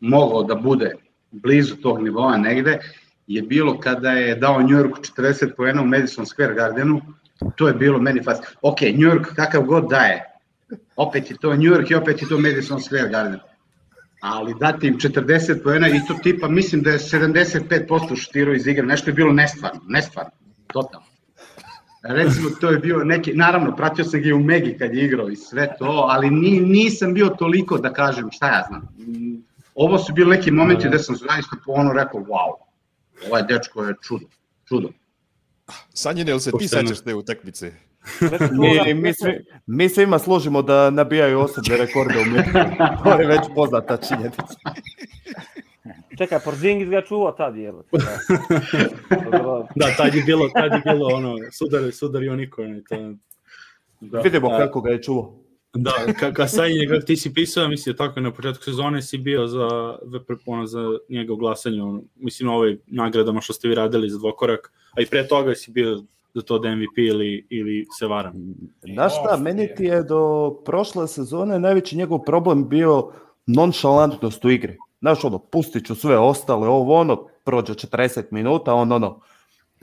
mogao 0.00 0.42
da 0.42 0.54
bude 0.54 0.94
blizu 1.30 1.76
tog 1.76 2.02
nivoa 2.02 2.36
negde, 2.36 2.78
je 3.26 3.42
bilo 3.42 3.80
kada 3.80 4.10
je 4.10 4.34
dao 4.34 4.60
New 4.60 4.78
Yorku 4.78 4.98
40 5.00 5.54
poena 5.56 5.82
u 5.82 5.86
Madison 5.86 6.24
Square 6.24 6.54
Gardenu, 6.54 7.00
to 7.56 7.68
je 7.68 7.74
bilo 7.74 7.98
meni 7.98 8.22
fascinantno. 8.22 8.58
Ok, 8.62 8.80
New 8.80 9.08
York 9.08 9.34
kakav 9.34 9.62
god 9.62 9.90
daje, 9.90 10.22
opet 10.96 11.30
je 11.30 11.36
to 11.36 11.54
New 11.54 11.72
York 11.72 11.90
i 11.90 11.94
opet 11.94 12.22
je 12.22 12.28
to 12.28 12.38
Madison 12.38 12.80
Square 12.80 13.08
Garden. 13.08 13.40
Ali 14.20 14.54
dati 14.60 14.86
im 14.86 14.98
40 14.98 15.62
poena 15.62 15.88
i 15.88 16.00
to 16.08 16.14
tipa, 16.22 16.48
mislim 16.48 16.82
da 16.82 16.90
je 16.90 16.98
75% 16.98 18.16
šutirao 18.16 18.54
iz 18.54 18.66
igre, 18.66 18.86
nešto 18.86 19.10
je 19.10 19.14
bilo 19.14 19.32
nestvarno, 19.32 19.80
nestvarno, 19.88 20.30
totalno. 20.66 21.06
Recimo, 22.02 22.50
to 22.60 22.70
je 22.70 22.78
bio 22.78 23.04
neki, 23.04 23.32
naravno, 23.34 23.76
pratio 23.76 24.04
sam 24.04 24.20
ga 24.20 24.28
i 24.28 24.32
u 24.32 24.40
Megi 24.40 24.76
kad 24.78 24.94
je 24.94 25.04
igrao 25.04 25.28
i 25.28 25.36
sve 25.36 25.74
to, 25.78 26.06
ali 26.08 26.30
ni, 26.30 26.60
nisam 26.60 27.14
bio 27.14 27.28
toliko 27.28 27.78
da 27.78 27.92
kažem 27.92 28.30
šta 28.30 28.46
ja 28.46 28.64
znam. 28.68 28.88
Ovo 29.74 29.98
su 29.98 30.12
bili 30.12 30.30
neki 30.30 30.50
momenti 30.50 30.88
gde 30.88 30.98
sam 30.98 31.16
zaista 31.16 31.56
po 31.64 31.72
ono 31.72 31.92
rekao, 31.92 32.20
wow, 32.20 32.52
ovaj 33.26 33.42
dečko 33.42 33.84
je 33.84 33.94
čudo, 34.02 34.26
čudo. 34.68 34.88
Sanjine, 35.94 36.30
ili 36.30 36.40
se 36.40 36.50
ti 36.58 36.68
sećaš 36.68 37.00
te 37.00 37.14
utakmice? 37.14 37.72
Mi, 38.52 38.94
mi, 38.94 39.14
svi, 39.14 39.44
mi 39.66 39.88
svima 39.88 40.18
služimo 40.18 40.62
da 40.62 40.90
nabijaju 40.90 41.40
osobne 41.40 41.76
rekorde 41.76 42.14
u 42.20 42.24
miru. 42.24 42.44
To 43.04 43.20
je 43.20 43.26
već 43.26 43.40
poznata 43.54 43.96
činjenica. 43.96 44.42
Čekaj, 46.18 46.40
Porzingis 46.44 46.88
ga 46.88 47.02
čuva 47.02 47.36
tad, 47.36 47.56
jel? 47.56 47.74
Da, 49.74 49.94
tad 49.96 50.14
je 50.14 50.22
bilo, 50.22 50.48
tad 50.48 50.72
je 50.72 50.92
bilo 50.92 51.06
ono, 51.06 51.36
sudar, 51.52 51.92
sudar 51.92 52.22
i 52.22 52.28
oniko, 52.28 52.62
to, 52.88 53.14
Da. 54.00 54.20
Vidimo 54.20 54.48
A, 54.48 54.58
kako 54.58 54.80
ga 54.80 54.90
je 54.90 55.02
čuo. 55.02 55.38
Da, 55.76 55.92
ka, 56.20 56.32
ka 56.32 56.48
sad 56.48 56.70
njega, 56.70 57.00
ti 57.00 57.16
si 57.16 57.34
pisao, 57.34 57.68
mislim, 57.68 57.96
tako 57.96 58.20
na 58.20 58.32
početku 58.32 58.64
sezone 58.64 59.02
si 59.02 59.18
bio 59.18 59.46
za, 59.46 59.98
ono, 60.46 60.66
za 60.66 60.80
njegov 61.08 61.36
glasanje, 61.36 61.82
ono, 61.82 62.02
mislim, 62.16 62.46
na 62.46 62.54
ovoj 62.54 62.78
nagradama 62.86 63.40
što 63.40 63.52
ste 63.52 63.68
vi 63.68 63.74
radili 63.74 64.10
za 64.10 64.18
dvokorak, 64.18 64.72
a 64.96 65.00
i 65.00 65.06
pre 65.06 65.28
toga 65.28 65.54
si 65.54 65.70
bio 65.70 66.02
za 66.34 66.42
to 66.42 66.58
da 66.58 66.76
MVP 66.76 66.98
ili, 66.98 67.46
ili 67.50 67.86
se 67.98 68.06
varam. 68.06 68.34
Znaš 68.94 69.12
šta, 69.12 69.36
meni 69.36 69.68
ti 69.76 69.84
je 69.84 70.02
do 70.02 70.50
prošle 70.64 71.08
sezone 71.08 71.58
najveći 71.58 71.96
njegov 71.96 72.18
problem 72.18 72.68
bio 72.68 73.10
nonšalantnost 73.46 74.44
u 74.44 74.50
igri. 74.50 74.76
Znaš, 75.00 75.24
ono, 75.24 75.38
pustit 75.38 75.86
ću 75.86 75.94
sve 75.94 76.18
ostale, 76.18 76.68
ovo 76.68 76.94
ono, 76.94 77.26
prođe 77.44 77.74
40 77.74 78.22
minuta, 78.30 78.74
on 78.74 78.92
ono, 78.92 79.20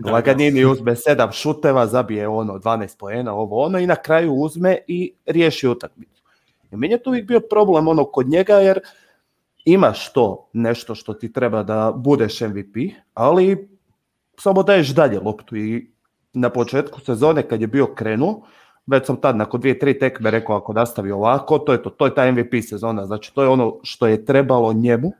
laganini 0.05 0.61
da. 0.61 0.69
uzme 0.69 0.91
7 0.91 1.31
šuteva, 1.31 1.87
zabije 1.87 2.27
ono 2.27 2.53
12 2.53 2.97
poena, 2.97 3.33
ovo 3.33 3.63
ono, 3.65 3.79
i 3.79 3.87
na 3.87 3.95
kraju 3.95 4.33
uzme 4.33 4.77
i 4.87 5.13
riješi 5.25 5.67
utakmicu. 5.67 6.23
I 6.71 6.75
meni 6.75 6.93
je 6.93 7.03
to 7.03 7.09
uvijek 7.09 7.27
bio 7.27 7.39
problem 7.39 7.87
ono 7.87 8.05
kod 8.05 8.27
njega, 8.27 8.53
jer 8.53 8.79
imaš 9.65 10.13
to 10.13 10.49
nešto 10.53 10.95
što 10.95 11.13
ti 11.13 11.33
treba 11.33 11.63
da 11.63 11.93
budeš 11.95 12.41
MVP, 12.41 12.75
ali 13.13 13.69
samo 14.39 14.63
daješ 14.63 14.89
dalje 14.89 15.19
loptu 15.19 15.55
i 15.57 15.91
na 16.33 16.49
početku 16.49 16.99
sezone 17.01 17.47
kad 17.47 17.61
je 17.61 17.67
bio 17.67 17.85
krenuo, 17.85 18.41
već 18.87 19.05
sam 19.05 19.15
tad 19.15 19.37
nakon 19.37 19.61
dvije, 19.61 19.79
tri 19.79 19.99
tekme 19.99 20.31
rekao 20.31 20.55
ako 20.55 20.73
nastavi 20.73 21.11
ovako, 21.11 21.59
to 21.59 21.71
je 21.71 21.83
to, 21.83 21.89
to 21.89 22.05
je 22.05 22.15
ta 22.15 22.31
MVP 22.31 22.53
sezona, 22.69 23.05
znači 23.05 23.33
to 23.33 23.41
je 23.43 23.49
ono 23.49 23.79
što 23.83 24.07
je 24.07 24.25
trebalo 24.25 24.73
njemu 24.73 25.11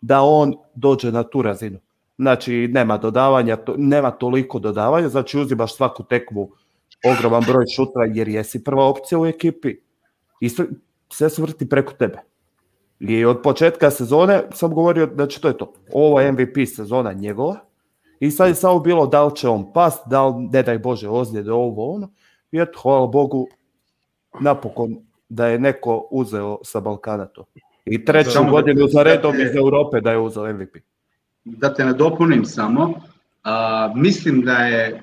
da 0.00 0.22
on 0.22 0.54
dođe 0.74 1.12
na 1.12 1.22
tu 1.22 1.42
razinu. 1.42 1.78
Znači 2.18 2.68
nema 2.72 2.98
dodavanja, 2.98 3.56
to, 3.56 3.74
nema 3.78 4.10
toliko 4.10 4.58
dodavanja, 4.58 5.08
znači 5.08 5.38
uzimaš 5.38 5.76
svaku 5.76 6.02
tekmu 6.04 6.50
ogroman 7.04 7.42
broj 7.46 7.64
šutra 7.76 8.04
jer 8.14 8.28
jesi 8.28 8.64
prva 8.64 8.84
opcija 8.88 9.18
u 9.18 9.26
ekipi 9.26 9.76
i 10.40 10.48
sve 11.12 11.30
se 11.30 11.42
vrti 11.42 11.68
preko 11.68 11.92
tebe. 11.92 12.18
I 13.00 13.24
od 13.24 13.42
početka 13.42 13.90
sezone 13.90 14.42
sam 14.52 14.74
govorio 14.74 15.06
da 15.06 15.26
će 15.26 15.40
to 15.40 15.48
je 15.48 15.58
to. 15.58 15.72
Ovo 15.92 16.20
je 16.20 16.32
MVP 16.32 16.56
sezona 16.76 17.12
njegova 17.12 17.56
i 18.20 18.30
sad 18.30 18.48
je 18.48 18.54
samo 18.54 18.78
bilo 18.80 19.06
da 19.06 19.24
li 19.24 19.36
će 19.36 19.48
on 19.48 19.72
past, 19.72 20.02
da 20.06 20.26
li, 20.26 20.48
ne 20.52 20.62
daj 20.62 20.78
Bože, 20.78 21.08
ozljede 21.08 21.52
ovo 21.52 21.94
ono. 21.94 22.10
I 22.52 22.60
eto, 22.60 22.78
hvala 22.82 23.06
Bogu, 23.06 23.48
napokon 24.40 24.96
da 25.28 25.46
je 25.46 25.58
neko 25.58 26.08
uzeo 26.10 26.58
sa 26.64 26.80
Balkana 26.80 27.26
to. 27.26 27.44
I 27.84 28.04
treću 28.04 28.30
Samo 28.30 28.50
godinu 28.50 28.80
da- 28.80 28.88
za 28.88 29.02
redom 29.02 29.36
da 29.36 29.42
iz 29.42 29.56
Europe 29.56 30.00
da 30.00 30.10
je 30.10 30.18
uzeo 30.18 30.52
MVP. 30.52 30.76
Da 31.44 31.74
te 31.74 31.84
nadopunim 31.84 32.44
samo, 32.44 32.94
a, 33.44 33.92
mislim 33.96 34.40
da 34.40 34.52
je, 34.52 35.02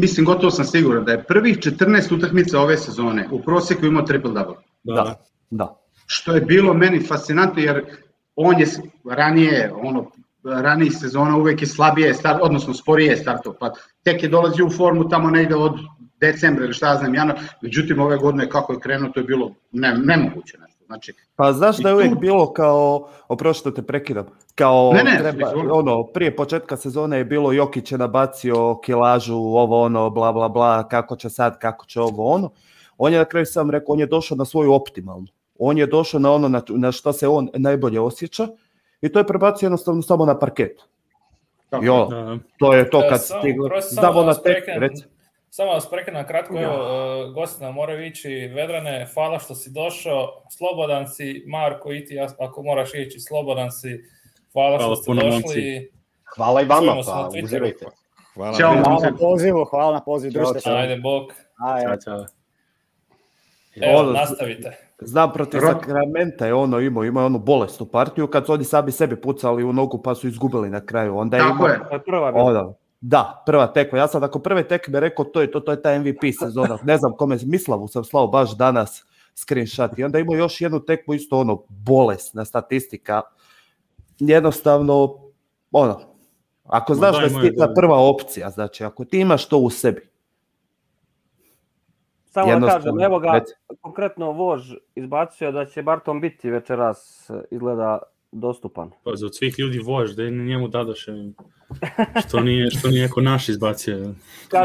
mislim 0.00 0.26
gotovo 0.26 0.50
sam 0.50 0.64
siguran 0.64 1.04
da 1.04 1.12
je 1.12 1.24
prvih 1.24 1.58
14 1.58 2.14
utakmica 2.14 2.60
ove 2.60 2.76
sezone 2.76 3.28
u 3.30 3.42
prosjeku 3.42 3.86
imao 3.86 4.02
triple 4.02 4.32
double. 4.32 4.56
Da, 4.82 5.14
da. 5.50 5.76
Što 6.06 6.34
je 6.34 6.40
bilo 6.40 6.74
meni 6.74 7.06
fascinantno 7.06 7.62
jer 7.62 7.84
on 8.36 8.60
je 8.60 8.66
ranije, 9.04 9.72
ono, 9.82 10.10
ranijih 10.44 10.92
sezona 11.00 11.36
uvek 11.36 11.62
je 11.62 11.66
slabije 11.66 12.14
start, 12.14 12.38
odnosno 12.42 12.74
sporije 12.74 13.10
je 13.10 13.16
startao, 13.16 13.56
pa 13.60 13.72
tek 14.02 14.22
je 14.22 14.28
dolazio 14.28 14.66
u 14.66 14.70
formu 14.70 15.08
tamo 15.08 15.30
negde 15.30 15.54
od 15.54 15.72
decembra 16.20 16.64
ili 16.64 16.74
šta 16.74 16.96
znam, 16.96 17.14
januar, 17.14 17.38
međutim 17.62 18.00
ove 18.00 18.16
godine 18.16 18.48
kako 18.48 18.72
je 18.72 18.80
krenuo 18.80 19.10
to 19.10 19.20
je 19.20 19.24
bilo 19.24 19.54
ne, 19.72 19.98
nemoguće. 19.98 20.58
Znači, 20.86 21.12
Pa 21.36 21.52
znaš 21.52 21.76
da 21.76 21.88
je 21.88 21.94
uvijek 21.94 22.12
tu- 22.12 22.18
bilo 22.18 22.52
kao, 22.52 23.08
oprošto 23.28 23.70
te 23.70 23.82
prekidam, 23.82 24.26
kao 24.54 24.92
Ne, 24.94 25.02
ne, 25.04 25.18
treba, 25.18 25.52
ono, 25.72 26.02
prije 26.04 26.36
početka 26.36 26.76
sezone 26.76 27.18
je 27.18 27.24
bilo 27.24 27.52
Jokić 27.52 27.92
je 27.92 27.98
nabacio 27.98 28.76
kilažu, 28.76 29.34
ovo 29.36 29.82
ono, 29.82 30.10
bla 30.10 30.32
bla 30.32 30.48
bla, 30.48 30.88
kako 30.88 31.16
će 31.16 31.30
sad, 31.30 31.58
kako 31.58 31.86
će 31.86 32.00
ovo 32.00 32.26
ono. 32.26 32.50
On 32.98 33.12
je 33.12 33.18
na 33.18 33.24
kraju 33.24 33.46
sam 33.46 33.70
rekao, 33.70 33.92
on 33.92 34.00
je 34.00 34.06
došao 34.06 34.36
na 34.36 34.44
svoju 34.44 34.72
optimalnu. 34.72 35.26
On 35.58 35.78
je 35.78 35.86
došao 35.86 36.20
na 36.20 36.32
ono 36.32 36.48
na, 36.48 36.62
na 36.68 36.92
što 36.92 37.12
se 37.12 37.28
on 37.28 37.48
najbolje 37.54 38.00
osjeća 38.00 38.48
i 39.02 39.08
to 39.08 39.18
je 39.18 39.26
prebacio 39.26 39.66
jednostavno 39.66 40.02
samo 40.02 40.24
na 40.24 40.38
parket. 40.38 40.80
I 41.82 41.88
ono, 41.88 42.06
Da. 42.06 42.38
to 42.58 42.74
je 42.74 42.90
to 42.90 42.98
E, 42.98 43.08
kad 43.08 43.24
samo- 43.24 43.40
stiglo, 43.40 43.68
prosto 43.68 43.94
samo 43.94 44.00
znamo 44.02 44.14
da 44.14 44.20
na 44.20 44.26
vas 44.26 44.42
tek. 44.42 44.64
Samo 45.50 45.72
vas 45.72 45.90
prekinem 45.90 46.26
kratko, 46.26 46.58
evo, 46.58 46.74
uh, 46.74 47.34
gosti 47.34 47.62
nam 47.64 47.74
moraju 47.74 48.06
ići. 48.06 48.50
Vedrane, 48.54 49.06
hvala 49.14 49.38
što 49.38 49.54
si 49.54 49.70
došao. 49.70 50.42
Slobodan 50.50 51.08
si, 51.08 51.44
Marko 51.46 51.92
i 51.92 52.04
ti, 52.04 52.18
ako 52.38 52.62
moraš 52.62 52.94
ići, 52.94 53.20
slobodan 53.20 53.72
si. 53.72 54.04
Hvala, 54.52 54.78
Hvala 54.78 54.94
što 54.94 55.02
ste 55.02 55.12
došli. 55.14 55.30
momci. 55.30 55.90
Hvala 56.36 56.62
i 56.62 56.64
vama, 56.64 56.92
pa 57.06 57.30
uživajte. 57.44 57.86
Hvala. 58.34 58.56
Ćao. 58.56 58.72
Hvala 58.72 59.00
na 59.02 59.16
pozivu, 59.18 59.64
hvala 59.64 59.92
na 59.92 60.00
pozivu, 60.00 60.32
Ćao, 60.32 60.42
družite 60.42 60.60
se. 60.60 60.70
Ajde, 60.70 60.96
bok. 60.96 61.32
Ajde. 61.58 61.86
Ćao, 61.86 61.96
čao. 62.04 62.26
Evo, 63.76 64.00
Ono- 64.00 64.12
nastavite. 64.12 64.78
Znam 65.00 65.32
protiv 65.32 65.60
Ro- 65.60 65.72
Sakramenta 65.72 66.46
je 66.46 66.54
ono 66.54 66.80
imao, 66.80 67.04
imao 67.04 67.26
onu 67.26 67.38
bolesnu 67.38 67.86
partiju 67.86 68.26
kad 68.26 68.46
su 68.46 68.52
oni 68.52 68.64
sami 68.64 68.92
sebi 68.92 69.20
pucali 69.20 69.64
u 69.64 69.72
nogu 69.72 70.02
pa 70.02 70.14
su 70.14 70.28
izgubili 70.28 70.70
na 70.70 70.86
kraju. 70.86 71.16
Onda 71.18 71.36
je 71.36 71.42
Tako 71.42 71.54
imao, 71.54 71.68
je. 71.68 71.78
To 71.88 71.94
je 71.94 72.02
prva. 72.02 72.32
Ono, 72.34 72.74
da, 73.00 73.42
prva 73.46 73.66
tekma. 73.66 73.98
Ja 73.98 74.08
sam 74.08 74.20
nakon 74.20 74.42
prve 74.42 74.68
tekme 74.68 75.00
rekao 75.00 75.24
to 75.24 75.40
je 75.40 75.50
to, 75.50 75.60
to 75.60 75.70
je 75.72 75.82
ta 75.82 75.98
MVP 75.98 76.20
sezona. 76.40 76.78
Ne 76.84 76.96
znam 76.96 77.12
kome, 77.16 77.38
Mislavu 77.46 77.88
sam 77.88 78.04
slao 78.04 78.26
baš 78.26 78.56
danas 78.56 79.04
screenshot. 79.34 79.98
I 79.98 80.04
onda 80.04 80.18
imao 80.18 80.36
još 80.36 80.60
jednu 80.60 80.80
tekmu 80.80 81.14
isto 81.14 81.38
ono 81.38 81.62
bolesna 81.68 82.44
statistika. 82.44 83.22
Jednostavno, 84.18 85.18
ono, 85.72 86.00
ako 86.64 86.94
znaš 86.94 87.16
da 87.16 87.40
ti 87.40 87.56
ta 87.56 87.72
prva 87.74 87.98
opcija, 87.98 88.50
znači 88.50 88.84
ako 88.84 89.04
ti 89.04 89.20
imaš 89.20 89.48
to 89.48 89.58
u 89.58 89.70
sebi, 89.70 90.16
Samo 92.36 92.60
da 92.60 92.66
kažem, 92.66 93.00
evo 93.00 93.18
ga, 93.18 93.32
reci. 93.32 93.54
konkretno 93.80 94.32
Vož 94.32 94.74
izbacio 94.94 95.52
da 95.52 95.64
će 95.64 95.82
Barton 95.82 96.20
biti 96.20 96.50
večeras 96.50 97.30
izgleda 97.50 97.98
dostupan. 98.36 98.90
Pa 99.04 99.10
za 99.14 99.26
od 99.26 99.36
svih 99.36 99.54
ljudi 99.58 99.78
vož, 99.78 100.10
da 100.10 100.22
je 100.22 100.30
njemu 100.30 100.68
dadoše. 100.68 101.12
Što 102.28 102.40
nije, 102.40 102.70
što 102.70 102.88
nije 102.88 103.02
neko 103.02 103.20
naš 103.20 103.48
izbacio. 103.48 104.14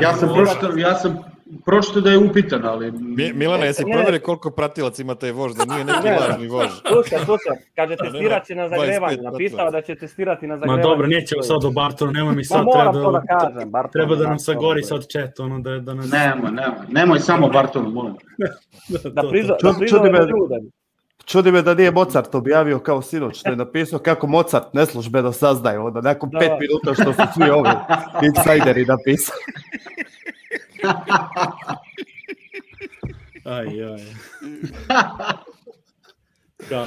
Ja 0.01 0.13
sam 0.13 0.29
pročitao, 0.33 0.77
ja 0.77 0.95
sam 0.95 1.17
pročitao 1.65 2.01
da 2.01 2.11
je 2.11 2.17
upitan, 2.19 2.65
ali... 2.65 2.91
Mi, 2.91 3.33
Milane, 3.33 3.65
jesi 3.65 3.85
Ne. 3.85 3.91
provjerio 3.93 4.19
koliko 4.19 4.51
pratilaca 4.51 5.01
ima 5.01 5.15
taj 5.15 5.31
vož, 5.31 5.53
da 5.53 5.65
nije 5.65 5.85
neki 5.85 6.03
Ne. 6.03 6.17
lažni 6.19 6.47
vož? 6.47 6.67
Slušaj, 6.87 7.19
slušaj, 7.19 7.55
kaže 7.75 7.95
nema 7.95 8.11
testirat 8.11 8.45
će 8.45 8.55
na 8.55 8.63
25 8.63 8.69
zagrevanju, 8.71 9.21
napisao 9.23 9.71
da 9.71 9.81
će 9.81 9.95
testirati 9.95 10.47
na 10.47 10.55
Ma 10.55 10.59
zagrevanju. 10.59 10.83
dobro, 10.83 11.07
nećemo 11.07 11.41
sad 11.43 11.65
o 11.65 11.71
Bartonu, 11.71 12.11
nemoj 12.11 12.31
mi 12.31 12.37
Ma 12.37 12.43
sad 12.43 12.65
moram 12.65 12.93
treba 12.93 13.05
to 13.05 13.11
da 13.11 13.19
da, 13.19 13.39
kažem, 13.39 13.71
Barton. 13.71 13.91
treba 13.91 14.15
da 14.15 14.27
nam 14.27 14.39
sagori 14.39 14.83
sad 14.83 15.05
chat, 15.07 15.39
ono 15.39 15.59
da, 15.59 15.79
da 15.79 15.93
nas... 15.93 16.11
Nemoj, 16.11 16.51
nemoj, 16.51 16.85
nemoj 16.89 17.19
samo 17.19 17.49
Bartonu, 17.49 17.89
molim. 17.89 18.13
Da 19.03 19.21
da 19.63 19.87
čudi 19.87 20.09
me- 20.11 20.19
ljude. 20.19 20.55
Čudi 21.31 21.51
me 21.51 21.61
da 21.61 21.73
nije 21.73 21.91
Mozart 21.91 22.35
objavio 22.35 22.79
kao 22.79 23.01
sinoć 23.01 23.39
što 23.39 23.49
je 23.49 23.55
napisao 23.55 23.99
kako 23.99 24.27
Mozart 24.27 24.73
neslužbeno 24.73 25.31
saznaje 25.31 25.79
onda 25.79 26.01
nakon 26.01 26.29
Da. 26.29 26.39
pet 26.39 26.51
minuta 26.59 26.93
što 26.93 27.13
su 27.13 27.21
svi 27.33 27.49
ovi 27.49 27.69
insajderi 28.27 28.85
napisali. 28.85 29.39
Aj, 33.43 33.83
aj. 33.83 34.01
Da. 36.69 36.85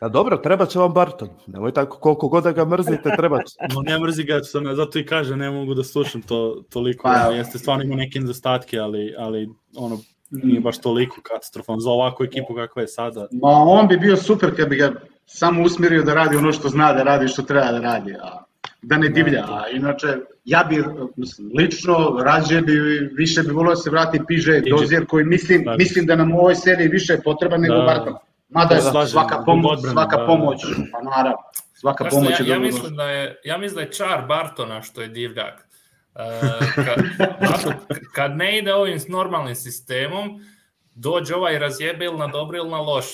A 0.00 0.08
dobro, 0.08 0.36
treba 0.36 0.66
će 0.66 0.78
vam 0.78 0.92
Barton. 0.92 1.28
Nemoj 1.46 1.72
tako 1.72 1.98
koliko 1.98 2.28
god 2.28 2.44
da 2.44 2.52
ga 2.52 2.64
mrzite, 2.64 3.10
treba 3.16 3.42
će. 3.42 3.56
No, 3.74 3.82
ne 3.82 3.98
mrzi 3.98 4.24
ga, 4.24 4.40
što 4.42 4.60
ne, 4.60 4.74
zato 4.74 4.98
i 4.98 5.06
kaže, 5.06 5.36
ne 5.36 5.50
mogu 5.50 5.74
da 5.74 5.84
slušam 5.84 6.22
to 6.22 6.62
toliko. 6.70 7.02
Pa, 7.02 7.24
Pa, 7.26 7.34
jeste 7.34 7.58
stvarno 7.58 7.84
ima 7.84 7.96
neke 7.96 8.20
nedostatke, 8.20 8.78
ali, 8.78 9.14
ali 9.18 9.48
ono, 9.76 9.98
nije 10.30 10.60
baš 10.60 10.78
toliko 10.78 11.20
katastrofan 11.22 11.80
za 11.80 11.90
ovakvu 11.90 12.24
ekipu 12.24 12.54
kakva 12.54 12.82
je 12.82 12.88
sada. 12.88 13.28
Ma 13.32 13.48
on 13.48 13.88
bi 13.88 13.96
bio 13.96 14.16
super 14.16 14.56
kad 14.56 14.68
bi 14.68 14.76
ga 14.76 14.92
samo 15.26 15.62
usmjerio 15.62 16.02
da 16.02 16.14
radi 16.14 16.36
ono 16.36 16.52
što 16.52 16.68
zna 16.68 16.92
da 16.92 17.02
radi, 17.02 17.28
što 17.28 17.42
treba 17.42 17.72
da 17.72 17.78
radi, 17.78 18.14
a 18.22 18.44
da 18.82 18.98
ne 18.98 19.08
divlja. 19.08 19.44
A 19.48 19.68
inače, 19.72 20.06
ja 20.44 20.64
bi, 20.68 20.84
mislim, 21.16 21.50
lično, 21.58 22.22
rađe 22.24 22.60
bi, 22.60 22.72
više 23.12 23.42
bi 23.42 23.50
volio 23.50 23.70
da 23.70 23.76
se 23.76 23.90
vrati 23.90 24.18
PJ 24.18 24.70
Dozier, 24.70 25.06
koji 25.06 25.24
mislim, 25.24 25.62
Slažem 25.62 25.78
mislim 25.78 26.06
da 26.06 26.16
nam 26.16 26.34
u 26.34 26.38
ovoj 26.38 26.54
seriji 26.54 26.88
više 26.88 27.12
je 27.12 27.22
potreban 27.22 27.60
nego 27.60 27.74
Da. 27.74 27.82
Barton. 27.82 28.14
Mada 28.48 28.74
Da, 28.74 28.80
slažem, 28.80 29.12
svaka 29.12 29.42
pomoć, 29.46 29.72
odbrane, 29.72 29.92
svaka 29.92 30.16
da. 30.16 30.26
pomoć, 30.26 30.62
pa 30.92 31.02
naravno, 31.02 31.38
svaka 31.74 32.04
pomoć 32.04 32.40
je 32.40 32.46
ja, 32.46 32.54
ja, 32.54 32.60
mislim 32.60 32.96
da 32.96 33.04
je, 33.04 33.40
ja 33.44 33.58
mislim 33.58 33.74
da 33.74 33.80
je 33.80 33.92
čar 33.92 34.26
Bartona 34.28 34.82
što 34.82 35.02
je 35.02 35.08
divljak. 35.08 35.67
E, 36.18 36.82
kad, 36.84 37.04
kad 38.14 38.36
ne 38.36 38.58
ide 38.58 38.74
ovim 38.74 38.98
normalnim 39.08 39.54
sistemom, 39.54 40.40
dođe 40.94 41.34
ovaj 41.34 41.58
razjebe 41.58 42.04
ili 42.04 42.18
na 42.18 42.26
dobro 42.26 42.58
ili 42.58 42.70
na 42.70 42.80
loš. 42.80 43.06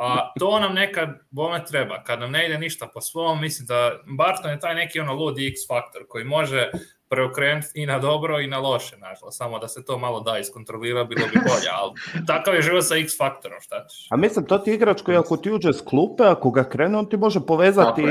A 0.00 0.32
to 0.38 0.60
nam 0.60 0.74
nekad 0.74 1.08
bome 1.30 1.64
treba. 1.64 2.02
Kad 2.02 2.20
nam 2.20 2.30
ne 2.30 2.46
ide 2.46 2.58
ništa 2.58 2.88
po 2.94 3.00
svom, 3.00 3.40
mislim 3.40 3.66
da 3.66 3.92
Barton 4.06 4.50
je 4.50 4.60
taj 4.60 4.74
neki 4.74 5.00
ono 5.00 5.14
ludi 5.14 5.48
X 5.48 5.66
faktor 5.68 6.02
koji 6.08 6.24
može 6.24 6.70
preokrenuti 7.08 7.68
i 7.74 7.86
na 7.86 7.98
dobro 7.98 8.40
i 8.40 8.46
na 8.46 8.58
loše, 8.58 8.96
nažalost. 8.96 9.38
Samo 9.38 9.58
da 9.58 9.68
se 9.68 9.84
to 9.84 9.98
malo 9.98 10.20
da 10.20 10.38
iskontrolira, 10.38 11.04
bilo 11.04 11.26
bi 11.26 11.40
bolje, 11.48 11.68
ali 11.72 11.92
takav 12.26 12.54
je 12.54 12.62
život 12.62 12.84
sa 12.84 12.96
X 12.96 13.18
faktorom, 13.18 13.60
šta 13.60 13.86
ćeš. 13.88 14.06
A 14.10 14.16
mislim, 14.16 14.44
to 14.44 14.58
ti 14.58 14.72
igrač 14.72 15.02
koji 15.02 15.16
ako 15.16 15.36
ti 15.36 15.52
uđe 15.52 15.72
s 15.72 15.80
klupe, 15.80 16.24
ako 16.24 16.50
ga 16.50 16.64
krene, 16.64 16.98
on 16.98 17.08
ti 17.08 17.16
može 17.16 17.40
povezati 17.40 18.02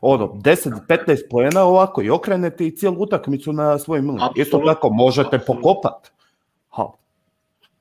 ono, 0.00 0.26
10-15 0.26 1.16
poena 1.30 1.64
ovako 1.64 2.02
i 2.02 2.10
okrene 2.10 2.50
ti 2.50 2.76
cijelu 2.76 2.96
utakmicu 2.98 3.52
na 3.52 3.78
svoj 3.78 4.02
milim. 4.02 4.20
Isto 4.34 4.62
tako 4.66 4.90
možete 4.90 5.38
pokopat. 5.38 6.10
Ha. 6.68 6.86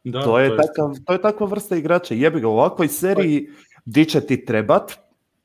Da, 0.03 0.21
to, 0.21 0.39
je 0.39 0.49
to 0.49 0.55
takav, 0.55 0.95
to 1.05 1.13
je 1.13 1.21
takva 1.21 1.47
vrsta 1.47 1.75
igrača. 1.75 2.13
Jebi 2.13 2.39
ga, 2.39 2.47
u 2.47 2.51
ovakvoj 2.51 2.87
seriji 2.87 3.49
di 3.85 4.05
će 4.05 4.21
ti 4.21 4.45
trebat, 4.45 4.91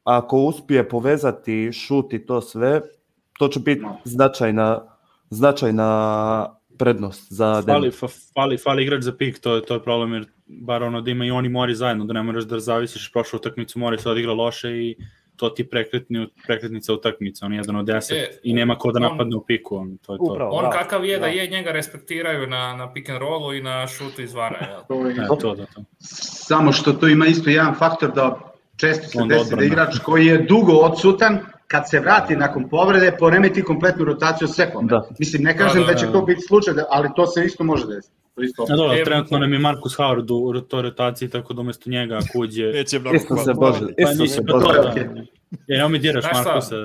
ako 0.05 0.37
uspije 0.37 0.89
povezati 0.89 1.73
šut 1.73 2.13
i 2.13 2.27
to 2.27 2.41
sve, 2.41 2.81
to 3.39 3.49
će 3.49 3.61
biti 3.61 3.85
značajna, 4.05 4.90
značajna 5.31 6.47
prednost 6.79 7.27
za 7.31 7.63
fali, 7.63 7.91
fa- 7.91 8.33
fali, 8.35 8.59
fali 8.59 8.83
igrač 8.83 9.03
za 9.03 9.13
pik, 9.13 9.39
to 9.39 9.55
je, 9.55 9.63
to 9.63 9.75
je 9.75 9.83
problem, 9.83 10.13
jer 10.13 10.25
bar 10.47 10.83
ono 10.83 11.01
da 11.01 11.11
ima 11.11 11.25
i 11.25 11.31
oni 11.31 11.49
mori 11.49 11.75
zajedno, 11.75 12.05
da 12.05 12.13
ne 12.13 12.23
moraš 12.23 12.45
da 12.45 12.59
zavisiš 12.61 13.13
prošlu 13.13 13.37
utakmicu, 13.37 13.79
mori 13.79 13.99
se 13.99 14.11
odigra 14.11 14.33
loše 14.33 14.71
i 14.71 14.97
to 15.37 15.49
ti 15.49 15.65
prekretni, 15.65 16.27
prekretnica 16.47 16.93
utakmica, 16.93 17.47
on 17.47 17.53
je 17.53 17.59
jedan 17.59 17.77
od 17.77 17.87
deset 17.87 18.17
E, 18.19 18.39
i 18.43 18.53
nema 18.53 18.77
ko 18.77 18.93
da 18.93 18.97
on- 18.99 19.03
napadne 19.03 19.37
u 19.37 19.45
piku, 19.45 19.77
on, 19.77 19.99
to 19.99 20.13
je 20.13 20.19
to. 20.19 20.25
Upravo. 20.25 20.51
On 20.51 20.65
Da, 20.65 20.71
kakav 20.73 21.05
je 21.05 21.17
da 21.17 21.21
da. 21.21 21.27
je, 21.27 21.47
njega 21.47 21.71
respektiraju 21.71 22.47
na, 22.47 22.75
na 22.75 22.93
pick 22.93 23.09
and 23.09 23.19
rollu 23.19 23.55
i 23.55 23.63
na 23.63 23.87
šutu 23.89 24.23
izvana. 24.23 24.57
Jel? 24.61 24.81
To 24.89 25.07
je- 25.07 25.15
E, 25.15 25.39
to, 25.41 25.55
da, 25.55 25.67
to. 25.67 25.85
Samo 25.99 26.73
što 26.73 26.93
tu 26.93 27.09
ima 27.09 27.27
isto 27.27 27.51
jedan 27.51 27.75
faktor 27.75 28.13
da 28.13 28.39
često 28.77 29.09
se 29.09 29.19
desi 29.29 29.57
da 29.57 29.65
igrač 29.65 29.99
koji 29.99 30.27
je 30.27 30.39
dugo 30.39 30.73
odsutan, 30.73 31.39
kad 31.71 31.89
se 31.89 32.01
vrati 32.01 32.37
nakon 32.37 32.69
povrede, 32.69 33.17
poremeti 33.19 33.63
kompletnu 33.63 34.05
rotaciju 34.05 34.49
sekunde. 34.49 34.91
Da. 34.91 35.09
Mislim, 35.19 35.43
ne 35.43 35.57
kažem 35.57 35.81
Da, 35.81 35.87
da, 35.87 35.93
da, 35.93 35.99
će 35.99 36.07
da. 36.07 36.13
to 36.13 36.23
biti 36.23 36.41
slučaj, 36.41 36.75
da- 36.75 36.85
ali 36.91 37.09
to 37.17 37.27
se 37.27 37.45
isto 37.45 37.65
može 37.65 37.87
desiti. 37.87 38.15
To 38.35 38.43
isto 38.43 38.63
A 38.65 38.77
dobro, 38.77 38.97
E, 38.97 39.05
trenutno 39.05 39.39
nam 39.39 39.53
je 39.53 39.59
Marcus 39.59 39.93
Howard 39.93 40.31
u, 40.31 40.61
toj 40.61 40.83
rotaciji, 40.83 41.29
tako 41.29 41.55
da 41.55 41.61
umesto 41.61 41.91
njega 41.91 42.15
ako 42.17 42.39
uđe... 42.39 42.65
Neće 42.65 42.99
mnogo 42.99 43.17
Isto 43.17 43.37
se 43.37 43.55
bože, 43.55 43.79
Pa 43.79 44.03
isto 44.03 44.15
se 44.15 44.23
nisi, 44.23 44.41
pa 44.43 44.53
bože. 44.53 44.65
to 44.67 44.73
je 44.73 44.79
je, 44.97 45.05
da. 45.05 45.21
Jer 45.67 45.79
nemoj 45.79 45.99
diraš 45.99 46.25
Znaš 46.25 46.37
šta? 46.37 46.45
Markusa. 46.45 46.77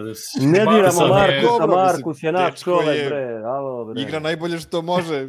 Ne 0.41 0.59
diramo 0.59 1.05
je- 1.05 1.41
Markusa, 1.41 1.67
Markus 1.67 2.23
je 2.23 2.31
naš 2.31 2.59
čovek, 2.61 2.97
je- 2.97 3.05
bre, 3.05 3.41
alo, 3.45 3.85
bre. 3.85 4.01
Igra 4.01 4.19
najbolje 4.19 4.59
što 4.59 4.81
može. 4.81 5.27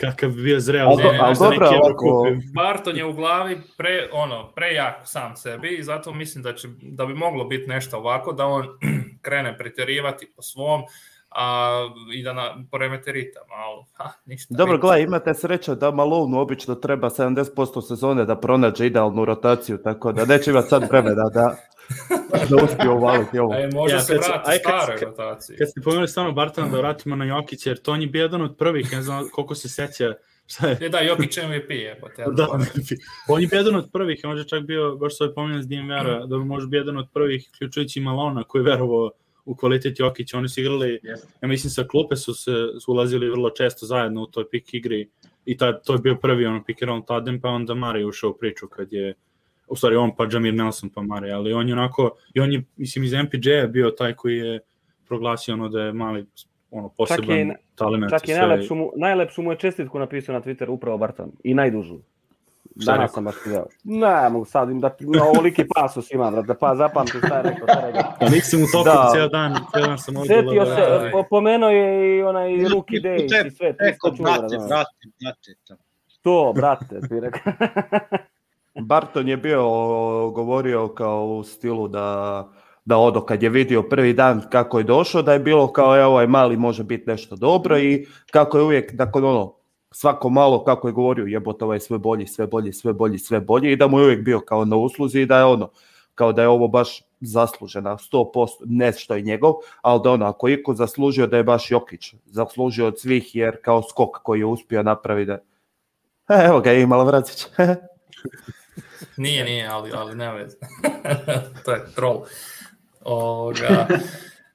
Kakav 0.00 0.30
bi 0.30 0.42
bio 0.42 0.60
zreo 0.60 0.86
Ali 0.86 0.96
za, 0.96 1.02
do- 1.02 1.18
ali 1.20 1.36
dobro, 1.38 1.70
neki 1.70 1.80
ovako-. 1.82 2.36
Barton 2.54 2.96
je 2.96 3.04
u 3.04 3.12
glavi 3.12 3.60
pre, 3.76 4.08
ono, 4.12 4.52
prejak 4.52 4.94
sam 5.04 5.36
sebi 5.36 5.68
i 5.68 5.82
zato 5.82 6.14
mislim 6.14 6.42
da, 6.42 6.54
će, 6.54 6.68
da 6.82 7.06
bi 7.06 7.14
moglo 7.14 7.44
biti 7.44 7.66
nešto 7.66 7.96
ovako, 7.98 8.32
da 8.32 8.46
on 8.46 8.66
krene 9.24 9.58
pretjerivati 9.58 10.32
po 10.36 10.42
svom 10.42 10.82
a, 11.30 11.88
i 12.14 12.22
da 12.22 12.32
na, 12.32 12.64
poremete 12.70 13.12
ritam, 13.12 13.42
ali 13.50 13.84
ha, 13.92 14.10
ništa. 14.24 14.54
Dobro, 14.54 14.78
gledaj, 14.78 15.02
imate 15.02 15.34
sreće 15.34 15.74
da 15.74 15.90
Malone 15.90 16.38
obično 16.38 16.74
treba 16.74 17.10
70% 17.10 17.88
sezone 17.88 18.24
da 18.24 18.36
pronađe 18.36 18.86
idealnu 18.86 19.24
rotaciju, 19.24 19.78
tako 19.78 20.12
da 20.12 20.24
neće 20.24 20.50
imati 20.50 20.68
sad 20.68 20.88
vremena 20.90 21.28
da, 21.34 21.56
da 22.50 22.64
uspije 22.64 22.90
uvaliti 22.90 23.38
ovo. 23.38 23.54
E, 23.54 23.68
može 23.68 23.94
Ja, 23.94 24.00
se 24.00 24.12
kad 24.14 24.24
se- 24.24 24.28
vrati 24.28 24.50
aj, 24.50 24.58
kad 24.58 25.02
rotaciji. 25.02 25.56
Kad 25.56 25.70
ste 25.70 25.80
pomenuli 25.80 26.08
stvarno 26.08 26.32
Bartona 26.32 26.68
da 26.68 26.78
vratimo 26.78 27.16
na 27.16 27.24
Jokića, 27.24 27.70
jer 27.70 27.78
to 27.78 27.92
on 27.92 28.00
je 28.00 28.06
bio 28.06 28.22
jedan 28.22 28.42
od 28.42 28.56
prvih, 28.56 28.92
ne 28.92 29.02
znam 29.02 29.28
koliko 29.32 29.54
se 29.54 29.68
seća, 29.68 30.14
šta 30.46 30.68
je, 30.68 30.78
E 30.80 30.88
da, 30.88 31.00
Jokić 31.00 31.36
MVP 31.38 31.70
je, 31.70 31.98
pa 32.00 32.08
te 32.08 32.24
da, 32.36 32.48
on 33.28 33.40
je 33.40 33.46
bio 33.46 33.58
jedan 33.58 33.74
od 33.76 33.90
prvih, 33.92 34.20
on 34.24 34.38
je 34.38 34.48
čak 34.48 34.62
bio, 34.62 34.96
baš 34.96 35.16
svoj 35.16 35.34
pomenuli 35.34 35.62
s 35.62 35.68
DMR-a, 35.68 36.26
da 36.26 36.38
bi 36.38 36.44
možda 36.44 36.68
bio 36.68 36.78
jedan 36.78 36.98
od 36.98 37.06
prvih, 37.14 37.48
ključujući 37.58 38.00
Malona, 38.00 38.44
koji 38.44 38.60
je 38.60 38.64
verovao 38.64 39.10
u 39.44 39.56
kvalitet 39.56 40.00
Jokića, 40.00 40.38
oni 40.38 40.48
su 40.48 40.60
igrali, 40.60 41.00
Jeste. 41.02 41.28
ja 41.42 41.48
mislim 41.48 41.70
sa 41.70 41.84
klupe 41.84 42.16
su 42.16 42.34
se 42.34 42.52
su 42.80 42.92
ulazili 42.92 43.30
vrlo 43.30 43.50
često 43.50 43.86
zajedno 43.86 44.22
u 44.22 44.26
toj 44.26 44.48
pik 44.50 44.74
igri 44.74 45.10
i 45.44 45.56
ta, 45.56 45.80
to 45.80 45.92
je 45.92 45.98
bio 45.98 46.14
prvi 46.14 46.46
ono 46.46 46.64
pick 46.64 46.82
and 46.82 46.88
roll 46.88 47.04
Tadem, 47.04 47.40
pa 47.40 47.48
onda 47.48 47.74
Mari 47.74 48.04
ušao 48.04 48.30
u 48.30 48.36
priču 48.38 48.68
kad 48.68 48.92
je 48.92 49.14
u 49.72 49.76
stvari 49.76 49.96
on 49.96 50.16
pa 50.16 50.26
Jamir 50.32 50.54
Nelson 50.54 50.90
pa 50.90 51.02
Mari, 51.02 51.30
ali 51.30 51.52
on 51.52 51.68
je 51.68 51.74
onako, 51.74 52.10
i 52.34 52.40
on 52.40 52.52
je, 52.52 52.62
mislim, 52.76 53.04
iz 53.04 53.12
MPJ-a 53.14 53.66
bio 53.66 53.90
taj 53.90 54.14
koji 54.14 54.36
je 54.36 54.60
proglasio 55.06 55.54
ono 55.54 55.68
da 55.68 55.80
je 55.80 55.92
mali 55.92 56.26
ono, 56.70 56.88
poseban 56.88 57.20
Čak 57.20 57.30
je- 57.30 57.56
talent. 57.74 58.10
Čak 58.10 58.22
i 58.22 58.26
sve. 58.26 58.36
najlepšu 58.38 58.74
mu, 58.74 58.90
najlepšu 58.96 59.42
mu 59.42 59.52
je 59.52 59.58
čestitku 59.58 59.98
napisao 59.98 60.32
na 60.32 60.40
Twitteru 60.40 60.68
upravo 60.68 60.98
Barton. 60.98 61.32
I 61.44 61.54
najdužu. 61.54 61.98
Šta 62.72 62.92
je 62.92 62.96
Danas 62.96 63.02
rekao? 63.02 63.14
sam 63.14 63.24
baš 63.24 63.34
gledao. 63.44 63.66
Ne, 63.84 64.28
mogu 64.30 64.44
sad 64.44 64.70
im 64.70 64.80
da 64.80 64.88
ti 64.88 65.06
na 65.06 65.24
ovoliki 65.24 65.64
pasus 65.68 66.10
imam, 66.10 66.32
brate, 66.34 66.54
pa 66.60 66.74
zapamtim 66.76 67.20
šta 67.20 67.36
je 67.36 67.42
rekao. 67.42 67.66
Šta 67.68 67.80
je 67.80 67.92
rekao. 67.92 68.12
Pa 68.20 68.28
nisam 68.28 68.60
u 68.60 68.66
toku 68.72 68.84
Da. 68.86 69.08
cijel 69.12 69.28
dan, 69.28 69.56
cijel 69.70 69.86
dan 69.86 69.98
sam 69.98 70.16
ovdje. 70.16 70.36
Setio 70.36 70.64
da- 70.64 70.74
se, 71.00 71.10
po- 71.12 71.24
pomenuo 71.30 71.70
je 71.70 71.86
i 72.18 72.22
onaj 72.22 72.50
rookie 72.64 72.98
Eko, 72.98 73.08
day 73.08 73.24
i 73.46 73.50
sve, 73.50 73.72
ste 73.72 73.74
čuli, 74.00 74.16
brate, 74.22 74.56
brate, 74.58 74.96
brate. 75.20 75.82
To, 76.22 76.52
brate, 76.56 77.00
ti 77.00 77.20
rekao. 77.20 77.52
Barton 78.80 79.28
je 79.28 79.36
bio 79.36 79.62
govorio 80.30 80.88
kao 80.88 81.26
u 81.26 81.44
stilu 81.44 81.88
da 81.88 82.48
da 82.84 82.96
odo 82.96 83.20
kad 83.20 83.42
je 83.42 83.48
vidio 83.48 83.82
prvi 83.82 84.12
dan 84.12 84.42
kako 84.50 84.78
je 84.78 84.84
došao, 84.84 85.22
da 85.22 85.32
je 85.32 85.38
bilo 85.38 85.72
kao 85.72 85.96
evo 85.96 86.10
ovaj 86.10 86.26
mali 86.26 86.56
može 86.56 86.84
biti 86.84 87.10
nešto 87.10 87.36
dobro 87.36 87.78
i 87.78 88.06
kako 88.30 88.58
je 88.58 88.64
uvijek 88.64 88.92
nakon 88.92 89.24
ono 89.24 89.54
svako 89.90 90.30
malo 90.30 90.64
kako 90.64 90.88
je 90.88 90.92
govorio 90.92 91.26
jebote 91.26 91.64
ovaj 91.64 91.80
sve 91.80 91.98
bolji, 91.98 92.26
sve 92.26 92.46
bolji, 92.46 92.72
sve 92.72 92.92
bolji, 92.92 93.18
sve 93.18 93.40
bolji 93.40 93.72
i 93.72 93.76
da 93.76 93.86
mu 93.86 93.98
je 93.98 94.04
uvijek 94.04 94.24
bio 94.24 94.40
kao 94.40 94.64
na 94.64 94.76
usluzi 94.76 95.20
i 95.20 95.26
da 95.26 95.38
je 95.38 95.44
ono 95.44 95.70
kao 96.14 96.32
da 96.32 96.42
je 96.42 96.48
ovo 96.48 96.68
baš 96.68 97.02
zaslužena 97.20 97.96
100%, 97.96 98.48
ne 98.66 98.92
što 98.92 99.14
je 99.14 99.22
njegov, 99.22 99.54
ali 99.82 100.00
da 100.04 100.10
ono, 100.10 100.26
ako 100.26 100.48
je 100.48 100.54
iko 100.54 100.74
zaslužio 100.74 101.26
da 101.26 101.36
je 101.36 101.44
baš 101.44 101.70
Jokić, 101.70 102.14
zaslužio 102.26 102.86
od 102.86 103.00
svih 103.00 103.36
jer 103.36 103.56
kao 103.62 103.82
skok 103.82 104.18
koji 104.22 104.38
je 104.38 104.46
uspio 104.46 104.82
napraviti 104.82 105.26
da... 105.26 105.38
E, 106.28 106.46
evo 106.46 106.60
ga, 106.60 106.72
imala 106.72 107.04
Vracić. 107.04 107.46
Nije, 109.16 109.44
nije, 109.44 109.68
ali, 109.68 109.90
ali 109.94 110.14
ne 110.14 110.32
veze. 110.32 110.56
to 111.64 111.72
je 111.72 111.92
troll. 111.94 112.24
Ovoga, 113.04 113.68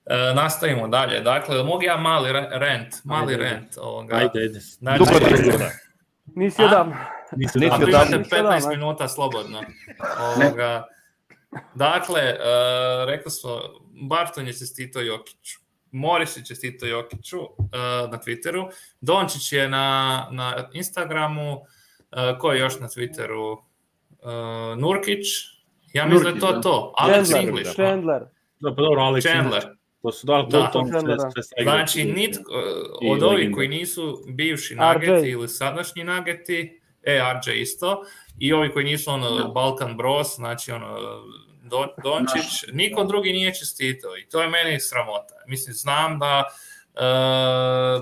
e, 0.06 0.34
nastavimo 0.36 0.88
dalje. 0.88 1.22
Dakle, 1.22 1.64
mogu 1.64 1.84
ja 1.84 1.98
mali 1.98 2.32
re- 2.34 2.50
rent, 2.52 2.96
mali 3.04 3.34
Ajde, 3.34 3.44
rent. 3.44 3.78
Ovoga. 3.78 4.16
Ajde, 4.16 4.40
ajde. 4.40 4.60
Znači, 4.60 5.00
Dugo 5.00 5.12
Ajde, 5.14 5.26
ti- 5.26 5.52
ajde. 5.52 5.70
Nisi. 6.36 6.62
Nisam 6.62 6.94
Nisi 7.36 7.58
Ako 7.66 7.78
dobro. 7.78 7.90
imate 7.90 8.18
Nisi 8.18 8.36
odavno, 8.36 8.50
15 8.52 8.70
aj. 8.70 8.76
minuta 8.78 9.08
slobodno. 9.08 9.64
Ovoga, 10.20 10.84
dakle, 11.76 12.22
uh, 12.34 13.10
rekao 13.10 13.30
smo, 13.32 13.60
Barton 14.10 14.48
je 14.48 14.54
čestito 14.54 15.00
Jokiću. 15.02 15.60
Morris 15.92 16.38
je 16.38 16.46
čestito 16.46 16.86
Jokiću 16.86 17.40
uh, 17.40 17.48
na 18.12 18.18
Twitteru. 18.26 18.70
Dončić 19.02 19.54
je 19.54 19.70
na, 19.70 20.28
na 20.32 20.70
Instagramu. 20.74 21.54
Uh, 21.54 22.40
ko 22.40 22.52
je 22.52 22.60
još 22.60 22.80
na 22.80 22.88
Twitteru? 22.88 23.58
Uh, 24.28 24.80
Nurkić. 24.80 25.28
Ja 25.94 26.06
mislim 26.06 26.24
da 26.24 26.30
je 26.30 26.40
to 26.40 26.52
da. 26.52 26.62
to. 26.62 26.94
Alex 26.98 27.26
Chandler, 27.26 27.48
English. 27.48 27.74
Chandler. 27.76 28.22
Da, 28.60 28.76
pa 28.76 28.82
dobro, 28.82 29.02
Alex 29.02 29.22
Chandler. 29.22 29.64
To 30.02 30.12
su 30.12 30.28
da, 30.28 30.44
to, 30.44 30.58
Da. 30.60 30.72
to, 30.72 30.86
sve, 30.86 31.44
sve, 31.44 31.64
Znači, 31.64 32.04
nitko, 32.04 32.54
I 33.02 33.12
od 33.12 33.24
ovih 33.24 33.52
koji 33.54 33.68
nisu 33.68 34.24
bivši 34.28 34.74
RJ. 34.74 34.78
nageti 34.78 35.30
ili 35.30 35.48
sadašnji 35.48 36.04
nageti, 36.04 36.82
e, 37.04 37.20
RJ 37.34 37.62
isto, 37.62 38.04
i 38.40 38.54
ovi 38.54 38.72
koji 38.72 38.86
nisu 38.86 39.12
ono 39.12 39.52
Balkan 39.52 39.98
Bros, 39.98 40.36
znači 40.36 40.72
ono 40.72 40.98
Don, 41.64 41.88
Dončić, 42.04 42.66
niko 42.74 43.04
drugi 43.04 43.34
nije 43.34 43.56
čestitao 43.56 44.18
i 44.18 44.30
to 44.30 44.42
je 44.42 44.50
meni 44.50 44.80
sramota. 44.80 45.34
Mislim, 45.48 45.74
znam 45.74 46.20
da 46.20 46.44
e, 46.44 46.52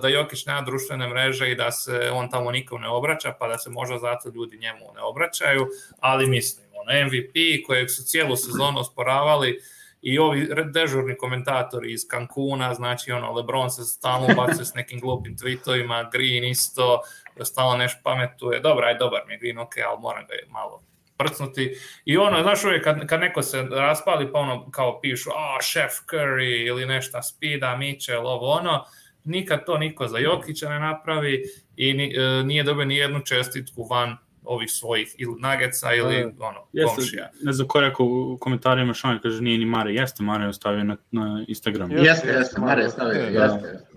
da 0.01 0.07
Jokić 0.07 0.45
nema 0.45 0.61
društvene 0.61 1.07
mreže 1.07 1.51
i 1.51 1.55
da 1.55 1.71
se 1.71 2.11
on 2.13 2.29
tamo 2.29 2.51
nikom 2.51 2.81
ne 2.81 2.89
obraća, 2.89 3.35
pa 3.39 3.47
da 3.47 3.57
se 3.57 3.69
možda 3.69 3.97
zato 3.97 4.29
ljudi 4.29 4.57
njemu 4.57 4.85
ne 4.95 5.01
obraćaju, 5.01 5.67
ali 5.99 6.27
mislim, 6.27 6.67
on 6.73 7.05
MVP 7.05 7.65
kojeg 7.67 7.89
su 7.89 8.03
cijelu 8.03 8.35
sezonu 8.35 8.79
osporavali, 8.79 9.59
i 10.01 10.19
ovi 10.19 10.47
dežurni 10.73 11.17
komentatori 11.17 11.93
iz 11.93 12.01
Cancuna, 12.11 12.73
znači 12.73 13.11
ono, 13.11 13.31
Lebron 13.31 13.69
se 13.69 13.83
stalno 13.83 14.27
ubacuje 14.33 14.65
s 14.65 14.73
nekim 14.73 14.99
glupim 14.99 15.37
tweetovima, 15.37 16.11
Green 16.11 16.43
isto, 16.43 17.01
stalno 17.41 17.77
nešto 17.77 17.99
pametuje, 18.03 18.59
dobra, 18.59 18.87
aj 18.87 18.97
dobar 18.97 19.21
mi 19.27 19.33
je 19.33 19.37
Green, 19.37 19.57
ok, 19.57 19.73
ali 19.89 19.99
moram 20.01 20.25
ga 20.27 20.33
malo 20.49 20.81
prcnuti. 21.17 21.75
I 22.05 22.17
ono, 22.17 22.41
znaš 22.41 22.63
uvijek 22.63 22.83
kad, 22.83 23.07
kad 23.07 23.19
neko 23.19 23.41
se 23.41 23.61
raspali, 23.71 24.31
pa 24.31 24.39
ono 24.39 24.71
kao 24.71 24.99
pišu, 25.01 25.29
a, 25.29 25.61
šef 25.61 25.91
Curry 26.11 26.67
ili 26.67 26.85
nešto 26.85 27.21
Spida, 27.21 27.75
Mitchell, 27.75 28.27
ovo 28.27 28.51
ono, 28.51 28.85
nikad 29.23 29.65
to 29.65 29.77
niko 29.77 30.07
za 30.07 30.17
Jokića 30.17 30.69
ne 30.69 30.79
napravi 30.79 31.43
i 31.75 31.93
ni, 31.93 32.15
e, 32.17 32.43
nije 32.43 32.63
dobio 32.63 32.85
ni 32.85 32.97
jednu 32.97 33.19
čestitku 33.25 33.83
van 33.83 34.17
ovih 34.43 34.71
svojih 34.71 35.15
ili 35.17 35.35
Nuggetsa 35.39 35.93
ili 35.93 36.23
ono, 36.39 36.67
Jeste, 36.73 36.95
komšija. 36.95 37.29
ne 37.43 37.53
znam 37.53 37.67
ko 37.67 37.79
je 37.81 37.87
rekao 37.89 38.05
u 38.05 38.37
komentarima 38.39 38.93
Šan, 38.93 39.19
kaže 39.23 39.41
nije 39.41 39.57
ni 39.57 39.65
Mare, 39.65 39.93
jeste 39.93 40.23
Mare 40.23 40.47
ostavio 40.47 40.83
na, 40.83 40.97
na 41.11 41.45
Instagram. 41.47 41.91
Jeste, 41.91 42.27
jeste, 42.27 42.61
Mare 42.61 42.81
je 42.83 42.89
stavio, 42.89 43.21
Da. 43.21 43.43
jeste. 43.43 43.67
jeste. 43.67 43.94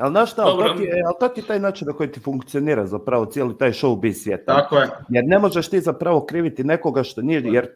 Ali 0.00 0.10
znaš 0.10 0.32
šta, 0.32 0.42
ali 0.42 0.68
to, 0.68 0.74
ti 0.74 0.82
je, 0.82 1.02
ali 1.06 1.14
to 1.20 1.28
ti 1.28 1.40
je 1.40 1.46
taj 1.46 1.60
način 1.60 1.86
na 1.86 1.92
koji 1.92 2.12
ti 2.12 2.20
funkcionira 2.20 2.86
zapravo 2.86 3.26
cijeli 3.26 3.58
taj 3.58 3.72
showbiz 3.72 4.12
svijeta. 4.12 4.54
Tako 4.54 4.76
je. 4.78 4.88
Jer 5.08 5.24
ne 5.26 5.38
možeš 5.38 5.68
ti 5.68 5.80
zapravo 5.80 6.26
kriviti 6.26 6.64
nekoga 6.64 7.02
što 7.02 7.22
nije, 7.22 7.42
jer 7.44 7.68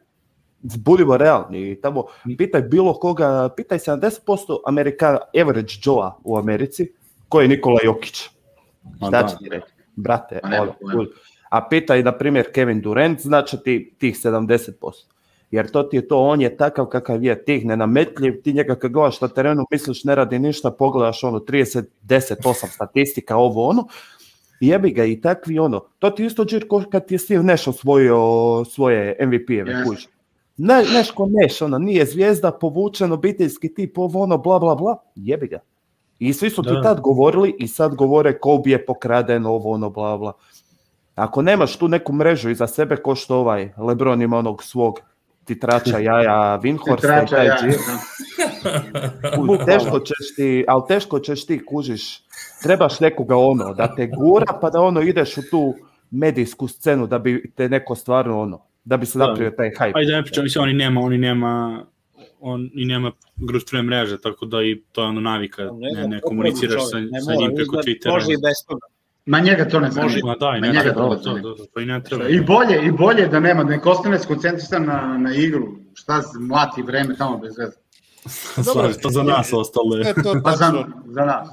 budimo 0.63 1.17
realni 1.17 1.71
i 1.71 1.81
tamo 1.81 2.05
pitaj 2.39 2.63
bilo 2.63 2.95
koga, 2.95 3.49
pitaj 3.57 3.79
70% 3.79 4.59
Amerikana, 4.67 5.19
average 5.41 5.75
Joe 5.83 6.11
u 6.25 6.39
Americi, 6.39 6.93
ko 7.29 7.41
je 7.41 7.49
Nikola 7.49 7.79
Jokić. 7.85 8.31
Šta 8.97 9.11
da. 9.11 9.29
će 9.29 9.37
ti 9.37 9.49
reći? 9.49 9.67
Brate, 9.97 10.39
Pa 10.43 10.49
nema 10.49 10.63
ono, 10.83 11.07
a 11.49 11.69
pitaj, 11.69 12.03
na 12.03 12.13
primjer, 12.13 12.53
Kevin 12.53 12.81
Durant, 12.81 13.21
znači 13.21 13.57
ti 13.65 13.95
tih 13.99 14.15
70%. 14.15 14.71
Jer 15.55 15.71
to 15.71 15.83
ti 15.83 15.97
je 15.97 16.09
to, 16.09 16.19
on 16.19 16.41
je 16.41 16.57
takav 16.57 16.87
kakav 16.87 17.25
je, 17.25 17.45
tih 17.45 17.67
nenametljiv, 17.67 18.41
ti 18.43 18.53
njega 18.53 18.75
kad 18.75 18.93
gledaš 18.93 19.21
na 19.21 19.29
terenu, 19.29 19.67
misliš 19.71 20.05
ne 20.05 20.15
radi 20.15 20.39
ništa, 20.39 20.71
pogledaš 20.71 21.25
ono 21.25 21.39
30, 21.39 21.85
10, 22.03 22.35
8 22.45 22.67
statistika, 22.75 23.37
ovo 23.37 23.69
ono, 23.69 23.87
jebi 24.61 24.91
ga 24.91 25.05
i 25.05 25.21
takvi 25.21 25.59
ono, 25.59 25.85
to 25.99 26.11
ti 26.11 26.25
isto 26.25 26.45
džir 26.45 26.67
ko 26.69 26.83
kad 26.91 27.07
ti 27.07 27.15
je 27.15 27.19
Steve 27.19 27.43
Nash 27.43 27.69
osvojio 27.69 28.19
svoje 28.65 29.17
MVP-eve, 29.21 29.85
kužiš. 29.87 30.09
Ne, 30.57 30.83
Nash 30.95 31.15
ko 31.15 31.29
Nash, 31.31 31.63
ono, 31.63 31.79
nije 31.79 32.07
zvijezda, 32.07 32.51
povučen, 32.51 33.13
obiteljski 33.13 33.75
tip, 33.75 33.99
ovo 33.99 34.23
ono, 34.23 34.39
bla, 34.39 34.59
bla, 34.59 34.75
bla, 34.75 34.97
jebi 35.15 35.47
ga. 35.47 35.59
I 36.19 36.33
svi 36.33 36.51
su 36.51 36.63
ti 36.63 36.73
Da. 36.73 36.83
tad 36.83 37.01
govorili 37.01 37.57
i 37.59 37.69
sad 37.69 37.95
govore 37.95 38.39
Kobe 38.39 38.71
je 38.71 38.87
pokraden, 38.87 39.47
ovo 39.47 39.71
ono, 39.71 39.91
bla, 39.91 40.19
bla. 40.19 40.33
Ako 41.15 41.43
nemaš 41.43 41.77
tu 41.77 41.89
neku 41.89 42.13
mrežu 42.13 42.51
iza 42.51 42.67
sebe, 42.67 42.97
ko 42.97 43.15
što 43.15 43.37
ovaj 43.37 43.73
Lebron 43.79 44.23
ima 44.23 44.39
onog 44.39 44.63
svog 44.63 45.01
titrača 45.45 45.99
jaja 45.99 46.61
Winhorsta 46.63 46.99
i 46.99 47.01
Trača, 47.01 47.37
taj 47.37 47.47
ja, 47.47 47.57
džir, 47.63 47.73
da. 47.73 49.43
U, 49.43 49.57
teško 49.67 50.01
ćeš 50.01 50.35
ti, 50.37 50.65
ali 50.69 50.83
teško 50.89 51.19
ćeš 51.19 51.47
ti 51.47 51.65
kužiš, 51.67 52.23
trebaš 52.63 53.01
nekoga 53.01 53.37
ono, 53.37 53.75
da 53.75 53.95
te 53.95 54.07
gura 54.07 54.59
pa 54.61 54.71
da 54.71 54.81
ono 54.81 55.01
ideš 55.01 55.37
u 55.37 55.43
tu 55.51 55.75
medijsku 56.11 56.69
scenu 56.69 57.07
da 57.07 57.19
bi 57.19 57.53
te 57.57 57.69
neko 57.69 57.95
stvarno 57.95 58.41
ono, 58.41 58.63
da 58.85 58.97
bi 58.97 59.07
se 59.07 59.19
Da. 59.19 59.27
napravio 59.27 59.51
taj 59.51 59.71
hype. 59.71 59.93
Ajde, 59.95 60.13
ne 60.13 60.23
pričam, 60.23 60.45
mislim, 60.45 60.63
oni 60.63 60.73
nema, 60.73 61.01
oni 61.01 61.19
nema, 61.19 61.85
on 62.41 62.71
i 62.75 62.85
nema 62.85 63.13
društvene 63.37 63.83
mreže, 63.83 64.21
tako 64.21 64.47
da 64.47 64.63
i 64.63 64.83
to 64.93 65.03
je 65.03 65.09
ono 65.09 65.21
navika, 65.21 65.63
ne, 65.63 66.09
ne 66.09 66.21
komuniciraš 66.21 66.83
sa, 66.83 66.97
sa 67.25 67.35
njim 67.35 67.53
preko 67.57 67.77
Twittera. 67.77 68.11
Može 68.11 68.33
i 68.33 68.37
bez 68.37 68.67
toga. 68.69 68.87
Ma 69.27 69.41
njega 69.41 69.69
to 69.69 69.81
ne 69.81 69.91
zanima. 69.91 70.13
Može. 70.13 70.21
Ma 70.25 70.37
daj, 70.37 70.61
Ma 70.61 70.67
ne 70.67 70.73
njega 70.73 70.95
to 70.95 71.17
to, 71.25 71.35
to, 71.35 71.55
to, 71.55 71.65
pa 71.75 71.81
i 71.81 71.87
ne 71.87 72.03
treba. 72.03 72.29
I 72.29 72.41
bolje, 72.41 72.87
i 72.87 72.91
bolje 72.91 73.29
da 73.29 73.41
nema, 73.41 73.65
nek 73.65 73.87
ostane 73.87 74.19
skoncentrisan 74.19 74.85
na, 74.85 75.19
na 75.19 75.35
igru. 75.35 75.69
Šta 75.95 76.23
se 76.23 76.39
mlati 76.39 76.83
vreme 76.83 77.17
tamo 77.17 77.39
bez 77.39 77.59
veze. 77.59 77.77
Slažem, 78.73 79.01
to 79.03 79.09
za 79.09 79.23
nas 79.23 79.53
ostalo 79.53 79.97
je. 79.97 80.15
To 80.15 80.41
Pa 80.45 80.57
za, 80.57 80.85
za 81.07 81.25
nas. 81.25 81.49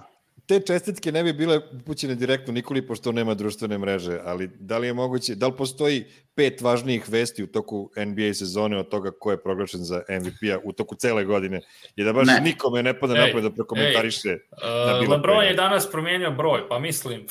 Te 0.46 0.60
čestitke 0.60 1.12
ne 1.12 1.24
bi 1.24 1.34
bile 1.34 1.62
upućene 1.82 2.16
direktno 2.16 2.54
Nikoli, 2.54 2.88
pošto 2.88 3.12
nema 3.12 3.34
društvene 3.34 3.78
mreže, 3.78 4.20
ali 4.26 4.50
da 4.60 4.78
li 4.78 4.88
je 4.88 4.94
moguće, 4.94 5.36
da 5.36 5.48
li 5.48 5.54
postoji 5.58 6.06
pet 6.36 6.62
važnijih 6.62 7.06
vesti 7.10 7.44
u 7.44 7.48
toku 7.48 7.90
NBA 7.98 8.34
sezone 8.34 8.78
od 8.80 8.90
toga 8.90 9.12
ko 9.20 9.32
je 9.32 9.44
proglašen 9.44 9.84
za 9.84 10.02
MVP-a 10.10 10.58
u 10.64 10.72
toku 10.72 10.96
cele 10.96 11.26
godine 11.26 11.62
i 11.96 12.04
da 12.04 12.14
baš 12.14 12.28
Ne. 12.28 12.40
nikome 12.44 12.84
ne 12.84 13.00
pada 13.00 13.16
Ej, 13.16 13.26
napred 13.26 13.44
da 13.44 13.50
prokomentariše 13.52 14.38
Uh, 14.52 15.02
bilo 15.02 15.16
Lebron 15.16 15.44
je 15.44 15.54
danas 15.54 15.92
promijenio 15.92 16.32
broj, 16.32 16.70
pa 16.70 16.80
mislim, 16.80 17.26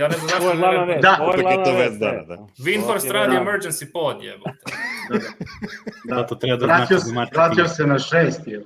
ja 0.00 0.08
ne 0.08 0.16
znam 0.16 0.28
zašto 0.28 0.50
je 0.50 0.56
glavna 0.56 0.80
ne... 0.80 0.86
vest. 0.86 1.02
Da. 1.02 1.18
ovo 1.20 1.32
je 1.32 1.40
glavna 1.40 1.64
to 1.64 1.72
vest, 1.72 1.98
dana, 1.98 2.22
da. 2.22 2.36
Winhorst 2.58 3.06
Da. 3.06 3.12
radi 3.12 3.36
emergency 3.36 3.92
pod, 3.92 4.22
jebote. 4.22 4.50
Da, 6.04 6.26
to 6.26 6.34
treba 6.34 6.56
da 6.56 6.66
Vratio, 6.66 6.98
znači 6.98 7.26
se, 7.26 7.34
vratio 7.34 7.68
se 7.68 7.86
na 7.86 7.98
šest, 7.98 8.40
je. 8.46 8.64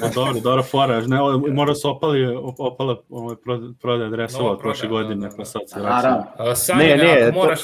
Ma 0.00 0.08
dobro, 0.08 0.40
dobro 0.40 0.62
fora. 0.62 1.00
Ne, 1.00 1.20
ovo- 1.20 1.48
mora 1.48 1.74
se 1.74 1.88
opali, 1.88 2.26
op- 2.26 2.54
opala 2.58 2.96
ovaj, 3.08 3.36
prod- 3.36 3.74
prodaja 3.80 4.10
dresova 4.10 4.42
Nova 4.42 4.52
od 4.52 4.60
prošle 4.60 4.88
godine, 4.88 5.14
da, 5.16 5.28
da, 5.28 5.36
pa 5.36 5.44
sad 5.44 5.62
se 5.66 5.78
A, 5.78 5.82
vraća. 5.82 5.96
Naravno. 5.96 6.26
Uh, 6.70 6.78
Ne, 6.78 6.96
ne, 6.96 7.32
moraš... 7.34 7.60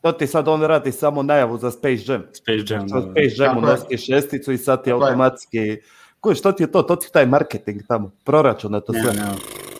To 0.00 0.12
ti 0.12 0.26
sad 0.26 0.48
on 0.48 0.62
radi 0.62 0.92
samo 0.92 1.22
najavu 1.22 1.58
za 1.58 1.70
Space 1.70 2.02
Jam. 2.06 2.22
Space 2.32 2.64
Jam. 2.68 2.86
Da, 2.88 2.94
da. 2.94 3.02
Space 3.02 3.34
Jamu 3.38 3.60
je. 3.60 3.66
nosi 3.66 3.98
šesticu 3.98 4.52
i 4.52 4.58
sad 4.58 4.84
ti 4.84 4.92
automatski... 4.92 5.76
Kuj, 6.20 6.34
što 6.34 6.52
ti 6.52 6.62
je 6.62 6.72
to? 6.72 6.82
To 6.82 6.96
ti 6.96 7.06
je 7.06 7.10
taj 7.10 7.26
marketing 7.26 7.80
tamo, 7.88 8.10
proračuna 8.24 8.80
to 8.80 8.92
Ne, 8.92 9.02
sve. 9.02 9.12
ne. 9.12 9.18
Mašinerija 9.20 9.71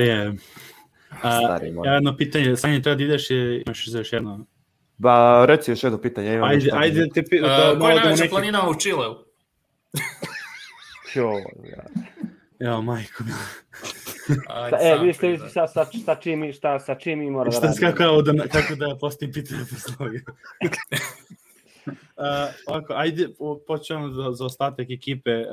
je... 0.00 0.34
A, 1.22 1.38
Stari 1.38 1.72
moj. 1.72 1.88
jedno 1.88 2.16
pitanje, 2.16 2.56
Sanje, 2.56 2.82
treba 2.82 2.94
da 2.96 3.04
ideš 3.04 3.30
i 3.30 3.34
imaš 3.66 3.88
za 3.88 3.98
još 3.98 4.12
jedno. 4.12 4.46
Ba, 4.98 5.44
reci 5.46 5.70
još 5.70 5.82
jedno 5.82 5.98
pitanje. 6.00 6.34
imam 6.34 6.44
Ajde, 6.44 6.56
nešto 6.56 6.70
da- 6.70 6.82
ajde 6.82 7.00
da 7.00 7.06
te 7.06 7.22
pi- 7.22 7.40
Uh, 7.40 7.48
da, 7.48 7.56
koja 7.78 7.90
je 7.90 7.96
da 7.96 8.00
najveća 8.00 8.22
neki... 8.22 8.30
planina 8.30 8.68
u 8.68 8.74
Čileu? 8.74 9.14
Jo, 11.14 11.30
ja. 11.66 11.84
Evo, 12.60 12.82
majko. 12.82 13.24
Ajde, 14.48 14.76
E, 14.80 14.98
vi 14.98 15.12
ste 15.14 15.38
sa, 15.38 15.66
sa, 15.66 15.86
sa, 16.04 16.14
čim, 16.14 16.44
i- 16.44 16.52
šta, 16.52 16.80
sa 16.80 16.94
čim 16.94 17.18
mi 17.18 17.30
mora 17.30 17.50
da 17.50 17.56
Šta, 17.56 17.66
radimo. 17.66 17.92
kako, 17.92 18.22
da, 18.22 18.48
kako 18.50 18.74
da 18.74 18.96
postavim 18.96 19.32
pitanje 19.32 19.60
poslovio? 19.62 20.20
Uh, 20.62 22.24
ovako, 22.66 22.92
ajde, 22.92 23.28
počnemo 23.66 24.08
za, 24.10 24.32
za 24.32 24.44
ostatak 24.44 24.90
ekipe. 24.90 25.30
Uh, 25.30 25.44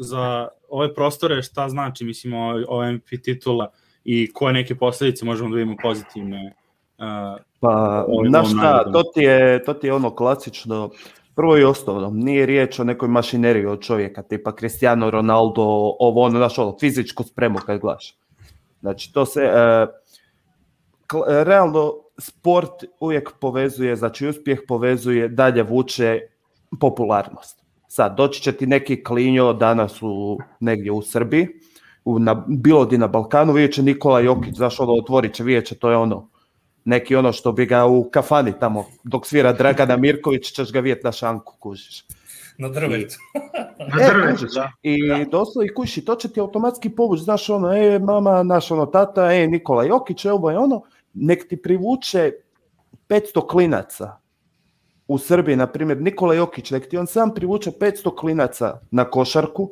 za 0.00 0.48
ove 0.68 0.94
prostore 0.94 1.42
šta 1.42 1.68
znači, 1.68 2.04
mislim, 2.04 2.34
o, 2.34 2.64
o 2.68 2.92
MVP 2.92 3.22
titula 3.24 3.72
i 4.04 4.32
koje 4.32 4.52
neke 4.52 4.74
posledice 4.74 5.24
možemo 5.24 5.50
da 5.50 5.56
vidimo 5.56 5.76
pozitivne? 5.82 6.54
Uh, 6.98 7.40
Pa, 7.60 8.06
znaš 8.28 8.50
šta, 8.50 8.92
to 8.92 9.02
ti, 9.02 9.20
je, 9.20 9.64
to 9.64 9.74
ti 9.74 9.86
je 9.86 9.94
ono 9.94 10.14
klasično, 10.14 10.90
prvo 11.34 11.58
i 11.58 11.64
osnovno, 11.64 12.10
nije 12.10 12.46
riječ 12.46 12.78
o 12.78 12.84
nekoj 12.84 13.08
mašineriji 13.08 13.66
od 13.66 13.80
čovjeka, 13.80 14.22
tipa 14.22 14.52
Cristiano 14.58 15.10
Ronaldo, 15.10 15.62
ovo 15.98 16.22
ono, 16.22 16.38
znaš 16.38 16.58
ono, 16.58 16.76
fizičku 16.80 17.22
spremu 17.22 17.58
kad 17.66 17.80
gledaš. 17.80 18.16
Znači, 18.80 19.12
to 19.12 19.26
se, 19.26 19.40
e, 19.40 19.86
realno, 21.44 21.92
sport 22.18 22.84
uvijek 23.00 23.32
povezuje, 23.40 23.96
znači 23.96 24.26
uspjeh 24.26 24.60
povezuje, 24.68 25.28
dalje 25.28 25.62
vuče 25.62 26.20
popularnost. 26.80 27.59
Sad, 27.92 28.16
doći 28.16 28.42
će 28.42 28.52
ti 28.52 28.66
neki 28.66 29.04
klinjo 29.04 29.52
danas 29.52 30.02
u, 30.02 30.38
negdje 30.60 30.92
u 30.92 31.02
Srbiji, 31.02 31.48
u, 32.04 32.18
na, 32.18 32.44
bilo 32.48 32.84
di 32.84 32.98
na 32.98 33.06
Balkanu, 33.06 33.52
vidjet 33.52 33.74
će 33.74 33.82
Nikola 33.82 34.20
Jokić, 34.20 34.56
znaš 34.56 34.80
ono, 34.80 34.92
otvorit 34.92 35.34
će, 35.34 35.44
vidjet 35.44 35.66
će, 35.66 35.74
to 35.78 35.90
je 35.90 35.96
ono, 35.96 36.28
neki 36.84 37.16
ono 37.16 37.32
što 37.32 37.52
bi 37.52 37.66
ga 37.66 37.86
u 37.86 38.10
kafani 38.10 38.52
tamo, 38.60 38.84
dok 39.04 39.26
svira 39.26 39.52
Dragana 39.52 39.96
Mirković, 39.96 40.52
ćeš 40.52 40.72
ga 40.72 40.80
vidjeti 40.80 41.04
na 41.04 41.12
šanku, 41.12 41.56
kužiš. 41.58 42.04
Na 42.58 42.68
drvetu. 42.68 43.16
Na 43.78 44.04
E, 44.04 44.08
drvetu, 44.12 44.32
kužiš. 44.36 44.54
da. 44.54 44.72
I 44.82 44.98
doslovno 45.30 45.66
i 45.70 45.74
kuši, 45.74 46.04
to 46.04 46.14
će 46.14 46.28
ti 46.28 46.40
automatski 46.40 46.90
povući, 46.90 47.22
znaš 47.22 47.50
ono, 47.50 47.72
e, 47.74 47.98
mama, 47.98 48.42
naš 48.42 48.70
ono, 48.70 48.86
tata, 48.86 49.32
e, 49.32 49.46
Nikola 49.46 49.84
Jokić, 49.84 50.24
e, 50.24 50.32
ovo 50.32 50.50
je 50.50 50.58
ono, 50.58 50.82
nek 51.14 51.48
ti 51.48 51.62
privuče 51.62 52.32
500 53.08 53.46
klinaca 53.48 54.20
u 55.10 55.18
Srbiji, 55.18 55.56
na 55.56 55.66
primjer, 55.66 56.00
Nikola 56.00 56.34
Jokić, 56.34 56.70
nek 56.70 56.88
ti 56.88 56.98
on 56.98 57.06
sam 57.06 57.34
privuče 57.34 57.70
500 57.70 58.14
klinaca 58.16 58.80
na 58.90 59.04
košarku, 59.10 59.70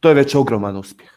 to 0.00 0.08
je 0.08 0.14
već 0.14 0.34
ogroman 0.34 0.76
uspjeh. 0.76 1.10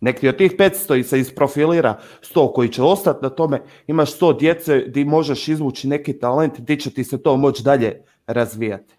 Nek 0.00 0.20
ti 0.20 0.28
od 0.28 0.36
tih 0.36 0.56
500 0.58 0.96
i 0.98 1.02
se 1.02 1.20
isprofilira 1.20 1.98
100 2.34 2.52
koji 2.52 2.68
će 2.68 2.82
ostati 2.82 3.18
na 3.22 3.28
tome, 3.28 3.60
imaš 3.86 4.18
100 4.18 4.38
djece 4.38 4.78
di 4.78 5.04
možeš 5.04 5.48
izvući 5.48 5.88
neki 5.88 6.18
talent, 6.18 6.60
di 6.60 6.80
će 6.80 6.90
ti 6.90 7.04
se 7.04 7.22
to 7.22 7.36
moći 7.36 7.62
dalje 7.62 8.02
razvijati. 8.26 8.94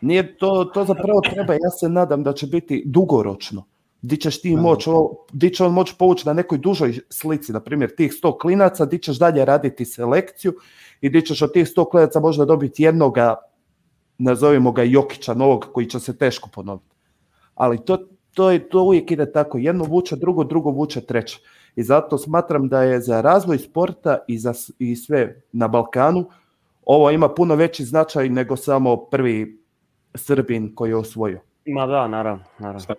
Nije 0.00 0.36
to, 0.36 0.64
to 0.74 0.84
zapravo 0.84 1.20
treba, 1.30 1.52
ja 1.52 1.70
se 1.80 1.88
nadam 1.88 2.22
da 2.22 2.32
će 2.32 2.46
biti 2.46 2.82
dugoročno. 2.86 3.64
Di 4.02 4.16
ćeš 4.16 4.40
ti 4.40 4.56
moć, 4.56 4.84
di 5.32 5.50
će 5.54 5.64
on 5.64 5.72
moći 5.72 5.94
povući 5.98 6.26
na 6.26 6.32
nekoj 6.32 6.58
dužoj 6.58 6.98
slici, 7.10 7.52
na 7.52 7.60
primjer 7.60 7.94
tih 7.96 8.12
100 8.22 8.38
klinaca, 8.40 8.84
di 8.84 8.98
ćeš 8.98 9.18
dalje 9.18 9.44
raditi 9.44 9.84
selekciju 9.84 10.54
i 11.00 11.10
di 11.10 11.22
ćeš 11.22 11.42
od 11.42 11.52
tih 11.52 11.66
100 11.66 11.90
klinaca 11.90 12.20
možda 12.20 12.44
dobiti 12.44 12.82
jednoga, 12.82 13.34
nazovimo 14.18 14.72
ga 14.72 14.82
Jokića 14.82 15.34
novog, 15.34 15.66
koji 15.72 15.86
će 15.86 16.00
se 16.00 16.18
teško 16.18 16.48
ponoviti. 16.52 16.94
Ali 17.54 17.84
to, 17.84 17.98
to, 18.34 18.50
je, 18.50 18.68
to 18.68 18.82
uvijek 18.82 19.10
ide 19.10 19.32
tako, 19.32 19.58
jedno 19.58 19.84
vuče 19.84 20.16
drugo, 20.16 20.44
drugo 20.44 20.70
vuče 20.70 21.00
treće. 21.00 21.38
I 21.76 21.82
zato 21.82 22.18
smatram 22.18 22.68
da 22.68 22.82
je 22.82 23.00
za 23.00 23.20
razvoj 23.20 23.58
sporta 23.58 24.18
i, 24.28 24.38
za, 24.38 24.54
i 24.78 24.96
sve 24.96 25.42
na 25.52 25.68
Balkanu 25.68 26.24
ovo 26.86 27.10
ima 27.10 27.28
puno 27.28 27.54
veći 27.54 27.84
značaj 27.84 28.28
nego 28.28 28.56
samo 28.56 28.96
prvi 28.96 29.62
Srbin 30.14 30.74
koji 30.74 30.90
je 30.90 30.96
osvojio. 30.96 31.40
Ma 31.66 31.86
da, 31.86 32.08
naravno, 32.08 32.44
naravno. 32.58 32.94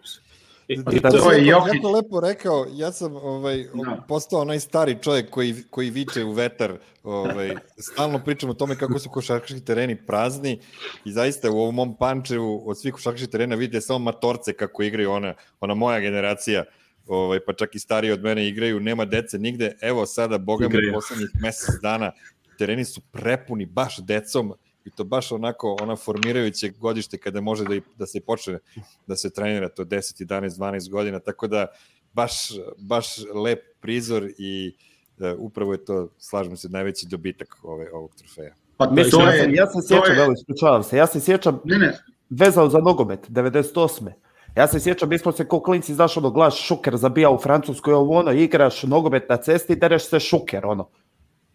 I- 0.68 0.74
I 0.74 1.02
To, 1.02 1.10
to 1.12 1.18
To 1.18 1.32
je 1.32 1.46
Jokić. 1.46 1.74
jako 1.74 1.92
lepo 1.92 2.20
rekao, 2.22 2.66
ja 2.72 2.92
sam 2.92 3.16
ovaj, 3.16 3.64
Da. 3.64 4.04
postao 4.08 4.40
onaj 4.42 4.60
stari 4.60 4.98
čovjek 5.02 5.30
koji, 5.30 5.56
koji 5.70 5.90
viče 5.90 6.24
u 6.24 6.32
vetar, 6.32 6.74
ovaj, 7.04 7.56
stalno 7.80 8.20
pričam 8.20 8.50
o 8.50 8.54
tome 8.54 8.76
kako 8.76 9.00
su 9.00 9.10
košarkaški 9.10 9.60
tereni 9.62 9.96
prazni 9.98 10.60
i 11.06 11.12
zaista 11.12 11.52
u 11.52 11.58
ovom 11.58 11.76
mom 11.76 11.98
Pančevu 11.98 12.64
od 12.66 12.80
svih 12.80 12.94
košarkaških 12.94 13.30
terena 13.30 13.56
vidite 13.56 13.82
samo 13.82 14.00
matorce 14.00 14.54
kako 14.54 14.84
igraju 14.84 15.12
ona, 15.12 15.34
ona 15.60 15.74
moja 15.74 16.00
generacija, 16.00 16.64
ovaj, 17.08 17.40
pa 17.40 17.54
čak 17.54 17.76
i 17.76 17.80
stariji 17.80 18.12
od 18.12 18.24
mene 18.24 18.48
igraju, 18.48 18.80
nema 18.80 19.06
dece 19.06 19.38
nigde, 19.40 19.78
evo 19.82 20.06
sada, 20.06 20.38
boga 20.38 20.68
mi, 20.70 20.94
poslednjih 20.94 21.30
mesec 21.42 21.76
dana, 21.82 22.12
tereni 22.58 22.86
su 22.86 23.02
prepuni 23.02 23.66
baš 23.66 23.98
decom 23.98 24.54
i 24.88 24.92
to 24.92 25.04
baš 25.04 25.32
onako 25.32 25.78
ona 25.82 25.96
formirajuće 25.96 26.70
godište 26.70 27.18
kada 27.18 27.42
može 27.42 27.64
da, 27.64 27.76
i, 27.76 27.82
da 27.98 28.06
se 28.06 28.22
počne 28.22 28.60
da 29.08 29.16
se 29.16 29.30
trenira 29.30 29.70
to 29.70 29.86
10, 29.86 30.26
11, 30.26 30.50
12 30.50 30.90
godina, 30.90 31.20
tako 31.20 31.48
da 31.48 31.68
baš, 32.14 32.34
baš 32.78 33.08
lep 33.44 33.60
prizor 33.82 34.30
i 34.38 34.76
e, 35.20 35.34
upravo 35.38 35.72
je 35.72 35.86
to, 35.86 36.10
slažem 36.18 36.58
se, 36.58 36.70
najveći 36.70 37.08
dobitak 37.08 37.58
ove, 37.64 37.92
ovog 37.94 38.16
trofeja. 38.16 38.54
Pa 38.78 38.86
to, 38.86 38.92
Mislim, 38.92 39.12
to 39.12 39.22
ja, 39.22 39.38
sam, 39.38 39.50
je, 39.50 39.56
ja 39.56 39.68
se 39.68 39.74
to 39.74 39.82
sjećam, 39.82 40.16
je- 40.18 40.24
evo, 40.24 40.34
ispričavam 40.34 40.84
se, 40.84 40.98
ja 40.98 41.08
se 41.08 41.20
sjećam 41.20 41.60
Ne, 41.64 41.78
ne, 41.78 41.98
vezao 42.30 42.70
za 42.70 42.80
nogomet, 42.80 43.30
98. 43.30 44.12
Ja 44.58 44.68
se 44.68 44.80
sjećam, 44.80 45.10
mi 45.10 45.18
smo 45.18 45.32
se 45.32 45.48
ko 45.48 45.62
klinci, 45.62 45.94
znaš, 45.94 46.18
ono, 46.18 46.32
gledaš 46.32 46.68
šuker 46.68 46.98
zabija 46.98 47.30
u 47.30 47.38
Francuskoj, 47.38 47.94
ovo 47.94 48.20
ono, 48.20 48.32
igraš 48.32 48.84
nogomet 48.84 49.30
na 49.30 49.38
cesti, 49.38 49.76
dereš 49.76 50.10
se 50.10 50.20
šuker, 50.20 50.66
ono. 50.66 50.90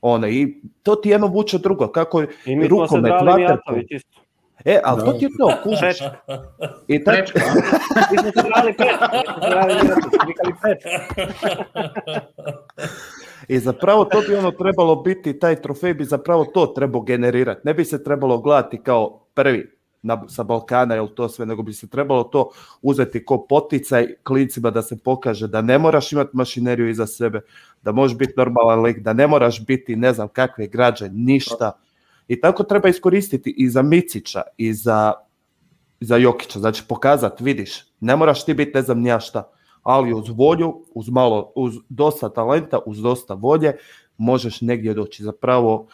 Ono, 0.02 0.28
i 0.28 0.62
to 0.82 0.94
ti 0.94 1.08
jedno 1.08 1.26
vuče 1.26 1.58
drugo, 1.58 1.88
kako 1.88 2.22
I 2.22 2.56
mi 2.56 2.66
smo 2.66 2.78
rukomet, 2.78 3.12
isto. 3.90 4.22
E, 4.64 4.80
ali 4.84 5.04
to 5.04 5.12
ti 5.12 5.24
je 5.24 5.30
to, 5.38 5.52
kužiš. 5.62 5.80
Prečka. 5.80 6.16
I 6.88 7.04
tak, 7.04 7.14
Prečka? 7.14 7.40
Mi 8.10 8.18
smo 8.18 8.32
se 8.32 8.40
smo 8.40 10.10
smo 10.10 10.26
vikali 10.26 10.54
prečka. 10.62 10.90
I 13.48 13.58
zapravo 13.58 14.04
to 14.04 14.20
bi 14.28 14.34
ono 14.34 14.50
trebalo 14.50 14.96
biti, 14.96 15.38
taj 15.38 15.62
trofej 15.62 15.94
bi 15.94 16.04
zapravo 16.04 16.44
to 16.44 16.66
trebao 16.66 17.00
generirati. 17.00 17.60
Ne 17.64 17.74
bi 17.74 17.84
se 17.84 18.04
trebalo 18.04 18.38
gledati 18.38 18.82
kao 18.82 19.26
prvi 19.34 19.81
na, 20.02 20.28
sa 20.28 20.42
Balkana 20.42 20.96
ili 20.96 21.14
to 21.14 21.28
sve, 21.28 21.46
nego 21.46 21.62
bi 21.62 21.72
se 21.72 21.86
trebalo 21.86 22.24
to 22.24 22.50
uzeti 22.82 23.24
ko 23.24 23.46
poticaj 23.48 24.14
klincima 24.22 24.70
da 24.70 24.82
se 24.82 24.98
pokaže 24.98 25.48
da 25.48 25.62
ne 25.62 25.78
moraš 25.78 26.12
imati 26.12 26.30
mašineriju 26.36 26.90
iza 26.90 27.06
sebe, 27.06 27.40
da 27.82 27.92
možeš 27.92 28.18
biti 28.18 28.32
normalan 28.36 28.82
lik, 28.82 28.98
da 28.98 29.12
ne 29.12 29.26
moraš 29.26 29.66
biti 29.66 29.96
ne 29.96 30.12
znam 30.12 30.28
kakve 30.28 30.66
građe, 30.66 31.08
ništa. 31.12 31.72
I 32.28 32.40
tako 32.40 32.62
treba 32.62 32.88
iskoristiti 32.88 33.54
i 33.56 33.68
za 33.68 33.82
Micića 33.82 34.42
i 34.56 34.74
za, 34.74 35.12
za 36.00 36.16
Jokića. 36.16 36.58
Znači 36.58 36.82
pokazati, 36.88 37.44
vidiš, 37.44 37.84
ne 38.00 38.16
moraš 38.16 38.44
ti 38.44 38.54
biti 38.54 38.72
ne 38.74 38.82
znam 38.82 39.00
ni 39.00 39.08
ja 39.08 39.20
šta, 39.20 39.50
ali 39.82 40.14
uz 40.14 40.28
volju, 40.28 40.84
uz 40.94 41.08
malo, 41.08 41.52
uz 41.54 41.74
dosta 41.88 42.28
talenta, 42.28 42.78
uz 42.86 43.02
dosta 43.02 43.34
volje, 43.34 43.76
možeš 44.16 44.60
negdje 44.60 44.94
doći. 44.94 45.24
Zapravo, 45.24 45.86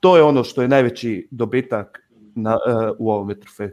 to 0.00 0.16
je 0.16 0.22
ono 0.22 0.44
što 0.44 0.62
je 0.62 0.68
najveći 0.68 1.28
dobitak 1.30 2.05
na, 2.36 2.50
e, 2.50 2.90
u 2.98 3.10
ovom 3.10 3.34
trofeju. 3.40 3.70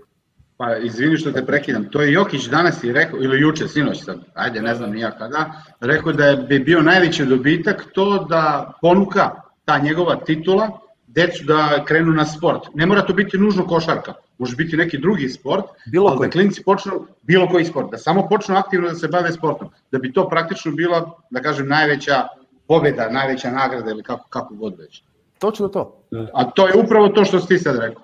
Pa 0.58 0.78
izvini 0.78 1.18
što 1.18 1.32
te 1.32 1.46
prekidam, 1.46 1.90
to 1.92 2.02
je 2.02 2.14
Jokić 2.14 2.46
danas 2.46 2.84
i 2.84 2.92
rekao, 2.92 3.20
ili 3.20 3.42
juče, 3.42 3.68
sinoć 3.68 4.04
sad, 4.04 4.20
ajde 4.34 4.62
ne 4.62 4.76
znam 4.76 4.92
ni 4.92 5.00
ja 5.00 5.12
kada, 5.12 5.64
rekao 5.80 6.14
da 6.14 6.26
je 6.26 6.38
bi 6.38 6.60
bio 6.60 6.82
najveći 6.82 7.26
dobitak 7.26 7.86
to 7.94 8.26
da 8.30 8.74
ponuka 8.82 9.32
ta 9.66 9.80
njegova 9.80 10.16
titula 10.16 10.80
decu 11.08 11.44
da 11.46 11.84
krenu 11.86 12.12
na 12.12 12.26
sport. 12.26 12.64
Ne 12.74 12.86
mora 12.86 13.02
to 13.02 13.14
biti 13.14 13.38
nužno 13.38 13.68
košarka, 13.68 14.14
može 14.38 14.56
biti 14.56 14.78
neki 14.78 14.98
drugi 14.98 15.30
sport, 15.30 15.66
Bilo 15.92 16.08
ali 16.08 16.18
koji. 16.18 16.28
da 16.28 16.32
klinci 16.32 16.64
počnu, 16.64 16.92
bilo 17.22 17.48
koji 17.48 17.66
sport, 17.66 17.92
da 17.92 17.98
samo 17.98 18.28
počnu 18.30 18.56
aktivno 18.56 18.90
da 18.90 18.96
se 18.96 19.08
bave 19.08 19.32
sportom, 19.32 19.70
da 19.92 20.00
bi 20.00 20.14
to 20.14 20.30
praktično 20.30 20.72
bila, 20.72 21.12
da 21.30 21.42
kažem, 21.42 21.68
najveća 21.68 22.28
pobjeda, 22.68 23.10
najveća 23.10 23.52
nagrada 23.52 23.92
ili 23.92 24.04
kako, 24.04 24.28
kako 24.30 24.56
god 24.56 24.80
već. 24.80 25.04
Točno 25.40 25.68
to. 25.68 26.04
A 26.34 26.52
to 26.52 26.68
je 26.68 26.74
upravo 26.84 27.08
to 27.08 27.26
što 27.26 27.40
si 27.40 27.48
ti 27.48 27.58
sad 27.58 27.80
rekao. 27.80 28.04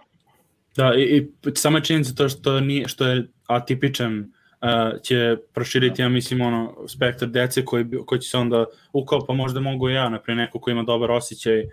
Da, 0.75 0.93
i, 0.97 1.01
i 1.01 1.31
sama 1.55 1.79
činjenica 1.79 2.13
to 2.13 2.29
što, 2.29 2.59
nije, 2.59 2.87
što 2.87 3.07
je 3.07 3.27
atipičan 3.47 4.19
uh, 4.19 5.01
će 5.01 5.37
proširiti, 5.53 6.01
ja 6.01 6.09
mislim, 6.09 6.41
ono, 6.41 6.75
spektar 6.87 7.29
dece 7.29 7.65
koji, 7.65 7.85
koji 8.05 8.21
će 8.21 8.29
se 8.29 8.37
onda 8.37 8.65
ukao, 8.93 9.25
pa 9.25 9.33
možda 9.33 9.59
mogu 9.59 9.89
i 9.89 9.93
ja, 9.93 10.09
naprijed 10.09 10.37
neko 10.37 10.59
ko 10.59 10.71
ima 10.71 10.83
dobar 10.83 11.11
osjećaj, 11.11 11.59
uh, 11.63 11.67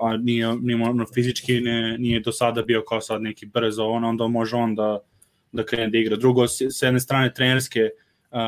a 0.00 0.16
nije, 0.16 0.56
nije 0.60 0.82
ono, 0.82 1.06
fizički 1.14 1.60
ne, 1.60 1.98
nije 1.98 2.20
do 2.20 2.32
sada 2.32 2.62
bio 2.62 2.84
kao 2.88 3.00
sad 3.00 3.22
neki 3.22 3.46
brzo, 3.46 3.84
ono, 3.84 4.08
onda 4.08 4.26
može 4.26 4.56
on 4.56 4.74
da, 4.74 4.98
da 5.52 5.64
krene 5.64 5.90
da 5.90 5.98
igra. 5.98 6.16
Drugo, 6.16 6.48
s, 6.48 6.82
jedne 6.82 7.00
strane 7.00 7.34
trenerske, 7.34 7.88
uh, 8.30 8.38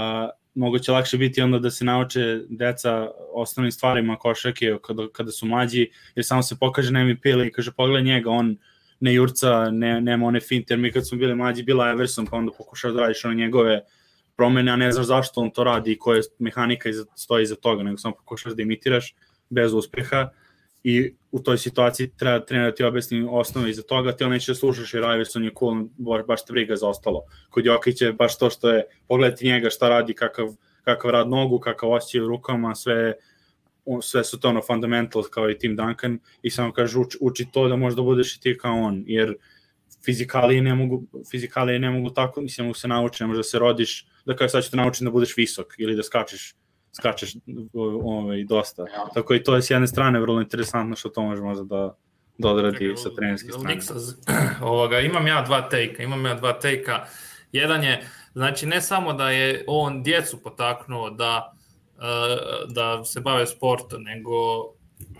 moguće 0.54 0.92
lakše 0.92 1.18
biti 1.18 1.42
onda 1.42 1.58
da 1.58 1.70
se 1.70 1.84
nauče 1.84 2.40
deca 2.48 3.08
osnovnim 3.32 3.72
stvarima 3.72 4.16
košarke 4.16 4.76
kada, 4.82 5.08
kada 5.12 5.30
su 5.30 5.46
mlađi, 5.46 5.90
jer 6.14 6.26
samo 6.26 6.42
se 6.42 6.56
pokaže 6.60 6.92
na 6.92 7.04
MVP 7.04 7.26
ili 7.26 7.52
kaže 7.52 7.72
pogledaj 7.72 8.02
njega, 8.02 8.30
on 8.30 8.56
ne 9.00 9.14
jurca, 9.14 9.70
ne, 9.70 10.00
nema 10.00 10.26
one 10.26 10.40
finte, 10.40 10.76
mi 10.76 10.92
kad 10.92 11.08
smo 11.08 11.18
bili 11.18 11.34
mlađi 11.34 11.62
bila 11.62 11.90
Everson, 11.90 12.26
pa 12.26 12.36
onda 12.36 12.52
pokušaš 12.58 12.92
da 12.92 13.00
radiš 13.00 13.24
one 13.24 13.34
njegove 13.34 13.80
promene, 14.36 14.72
a 14.72 14.76
ne 14.76 14.92
znaš 14.92 15.06
zašto 15.06 15.40
on 15.40 15.50
to 15.50 15.64
radi 15.64 15.92
i 15.92 15.98
koja 15.98 16.16
je 16.16 16.22
mehanika 16.38 16.88
iza, 16.88 17.04
stoji 17.16 17.42
iza 17.42 17.54
toga, 17.54 17.82
nego 17.82 17.98
samo 17.98 18.14
pokušaš 18.14 18.52
da 18.52 18.62
imitiraš 18.62 19.14
bez 19.50 19.72
uspeha 19.72 20.28
i 20.84 21.14
u 21.32 21.40
toj 21.40 21.58
situaciji 21.58 22.10
treba 22.16 22.44
trener 22.44 22.70
da 22.70 22.74
ti 22.74 22.84
objasni 22.84 23.26
osnove 23.30 23.70
iza 23.70 23.82
toga, 23.82 24.12
ti 24.12 24.24
on 24.24 24.30
neće 24.30 24.52
da 24.52 24.56
slušaš 24.56 24.94
jer 24.94 25.02
Iverson 25.02 25.44
je 25.44 25.50
cool, 25.58 25.84
baš, 25.98 26.26
baš 26.26 26.44
te 26.44 26.52
briga 26.52 26.76
za 26.76 26.88
ostalo. 26.88 27.22
Kod 27.50 27.64
Jokića 27.64 28.06
je 28.06 28.12
baš 28.12 28.38
to 28.38 28.50
što 28.50 28.70
je, 28.70 28.84
pogledati 29.08 29.46
njega 29.46 29.70
šta 29.70 29.88
radi, 29.88 30.14
kakav, 30.14 30.48
kakav 30.84 31.10
rad 31.10 31.28
nogu, 31.28 31.58
kakav 31.58 31.90
osjećaj 31.90 32.20
u 32.20 32.28
rukama, 32.28 32.74
sve, 32.74 33.14
on- 33.84 34.02
sve 34.02 34.24
su 34.24 34.40
to 34.40 34.48
ono 34.48 34.62
fundamentals 34.62 35.28
kao 35.28 35.50
i 35.50 35.58
Tim 35.58 35.76
Duncan 35.76 36.18
i 36.42 36.50
samo 36.50 36.72
kaže 36.72 36.98
uči, 36.98 37.18
uči 37.20 37.46
to 37.52 37.68
da 37.68 37.76
možda 37.76 38.02
budeš 38.02 38.36
i 38.36 38.40
ti 38.40 38.58
kao 38.58 38.76
on, 38.76 39.04
jer 39.06 39.36
fizikalije 40.04 40.62
ne 40.62 40.74
mogu, 40.74 41.02
fizikalije 41.30 41.78
ne 41.78 41.90
mogu 41.90 42.10
tako, 42.10 42.40
mislim, 42.40 42.66
mogu 42.66 42.74
se 42.74 42.88
naučiti, 42.88 43.22
ne 43.22 43.26
može 43.26 43.38
da 43.38 43.42
se 43.42 43.58
rodiš, 43.58 44.06
da 44.24 44.36
kao 44.36 44.48
sad 44.48 44.64
ću 44.64 44.70
te 44.70 44.76
naučiti 44.76 45.04
da 45.04 45.10
budeš 45.10 45.36
visok 45.36 45.66
ili 45.78 45.96
da 45.96 46.02
skačeš 46.02 46.54
skačeš 46.96 47.36
ovaj, 48.04 48.44
dosta. 48.44 48.84
Tako 49.14 49.34
i 49.34 49.42
to 49.42 49.56
je 49.56 49.62
s 49.62 49.70
jedne 49.70 49.86
strane 49.86 50.20
vrlo 50.20 50.40
interesantno 50.40 50.96
što 50.96 51.08
to 51.08 51.22
može 51.22 51.42
možda 51.42 51.64
da, 51.64 51.96
da 52.38 52.48
odradi 52.50 52.92
sa 52.96 53.08
trenerske 53.16 53.48
strane. 53.52 53.74
Ovoga, 54.70 55.00
imam 55.00 55.26
ja 55.26 55.42
dva 55.42 55.68
tejka, 55.68 56.02
imam 56.02 56.26
ja 56.26 56.34
dva 56.34 56.52
tejka. 56.52 57.04
Jedan 57.52 57.84
je, 57.84 58.06
znači 58.32 58.66
ne 58.66 58.80
samo 58.80 59.12
da 59.12 59.30
je 59.30 59.64
on 59.66 60.02
djecu 60.02 60.42
potaknuo 60.42 61.10
da, 61.10 61.54
da 62.68 63.04
se 63.04 63.20
bave 63.20 63.46
sportom, 63.46 64.02
nego 64.02 64.30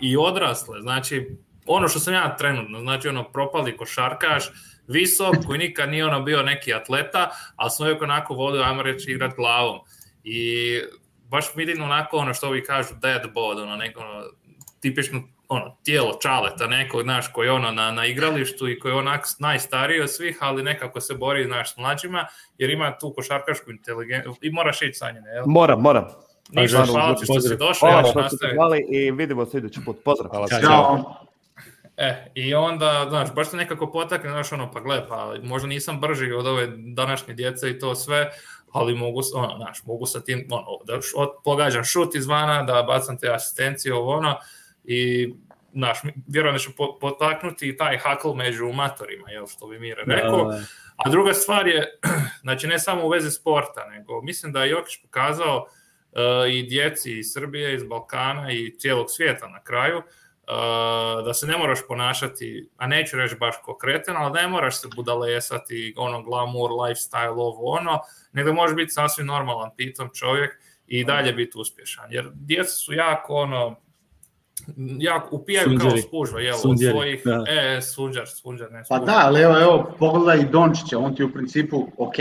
i 0.00 0.16
odrasle. 0.16 0.80
Znači, 0.80 1.36
ono 1.66 1.88
što 1.88 1.98
sam 1.98 2.14
ja 2.14 2.36
trenutno, 2.36 2.80
znači 2.80 3.08
ono 3.08 3.32
propali 3.32 3.76
košarkaš, 3.76 4.50
visok, 4.86 5.34
koji 5.46 5.58
nikad 5.58 5.90
nije 5.90 6.06
ono 6.06 6.22
bio 6.22 6.42
neki 6.42 6.74
atleta, 6.74 7.30
ali 7.56 7.70
sam 7.70 7.86
uvijek 7.86 8.02
onako 8.02 8.34
volio, 8.34 8.62
ajmo 8.62 8.82
reći, 8.82 9.10
igrat 9.10 9.36
glavom. 9.36 9.78
I 10.24 10.80
baš 11.28 11.44
vidim 11.54 11.82
onako 11.82 12.16
ono 12.16 12.34
što 12.34 12.46
ovi 12.46 12.64
kažu 12.64 12.94
dead 13.02 13.32
bod, 13.34 13.58
ono 13.58 13.76
neko 13.76 14.00
ono, 14.00 14.24
tipično 14.80 15.22
ono, 15.48 15.76
tijelo 15.84 16.18
čaleta 16.22 16.66
nekog, 16.66 17.02
znaš, 17.02 17.28
koji 17.28 17.46
je 17.46 17.52
ono 17.52 17.70
na, 17.70 17.90
na 17.90 18.06
igralištu 18.06 18.68
i 18.68 18.78
koji 18.78 18.92
je 18.92 18.96
onak 18.96 19.26
najstariji 19.38 20.00
od 20.00 20.10
svih, 20.10 20.38
ali 20.40 20.62
nekako 20.62 21.00
se 21.00 21.14
bori, 21.14 21.44
znaš, 21.44 21.74
s 21.74 21.76
mlađima, 21.76 22.26
jer 22.58 22.70
ima 22.70 22.98
tu 22.98 23.12
košarkašku 23.16 23.70
inteligenciju 23.70 24.34
i 24.42 24.50
moraš 24.50 24.82
ići 24.82 24.98
sa 24.98 25.10
njene, 25.10 25.30
jel? 25.30 25.44
Moram, 25.46 25.80
moram. 25.80 26.04
Ništa, 26.50 26.68
Stvarno, 26.68 26.92
hvala 26.92 27.16
ti 27.16 27.24
što 27.24 27.40
si 27.40 27.56
došao, 27.56 27.90
Hvala 27.90 28.08
ja 28.08 28.10
što 28.10 28.36
ste 28.36 28.46
zvali 28.54 28.86
i 28.88 29.10
vidimo 29.10 29.46
se 29.46 29.58
idući 29.58 29.80
put. 29.84 29.96
Pozdrav. 30.04 30.30
Hvala 30.30 30.48
Ćao. 30.48 31.14
E, 31.96 32.30
i 32.34 32.54
onda, 32.54 33.06
znaš, 33.08 33.34
baš 33.34 33.50
te 33.50 33.56
nekako 33.56 33.90
potakne, 33.90 34.30
znaš, 34.30 34.52
ono, 34.52 34.70
pa 34.72 34.80
gle, 34.80 35.08
pa 35.08 35.34
možda 35.42 35.68
nisam 35.68 36.00
brži 36.00 36.32
od 36.32 36.46
ove 36.46 36.68
današnje 36.76 37.34
djece 37.34 37.70
i 37.70 37.78
to 37.78 37.94
sve, 37.94 38.30
ali 38.72 38.94
mogu, 38.94 39.20
ono, 39.34 39.56
znaš, 39.56 39.84
mogu 39.84 40.06
sa 40.06 40.20
tim, 40.20 40.46
ono, 40.50 40.66
da 40.84 40.94
od, 41.16 41.28
pogađam 41.44 41.84
šut 41.84 42.14
izvana, 42.14 42.62
da 42.62 42.82
bacam 42.82 43.18
te 43.18 43.30
asistencije, 43.30 43.94
ovo, 43.94 44.16
ono, 44.16 44.36
i, 44.84 45.32
znaš, 45.72 45.98
vjerujem 46.26 46.54
da 46.54 46.58
ću 46.58 46.70
po- 46.76 46.98
potaknuti 47.00 47.68
i 47.68 47.76
taj 47.76 47.98
hakl 47.98 48.32
među 48.32 48.72
matorima, 48.72 49.30
jel, 49.30 49.46
što 49.46 49.66
bi 49.66 49.78
Mire 49.78 50.02
rekao. 50.06 50.44
Da, 50.44 50.56
da. 50.56 50.62
A 50.96 51.10
druga 51.10 51.34
stvar 51.34 51.66
je, 51.66 51.98
znači 52.42 52.66
ne 52.66 52.78
samo 52.78 53.06
u 53.06 53.08
vezi 53.08 53.30
sporta, 53.30 53.86
nego 53.90 54.22
mislim 54.22 54.52
da 54.52 54.64
je 54.64 54.70
Jokić 54.70 55.02
pokazao 55.02 55.56
uh, 55.56 55.83
i 56.50 56.62
djeci 56.62 57.18
iz 57.18 57.32
Srbije, 57.32 57.74
iz 57.74 57.84
Balkana 57.84 58.52
i 58.52 58.74
cijelog 58.78 59.06
svijeta 59.10 59.48
na 59.48 59.62
kraju, 59.62 59.98
uh, 59.98 61.24
da 61.24 61.34
se 61.34 61.46
ne 61.46 61.58
moraš 61.58 61.78
ponašati, 61.88 62.68
a 62.76 62.86
neću 62.86 63.16
reći 63.16 63.36
baš 63.36 63.54
ko 63.64 63.76
kreten, 63.76 64.16
ali 64.16 64.32
ne 64.32 64.48
moraš 64.48 64.80
se 64.80 64.88
budalesati, 64.96 65.94
ono 65.96 66.22
glamour, 66.22 66.70
lifestyle, 66.70 67.28
ovo 67.36 67.70
ono, 67.70 68.00
nego 68.32 68.52
možeš 68.52 68.76
biti 68.76 68.90
sasvim 68.90 69.26
normalan, 69.26 69.70
pitom 69.76 70.10
čovjek 70.14 70.50
i 70.86 71.04
dalje 71.04 71.32
biti 71.32 71.58
uspješan. 71.58 72.04
Jer 72.10 72.30
djeca 72.34 72.70
su 72.70 72.92
jako 72.92 73.34
ono, 73.34 73.76
jako 74.98 75.36
upijaju 75.36 75.66
kao 75.68 75.78
Sunđeri. 75.80 76.02
spužva, 76.02 76.40
jel, 76.40 76.54
od 76.54 76.60
Sunđeri, 76.60 76.92
svojih, 76.92 77.22
da. 77.24 77.44
e, 77.48 77.82
sunđar, 77.82 78.28
sunđar, 78.28 78.72
ne 78.72 78.82
Pa 78.88 78.96
spužva. 78.96 79.04
da, 79.14 79.20
ali 79.26 79.40
evo, 79.40 79.60
evo, 79.60 79.94
pogledaj 79.98 80.38
i 80.38 80.50
Dončića, 80.50 80.98
on 80.98 81.16
ti 81.16 81.24
u 81.24 81.32
principu, 81.32 81.88
ok, 81.98 82.14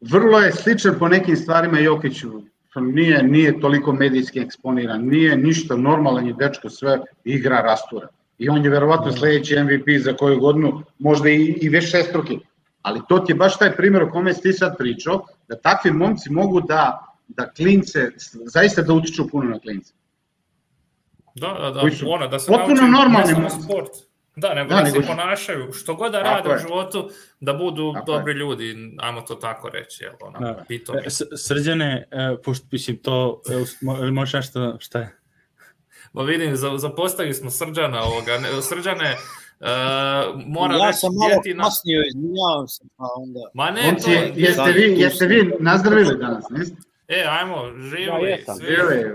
vrlo 0.00 0.38
je 0.38 0.52
sličan 0.52 0.98
po 0.98 1.08
nekim 1.08 1.36
stvarima 1.36 1.78
Jokiću, 1.78 2.42
nije, 2.76 3.22
nije 3.22 3.60
toliko 3.60 3.92
medijski 3.92 4.40
eksponiran, 4.40 5.04
nije 5.04 5.36
ništa 5.36 5.76
normalan 5.76 6.26
je 6.26 6.34
dečko, 6.38 6.70
sve 6.70 7.00
igra 7.24 7.60
rastura. 7.60 8.08
I 8.38 8.48
on 8.48 8.64
je 8.64 8.70
verovatno 8.70 9.12
sledeći 9.12 9.56
MVP 9.62 10.02
za 10.04 10.12
koju 10.12 10.40
godinu, 10.40 10.82
možda 10.98 11.28
i, 11.28 11.58
i 11.60 11.68
već 11.68 11.90
šestruki. 11.90 12.38
Ali 12.82 13.00
to 13.08 13.18
ti 13.18 13.32
je 13.32 13.36
baš 13.36 13.58
taj 13.58 13.76
primjer 13.76 14.02
o 14.02 14.10
kome 14.10 14.34
si 14.34 14.42
ti 14.42 14.52
sad 14.52 14.76
pričao, 14.78 15.26
da 15.48 15.56
takvi 15.56 15.90
momci 15.90 16.32
mogu 16.32 16.60
da, 16.60 17.06
da 17.28 17.50
klince, 17.50 18.10
zaista 18.46 18.82
da 18.82 18.92
utiču 18.92 19.28
puno 19.28 19.50
na 19.50 19.58
klince. 19.58 19.94
Da, 21.34 21.48
da, 21.48 21.70
da, 21.70 21.90
su 21.90 22.10
ono, 22.10 22.28
da 22.28 22.38
se 22.38 22.52
potpuno 22.52 22.80
nauči 22.80 22.90
normalni 22.90 23.32
ne 23.42 23.50
sport. 23.50 24.07
Da, 24.38 24.54
nego 24.54 24.68
Da, 24.68 24.76
da, 24.76 24.82
nego- 24.82 25.00
se 25.00 25.06
ponašaju, 25.06 25.72
što 25.72 25.94
god 25.94 26.12
da 26.12 26.22
rade 26.22 26.48
u 26.48 26.52
je. 26.52 26.58
životu, 26.58 27.10
da 27.40 27.52
budu 27.54 27.92
Tako 27.94 28.06
dobri 28.06 28.32
ljudi, 28.32 28.94
ajmo 28.98 29.20
to 29.20 29.34
tako 29.36 29.68
reći, 29.68 30.04
jel, 30.04 30.12
ono, 30.20 30.38
Da. 30.40 30.64
pitomi. 30.68 30.98
E, 30.98 31.10
S- 31.10 31.22
Srđane, 31.36 32.08
e, 32.10 32.36
pošto 32.44 32.66
mislim 32.72 32.96
to, 32.96 33.42
e, 34.02 34.10
možeš 34.10 34.32
nešto, 34.34 34.76
šta 34.80 34.98
je? 34.98 35.14
Ma 36.12 36.22
vidim, 36.22 36.56
za, 36.56 36.78
zapostavili 36.78 37.34
smo 37.34 37.50
Srđana 37.50 38.02
ovoga, 38.02 38.32
ne, 38.34 38.62
Srđane, 38.62 39.16
uh, 39.60 39.66
mora 40.46 40.76
ja 40.76 40.86
reći 40.86 40.98
sam 40.98 41.10
malo 41.14 41.30
djeti 41.34 41.54
na... 41.54 41.64
kasnio, 41.64 42.02
izvinjavam 42.06 42.68
se, 42.68 42.84
pa 42.96 43.04
onda... 43.16 43.40
Ma 43.54 43.70
ne, 43.70 43.82
Momci, 43.82 44.04
to, 44.04 44.32
jeste 44.36 44.72
vi, 44.72 44.94
jeste 44.98 45.26
vi 45.26 45.52
nazdravili 45.60 46.16
danas, 46.18 46.44
niste? 46.50 46.76
e, 47.08 47.24
ajmo, 47.30 47.56
Ja 47.56 47.82
živili, 47.82 48.30
jesam. 48.30 48.56
svi, 48.56 48.66
živeli. 48.66 49.08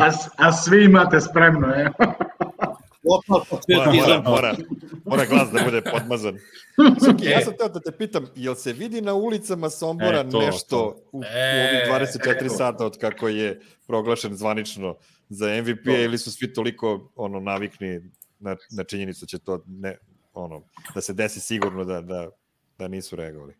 A, 0.00 0.10
a 0.38 0.52
svi 0.52 0.84
imate 0.84 1.20
spremno, 1.20 1.66
je. 1.68 1.90
Mora, 3.02 3.92
mora, 3.92 4.22
mora. 4.22 4.56
Mora 5.04 5.24
glas 5.26 5.50
da 5.50 5.64
bude 5.64 5.82
podmazan. 5.82 6.38
Srki, 7.04 7.24
ja 7.24 7.40
sam 7.40 7.54
teo 7.58 7.68
da 7.68 7.80
te 7.80 7.92
pitam, 7.92 8.26
jel 8.34 8.54
se 8.54 8.72
vidi 8.72 9.00
na 9.00 9.14
ulicama 9.14 9.70
Sombora 9.70 10.18
E, 10.20 10.30
to, 10.30 10.40
nešto 10.40 10.68
to. 10.68 11.08
u, 11.12 11.18
u 11.18 11.22
E, 11.24 11.88
ovih 11.90 12.08
24 12.08 12.36
eto. 12.36 12.48
sata 12.48 12.86
od 12.86 12.98
kako 12.98 13.28
je 13.28 13.60
proglašen 13.86 14.34
zvanično 14.36 14.96
za 15.28 15.46
MVP 15.62 15.84
To. 15.84 15.90
ili 15.90 16.18
su 16.18 16.32
svi 16.32 16.52
toliko 16.52 17.12
ono 17.16 17.40
navikni 17.40 18.00
na, 18.38 18.56
na 18.70 18.84
činjenicu 18.84 19.20
da 19.20 19.26
će 19.26 19.38
to 19.38 19.64
ne, 19.66 19.98
ono, 20.34 20.62
da 20.94 21.00
se 21.00 21.12
desi 21.12 21.40
sigurno 21.40 21.84
da, 21.84 22.00
da, 22.00 22.28
da 22.78 22.88
nisu 22.88 23.16
reagovali. 23.16 23.54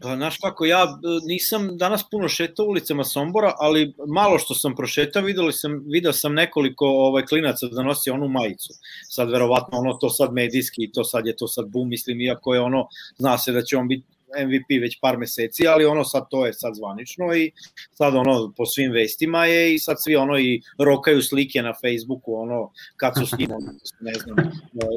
Pa, 0.00 0.16
znaš 0.16 0.36
kako, 0.36 0.64
ja 0.64 0.82
e, 0.82 1.26
nisam 1.26 1.78
danas 1.78 2.04
puno 2.10 2.28
šetao 2.28 2.66
ulicama 2.66 3.04
Sombora, 3.04 3.52
ali 3.58 3.94
malo 4.06 4.38
što 4.38 4.54
sam 4.54 4.74
prošetao, 4.74 5.22
videli 5.22 5.52
sam, 5.52 5.84
video 5.86 6.12
sam 6.12 6.34
nekoliko 6.34 6.86
ovaj, 6.86 7.26
klinaca 7.26 7.66
da 7.66 7.82
nosi 7.82 8.10
onu 8.10 8.28
majicu. 8.28 8.72
Sad 9.08 9.30
verovatno 9.30 9.78
ono 9.78 9.92
to 9.94 10.10
sad 10.10 10.32
medijski, 10.32 10.92
to 10.92 11.04
sad 11.04 11.26
je 11.26 11.36
to 11.36 11.48
sad 11.48 11.68
boom, 11.68 11.88
mislim, 11.88 12.20
iako 12.20 12.54
je 12.54 12.60
ono, 12.60 12.86
zna 13.18 13.38
se 13.38 13.52
da 13.52 13.62
će 13.62 13.76
on 13.76 13.88
biti 13.88 14.13
MVP 14.46 14.80
već 14.80 14.98
par 15.00 15.18
meseci, 15.18 15.66
ali 15.66 15.84
ono 15.84 16.04
sad 16.04 16.26
to 16.30 16.46
je 16.46 16.52
sad 16.52 16.74
zvanično 16.74 17.34
i 17.34 17.52
sad 17.92 18.14
ono 18.14 18.52
po 18.56 18.66
svim 18.66 18.92
vestima 18.92 19.46
je 19.46 19.74
i 19.74 19.78
sad 19.78 19.96
svi 20.04 20.16
ono 20.16 20.38
i 20.38 20.62
rokaju 20.78 21.22
slike 21.22 21.62
na 21.62 21.72
Facebooku 21.74 22.34
ono 22.34 22.70
kad 22.96 23.12
su 23.18 23.26
s 23.26 23.38
njim 23.38 23.50
ne 24.08 24.14
znam 24.14 24.36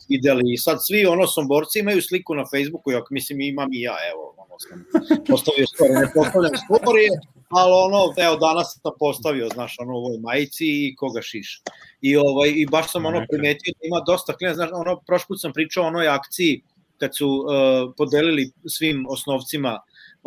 videli. 0.10 0.54
I 0.54 0.58
sad 0.58 0.78
svi 0.88 1.06
ono 1.06 1.28
somborci 1.28 1.80
imaju 1.80 2.02
sliku 2.02 2.36
na 2.36 2.44
Facebooku 2.46 2.92
jak 2.92 3.10
mislim 3.10 3.42
imam 3.42 3.74
i 3.74 3.82
ja 3.82 3.96
evo 4.12 4.34
ono 4.38 4.60
sam 4.60 4.86
postavio 5.28 5.66
story. 5.66 5.94
Ne 6.02 6.12
postavljam 6.14 6.56
storije 6.66 7.10
ali 7.50 7.72
ono 7.86 8.14
evo 8.18 8.36
danas 8.36 8.80
sam 8.82 8.92
postavio 9.00 9.50
znaš 9.54 9.76
ono 9.80 9.94
u 9.94 9.98
ovoj 9.98 10.18
majici 10.20 10.66
i 10.66 10.96
koga 10.96 11.22
šiš. 11.22 11.62
I 12.02 12.18
ovaj 12.18 12.50
i 12.56 12.66
baš 12.66 12.92
sam 12.92 13.06
ono 13.06 13.26
primetio 13.30 13.74
da 13.80 13.88
ima 13.88 14.00
dosta 14.06 14.34
klinaca 14.34 14.56
znaš 14.56 14.70
ono 14.74 15.02
prošli 15.08 15.26
put 15.28 15.42
sam 15.42 15.54
pričao 15.54 15.84
o 15.84 15.88
onoj 15.88 16.08
akciji 16.08 16.64
kad 16.98 17.16
su 17.16 17.28
uh, 17.28 17.94
podelili 17.98 18.52
svim 18.66 19.06
osnovcima 19.10 19.80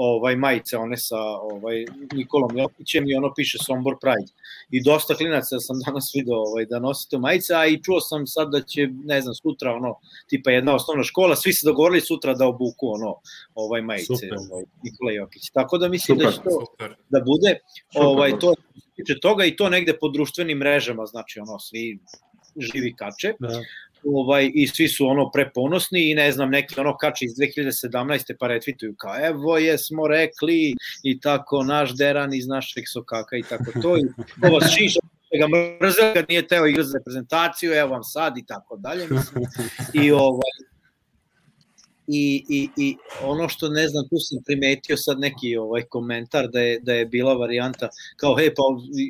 ovaj 0.02 0.36
majice 0.36 0.76
one 0.76 0.96
sa 0.96 1.18
ovaj 1.52 1.84
Nikolom 2.12 2.58
Jokićem 2.58 3.08
i 3.08 3.14
ono 3.14 3.34
piše 3.34 3.58
Sombor 3.66 3.96
Pride. 4.00 4.32
I 4.70 4.82
dosta 4.82 5.14
klinaca 5.14 5.60
sam 5.60 5.76
danas 5.86 6.12
video 6.14 6.36
ovaj 6.36 6.66
da 6.66 6.78
nosi 6.78 7.10
to 7.10 7.18
majice, 7.18 7.54
a 7.54 7.66
i 7.66 7.82
čuo 7.82 8.00
sam 8.00 8.26
sad 8.26 8.50
da 8.52 8.62
će 8.62 8.88
ne 9.04 9.20
znam 9.20 9.34
sutra 9.34 9.74
ono 9.74 9.94
tipa 10.28 10.50
jedna 10.50 10.74
osnovna 10.74 11.04
škola, 11.04 11.36
svi 11.36 11.52
se 11.52 11.66
dogovorili 11.66 12.00
sutra 12.00 12.34
da 12.34 12.46
obuku 12.46 12.88
ono 12.88 13.14
ovaj 13.54 13.82
majice 13.82 14.14
Super. 14.14 14.38
ovaj 14.50 14.64
Nikola 14.82 15.12
Jokić. 15.12 15.50
Tako 15.50 15.78
da 15.78 15.88
mislim 15.88 16.18
da 16.18 16.24
će 16.24 16.36
Super. 16.36 16.52
to 16.52 16.66
Super. 16.70 16.94
da 17.08 17.20
bude 17.20 17.58
Super, 17.92 18.06
ovaj 18.06 18.38
to 18.38 18.54
što 18.54 18.90
tiče 18.96 19.20
toga 19.20 19.44
i 19.44 19.56
to 19.56 19.68
negde 19.68 19.98
po 20.00 20.08
društvenim 20.08 20.58
mrežama, 20.58 21.06
znači 21.06 21.40
ono 21.40 21.58
svi 21.58 21.98
živi 22.56 22.94
kače 22.96 23.34
Da. 23.38 23.62
Ovaj, 24.04 24.50
i 24.54 24.66
svi 24.66 24.88
su 24.88 25.06
ono 25.06 25.30
preponosni 25.30 26.10
i 26.10 26.14
ne 26.14 26.32
znam, 26.32 26.50
neki 26.50 26.80
ono 26.80 26.96
kače 26.96 27.24
iz 27.24 27.32
2017. 27.32 28.34
pa 28.38 28.46
retvituju 28.46 28.94
kao 28.98 29.26
evo 29.26 29.58
jesmo 29.58 30.08
rekli 30.08 30.74
i 31.02 31.20
tako 31.20 31.62
naš 31.64 31.96
deran 31.96 32.34
iz 32.34 32.46
našeg 32.46 32.84
sokaka 32.92 33.36
i 33.36 33.42
tako 33.42 33.72
to 33.82 33.96
i 33.96 34.02
vas 34.52 34.70
šiša 34.78 35.00
ga 35.38 35.46
mrze 35.82 36.14
kad 36.14 36.24
nije 36.28 36.46
teo 36.46 36.66
igrati 36.66 36.88
za 36.88 36.98
reprezentaciju, 36.98 37.72
evo 37.72 37.90
vam 37.90 38.02
sad 38.02 38.38
i 38.38 38.46
tako 38.46 38.76
dalje. 38.76 39.06
Mislim. 39.10 39.44
I 39.92 40.12
ovaj, 40.12 40.52
I, 42.12 42.44
i, 42.48 42.68
I 42.76 42.96
ono 43.22 43.48
što 43.48 43.68
ne 43.68 43.88
znam, 43.88 44.04
tu 44.04 44.16
sam 44.18 44.42
primetio 44.46 44.96
sad 44.96 45.18
neki 45.18 45.56
ovaj 45.56 45.82
komentar 45.82 46.48
da 46.48 46.60
je, 46.60 46.80
da 46.80 46.92
je 46.92 47.06
bila 47.06 47.34
varijanta 47.34 47.88
kao 48.16 48.36
hej 48.36 48.54
pa 48.54 48.62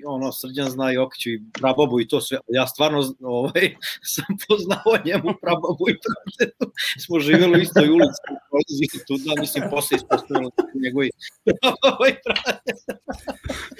ono 0.06 0.32
Srđan 0.32 0.70
zna 0.70 0.90
Jokiću 0.90 1.30
i 1.30 1.42
prababu 1.60 2.00
i 2.00 2.08
to 2.08 2.20
sve. 2.20 2.38
Ja 2.48 2.66
stvarno 2.66 3.14
ovaj, 3.20 3.76
sam 4.14 4.36
poznao 4.48 5.04
njemu 5.04 5.34
prababu 5.42 5.84
i 5.90 5.98
pradedu. 6.04 6.72
Smo 7.04 7.20
živjeli 7.20 7.58
u 7.58 7.62
istoj 7.62 7.88
ulici, 7.88 8.20
prolazi 8.48 9.06
tu 9.06 9.14
da 9.16 9.40
mislim 9.40 9.64
posle 9.70 9.96
ispostavilo 9.96 10.50
da 10.56 10.64
njegovi 10.84 11.10
ovaj 11.92 12.12
praded. 12.24 12.78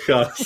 Haos. 0.07 0.41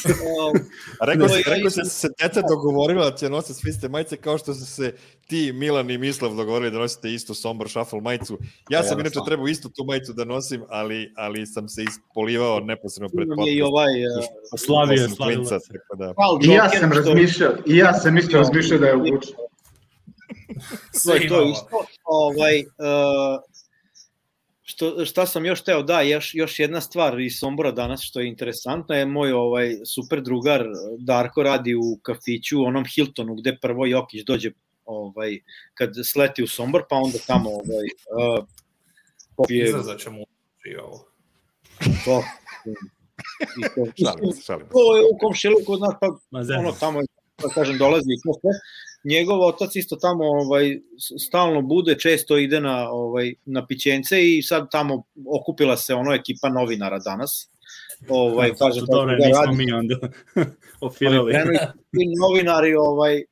A 1.00 1.06
rekao 1.06 1.28
si, 1.28 1.42
rekao 1.46 1.70
si 1.70 1.80
da 1.80 1.84
se 1.84 2.08
deca 2.20 2.42
dogovorila 2.48 3.10
da 3.10 3.16
će 3.16 3.30
nose 3.30 3.54
svi 3.54 3.72
ste 3.72 3.88
majice 3.88 4.16
kao 4.16 4.38
što 4.38 4.54
su 4.54 4.66
se 4.66 4.94
ti, 5.26 5.52
Milan 5.52 5.90
i 5.90 5.98
Mislav 5.98 6.34
dogovorili 6.34 6.70
da 6.70 6.78
nosite 6.78 7.12
istu 7.12 7.34
Sombor 7.34 7.68
Shuffle 7.68 8.00
majicu. 8.00 8.38
Ja 8.68 8.82
sam 8.82 8.98
Ja, 8.98 9.00
inače 9.00 9.18
trebao 9.26 9.46
istu 9.46 9.68
tu 9.68 9.84
majicu 9.84 10.12
da 10.12 10.24
nosim, 10.24 10.62
ali, 10.68 11.12
ali 11.16 11.46
sam 11.46 11.68
se 11.68 11.82
ispolivao 11.82 12.60
neposredno 12.60 13.08
pred 13.08 13.28
je 13.28 13.56
i 13.56 13.60
podcast. 13.60 13.72
ovaj 13.72 14.06
uh, 14.06 14.58
Slavio 14.58 15.08
slavio 15.08 15.36
klinca, 15.36 15.60
se. 15.60 15.72
tako 15.72 15.96
da. 15.96 16.14
I 16.44 16.54
ja 16.54 16.68
sam 16.68 16.92
razmišljao, 16.92 17.52
i 17.66 17.76
ja 17.76 17.92
sam 17.92 18.18
isto 18.18 18.36
razmišljao 18.36 18.78
da 18.78 18.86
je 18.86 18.96
uvuče. 18.96 19.32
to 20.92 20.98
Sve 20.98 21.28
to 21.28 21.42
isto. 21.42 21.84
Ovaj, 22.04 22.60
uh, 22.60 23.42
što, 24.62 25.04
šta 25.04 25.26
sam 25.26 25.46
još 25.46 25.64
teo, 25.64 25.82
da, 25.82 26.00
još, 26.00 26.34
još 26.34 26.58
jedna 26.58 26.80
stvar 26.80 27.20
iz 27.20 27.38
Sombora 27.38 27.72
danas 27.72 28.00
što 28.02 28.20
je 28.20 28.28
interesantna 28.28 28.96
je 28.96 29.06
moj 29.06 29.32
ovaj 29.32 29.74
super 29.94 30.22
drugar 30.22 30.64
Darko 30.98 31.42
radi 31.42 31.74
u 31.74 31.98
kafiću, 32.02 32.60
u 32.60 32.64
onom 32.64 32.84
Hiltonu 32.84 33.34
gde 33.34 33.58
prvo 33.62 33.86
Jokić 33.86 34.24
dođe 34.24 34.50
ovaj, 34.84 35.38
kad 35.74 35.90
sleti 36.04 36.42
u 36.42 36.46
Sombor, 36.46 36.84
pa 36.90 36.96
onda 36.96 37.18
tamo 37.26 37.50
ovaj, 37.50 37.86
uh, 38.38 38.44
popije 39.36 39.64
Izrazat 39.64 39.98
ćemo 40.00 40.22
ući 40.22 40.76
ovo. 40.82 41.04
to. 42.04 42.22
I 43.58 43.62
to, 43.74 44.04
Šalim 44.04 44.32
se, 44.32 44.42
šalim 44.42 44.66
to 44.72 44.96
je 44.96 45.02
u 45.14 45.18
komšiluku 45.18 45.72
od 45.72 45.80
nas, 45.80 45.94
pa 46.00 46.06
ono 46.58 46.72
tamo 46.80 47.00
je, 47.00 47.06
da 47.42 47.48
kažem, 47.48 47.78
dolazi 47.78 48.06
i 48.10 48.18
sve. 48.18 48.50
Njegov 49.04 49.40
otac 49.40 49.76
isto 49.76 49.96
tamo 49.96 50.24
ovaj 50.24 50.78
stalno 51.26 51.62
bude, 51.62 51.98
često 51.98 52.38
ide 52.38 52.60
na 52.60 52.90
ovaj 52.90 53.34
na 53.44 53.66
pićence 53.66 54.36
i 54.36 54.42
sad 54.42 54.70
tamo 54.70 55.02
okupila 55.26 55.76
se 55.76 55.94
ono 55.94 56.14
ekipa 56.14 56.48
novinara 56.48 56.98
danas. 56.98 57.48
Ovaj 58.08 58.50
kaže 58.58 58.80
dobro, 58.80 59.16
da 59.16 59.26
nismo 59.26 59.44
radi- 59.44 59.56
mi 59.56 59.72
onda 59.72 59.94
ofirali. 60.80 61.34
i 61.92 62.16
novinari 62.20 62.74
ovaj 62.74 63.22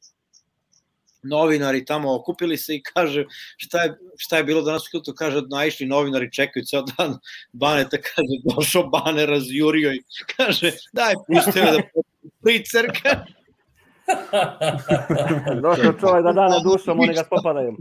novinari 1.23 1.85
tamo 1.85 2.15
okupili 2.15 2.57
se 2.57 2.75
i 2.75 2.83
kaže 2.83 3.25
šta 3.57 3.83
je, 3.83 3.99
šta 4.17 4.37
je 4.37 4.45
bilo 4.45 4.63
danas 4.63 4.83
u 4.83 4.91
Hiltu, 4.91 5.15
kaže 5.15 5.43
naišli 5.51 5.87
novinari 5.87 6.33
čekaju 6.33 6.65
ceo 6.65 6.83
dan 6.83 7.19
Baneta 7.53 7.97
kaže 7.97 8.57
došao 8.57 8.87
Bane 8.87 9.27
razjurio 9.27 9.93
i 9.93 10.03
kaže 10.37 10.73
daj 10.93 11.15
pusti 11.27 11.61
me 11.61 11.71
da 11.73 11.83
pricer 12.43 12.87
kaže 13.03 13.43
Došao 15.63 15.93
čovjek 16.01 16.25
da 16.25 16.33
dane 16.33 16.57
dušom, 16.65 17.01
oni 17.01 17.15
ga 17.15 17.25
spopadaju. 17.25 17.77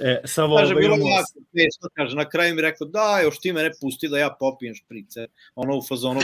E, 0.00 0.20
Savo, 0.24 0.56
Kaže, 0.56 0.72
ovo 0.72 0.80
bilo 0.80 0.96
imamo... 0.96 1.10
jako 1.10 1.40
teško, 1.52 1.88
kaže, 1.94 2.16
na 2.16 2.28
kraju 2.28 2.54
mi 2.54 2.62
rekao, 2.62 2.86
da, 2.86 3.20
još 3.22 3.38
ti 3.38 3.52
me 3.52 3.62
ne 3.62 3.70
pusti 3.80 4.08
da 4.08 4.18
ja 4.18 4.36
popijem 4.40 4.74
šprice, 4.74 5.26
ono 5.54 5.76
u 5.76 5.82
fazonu 5.88 6.20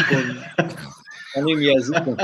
onim 1.38 1.62
jezikom. 1.62 2.16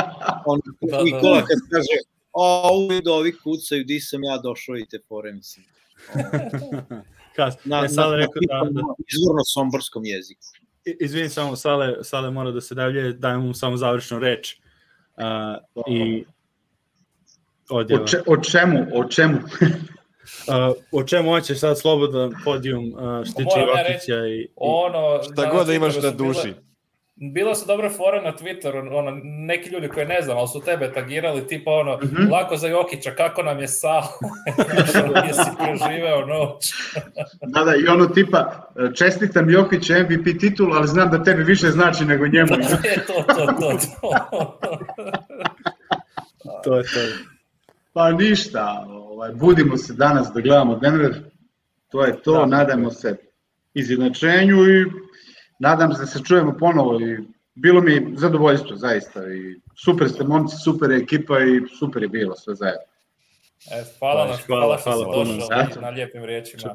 On, 0.46 0.60
Da, 0.80 0.96
da, 0.96 1.02
Nikola 1.02 1.40
da. 1.40 1.46
kad 1.46 1.58
kaže, 1.70 1.96
a 2.34 2.72
uvijek 2.72 3.04
da 3.04 3.12
ovi 3.12 3.32
kucaju, 3.38 3.84
di 3.84 4.00
sam 4.00 4.24
ja 4.24 4.38
došao 4.38 4.76
i 4.76 4.86
te 4.86 4.98
fore, 5.08 5.32
mislim. 5.32 5.66
Kas, 7.36 7.64
Na, 7.64 7.78
e, 7.78 7.82
na, 7.82 7.88
Sale 7.88 8.10
na, 8.10 8.16
rekao 8.16 8.40
da, 8.40 8.70
da, 8.70 8.80
izvorno 9.08 9.44
somborskom 9.44 10.04
jeziku. 10.04 10.42
Izvini 11.00 11.28
samo, 11.28 11.56
Sale, 11.56 12.04
Sale 12.04 12.30
mora 12.30 12.50
da 12.50 12.60
se 12.60 12.74
davlje, 12.74 13.12
dajem 13.12 13.40
mu 13.40 13.54
samo 13.54 13.76
završnu 13.76 14.18
reč. 14.18 14.56
Uh, 15.16 15.84
I 15.86 16.24
odjeva. 17.70 18.02
O, 18.02 18.06
če, 18.06 18.20
o 18.26 18.36
čemu, 18.36 18.86
o 18.94 19.04
čemu? 19.08 19.38
Uh, 20.48 20.76
o 20.92 21.04
čemu 21.04 21.30
hoćeš 21.30 21.58
sad 21.58 21.78
slobodan 21.78 22.32
podijum 22.44 22.84
uh, 22.94 23.24
što 23.24 23.34
tiče 23.34 24.14
i, 24.14 24.42
i... 24.42 24.48
Ono, 24.56 25.22
Šta 25.22 25.50
god 25.50 25.66
da 25.66 25.74
imaš 25.74 26.02
na 26.02 26.10
duši. 26.10 26.54
Bila 27.16 27.54
su 27.54 27.66
dobre 27.66 27.90
fore 27.90 28.22
na 28.22 28.32
Twitteru, 28.32 28.92
ono, 28.92 29.10
neki 29.24 29.70
ljudi 29.70 29.88
koji 29.88 30.06
ne 30.06 30.22
znam, 30.22 30.38
ali 30.38 30.48
su 30.48 30.60
tebe 30.60 30.92
tagirali, 30.92 31.46
tipa 31.46 31.70
ono, 31.70 31.98
Mhm. 32.02 32.32
lako 32.32 32.56
za 32.56 32.68
Jokića, 32.68 33.10
kako 33.10 33.42
nam 33.42 33.58
je 33.58 33.68
Sal, 33.68 34.02
jesi 35.26 35.50
preživeo 35.58 36.26
noć. 36.26 36.72
Da, 37.42 37.64
da, 37.64 37.74
i 37.76 37.86
ono 37.88 38.06
tipa, 38.06 38.68
čestitam 38.94 39.50
Jokić 39.50 39.90
MVP 39.90 40.38
titul, 40.40 40.74
ali 40.74 40.88
znam 40.88 41.10
da 41.10 41.24
tebi 41.24 41.44
više 41.44 41.66
znači 41.68 42.04
nego 42.04 42.26
njemu. 42.26 42.52
je 42.84 43.06
to, 43.06 43.12
to, 43.24 43.46
to, 43.46 43.78
to. 44.00 44.58
To 46.64 46.76
je 46.76 46.82
to. 46.84 47.00
Pa 47.92 48.10
ništa, 48.10 48.84
ovaj, 48.88 49.32
budimo 49.32 49.76
se 49.76 49.92
danas 49.92 50.28
da 50.34 50.40
gledamo 50.40 50.76
Denver, 50.76 51.14
to 51.88 52.04
je 52.04 52.22
to, 52.22 52.32
Da. 52.32 52.46
nadamo 52.46 52.90
se 52.90 53.16
izjednačenju 53.74 54.56
i 54.56 54.84
nadam 55.58 55.92
se 55.92 56.00
da 56.00 56.06
se 56.06 56.20
čujemo 56.24 56.56
ponovo 56.58 57.00
i 57.00 57.18
bilo 57.54 57.80
mi 57.80 58.12
zadovoljstvo 58.16 58.76
zaista 58.76 59.20
i 59.32 59.60
super 59.74 60.08
ste 60.08 60.24
momci, 60.24 60.56
super 60.56 60.90
je 60.90 60.98
ekipa 60.98 61.38
i 61.40 61.60
super 61.78 62.02
je 62.02 62.08
bilo 62.08 62.34
sve 62.34 62.54
zajedno. 62.54 62.82
E, 63.70 63.84
hvala, 63.98 64.26
na, 64.26 64.36
Hvala, 64.46 64.62
hvala, 64.62 64.78
što 64.78 64.90
hvala 64.90 65.04
puno. 65.04 65.34
došao 65.34 65.62
Eto. 65.62 65.80
na 65.80 65.88
lijepim 65.88 66.24
riječima. 66.24 66.74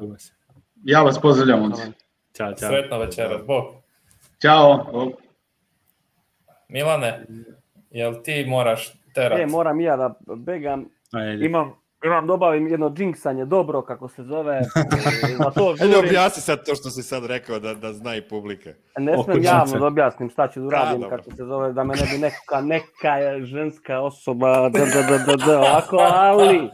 Ja 0.84 1.02
vas 1.02 1.20
pozdravljam 1.20 1.60
momci. 1.60 1.82
Ćao, 2.36 2.52
ćao. 2.54 2.68
Sretno 2.68 2.98
večeras, 2.98 3.46
bog. 3.46 3.64
Ćao. 4.42 4.86
O, 4.92 5.12
Milane, 6.68 7.26
jel 7.90 8.14
ti 8.24 8.44
moraš 8.48 8.92
terat? 9.14 9.38
E, 9.38 9.46
moram 9.46 9.80
ja 9.80 9.96
da 9.96 10.14
begam. 10.36 10.88
Ajde. 11.12 11.46
Imam, 11.46 11.74
imam 12.04 12.26
dobavim 12.26 12.68
jedno 12.68 12.90
džinksanje 12.90 13.44
dobro, 13.44 13.82
kako 13.82 14.08
se 14.08 14.22
zove, 14.22 14.60
za 15.44 15.50
to 15.50 15.68
Ajde 15.80 15.94
žurim. 15.94 16.08
objasni 16.08 16.42
sad 16.42 16.66
to 16.66 16.74
što 16.74 16.90
si 16.90 17.02
sad 17.02 17.24
rekao 17.26 17.58
da, 17.58 17.74
da 17.74 17.92
zna 17.92 18.16
i 18.16 18.28
publika. 18.28 18.70
Ne 18.98 19.12
Oko 19.12 19.22
smem 19.22 19.42
javno 19.42 19.78
da 19.78 19.86
objasnim 19.86 20.30
šta 20.30 20.48
ću 20.48 20.60
da 20.60 20.66
uradim, 20.66 21.00
dobro. 21.00 21.16
kako 21.16 21.30
se 21.30 21.44
zove, 21.44 21.72
da 21.72 21.84
me 21.84 21.94
ne 21.94 22.02
bi 22.12 22.18
neka, 22.18 22.60
neka 22.60 23.44
ženska 23.44 24.00
osoba, 24.00 24.68
da, 24.68 24.78
da, 24.78 25.02
da, 25.02 25.18
da, 25.18 25.36
da, 25.46 25.58
ovako, 25.58 25.96
ali... 26.00 26.70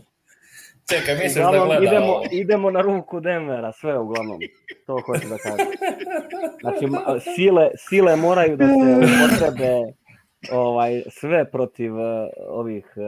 Čekaj, 0.89 1.15
misliš 1.15 1.45
da 1.45 1.65
gleda 1.65 1.85
idemo, 1.85 2.13
ovo? 2.13 2.25
idemo 2.33 2.71
na 2.71 2.81
ruku 2.81 3.21
Denvera, 3.21 3.73
sve 3.73 3.99
uglavnom. 3.99 4.39
To 4.87 5.01
hoću 5.07 5.29
da 5.29 5.39
kažem. 5.39 5.67
Znači, 6.61 6.87
sile, 7.35 7.71
sile 7.77 8.17
moraju 8.17 8.57
da 8.57 8.67
se 8.67 8.73
upotrebe 8.73 9.73
ovaj, 10.53 11.03
sve 11.11 11.51
protiv 11.51 11.95
uh, 11.95 12.29
ovih 12.49 12.87
uh, 12.97 13.05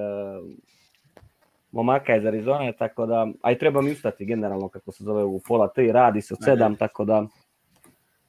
momaka 1.77 2.17
iz 2.17 2.27
Arizone, 2.27 2.73
tako 2.79 3.07
da, 3.07 3.27
a 3.43 3.53
i 3.53 3.59
treba 3.59 3.81
mi 3.81 3.93
ustati 3.93 4.25
generalno, 4.25 4.69
kako 4.69 4.93
se 4.93 5.05
zove, 5.05 5.25
u 5.25 5.41
pola 5.49 5.69
tri, 5.69 5.93
radi 5.93 6.21
se 6.21 6.35
od 6.35 6.45
sedam, 6.45 6.77
tako 6.77 7.05
da, 7.05 7.27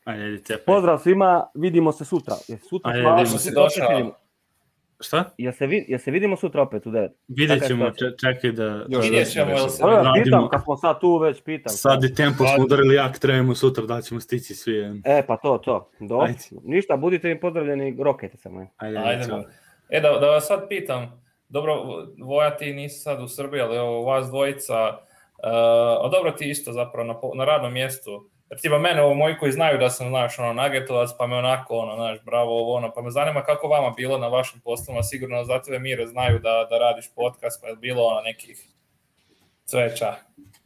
Ajde, 0.04 0.28
idi 0.28 0.44
cepaj. 0.44 0.66
pozdrav 0.66 0.98
svima, 0.98 1.48
vidimo 1.54 1.92
se 1.92 2.06
sutra. 2.06 2.36
Je 2.48 2.58
sutra 2.70 2.92
Ajde, 2.92 3.30
si 3.30 3.38
se. 3.38 3.52
došao? 3.52 4.12
Šta? 5.00 5.34
Jel 5.38 5.54
se, 5.54 5.68
vi, 5.68 5.86
jel 5.88 6.00
se 6.00 6.12
vidimo 6.12 6.36
sutra 6.38 6.62
opet 6.62 6.86
u 6.86 6.92
9? 6.92 7.10
Vidjet 7.28 7.68
ćemo, 7.68 7.86
je 7.86 7.92
čekaj 8.20 8.52
da... 8.52 8.86
Još 8.90 9.06
Vidjet 9.06 9.32
ćemo, 9.32 9.52
jel 9.52 9.70
se 9.70 9.84
radimo. 9.86 10.14
pitam, 10.24 10.50
kad 10.50 10.64
smo 10.64 10.78
sad 10.78 11.00
tu 11.00 11.18
već 11.18 11.42
pitam. 11.42 11.70
Sad 11.70 12.04
i 12.04 12.16
tempo 12.16 12.46
smo 12.56 12.64
udarili 12.64 12.96
jak, 12.96 13.20
trebamo 13.20 13.56
sutra 13.56 13.86
da 13.86 14.02
ćemo 14.02 14.20
stići 14.20 14.56
svi. 14.56 15.02
E, 15.06 15.24
pa 15.28 15.38
to, 15.38 15.58
to. 15.58 15.90
Do. 16.00 16.20
Ajde. 16.20 16.38
Ništa, 16.64 16.98
budite 16.98 17.28
mi 17.28 17.40
pozdravljeni, 17.40 17.98
rokete 18.04 18.38
samo. 18.38 18.62
je. 18.62 18.68
Ajde, 18.78 18.98
Ajde, 18.98 19.26
čao. 19.28 19.44
E, 19.90 20.02
da, 20.02 20.10
da 20.20 20.28
vas 20.28 20.48
sad 20.48 20.68
pitam, 20.70 21.22
dobro, 21.50 21.84
Voja 22.18 22.58
ti 22.58 22.74
nisi 22.74 23.00
sad 23.00 23.22
u 23.22 23.28
Srbiji, 23.28 23.62
ali 23.62 23.78
evo, 23.78 24.04
vas 24.04 24.28
dvojica, 24.28 24.90
uh, 24.90 26.06
a 26.06 26.10
dobro 26.12 26.32
ti 26.32 26.50
isto 26.50 26.72
zapravo 26.72 27.08
na, 27.08 27.20
na 27.36 27.46
radnom 27.46 27.74
mjestu, 27.74 28.30
jer 28.50 28.60
tipa 28.60 28.80
mene, 28.80 29.02
ovo 29.02 29.14
moji 29.14 29.38
koji 29.38 29.52
znaju 29.52 29.78
da 29.78 29.90
sam, 29.90 30.10
znaš, 30.10 30.40
ono, 30.40 30.54
nagetovac, 30.54 31.10
pa 31.18 31.28
me 31.28 31.36
onako, 31.36 31.78
ono, 31.78 31.96
znaš, 31.96 32.18
bravo, 32.26 32.62
ovo, 32.62 32.74
ono, 32.74 32.94
pa 32.94 33.02
me 33.02 33.12
zanima 33.12 33.44
kako 33.44 33.68
vama 33.68 33.94
bilo 33.98 34.18
na 34.18 34.28
vašim 34.28 34.62
poslovima, 34.62 35.04
sigurno 35.04 35.44
za 35.44 35.62
tebe 35.62 35.80
Miro 35.80 36.08
znaju 36.08 36.40
da, 36.40 36.68
da 36.70 36.78
radiš 36.78 37.06
podcast, 37.16 37.62
pa 37.62 37.68
je 37.68 37.76
bilo 37.76 38.04
ono 38.04 38.22
nekih 38.22 38.68
cveća. 39.66 40.16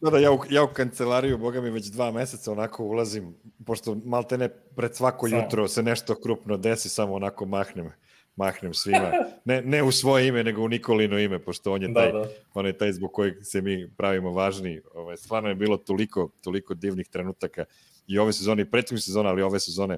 Da, 0.02 0.10
da, 0.10 0.18
ja 0.18 0.32
u, 0.32 0.40
ja 0.50 0.64
u 0.64 0.68
kancelariju, 0.68 1.38
boga 1.38 1.62
mi, 1.62 1.70
već 1.70 1.86
dva 1.86 2.12
meseca 2.12 2.52
onako 2.52 2.84
ulazim, 2.84 3.36
pošto 3.66 3.98
malte 4.06 4.38
ne 4.38 4.50
pred 4.50 4.96
svako 4.96 5.30
Samo. 5.30 5.42
jutro 5.42 5.68
se 5.68 5.84
nešto 5.84 6.16
krupno 6.16 6.58
desi, 6.58 6.90
samo 6.90 7.14
onako 7.14 7.46
mahnem, 7.46 7.92
mahnem 8.36 8.74
svima. 8.74 9.12
Ne, 9.46 9.62
ne 9.62 9.84
u 9.84 9.92
svoje 9.92 10.28
ime, 10.28 10.44
nego 10.44 10.62
u 10.62 10.68
Nikolino 10.68 11.20
ime, 11.20 11.40
pošto 11.40 11.74
on 11.74 11.82
je 11.82 11.88
Da, 11.88 11.94
taj, 11.94 12.12
da. 12.12 12.30
on 12.54 12.66
je 12.66 12.78
taj 12.78 12.94
zbog 12.94 13.12
kojeg 13.14 13.34
se 13.42 13.62
mi 13.62 13.92
pravimo 13.98 14.32
važni. 14.32 14.82
Ovaj, 14.94 15.18
stvarno 15.18 15.50
je 15.50 15.56
bilo 15.56 15.78
toliko, 15.78 16.30
toliko 16.42 16.74
divnih 16.74 17.08
trenutaka 17.08 17.66
i 18.08 18.20
ove 18.20 18.34
sezone, 18.34 18.62
i 18.62 18.72
prethodnih 18.72 19.04
sezona, 19.04 19.30
ali 19.30 19.42
ove 19.42 19.60
sezone 19.60 19.98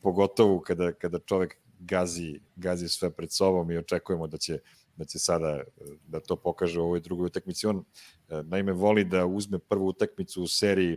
pogotovo 0.00 0.60
kada, 0.60 0.92
kada 0.92 1.18
čovek 1.18 1.56
gazi, 1.78 2.40
gazi 2.56 2.88
sve 2.88 3.10
pred 3.10 3.32
sobom 3.32 3.70
i 3.70 3.76
očekujemo 3.76 4.26
da 4.26 4.36
će, 4.36 4.58
da 4.96 5.04
će 5.04 5.18
sada 5.18 5.48
eh, 5.50 5.64
da 6.06 6.20
to 6.20 6.36
pokaže 6.36 6.80
u 6.80 6.84
ovoj 6.84 7.00
drugoj 7.00 7.26
utakmici. 7.26 7.66
On 7.66 7.84
eh, 8.28 8.42
naime 8.42 8.72
voli 8.72 9.04
da 9.04 9.26
uzme 9.26 9.58
prvu 9.58 9.86
utakmicu 9.86 10.42
u 10.42 10.46
seriji 10.46 10.96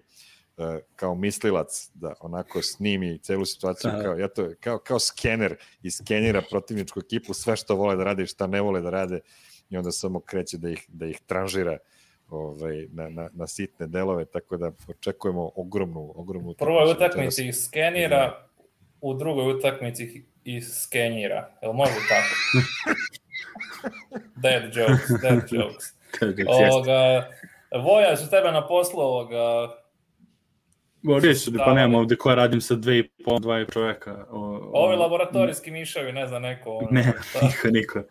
eh, 0.58 0.80
kao 0.96 1.16
mislilac, 1.16 1.90
da 1.94 2.14
onako 2.20 2.62
snimi 2.62 3.18
celu 3.18 3.46
situaciju 3.46 3.90
Aha. 3.90 4.02
kao, 4.02 4.16
ja 4.16 4.28
to, 4.28 4.50
kao, 4.60 4.78
kao 4.78 5.00
skener 5.00 5.56
i 5.84 5.92
skenira 5.92 6.42
protivničku 6.50 7.00
ekipu, 7.00 7.34
sve 7.34 7.56
što 7.56 7.76
vole 7.76 7.96
da 7.96 8.04
rade 8.04 8.24
i 8.24 8.28
šta 8.28 8.48
ne 8.48 8.62
vole 8.62 8.82
da 8.82 8.90
rade 8.90 9.20
i 9.70 9.78
onda 9.78 9.92
samo 9.92 10.20
kreće 10.20 10.58
da 10.58 10.70
ih, 10.70 10.86
da 10.88 11.06
ih 11.06 11.20
tranžira 11.26 11.78
ovaj, 12.30 12.88
na, 12.92 13.10
na, 13.10 13.30
na 13.34 13.48
sitne 13.48 13.88
delove, 13.88 14.26
tako 14.26 14.58
da 14.58 14.72
očekujemo 14.88 15.52
ogromnu, 15.56 16.14
ogromnu 16.16 16.50
U 16.50 16.54
prvoj 16.54 16.84
utakmicu 16.84 17.06
utakmici 17.06 17.48
ih 17.48 17.56
skenira, 17.58 18.48
u 19.02 19.14
drugoj 19.14 19.54
utakmici 19.54 20.26
ih 20.44 20.68
skenjira. 20.68 21.58
Jel 21.62 21.74
može 21.74 21.94
tako? 22.10 22.36
dead 24.44 24.64
jokes, 24.76 25.22
dead 25.22 25.44
jokes. 25.52 25.86
Ovoga, 26.48 27.30
Voja, 27.84 28.18
su 28.18 28.30
tebe 28.30 28.52
na 28.52 28.68
poslu 28.68 29.00
ovoga, 29.00 29.76
Govorio 31.06 31.36
su, 31.36 31.52
pa 31.66 31.74
nema 31.74 31.98
ovde 31.98 32.16
ko 32.16 32.36
radim 32.36 32.62
sa 32.62 32.76
dve 32.76 32.98
i 33.00 33.04
pol, 33.26 33.40
dva 33.40 33.62
i 33.62 33.66
čoveka. 33.74 34.26
O, 34.30 34.40
o- 34.40 34.72
ovi 34.74 34.96
laboratorijski 34.96 35.72
miševi, 35.72 36.12
ne 36.12 36.28
znam, 36.28 36.42
neko... 36.42 36.72
ono, 36.72 36.88
Ne, 36.92 37.14
šta. 37.30 37.40
niko, 37.46 37.68
niko. 37.72 38.04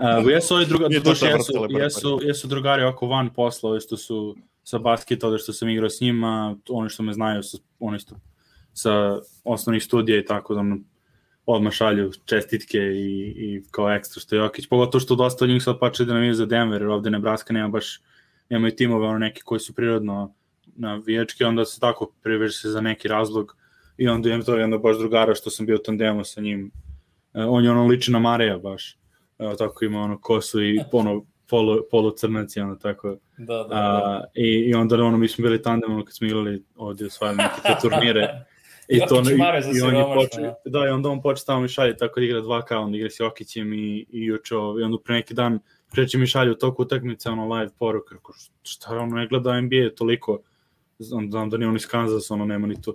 A, 0.00 0.22
jesu 0.30 0.54
ovi 0.54 0.66
druga, 0.66 0.88
ta 1.04 1.10
jesu, 1.10 1.66
jesu, 1.68 2.20
jesu 2.22 2.48
drugari 2.48 2.84
oko 2.84 3.06
van 3.06 3.30
posla, 3.34 3.70
ovi 3.70 3.80
što 3.80 3.96
su 3.96 4.36
sa 4.64 4.78
basketa, 4.78 5.26
ovde 5.26 5.38
što 5.38 5.52
sam 5.52 5.68
igrao 5.68 5.90
s 5.90 6.00
njima, 6.00 6.56
oni 6.68 6.88
što 6.90 7.02
me 7.02 7.12
znaju, 7.12 7.42
su, 7.42 7.58
oni 7.78 7.98
što 7.98 8.14
sa 8.72 9.18
osnovnih 9.44 9.82
studija 9.84 10.18
i 10.18 10.24
tako 10.24 10.54
da 10.54 10.62
nam 10.62 10.84
odmah 11.46 11.72
šalju 11.72 12.12
čestitke 12.24 12.78
i, 12.78 13.34
i 13.36 13.62
kao 13.70 13.90
ekstra 13.92 14.20
što 14.20 14.34
je 14.36 14.38
Jokić, 14.38 14.66
pogotovo 14.68 15.00
što 15.00 15.14
dosta 15.14 15.44
od 15.44 15.48
njih 15.50 15.62
sad 15.62 15.78
pače 15.78 16.04
da 16.04 16.12
navijaju 16.14 16.34
za 16.34 16.46
Denver, 16.46 16.82
jer 16.82 16.90
ovde 16.90 17.10
Nebraska 17.10 17.52
nema 17.52 17.68
baš, 17.68 18.00
nemaju 18.48 18.76
timove, 18.76 19.06
ono 19.06 19.18
neki 19.18 19.42
koji 19.42 19.60
su 19.60 19.74
prirodno 19.74 20.34
navijački, 20.76 21.44
onda 21.44 21.64
se 21.64 21.80
tako 21.80 22.12
priveže 22.22 22.52
se 22.52 22.68
za 22.68 22.80
neki 22.80 23.08
razlog 23.08 23.56
i 23.96 24.08
onda 24.08 24.28
imam 24.28 24.42
to 24.42 24.54
onda 24.54 24.78
baš 24.78 24.98
drugara 24.98 25.34
što 25.34 25.50
sam 25.50 25.66
bio 25.66 25.76
u 25.76 25.82
tandemu 25.84 26.24
sa 26.24 26.40
njim, 26.40 26.72
E, 27.34 27.44
on 27.44 27.64
je 27.64 27.70
ono 27.70 27.86
liči 27.86 28.12
na 28.12 28.18
Mareja 28.18 28.58
baš, 28.58 28.96
Evo, 29.38 29.54
tako 29.54 29.84
ima 29.84 30.00
ono 30.00 30.20
kosu 30.20 30.62
i 30.62 30.80
ono 30.92 31.24
polu, 31.48 31.78
polu 31.90 32.10
crnac 32.10 32.56
i 32.56 32.60
ono 32.60 32.76
tako. 32.76 33.16
Da, 33.38 33.56
da, 33.56 33.64
da. 33.64 33.74
A, 33.74 34.24
i, 34.34 34.48
I 34.48 34.74
onda 34.74 35.04
ono, 35.04 35.18
mi 35.18 35.28
smo 35.28 35.42
bili 35.42 35.62
tandem 35.62 35.92
ono 35.92 36.04
kad 36.04 36.14
smo 36.14 36.26
igrali 36.26 36.64
ovdje 36.76 37.06
osvajali 37.06 37.36
neke 37.36 37.60
te 37.62 37.76
turnire. 37.82 38.28
I, 38.88 39.00
to, 39.08 39.16
ono, 39.16 39.30
i 39.30 39.34
i, 39.78 39.82
on 39.82 39.96
je 39.96 40.04
počeo, 40.14 40.54
da, 40.64 40.86
i 40.86 40.88
onda 40.88 41.08
on 41.08 41.22
počeo 41.22 41.44
tamo 41.46 41.60
mi 41.60 41.68
šalje 41.68 41.96
tako 41.96 42.20
da 42.20 42.26
igra 42.26 42.40
2K, 42.40 42.74
onda 42.76 42.96
igra 42.96 43.10
s 43.10 43.20
Jokićem 43.20 43.72
i, 43.72 44.06
i 44.10 44.24
juče, 44.24 44.54
i 44.80 44.82
onda 44.82 44.98
pre 45.04 45.14
neki 45.14 45.34
dan 45.34 45.58
kreće 45.94 46.18
mi 46.18 46.26
šalje 46.26 46.50
u 46.50 46.54
toku 46.54 46.82
utakmice, 46.82 47.30
ono 47.30 47.54
live 47.54 47.70
poruka, 47.78 48.14
kako, 48.14 48.34
šta 48.62 48.98
ono 48.98 49.16
ne 49.16 49.26
gleda 49.26 49.60
NBA 49.60 49.90
toliko, 49.96 50.38
znam, 51.04 51.30
znam 51.30 51.50
da 51.50 51.56
nije 51.56 51.68
on 51.68 51.76
iz 51.76 51.86
Kansas, 51.86 52.30
ono 52.30 52.44
nema 52.44 52.66
ni 52.66 52.82
to. 52.82 52.94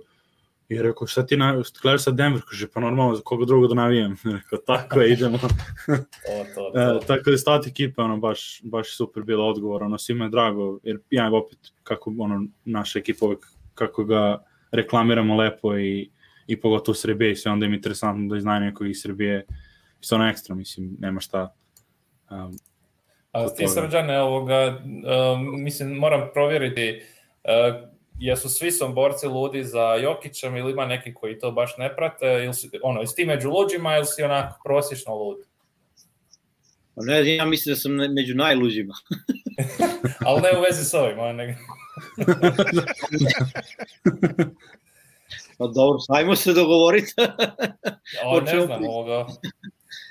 I 0.68 0.82
rekao, 0.82 1.06
šta 1.06 1.26
ti 1.26 1.36
na, 1.36 1.62
gledaš 1.82 2.04
sa 2.04 2.10
Denver? 2.10 2.42
Kaže, 2.50 2.68
pa 2.74 2.80
normalno, 2.80 3.14
za 3.14 3.22
koga 3.22 3.44
drugog 3.44 3.68
da 3.68 3.74
navijem. 3.74 4.16
rekao, 4.36 4.58
tako 4.58 5.00
je, 5.00 5.12
idemo. 5.12 5.38
To, 5.38 5.48
to, 6.54 6.70
to. 6.74 6.80
E, 6.80 7.06
tako 7.06 7.22
da 7.24 7.30
je 7.30 7.38
stat 7.38 7.66
ekipa 7.66 8.02
ono, 8.02 8.16
baš, 8.16 8.60
baš 8.64 8.96
super 8.96 9.22
bila 9.22 9.44
odgovor, 9.44 9.82
ono, 9.82 9.98
svima 9.98 10.24
je 10.24 10.30
drago, 10.30 10.78
jer 10.82 10.98
ja 11.10 11.30
opet, 11.32 11.58
kako 11.82 12.14
ono, 12.18 12.46
naša 12.64 12.98
ekipa 12.98 13.26
uvek, 13.26 13.46
kako 13.74 14.04
ga 14.04 14.44
reklamiramo 14.72 15.36
lepo 15.36 15.78
i, 15.78 16.10
i 16.46 16.60
pogotovo 16.60 16.92
u 16.92 16.94
Srbije 16.94 17.32
i 17.32 17.36
sve, 17.36 17.52
onda 17.52 17.66
im 17.66 17.74
interesantno 17.74 18.28
da 18.28 18.36
iznaju 18.36 18.60
nekog 18.60 18.88
iz 18.88 19.02
Srbije 19.02 19.46
i 20.00 20.04
sve 20.06 20.14
ono 20.14 20.28
ekstra, 20.28 20.54
mislim, 20.54 20.96
nema 20.98 21.20
šta. 21.20 21.54
Um, 22.30 22.58
A 23.32 23.48
ti 23.48 23.68
srđane, 23.68 24.20
ovoga, 24.20 24.80
um, 24.84 25.62
mislim, 25.62 25.92
moram 25.92 26.28
provjeriti, 26.34 27.02
uh, 27.44 27.95
jesu 28.18 28.48
svi 28.48 28.72
somborci 28.72 29.26
ludi 29.26 29.64
za 29.64 29.94
Jokićem 29.94 30.56
ili 30.56 30.72
ima 30.72 30.86
neki 30.86 31.14
koji 31.14 31.38
to 31.38 31.50
baš 31.50 31.76
ne 31.78 31.96
prate, 31.96 32.26
ili 32.44 32.54
si, 32.54 32.70
ono, 32.82 33.00
jesi 33.00 33.16
ti 33.16 33.24
među 33.24 33.50
luđima 33.50 33.96
ili 33.96 34.06
si 34.06 34.22
onako 34.22 34.60
prosječno 34.64 35.14
lud? 35.14 35.36
Pa 36.94 37.02
Ne, 37.04 37.22
znam, 37.24 37.36
ja 37.36 37.44
mislim 37.44 37.72
da 37.74 37.76
sam 37.80 37.92
među 37.92 38.34
najluđima. 38.34 38.94
Ali 40.26 40.40
ne 40.42 40.58
u 40.58 40.62
vezi 40.62 40.84
s 40.84 40.94
ovim, 40.94 41.18
ono, 41.18 41.32
nego... 41.32 41.52
Pa 45.58 45.66
dobro, 45.66 45.98
ajmo 46.08 46.36
se 46.36 46.52
dogovoriti. 46.52 47.12
O, 48.24 48.40
ne 48.40 48.46
znam, 48.50 48.66
pričam? 48.66 48.84
ovoga... 48.84 49.26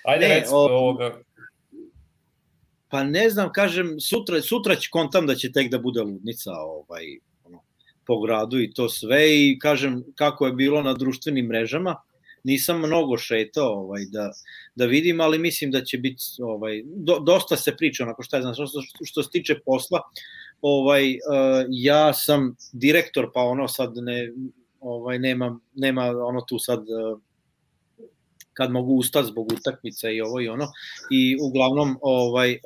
Ajde, 0.06 0.28
Ne, 0.28 0.44
o- 0.50 0.78
ovoga... 0.78 1.18
Pa 2.90 3.04
ne 3.04 3.30
znam, 3.30 3.52
kažem, 3.54 4.00
sutra, 4.00 4.42
sutra 4.42 4.76
će 4.76 4.90
kontam 4.92 5.28
da 5.28 5.36
će 5.36 5.52
tek 5.52 5.72
da 5.72 5.80
bude 5.80 6.02
ludnica 6.02 6.52
ovaj, 6.52 7.04
po 8.08 8.20
gradu 8.22 8.60
i 8.60 8.72
to 8.74 8.90
sve 8.90 9.36
i 9.36 9.60
kažem 9.60 10.04
kako 10.16 10.46
je 10.46 10.54
bilo 10.54 10.82
na 10.82 10.94
društvenim 10.94 11.46
mrežama. 11.46 11.96
Nisam 12.44 12.80
mnogo 12.80 13.18
šetao 13.18 13.74
ovaj, 13.74 14.06
da, 14.12 14.32
da 14.76 14.86
vidim, 14.86 15.22
ali 15.22 15.40
mislim 15.40 15.72
da 15.72 15.84
će 15.84 15.98
biti, 15.98 16.24
ovaj, 16.40 16.84
do, 16.86 17.20
dosta 17.20 17.58
se 17.58 17.76
priča, 17.78 18.04
onako 18.04 18.24
šta 18.24 18.38
je 18.38 18.42
znam, 18.42 18.54
što, 18.54 18.82
što, 19.06 19.24
se 19.24 19.30
tiče 19.32 19.60
posla, 19.66 20.02
ovaj, 20.62 21.10
uh, 21.10 21.66
ja 21.70 22.14
sam 22.14 22.56
direktor, 22.72 23.32
pa 23.34 23.42
ono 23.42 23.68
sad 23.68 23.92
ne, 23.96 24.32
ovaj, 24.80 25.20
nema, 25.20 25.60
nema 25.74 26.06
ono 26.06 26.42
tu 26.42 26.60
sad 26.60 26.80
uh, 26.80 27.20
kad 28.54 28.72
mogu 28.72 28.94
ustati 28.94 29.28
zbog 29.28 29.52
utakmica 29.52 30.10
i 30.10 30.22
ovo 30.22 30.42
i 30.42 30.48
ono 30.48 30.68
i 31.12 31.38
uglavnom 31.42 31.98
ovaj 32.02 32.58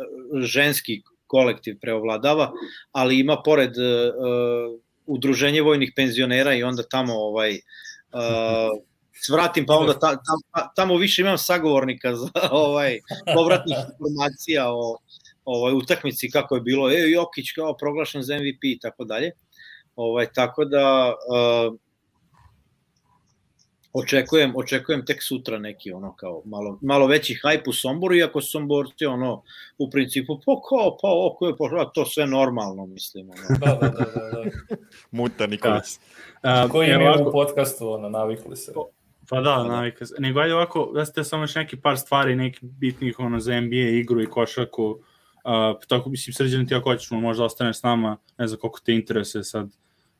ženski 0.41 1.01
kolektiv 1.27 1.77
preovladava, 1.81 2.51
ali 2.91 3.19
ima 3.19 3.41
pored 3.45 3.71
uh, 3.77 4.79
udruženje 5.09 5.61
vojnih 5.61 5.91
penzionera 5.95 6.53
i 6.53 6.63
onda 6.63 6.83
tamo 6.83 7.13
ovaj 7.13 7.51
uh, 7.51 8.81
svratim 9.13 9.65
pa 9.65 9.73
onda 9.73 9.93
ta, 9.93 10.09
tam, 10.09 10.69
tamo 10.75 10.97
više 10.97 11.21
imam 11.21 11.37
sagovornika 11.37 12.15
za 12.15 12.29
ovaj 12.51 12.99
povratnih 13.35 13.77
informacija 13.91 14.65
o 14.69 14.97
ovaj, 15.45 15.73
utakmici 15.73 16.31
kako 16.31 16.55
je 16.55 16.61
bilo, 16.61 16.91
e, 16.91 17.09
Jokić 17.09 17.51
kao 17.51 17.77
proglašen 17.77 18.21
za 18.21 18.35
MVP 18.35 18.63
i 18.63 18.79
tako 18.81 19.03
dalje. 19.03 19.31
Ovaj, 19.95 20.27
tako 20.33 20.65
da 20.65 21.13
uh, 21.13 21.75
očekujem, 23.93 24.55
očekujem 24.55 25.05
tek 25.05 25.23
sutra 25.23 25.59
neki 25.59 25.91
ono 25.91 26.15
kao 26.15 26.41
malo, 26.45 26.79
malo 26.81 27.07
veći 27.07 27.39
hajp 27.43 27.67
u 27.67 27.73
Somboru, 27.73 28.15
iako 28.15 28.41
su 28.41 28.51
Somborci 28.51 29.05
ono 29.05 29.43
u 29.77 29.89
principu 29.89 30.39
pa 30.45 30.51
kao, 30.69 30.97
pa 31.01 31.07
oko 31.27 31.47
je 31.47 31.53
pa, 31.57 31.91
to 31.93 32.05
sve 32.05 32.25
normalno 32.27 32.85
mislim. 32.85 33.29
Ono. 33.29 33.59
Da, 33.59 33.65
da, 33.81 33.89
da, 33.89 34.05
da. 34.05 34.43
da. 34.43 34.75
Muta 35.17 35.47
Nikolić. 35.47 35.85
A, 36.41 36.69
Koji 36.69 36.87
evo 36.89 36.99
mi 36.99 37.07
ovako- 37.07 37.29
u 37.29 37.31
podcastu, 37.31 37.89
ono, 37.89 38.09
navikli 38.09 38.55
se. 38.55 38.73
Pa 39.29 39.41
da, 39.41 39.63
navika 39.63 40.05
se. 40.05 40.15
Nego 40.19 40.39
ajde 40.39 40.53
ovako, 40.53 40.91
da 40.93 41.05
ste 41.05 41.23
samo 41.23 41.43
još 41.43 41.55
neki 41.55 41.77
par 41.77 41.97
stvari, 41.97 42.35
neki 42.35 42.59
bitnih 42.61 43.19
ono, 43.19 43.39
za 43.39 43.61
NBA 43.61 43.75
igru 43.75 44.21
i 44.21 44.25
košarku. 44.25 44.83
Uh, 44.83 45.79
tako 45.87 46.09
mislim, 46.09 46.33
srđan 46.33 46.67
ti 46.67 46.75
ako 46.75 46.89
hoćeš, 46.89 47.11
možda 47.11 47.43
ostaneš 47.43 47.79
s 47.79 47.83
nama, 47.83 48.17
ne 48.37 48.47
znam 48.47 48.59
koliko 48.59 48.79
te 48.85 48.93
interesuje 48.93 49.43
sad 49.43 49.69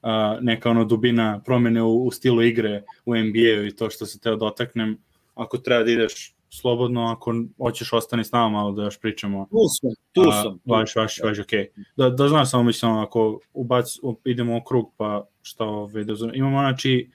uh, 0.02 0.10
neka 0.42 0.70
ono 0.70 0.86
dubina 0.86 1.42
promene 1.46 1.84
u, 1.84 2.06
u 2.06 2.12
stilu 2.12 2.44
igre 2.44 2.84
u 3.06 3.16
NBA-u 3.16 3.66
i 3.66 3.76
to 3.76 3.90
što 3.90 4.06
se 4.06 4.20
teo 4.20 4.36
dotaknem. 4.36 4.98
Ako 5.36 5.58
treba 5.58 5.84
da 5.84 5.92
ideš 5.92 6.36
slobodno, 6.50 7.06
ako 7.06 7.34
hoćeš 7.58 7.94
ostani 7.94 8.24
s 8.24 8.32
nama 8.32 8.50
malo 8.50 8.72
da 8.72 8.84
još 8.84 9.00
pričamo. 9.00 9.48
Tu 9.52 9.58
sam, 9.80 9.90
tu 10.12 10.22
A, 10.30 10.42
sam. 10.42 10.60
Vaš, 10.66 10.96
vaš, 10.96 11.20
vaš, 11.24 11.40
okej. 11.40 11.68
Da, 11.98 12.10
da 12.10 12.28
znaš 12.28 12.50
samo 12.50 12.64
mislim, 12.64 12.92
ako 12.92 13.40
ubac, 13.54 13.86
idemo 14.26 14.58
u 14.58 14.64
krug, 14.64 14.94
pa 14.98 15.28
šta 15.42 15.66
ovaj, 15.66 16.04
da 16.04 16.16
znam. 16.16 16.32
Imamo, 16.34 16.60
znači, 16.60 17.10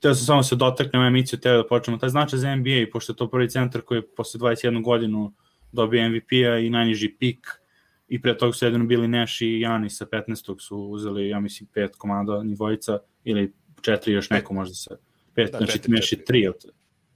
teo 0.00 0.14
sam 0.14 0.26
samo 0.26 0.42
se 0.42 0.56
dotaknem 0.56 1.02
emisiju, 1.02 1.38
teo 1.38 1.56
da 1.56 1.66
počnemo. 1.66 1.98
Taj 1.98 2.08
značaj 2.08 2.38
za 2.38 2.56
NBA, 2.56 2.86
pošto 2.92 3.12
je 3.12 3.16
to 3.16 3.30
prvi 3.30 3.50
centar 3.50 3.80
koji 3.82 3.98
je 3.98 4.14
posle 4.16 4.40
21 4.40 4.82
godinu 4.84 5.32
dobio 5.72 6.08
MVP-a 6.08 6.58
i 6.58 6.70
najniži 6.70 7.08
pik, 7.18 7.61
i 8.12 8.20
pre 8.22 8.38
toga 8.38 8.52
su 8.52 8.64
jedino 8.64 8.84
bili 8.84 9.08
Nash 9.08 9.42
i 9.42 9.60
Jani 9.60 9.90
sa 9.90 10.06
15. 10.06 10.60
su 10.60 10.78
uzeli, 10.78 11.28
ja 11.28 11.40
mislim, 11.40 11.68
pet 11.74 11.96
komanda 11.96 12.42
nivojica, 12.42 12.98
ili 13.24 13.52
četiri 13.80 14.12
još 14.12 14.30
neko 14.30 14.54
možda 14.54 14.74
sa 14.74 14.96
pet, 15.34 15.52
Da, 15.52 15.58
znači 15.58 15.72
četiri, 15.72 15.92
Nash 15.92 16.12
i 16.12 16.24
tri? 16.24 16.50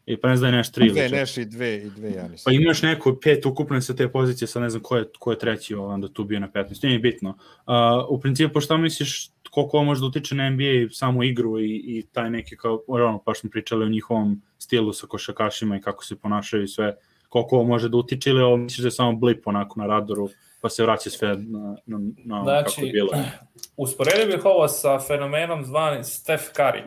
I 0.07 0.17
pa 0.17 0.29
ne 0.29 0.37
znam 0.37 0.51
da 0.51 0.57
je 0.57 0.59
Nash 0.59 0.73
tri 0.73 0.87
ili 0.87 0.93
Dve 0.93 1.03
četiri. 1.03 1.19
Neš 1.19 1.37
i 1.37 1.45
dve, 1.45 1.77
i 1.77 1.91
dve 1.91 2.11
Janis. 2.13 2.45
Pa 2.45 2.53
imaš 2.53 2.83
neko 2.83 3.19
pet 3.23 3.47
ukupne 3.47 3.83
sa 3.83 3.95
te 3.95 4.09
pozicije, 4.09 4.49
sa 4.49 4.61
ne 4.61 4.71
znam 4.71 4.83
ko 4.83 4.97
je, 4.97 5.05
ko 5.19 5.31
je 5.31 5.39
treći 5.39 5.75
onda 5.75 6.09
tu 6.09 6.25
bio 6.25 6.41
na 6.41 6.49
15, 6.49 6.85
nije 6.85 6.99
bitno. 6.99 7.31
Uh, 7.31 7.75
u 8.09 8.21
principu, 8.21 8.61
šta 8.61 8.77
misliš 8.77 9.31
koliko 9.51 9.77
ovo 9.77 9.85
može 9.85 10.01
da 10.01 10.07
utiče 10.07 10.35
na 10.35 10.51
NBA 10.51 10.89
samu 10.91 11.23
igru 11.23 11.59
i, 11.61 11.83
i 11.87 12.07
taj 12.13 12.31
neki 12.31 12.57
kao, 12.57 12.83
ono, 12.87 13.23
pa 13.25 13.35
smo 13.35 13.51
pričali 13.51 13.85
o 13.85 13.89
njihovom 13.89 14.43
stilu 14.59 14.93
sa 14.93 15.07
košakašima 15.07 15.77
i 15.77 15.81
kako 15.81 16.05
se 16.05 16.17
ponašaju 16.17 16.63
i 16.63 16.69
sve, 16.69 16.97
koliko 17.29 17.57
ovo 17.57 17.65
može 17.65 17.89
da 17.89 17.97
utiče 17.97 18.31
ili 18.31 18.43
ovo 18.43 18.57
misliš 18.57 18.83
da 18.83 18.87
je 18.87 18.91
samo 18.91 19.17
blip 19.17 19.47
onako 19.47 19.81
na 19.81 19.87
radaru, 19.87 20.29
pa 20.61 20.69
se 20.69 20.83
vraća 20.83 21.11
sve 21.11 21.29
na, 21.29 21.77
na, 21.87 21.99
na 22.25 22.43
Znači, 22.45 22.75
kako 22.75 22.87
je 22.87 22.93
bilo. 22.93 23.11
usporedio 23.77 24.27
bih 24.27 24.45
ovo 24.45 24.69
sa 24.69 24.99
fenomenom 24.99 25.65
zvani 25.65 26.05
Steph 26.05 26.45
Curry. 26.57 26.83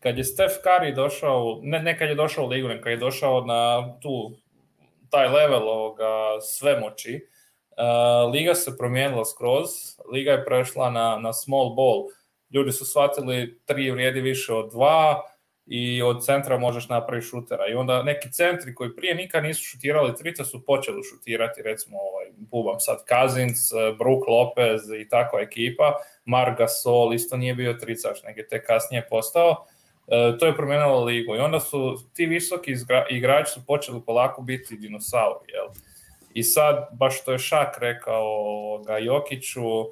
Kad 0.00 0.18
je 0.18 0.24
Steph 0.24 0.54
Curry 0.64 0.94
došao, 0.94 1.60
ne, 1.62 1.82
ne 1.82 1.98
kad 1.98 2.08
je 2.08 2.14
došao 2.14 2.44
u 2.44 2.48
ligu, 2.48 2.68
nego 2.68 2.82
kad 2.82 2.92
je 2.92 2.96
došao 2.96 3.44
na 3.44 3.92
tu, 4.00 4.32
taj 5.10 5.28
level 5.28 5.68
ovoga 5.68 6.40
svemoći, 6.40 7.26
uh, 7.70 8.32
liga 8.32 8.54
se 8.54 8.76
promijenila 8.78 9.24
skroz, 9.24 9.68
liga 10.12 10.32
je 10.32 10.44
prešla 10.44 10.90
na, 10.90 11.18
na 11.18 11.32
small 11.32 11.74
ball. 11.74 12.06
Ljudi 12.50 12.72
su 12.72 12.84
shvatili 12.84 13.60
tri 13.64 13.90
vrijedi 13.90 14.20
više 14.20 14.52
od 14.52 14.70
dva 14.70 15.22
i 15.72 16.02
od 16.02 16.24
centra 16.24 16.58
možeš 16.58 16.88
napraviti 16.88 17.26
šutera. 17.26 17.68
I 17.68 17.74
onda 17.74 18.02
neki 18.02 18.32
centri 18.32 18.74
koji 18.74 18.96
prije 18.96 19.14
nikad 19.14 19.42
nisu 19.42 19.62
šutirali 19.62 20.16
trica 20.16 20.44
su 20.44 20.64
počeli 20.64 21.02
šutirati, 21.02 21.62
recimo 21.62 21.98
ovaj, 21.98 22.26
bubam 22.36 22.80
sad 22.80 22.98
Cousins, 23.08 23.72
eh, 23.72 23.76
Brook 23.98 24.28
Lopez 24.28 24.80
i 25.00 25.08
takva 25.08 25.40
ekipa, 25.40 25.94
Marc 26.24 26.58
Gasol 26.58 27.14
isto 27.14 27.36
nije 27.36 27.54
bio 27.54 27.72
tricaš, 27.72 28.22
nego 28.22 28.40
je 28.40 28.48
tek 28.48 28.66
kasnije 28.66 29.06
postao. 29.10 29.66
E, 30.10 30.38
to 30.38 30.46
je 30.46 30.56
promijenilo 30.56 31.04
ligu 31.04 31.34
i 31.34 31.38
onda 31.38 31.60
su 31.60 31.96
ti 32.14 32.26
visoki 32.26 32.74
igrači 33.10 33.52
su 33.52 33.66
počeli 33.66 34.02
polako 34.06 34.42
biti 34.42 34.76
dinosauri, 34.76 35.52
jel? 35.52 35.66
I 36.34 36.42
sad, 36.42 36.88
baš 36.92 37.20
što 37.20 37.32
je 37.32 37.38
Šak 37.38 37.78
rekao 37.78 38.32
ga 38.86 38.98
Jokiću, 38.98 39.60
e, 39.60 39.86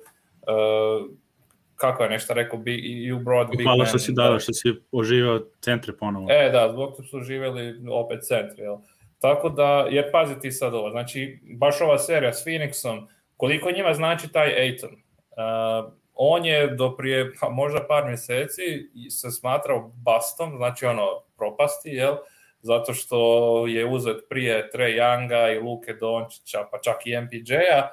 kako 1.79 2.03
je 2.03 2.11
nešto 2.11 2.35
rekao, 2.35 2.59
big, 2.59 2.85
you 2.85 3.25
brought 3.25 3.57
big 3.57 3.67
Hvala 3.67 3.87
što 3.87 3.99
si 3.99 4.13
dao, 4.13 4.41
što 4.41 4.53
si 4.53 4.75
oživio 4.93 5.47
centre 5.61 5.93
ponovo. 5.97 6.27
E, 6.31 6.51
da, 6.51 6.69
zbog 6.73 6.97
toga 6.97 7.09
su 7.09 7.21
živjeli 7.21 7.89
opet 7.91 8.23
centri, 8.23 8.63
jel? 8.63 8.77
Tako 9.19 9.49
da, 9.49 9.87
jer 9.91 10.13
pazi 10.13 10.41
ti 10.41 10.53
sad 10.53 10.75
ovo, 10.75 10.91
znači, 10.91 11.41
baš 11.57 11.81
ova 11.81 11.99
serija 11.99 12.33
s 12.33 12.47
Phoenixom, 12.47 13.07
koliko 13.37 13.71
njima 13.71 13.95
znači 13.95 14.33
taj 14.33 14.55
Aiton? 14.55 14.91
Uh, 14.93 15.93
on 16.15 16.45
je 16.45 16.67
do 16.67 16.97
prije, 16.97 17.33
pa 17.41 17.49
možda 17.49 17.87
par 17.89 18.07
mjeseci 18.07 18.63
se 19.11 19.31
smatrao 19.31 19.93
bastom, 20.05 20.57
znači 20.57 20.87
ono, 20.87 21.07
propasti, 21.37 21.89
jel? 21.89 22.17
Zato 22.61 22.95
što 22.95 23.67
je 23.67 23.87
uzet 23.87 24.17
prije 24.29 24.71
Trey 24.75 24.99
Younga 24.99 25.57
i 25.57 25.59
Luke 25.59 25.93
Dončića, 25.93 26.59
pa 26.71 26.79
čak 26.79 27.07
i 27.07 27.21
MPJ-a, 27.21 27.89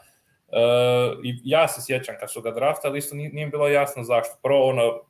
Uh, 0.48 1.20
i 1.24 1.40
ja 1.44 1.68
se 1.68 1.82
sjećam 1.86 2.16
kad 2.20 2.32
su 2.32 2.42
ga 2.42 2.52
draftali, 2.52 3.00
isto 3.00 3.16
nije, 3.16 3.30
nije 3.30 3.48
bilo 3.48 3.68
jasno 3.68 4.04
zašto. 4.04 4.36
Prvo 4.44 4.70
ono, 4.70 5.02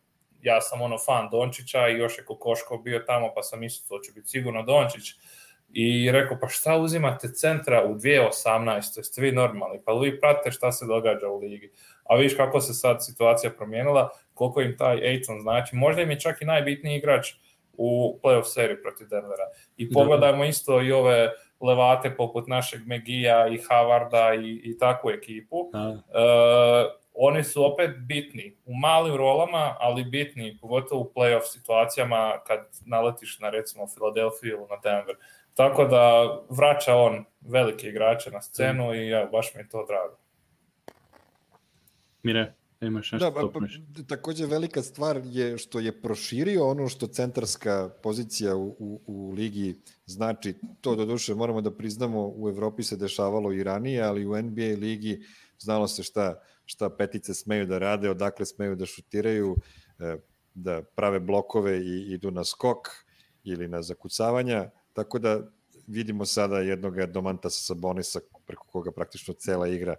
ja 0.41 0.61
sam 0.61 0.81
ono 0.81 0.97
fan 0.97 1.29
Dončića 1.31 1.87
i 1.87 1.97
još 1.97 2.17
je 2.17 2.25
Kokoško 2.25 2.77
bio 2.77 2.99
tamo, 2.99 3.31
pa 3.35 3.43
sam 3.43 3.59
mislio 3.59 3.97
to 3.97 4.03
će 4.03 4.11
biti 4.11 4.27
sigurno 4.27 4.63
Dončić. 4.63 5.03
I 5.73 6.11
rekao, 6.11 6.37
pa 6.41 6.47
šta 6.47 6.77
uzimate 6.77 7.27
centra 7.33 7.85
u 7.85 7.95
2018. 7.95 8.97
Jeste 8.97 9.21
vi 9.21 9.31
normalni? 9.31 9.81
Pa 9.85 9.93
vi 9.93 10.19
pratite 10.19 10.51
šta 10.51 10.71
se 10.71 10.85
događa 10.85 11.27
u 11.27 11.39
ligi. 11.39 11.71
A 12.03 12.15
vidiš 12.15 12.37
kako 12.37 12.61
se 12.61 12.73
sad 12.73 13.05
situacija 13.05 13.51
promijenila, 13.51 14.09
koliko 14.33 14.61
im 14.61 14.77
taj 14.77 15.07
Aiton 15.07 15.41
znači. 15.41 15.75
Možda 15.75 16.01
im 16.01 16.11
je 16.11 16.19
čak 16.19 16.41
i 16.41 16.45
najbitniji 16.45 16.97
igrač 16.97 17.33
u 17.73 18.19
playoff 18.23 18.53
seriji 18.53 18.81
protiv 18.81 19.07
Denvera. 19.07 19.47
I 19.77 19.91
pogledajmo 19.91 20.45
isto 20.45 20.81
i 20.81 20.91
ove 20.91 21.31
levate 21.65 22.15
poput 22.15 22.47
našeg 22.47 22.87
Megija 22.87 23.47
i 23.47 23.59
Havarda 23.69 24.33
i, 24.33 24.61
i 24.63 24.77
takvu 24.77 25.09
ekipu. 25.09 25.69
Da. 25.73 25.89
Uh, 25.89 27.05
oni 27.13 27.43
su 27.43 27.65
opet 27.65 27.91
bitni 27.99 28.57
u 28.65 28.75
malim 28.75 29.15
rolama, 29.15 29.75
ali 29.79 30.03
bitni, 30.03 30.57
pogotovo 30.61 31.01
u 31.01 31.11
playoff 31.15 31.43
situacijama 31.43 32.33
kad 32.47 32.59
naletiš 32.85 33.39
na 33.39 33.49
recimo 33.49 33.87
Filadelfiju 33.87 34.51
ili 34.51 34.67
na 34.69 34.77
Denver. 34.83 35.15
Tako 35.53 35.85
da 35.85 36.35
vraća 36.49 36.95
on 36.95 37.25
velike 37.41 37.87
igrače 37.87 38.31
na 38.31 38.41
scenu 38.41 38.93
i 38.93 39.09
ja, 39.09 39.25
baš 39.25 39.55
mi 39.55 39.61
je 39.61 39.69
to 39.69 39.85
drago. 39.85 40.17
Mire, 42.23 42.53
imaš 42.81 43.11
nešto 43.11 43.31
Da, 43.31 43.41
da, 43.41 43.51
pa, 43.51 43.59
pa, 43.59 44.05
takođe 44.07 44.45
velika 44.45 44.81
stvar 44.81 45.21
je 45.25 45.57
što 45.57 45.79
je 45.79 46.01
proširio 46.01 46.67
ono 46.67 46.87
što 46.89 47.07
centarska 47.07 47.89
pozicija 48.03 48.55
u, 48.55 48.75
u, 48.79 49.01
u 49.05 49.31
ligi 49.31 49.81
znači. 50.05 50.53
To 50.81 50.95
do 50.95 51.05
duše 51.05 51.35
moramo 51.35 51.61
da 51.61 51.71
priznamo 51.71 52.33
u 52.35 52.49
Evropi 52.49 52.83
se 52.83 52.97
dešavalo 52.97 53.53
i 53.53 53.63
ranije, 53.63 54.01
ali 54.01 54.25
u 54.25 54.41
NBA 54.41 54.79
ligi 54.79 55.21
znalo 55.59 55.87
se 55.87 56.03
šta, 56.03 56.41
šta 56.65 56.89
petice 56.89 57.33
smeju 57.33 57.65
da 57.65 57.77
rade, 57.77 58.09
odakle 58.09 58.45
smeju 58.45 58.75
da 58.75 58.85
šutiraju, 58.85 59.55
e, 59.99 60.17
da 60.53 60.81
prave 60.81 61.19
blokove 61.19 61.79
i 61.79 62.13
idu 62.13 62.31
na 62.31 62.43
skok 62.43 62.87
ili 63.43 63.67
na 63.67 63.81
zakucavanja, 63.81 64.69
tako 64.93 65.19
da 65.19 65.41
vidimo 65.87 66.25
sada 66.25 66.59
jednog 66.59 67.05
Domantasa 67.05 67.61
Sabonisa 67.61 68.19
preko 68.45 68.67
koga 68.67 68.91
praktično 68.91 69.33
cela 69.33 69.67
igra 69.67 69.95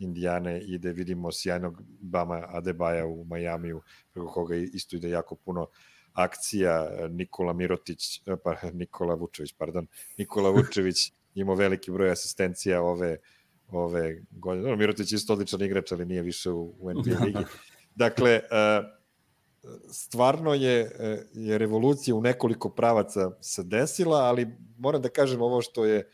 Indijane 0.00 0.60
ide, 0.60 0.92
vidimo 0.92 1.32
sjajnog 1.32 1.82
Bama 2.00 2.44
Adebaja 2.48 3.06
u 3.06 3.24
Majamiju, 3.24 3.82
preko 4.12 4.28
koga 4.28 4.56
isto 4.56 4.96
ide 4.96 5.10
jako 5.10 5.34
puno 5.34 5.66
akcija, 6.12 6.88
Nikola 7.10 7.52
Mirotić, 7.52 8.22
pa 8.44 8.56
Nikola 8.72 9.14
Vučević, 9.14 9.54
pardon, 9.58 9.86
Nikola 10.18 10.50
Vučević 10.50 11.12
imao 11.34 11.54
veliki 11.54 11.90
broj 11.90 12.10
asistencija 12.10 12.82
ove 12.82 13.16
ove 13.72 14.22
godine. 14.30 14.70
No, 14.70 14.76
Mirotić 14.76 15.12
je 15.12 15.16
isto 15.16 15.32
odličan 15.32 15.62
igrač, 15.62 15.92
ali 15.92 16.06
nije 16.06 16.22
više 16.22 16.50
u, 16.50 16.74
u 16.78 16.90
NBA 16.92 17.24
ligi. 17.24 17.44
Dakle, 17.94 18.40
stvarno 19.92 20.54
je, 20.54 20.90
je 21.34 21.58
revolucija 21.58 22.14
u 22.14 22.20
nekoliko 22.20 22.70
pravaca 22.70 23.30
se 23.40 23.62
desila, 23.62 24.18
ali 24.18 24.48
moram 24.78 25.02
da 25.02 25.08
kažem 25.08 25.42
ovo 25.42 25.62
što 25.62 25.84
je 25.84 26.10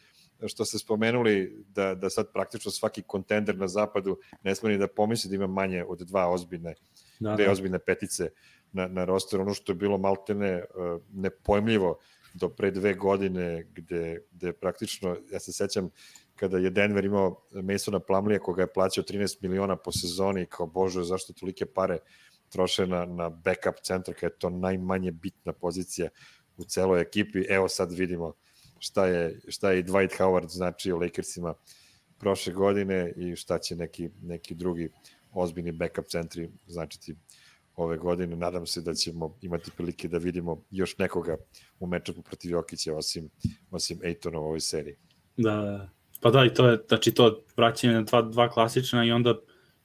što 0.46 0.64
ste 0.64 0.78
spomenuli 0.78 1.64
da, 1.68 1.94
da 1.94 2.10
sad 2.10 2.32
praktično 2.32 2.70
svaki 2.70 3.02
kontender 3.02 3.56
na 3.58 3.68
zapadu 3.68 4.18
ne 4.42 4.54
sme 4.54 4.70
ni 4.70 4.78
da 4.78 4.86
pomisli 4.86 5.30
da 5.30 5.34
ima 5.34 5.46
manje 5.46 5.84
od 5.84 5.98
dva 5.98 6.28
ozbiljne, 6.28 6.74
da, 7.20 7.34
dve 7.34 7.44
da. 7.44 7.52
ozbiljne 7.52 7.78
petice 7.78 8.28
na, 8.72 8.86
na 8.86 9.04
rosteru, 9.04 9.42
ono 9.42 9.54
što 9.54 9.72
je 9.72 9.76
bilo 9.76 9.98
maltene 9.98 10.56
uh, 10.56 11.00
nepojmljivo 11.12 11.98
do 12.34 12.48
pre 12.48 12.70
dve 12.70 12.94
godine 12.94 13.66
gde, 13.74 14.18
gde 14.30 14.52
praktično, 14.52 15.16
ja 15.32 15.40
se 15.40 15.52
sećam 15.52 15.90
kada 16.34 16.58
je 16.58 16.70
Denver 16.70 17.04
imao 17.04 17.42
Masona 17.52 18.00
Plumlija 18.00 18.38
koga 18.38 18.62
je 18.62 18.72
plaćao 18.72 19.04
13 19.04 19.42
miliona 19.42 19.76
po 19.76 19.92
sezoni 19.92 20.46
kao 20.46 20.66
bože 20.66 21.02
zašto 21.02 21.32
tolike 21.32 21.66
pare 21.66 21.98
troše 22.48 22.86
na, 22.86 23.04
na 23.04 23.28
backup 23.30 23.74
centar 23.82 24.14
kada 24.14 24.26
je 24.26 24.38
to 24.38 24.50
najmanje 24.50 25.12
bitna 25.12 25.52
pozicija 25.52 26.08
u 26.56 26.64
celoj 26.64 27.00
ekipi, 27.00 27.44
evo 27.48 27.68
sad 27.68 27.92
vidimo 27.92 28.32
šta 28.78 29.06
je, 29.06 29.40
šta 29.48 29.70
je 29.70 29.84
Dwight 29.84 30.18
Howard 30.18 30.48
znači 30.48 30.92
u 30.92 30.98
Lakersima 30.98 31.54
prošle 32.18 32.52
godine 32.52 33.12
i 33.16 33.36
šta 33.36 33.58
će 33.58 33.76
neki, 33.76 34.10
neki 34.22 34.54
drugi 34.54 34.88
ozbiljni 35.32 35.72
backup 35.72 36.06
centri 36.06 36.50
značiti 36.66 37.16
ove 37.76 37.96
godine. 37.96 38.36
Nadam 38.36 38.66
se 38.66 38.80
da 38.80 38.94
ćemo 38.94 39.36
imati 39.42 39.70
prilike 39.76 40.08
da 40.08 40.18
vidimo 40.18 40.62
još 40.70 40.98
nekoga 40.98 41.36
u 41.80 41.86
mečapu 41.86 42.22
protiv 42.22 42.50
Jokića 42.50 42.94
osim, 42.94 43.30
osim 43.70 43.98
Ejtona 44.04 44.38
u 44.38 44.44
ovoj 44.44 44.60
seriji. 44.60 44.96
Da, 45.36 45.88
pa 46.20 46.30
da, 46.30 46.44
i 46.44 46.54
to 46.54 46.68
je, 46.68 46.78
znači 46.88 47.14
to 47.14 47.42
vraćanje 47.56 47.94
na 47.94 48.02
dva, 48.02 48.22
dva 48.22 48.48
klasična 48.48 49.04
i 49.04 49.12
onda 49.12 49.34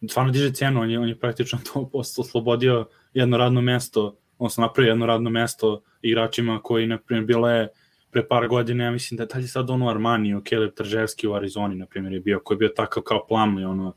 stvarno 0.09 0.31
diže 0.31 0.53
cenu, 0.53 0.81
on 0.81 0.91
je, 0.91 0.99
on 0.99 1.07
je 1.07 1.19
praktično 1.19 1.59
to 1.73 1.89
oslobodio 1.93 2.89
jedno 3.13 3.37
radno 3.37 3.61
mesto, 3.61 4.17
on 4.37 4.49
se 4.49 4.61
napravio 4.61 4.91
jedno 4.91 5.05
radno 5.05 5.29
mesto 5.29 5.83
igračima 6.01 6.59
koji, 6.63 6.87
na 6.87 6.97
primjer, 6.97 7.25
bilo 7.25 7.49
je 7.49 7.69
pre 8.11 8.27
par 8.27 8.47
godina, 8.47 8.83
ja 8.83 8.91
mislim 8.91 9.17
da 9.17 9.23
je 9.23 9.27
dalje 9.33 9.47
sad 9.47 9.69
ono 9.69 9.89
Armaniju, 9.89 10.41
Keleb 10.43 10.73
Trževski 10.73 11.27
u 11.27 11.33
Arizoni, 11.33 11.75
na 11.75 11.85
primjer, 11.85 12.13
je 12.13 12.19
bio, 12.19 12.39
koji 12.43 12.55
je 12.55 12.59
bio 12.59 12.69
takav 12.69 13.03
kao 13.03 13.25
plamli, 13.27 13.63
ono, 13.63 13.93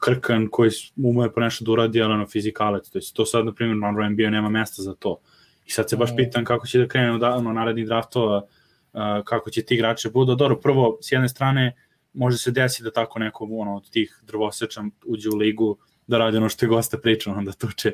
krkan 0.00 0.48
koji 0.50 0.70
ume 0.96 1.32
po 1.32 1.40
nešto 1.40 1.64
da 1.64 1.72
uradi, 1.72 2.02
ali 2.02 2.14
ono 2.14 2.26
fizikalec, 2.26 2.90
to, 2.90 2.98
je, 2.98 3.02
to 3.14 3.26
sad, 3.26 3.44
na 3.44 3.52
primjer, 3.52 3.76
na 3.76 4.08
NBA 4.08 4.30
nema 4.30 4.48
mesta 4.48 4.82
za 4.82 4.94
to. 4.94 5.20
I 5.66 5.70
sad 5.70 5.90
se 5.90 5.96
baš 5.96 6.16
pitam 6.16 6.44
kako 6.44 6.66
će 6.66 6.78
da 6.78 6.88
krene 6.88 7.18
da, 7.18 7.36
ono, 7.36 7.52
narednih 7.52 7.86
draftova, 7.86 8.36
uh, 8.92 9.00
kako 9.24 9.50
će 9.50 9.62
ti 9.62 9.74
igrači 9.74 10.10
budu. 10.10 10.34
Dobro, 10.34 10.56
prvo, 10.60 10.98
s 11.00 11.12
jedne 11.12 11.28
strane, 11.28 11.74
može 12.12 12.38
se 12.38 12.50
desiti 12.50 12.84
da 12.84 12.90
tako 12.90 13.18
neko 13.18 13.48
ono, 13.50 13.76
od 13.76 13.90
tih 13.90 14.20
drvosečan 14.22 14.90
uđe 15.06 15.30
u 15.30 15.36
ligu 15.36 15.78
da 16.06 16.18
radi 16.18 16.36
ono 16.36 16.48
što 16.48 16.66
je 16.66 16.68
gosta 16.68 16.98
pričao, 16.98 17.34
onda 17.34 17.52
tuče 17.52 17.92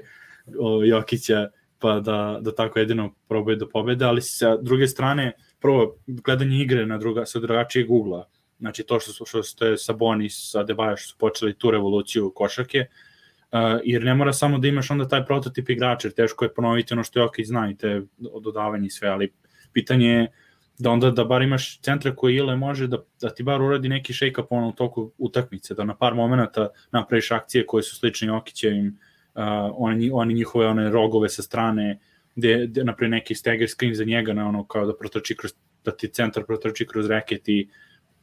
o, 0.58 0.84
Jokića, 0.84 1.48
pa 1.78 2.00
da, 2.00 2.38
da 2.40 2.54
tako 2.54 2.78
jedino 2.78 3.14
probaju 3.28 3.56
da 3.56 3.68
pobede, 3.68 4.04
ali 4.04 4.22
sa 4.22 4.56
druge 4.56 4.86
strane, 4.86 5.32
prvo, 5.60 5.96
gledanje 6.06 6.62
igre 6.62 6.86
na 6.86 6.98
druga, 6.98 7.26
sa 7.26 7.38
drugačijeg 7.38 7.90
ugla, 7.90 8.28
znači 8.58 8.82
to 8.82 9.00
što, 9.00 9.26
što 9.26 9.42
ste 9.42 9.76
Sabonis, 9.76 10.50
sa 10.50 10.62
Debaja 10.62 10.96
što 10.96 11.08
su 11.08 11.18
počeli 11.18 11.54
tu 11.54 11.70
revoluciju 11.70 12.32
košarke, 12.34 12.78
uh, 12.78 13.58
jer 13.84 14.04
ne 14.04 14.14
mora 14.14 14.32
samo 14.32 14.58
da 14.58 14.68
imaš 14.68 14.90
onda 14.90 15.08
taj 15.08 15.26
prototip 15.26 15.70
igrača, 15.70 16.08
jer 16.08 16.14
teško 16.14 16.44
je 16.44 16.54
ponoviti 16.54 16.94
ono 16.94 17.04
što 17.04 17.20
Jokić 17.20 17.46
zna 17.46 17.70
i 17.70 17.76
te 17.76 18.02
dodavanje 18.42 18.86
i 18.86 18.90
sve, 18.90 19.08
ali 19.08 19.32
pitanje 19.72 20.08
je 20.08 20.32
da 20.78 20.90
onda 20.90 21.10
da 21.10 21.24
bar 21.24 21.42
imaš 21.42 21.80
centra 21.80 22.14
koji 22.14 22.36
ile 22.36 22.56
može 22.56 22.86
da, 22.86 22.98
da 23.20 23.30
ti 23.34 23.42
bar 23.42 23.62
uradi 23.62 23.88
neki 23.88 24.12
shake-up 24.12 24.46
ono 24.50 24.68
u 24.68 24.72
toku 24.72 25.12
utakmice, 25.18 25.74
da 25.74 25.84
na 25.84 25.96
par 25.96 26.14
momenta 26.14 26.68
napraviš 26.92 27.30
akcije 27.30 27.66
koje 27.66 27.82
su 27.82 27.96
slične 27.96 28.28
Jokićevim, 28.28 28.98
uh, 29.34 29.42
oni, 29.74 30.10
oni 30.12 30.34
njihove 30.34 30.66
one 30.66 30.90
rogove 30.90 31.28
sa 31.28 31.42
strane, 31.42 31.98
gde, 32.38 32.66
gde 32.66 32.84
napravi 32.84 33.10
neki 33.10 33.34
stagger 33.34 33.68
screen 33.68 33.94
za 33.94 34.04
njega 34.04 34.32
na 34.32 34.48
ono 34.48 34.64
kao 34.64 34.86
da 34.86 34.94
protrči 34.96 35.36
kroz, 35.36 35.52
da 35.84 35.90
ti 35.90 36.08
centar 36.08 36.44
protrči 36.46 36.86
kroz 36.86 37.06
reket 37.10 37.48
i 37.48 37.68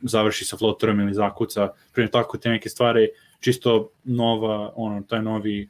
završi 0.02 0.46
sa 0.46 0.58
flotorom 0.58 1.00
ili 1.00 1.14
zakuca, 1.14 1.70
primjer 1.94 2.12
tako 2.12 2.38
te 2.38 2.50
neke 2.50 2.70
stvari, 2.70 3.10
čisto 3.40 3.92
nova, 4.04 4.74
ono, 4.76 5.02
taj 5.02 5.22
novi 5.22 5.70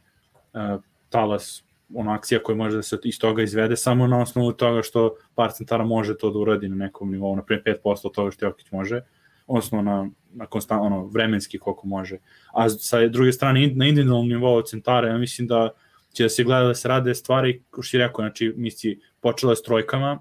uh, 0.53 0.81
talas 1.09 1.63
ona 1.93 2.13
akcija 2.13 2.39
koja 2.43 2.55
može 2.55 2.75
da 2.75 2.83
se 2.83 2.97
iz 3.03 3.19
toga 3.19 3.43
izvede 3.43 3.75
samo 3.75 4.07
na 4.07 4.21
osnovu 4.21 4.51
toga 4.51 4.81
što 4.81 5.15
par 5.35 5.51
centara 5.51 5.85
može 5.85 6.17
to 6.17 6.31
da 6.31 6.39
uradi 6.39 6.69
na 6.69 6.75
nekom 6.75 7.11
nivou, 7.11 7.35
na 7.35 7.43
primjer 7.43 7.79
5% 7.85 8.13
toga 8.13 8.31
što 8.31 8.45
Jokić 8.45 8.71
može, 8.71 9.01
odnosno 9.47 9.81
na, 9.81 10.09
na 10.33 10.45
konstant, 10.45 10.81
ono, 10.81 11.05
vremenski 11.05 11.59
koliko 11.59 11.87
može. 11.87 12.17
A 12.53 12.69
sa 12.69 13.07
druge 13.07 13.31
strane, 13.31 13.71
na 13.75 13.85
individualnom 13.85 14.27
nivou 14.27 14.61
centara, 14.61 15.07
ja 15.07 15.17
mislim 15.17 15.47
da 15.47 15.69
će 16.15 16.23
da 16.23 16.29
se 16.29 16.43
gleda 16.43 16.67
da 16.67 16.75
se 16.75 16.87
rade 16.87 17.15
stvari, 17.15 17.63
što 17.81 17.97
je 17.97 18.07
rekao, 18.07 18.23
znači, 18.23 18.53
misli, 18.57 18.99
počela 19.21 19.55
s 19.55 19.61
trojkama 19.61 20.19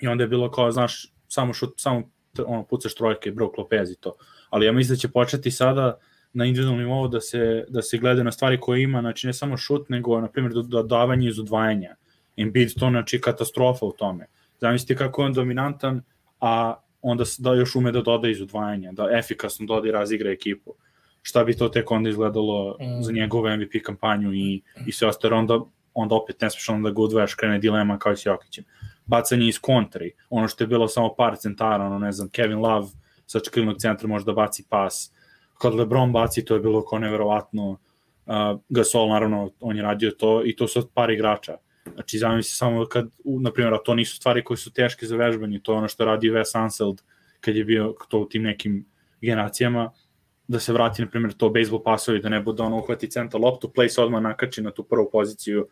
i 0.00 0.08
onda 0.08 0.24
je 0.24 0.28
bilo 0.28 0.50
kao, 0.50 0.72
znaš, 0.72 1.12
samo, 1.28 1.52
šut, 1.52 1.74
samo 1.76 2.10
ono, 2.46 2.64
pucaš 2.64 2.94
trojke, 2.94 3.30
Brook 3.30 3.58
Lopez 3.58 3.90
i 3.90 3.96
to. 4.00 4.14
Ali 4.50 4.66
ja 4.66 4.72
mislim 4.72 4.96
da 4.96 5.00
će 5.00 5.08
početi 5.08 5.50
sada 5.50 5.98
na 6.32 6.44
individualnom 6.44 6.84
nivou 6.84 7.08
da 7.08 7.20
se, 7.20 7.64
da 7.68 7.82
se 7.82 7.98
gleda 7.98 8.22
na 8.22 8.32
stvari 8.32 8.60
koje 8.60 8.82
ima, 8.82 9.00
znači 9.00 9.26
ne 9.26 9.32
samo 9.32 9.56
šut, 9.56 9.88
nego, 9.88 10.20
na 10.20 10.28
primjer, 10.28 10.52
dodavanje 10.52 11.28
iz 11.28 11.38
odvajanja. 11.38 11.96
Embiid 12.36 12.74
to, 12.78 12.88
znači, 12.88 13.20
katastrofa 13.20 13.86
u 13.86 13.92
tome. 13.92 14.26
Zamislite 14.60 14.96
kako 14.96 15.22
je 15.22 15.26
on 15.26 15.32
dominantan, 15.32 16.02
a 16.40 16.74
onda 17.02 17.24
da 17.38 17.54
još 17.54 17.76
ume 17.76 17.92
da 17.92 18.02
doda 18.02 18.28
iz 18.28 18.42
odvajanja, 18.42 18.92
da 18.92 19.08
efikasno 19.18 19.66
doda 19.66 19.88
i 19.88 19.92
razigra 19.92 20.30
ekipu. 20.30 20.74
Šta 21.22 21.44
bi 21.44 21.56
to 21.56 21.68
tek 21.68 21.90
onda 21.90 22.10
izgledalo 22.10 22.76
mm. 22.80 23.02
za 23.02 23.12
njegovu 23.12 23.48
MVP 23.56 23.82
kampanju 23.84 24.34
i, 24.34 24.62
i 24.86 24.92
sve 24.92 25.08
ostalo, 25.08 25.36
onda, 25.36 25.60
onda 25.94 26.14
opet 26.14 26.40
ne 26.40 26.50
smiješ 26.50 26.68
onda 26.68 26.88
da 26.88 26.94
ga 26.94 27.02
udvajaš, 27.02 27.34
krene 27.34 27.58
dilema 27.58 27.98
kao 27.98 28.12
i 28.12 28.16
s 28.16 28.26
Jokićem. 28.26 28.64
Bacanje 29.06 29.48
iz 29.48 29.58
kontri, 29.60 30.12
ono 30.30 30.48
što 30.48 30.64
je 30.64 30.68
bilo 30.68 30.88
samo 30.88 31.14
par 31.14 31.36
centara, 31.36 31.84
ono 31.84 31.98
ne 31.98 32.12
znam, 32.12 32.28
Kevin 32.28 32.58
Love 32.58 32.86
sa 33.26 33.40
čekrinog 33.40 33.76
centra 33.78 34.08
može 34.08 34.24
da 34.24 34.32
baci 34.32 34.64
pas, 34.68 35.12
kad 35.58 35.74
LeBron 35.74 36.12
baci, 36.12 36.44
to 36.44 36.54
je 36.54 36.60
bilo 36.60 36.84
kao 36.86 36.98
neverovatno. 36.98 37.70
Uh, 37.70 38.60
Gasol, 38.68 39.08
naravno, 39.08 39.50
on 39.60 39.76
je 39.76 39.82
radio 39.82 40.10
to 40.10 40.42
i 40.44 40.56
to 40.56 40.68
su 40.68 40.90
par 40.94 41.10
igrača. 41.10 41.56
Znači, 41.94 42.18
zamisli 42.18 42.50
samo 42.56 42.86
kad, 42.86 43.08
na 43.24 43.52
primjer, 43.52 43.74
a 43.74 43.78
to 43.84 43.94
nisu 43.94 44.16
stvari 44.16 44.44
koje 44.44 44.56
su 44.56 44.72
teške 44.72 45.06
za 45.06 45.16
vežbanje, 45.16 45.60
to 45.62 45.72
je 45.72 45.78
ono 45.78 45.88
što 45.88 46.04
radi 46.04 46.30
Wes 46.30 46.58
Anseld 46.58 47.02
kad 47.40 47.56
je 47.56 47.64
bio 47.64 47.94
to 48.08 48.18
u 48.18 48.28
tim 48.28 48.42
nekim 48.42 48.86
generacijama, 49.20 49.92
da 50.48 50.60
se 50.60 50.72
vrati, 50.72 51.02
na 51.02 51.08
primjer, 51.08 51.32
to 51.32 51.50
bejsbol 51.50 51.82
pasovi, 51.82 52.20
da 52.20 52.28
ne 52.28 52.40
bude 52.40 52.62
ono 52.62 52.78
uhvati 52.78 53.10
centar 53.10 53.40
loptu, 53.40 53.68
play 53.68 53.88
se 53.88 54.02
odmah 54.02 54.22
nakači 54.22 54.62
na 54.62 54.70
tu 54.70 54.82
prvu 54.82 55.10
poziciju 55.12 55.68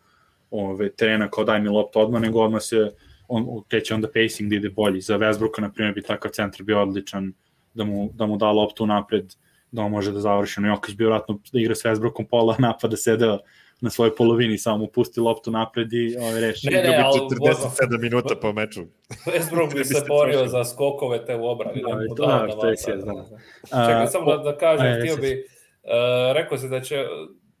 ove, 0.51 0.91
terena 0.91 1.29
kao 1.29 1.43
daj 1.43 1.61
mi 1.61 1.69
loptu 1.69 1.99
odmah, 1.99 2.21
nego 2.21 2.43
odmah 2.43 2.61
se 2.61 2.91
on 3.27 3.63
kreće 3.67 3.95
onda 3.95 4.07
pacing 4.07 4.49
da 4.49 4.55
ide 4.55 4.69
bolji. 4.69 5.01
Za 5.01 5.17
Westbrooka, 5.17 5.61
na 5.61 5.71
primjer, 5.71 5.95
bi 5.95 6.01
takav 6.01 6.31
centar 6.31 6.63
bio 6.63 6.81
odličan 6.81 7.33
da 7.73 7.83
mu, 7.83 8.09
da 8.13 8.25
mu 8.25 8.37
da 8.37 8.51
loptu 8.51 8.85
napred, 8.85 9.33
da 9.71 9.81
on 9.81 9.91
može 9.91 10.11
da 10.11 10.19
završi. 10.19 10.61
No, 10.61 10.67
Jokić 10.67 10.95
bi 10.95 11.05
vratno 11.05 11.39
da 11.51 11.59
igra 11.59 11.75
s 11.75 11.83
Westbrookom 11.83 12.27
pola 12.29 12.55
napada, 12.67 12.97
sedeo 12.97 13.39
na 13.81 13.89
svojoj 13.89 14.15
polovini, 14.15 14.57
samo 14.57 14.77
mu 14.77 14.87
pusti 14.87 15.19
loptu 15.19 15.51
napred 15.51 15.93
i 15.93 16.17
ovaj, 16.17 16.41
reši. 16.41 16.67
Ne, 16.67 16.83
ne, 16.83 17.03
ali 17.05 17.19
47 17.19 18.01
minuta 18.01 18.35
po 18.41 18.53
meču. 18.53 18.85
Westbrook 19.09 19.73
bi 19.77 19.85
se 19.85 20.05
borio 20.07 20.47
za 20.47 20.63
skokove 20.63 21.25
te 21.25 21.35
u 21.35 21.45
obrani. 21.45 21.81
Da, 21.81 21.95
da, 21.95 22.15
to, 22.15 22.25
da, 22.25 22.61
to 22.61 22.67
je 22.67 22.77
sjezno. 22.77 23.25
Čekaj, 23.69 24.07
samo 24.07 24.37
da, 24.37 24.43
da 24.43 24.57
kažem, 24.57 25.01
htio 25.01 25.15
bi, 25.15 25.33
uh, 25.33 26.33
rekao 26.33 26.57
se 26.57 26.67
da 26.67 26.81
će 26.81 27.05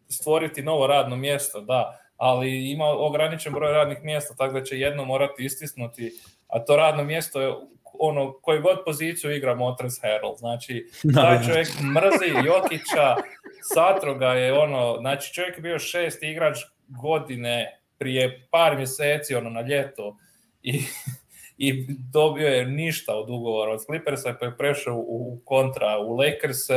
stvoriti 0.09 0.61
novo 0.61 0.87
radno 0.87 1.15
mjesto, 1.15 1.61
da, 1.61 1.99
ali 2.17 2.71
ima 2.71 2.85
ograničen 2.85 3.53
broj 3.53 3.71
radnih 3.71 3.97
mjesta, 4.03 4.35
tako 4.35 4.53
da 4.53 4.63
će 4.63 4.79
jedno 4.79 5.05
morati 5.05 5.45
istisnuti, 5.45 6.11
a 6.47 6.65
to 6.65 6.75
radno 6.75 7.03
mjesto 7.03 7.41
je 7.41 7.53
ono, 7.99 8.33
koju 8.41 8.61
god 8.61 8.77
poziciju 8.85 9.35
igra 9.35 9.55
Montrezl 9.55 10.01
Harrell. 10.01 10.35
Znači, 10.35 10.89
da, 11.03 11.21
taj 11.21 11.43
čovjek 11.47 11.67
mrzi 11.67 12.47
Jokića, 12.47 13.15
Satroga 13.73 14.27
je 14.27 14.53
ono, 14.53 14.97
znači 14.99 15.33
čovjek 15.33 15.57
je 15.57 15.61
bio 15.61 15.79
šest 15.79 16.23
igrač 16.23 16.57
godine 16.87 17.81
prije 17.97 18.47
par 18.51 18.77
mjeseci, 18.77 19.35
ono, 19.35 19.49
na 19.49 19.61
ljeto 19.61 20.17
i, 20.63 20.81
i 21.57 21.85
dobio 22.13 22.47
je 22.47 22.65
ništa 22.65 23.15
od 23.15 23.29
ugovora 23.29 23.71
od 23.71 23.85
Clippersa, 23.85 24.35
pa 24.39 24.45
je 24.45 24.57
prešao 24.57 24.95
u, 24.95 25.33
u 25.33 25.39
kontra 25.45 25.97
u 25.99 26.15
Lakers, 26.15 26.67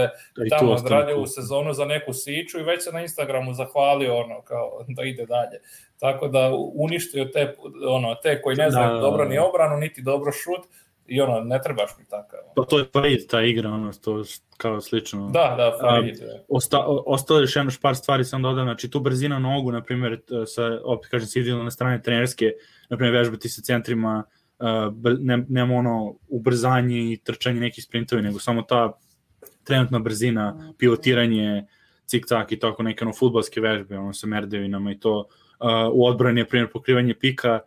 tamo 0.51 0.73
odradio 0.73 1.21
u 1.21 1.27
sezonu 1.27 1.73
za 1.73 1.85
neku 1.85 2.13
siću 2.13 2.59
i 2.59 2.63
već 2.63 2.85
se 2.85 2.93
na 2.93 3.01
Instagramu 3.01 3.55
zahvalio 3.55 4.17
ono, 4.17 4.43
kao 4.43 4.85
da 4.97 5.03
ide 5.03 5.27
dalje. 5.27 5.61
Tako 5.99 6.29
da 6.29 6.53
uništio 6.75 7.25
te, 7.25 7.55
ono, 7.89 8.15
te 8.15 8.43
koji 8.43 8.57
ne 8.57 8.71
znaju 8.71 8.95
da, 8.95 9.01
dobro 9.01 9.25
ni 9.25 9.39
obranu, 9.39 9.77
niti 9.77 10.03
dobro 10.03 10.33
šut, 10.33 10.67
i 11.11 11.21
ono, 11.21 11.41
ne 11.41 11.61
trebaš 11.63 11.91
mi 11.99 12.05
takav. 12.05 12.41
Pa 12.57 12.63
to 12.63 12.79
je 12.79 12.85
Farid, 12.93 13.27
ta 13.31 13.43
igra, 13.43 13.71
ono, 13.71 13.93
to 13.93 14.23
kao 14.57 14.81
slično. 14.81 15.31
Da, 15.31 15.55
da, 15.57 15.77
Farid. 15.81 16.17
Osta, 16.49 16.85
ostalo 16.87 17.41
još 17.41 17.57
jedno 17.57 17.73
par 17.83 17.97
stvari 17.97 18.25
sam 18.25 18.43
dodao, 18.43 18.65
znači 18.65 18.91
tu 18.91 19.01
brzina 19.01 19.39
nogu, 19.39 19.73
na 19.73 19.83
primjer, 19.83 20.21
sa, 20.47 20.81
opet 20.85 21.11
kažem, 21.11 21.27
si 21.27 21.43
na 21.43 21.71
strane 21.71 22.03
trenerske, 22.03 22.53
na 22.91 22.97
primjer, 22.97 23.17
vežbati 23.17 23.49
sa 23.49 23.63
centrima, 23.63 24.23
uh, 24.59 24.95
ne, 25.21 25.45
nema 25.49 25.75
ono 25.75 26.15
ubrzanje 26.29 27.13
i 27.13 27.21
trčanje 27.25 27.61
nekih 27.61 27.85
sprintovi, 27.85 28.23
nego 28.23 28.39
samo 28.39 28.63
ta 28.63 28.93
trenutna 29.65 29.99
brzina, 29.99 30.73
pivotiranje, 30.79 31.67
cik-cak 32.07 32.53
i 32.53 32.59
tako 32.59 32.83
neke 32.83 33.05
ono 33.05 33.13
futbalske 33.13 33.61
vežbe, 33.61 33.99
ono 33.99 34.13
sa 34.13 34.27
merdevinama 34.27 34.93
i 34.93 34.99
to, 34.99 35.19
uh, 35.19 35.67
u 35.93 36.07
odbrani 36.07 36.41
je 36.41 36.49
primjer 36.49 36.71
pokrivanje 36.73 37.15
pika, 37.15 37.61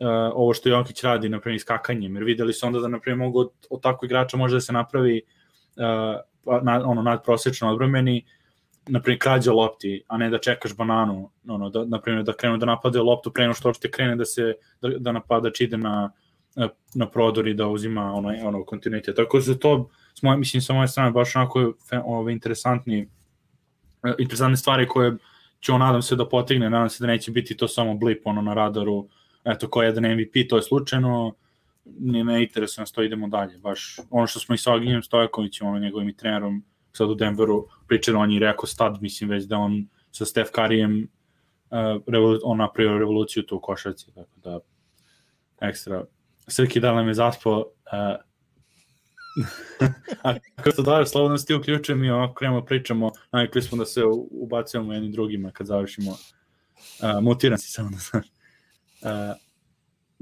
uh, 0.00 0.06
ovo 0.34 0.54
što 0.54 0.68
Jokić 0.68 1.02
radi, 1.02 1.28
na 1.28 1.40
primjer, 1.40 1.56
iskakanjem, 1.56 2.16
jer 2.16 2.24
videli 2.24 2.52
su 2.52 2.66
onda 2.66 2.80
da, 2.80 2.88
na 2.88 3.00
primjer, 3.00 3.18
mogu 3.18 3.38
od, 3.38 3.50
od 3.70 3.82
takvog 3.82 4.04
igrača 4.04 4.36
može 4.36 4.56
da 4.56 4.60
se 4.60 4.72
napravi 4.72 5.22
uh, 5.76 6.62
na, 6.62 6.82
ono, 6.88 7.02
nadprosečno 7.02 7.70
odbromeni, 7.70 8.24
na 8.86 9.00
primjer, 9.00 9.18
krađa 9.18 9.52
lopti, 9.52 10.02
a 10.08 10.16
ne 10.16 10.30
da 10.30 10.38
čekaš 10.38 10.76
bananu, 10.76 11.30
ono, 11.48 11.70
da, 11.70 11.84
na 11.84 12.00
primjer, 12.00 12.24
da 12.24 12.32
krenu 12.32 12.56
da 12.56 12.66
napade 12.66 13.00
loptu 13.00 13.30
pre 13.32 13.44
nego 13.44 13.54
što 13.54 13.68
uopšte 13.68 13.90
krene 13.90 14.16
da 14.16 14.24
se, 14.24 14.54
da, 14.80 14.88
da 14.88 15.12
napadač 15.12 15.60
ide 15.60 15.76
na, 15.76 16.10
na 16.94 17.06
prodor 17.06 17.48
i 17.48 17.54
da 17.54 17.68
uzima 17.68 18.12
ono, 18.12 18.34
ono 18.44 18.64
kontinuitet. 18.64 19.16
Tako 19.16 19.40
da 19.40 19.54
to, 19.54 19.90
s 20.14 20.22
moje, 20.22 20.36
mislim, 20.36 20.60
sa 20.62 20.74
moje 20.74 20.88
strane, 20.88 21.10
baš 21.10 21.36
onako 21.36 21.72
ove, 22.04 22.32
interesantni, 22.32 23.08
interesantne 24.18 24.56
stvari 24.56 24.88
koje 24.88 25.16
će 25.60 25.72
on, 25.72 25.80
nadam 25.80 26.02
se, 26.02 26.16
da 26.16 26.28
potigne, 26.28 26.70
nadam 26.70 26.88
se 26.88 27.04
da 27.04 27.06
neće 27.06 27.30
biti 27.30 27.56
to 27.56 27.68
samo 27.68 27.94
blip 27.94 28.22
ono 28.24 28.42
na 28.42 28.54
radaru, 28.54 29.08
eto, 29.44 29.70
ko 29.70 29.82
je 29.82 29.88
jedan 29.88 30.14
MVP, 30.14 30.48
to 30.48 30.56
je 30.56 30.62
slučajno, 30.62 31.34
ne, 31.84 32.24
ne 32.24 32.42
interesuje 32.42 32.82
nas 32.82 32.92
to, 32.92 33.02
idemo 33.02 33.28
dalje. 33.28 33.58
Baš 33.58 33.96
ono 34.10 34.26
što 34.26 34.40
smo 34.40 34.54
i 34.54 34.58
sa 34.58 34.74
Agnjem 34.74 35.02
Stojakovićem, 35.02 35.66
ono 35.66 35.78
njegovim 35.78 36.08
i 36.08 36.16
trenerom, 36.16 36.64
sad 36.92 37.10
u 37.10 37.14
Denveru, 37.14 37.68
pričali, 37.88 38.16
on 38.16 38.32
je 38.32 38.40
rekao 38.40 38.66
stad, 38.66 38.98
mislim 39.02 39.30
već 39.30 39.44
da 39.44 39.58
on 39.58 39.88
sa 40.10 40.24
Steph 40.24 40.50
Curryjem 40.52 41.04
uh, 41.04 42.02
revolu, 42.06 42.38
on 42.44 42.58
napravio 42.58 42.98
revoluciju 42.98 43.42
tu 43.42 43.56
u 43.56 43.60
košarci, 43.60 44.14
tako 44.14 44.40
da 44.40 44.60
ekstra. 45.60 46.04
Srki 46.48 46.80
da 46.80 46.92
nam 46.92 47.08
je 47.08 47.14
zaspao, 47.14 47.58
uh, 47.58 48.22
A 50.22 50.34
kako 50.56 50.72
to 50.72 50.82
dobro, 50.82 51.06
slobodno 51.06 51.38
se 51.38 51.46
ti 51.46 51.54
uključujem 51.54 52.04
i 52.04 52.10
onako 52.10 52.34
krenemo 52.34 52.60
da 52.60 52.66
pričamo, 52.66 53.10
navikli 53.32 53.62
smo 53.62 53.78
da 53.78 53.84
se 53.84 54.00
ubacujemo 54.30 54.92
jednim 54.92 55.12
drugima 55.12 55.50
kad 55.50 55.66
završimo. 55.66 56.10
Uh, 56.10 57.22
mutiran 57.22 57.58
si 57.58 57.70
samo 57.70 57.90
da 57.90 57.96
znaš. 57.96 58.31
Uh, 59.02 59.36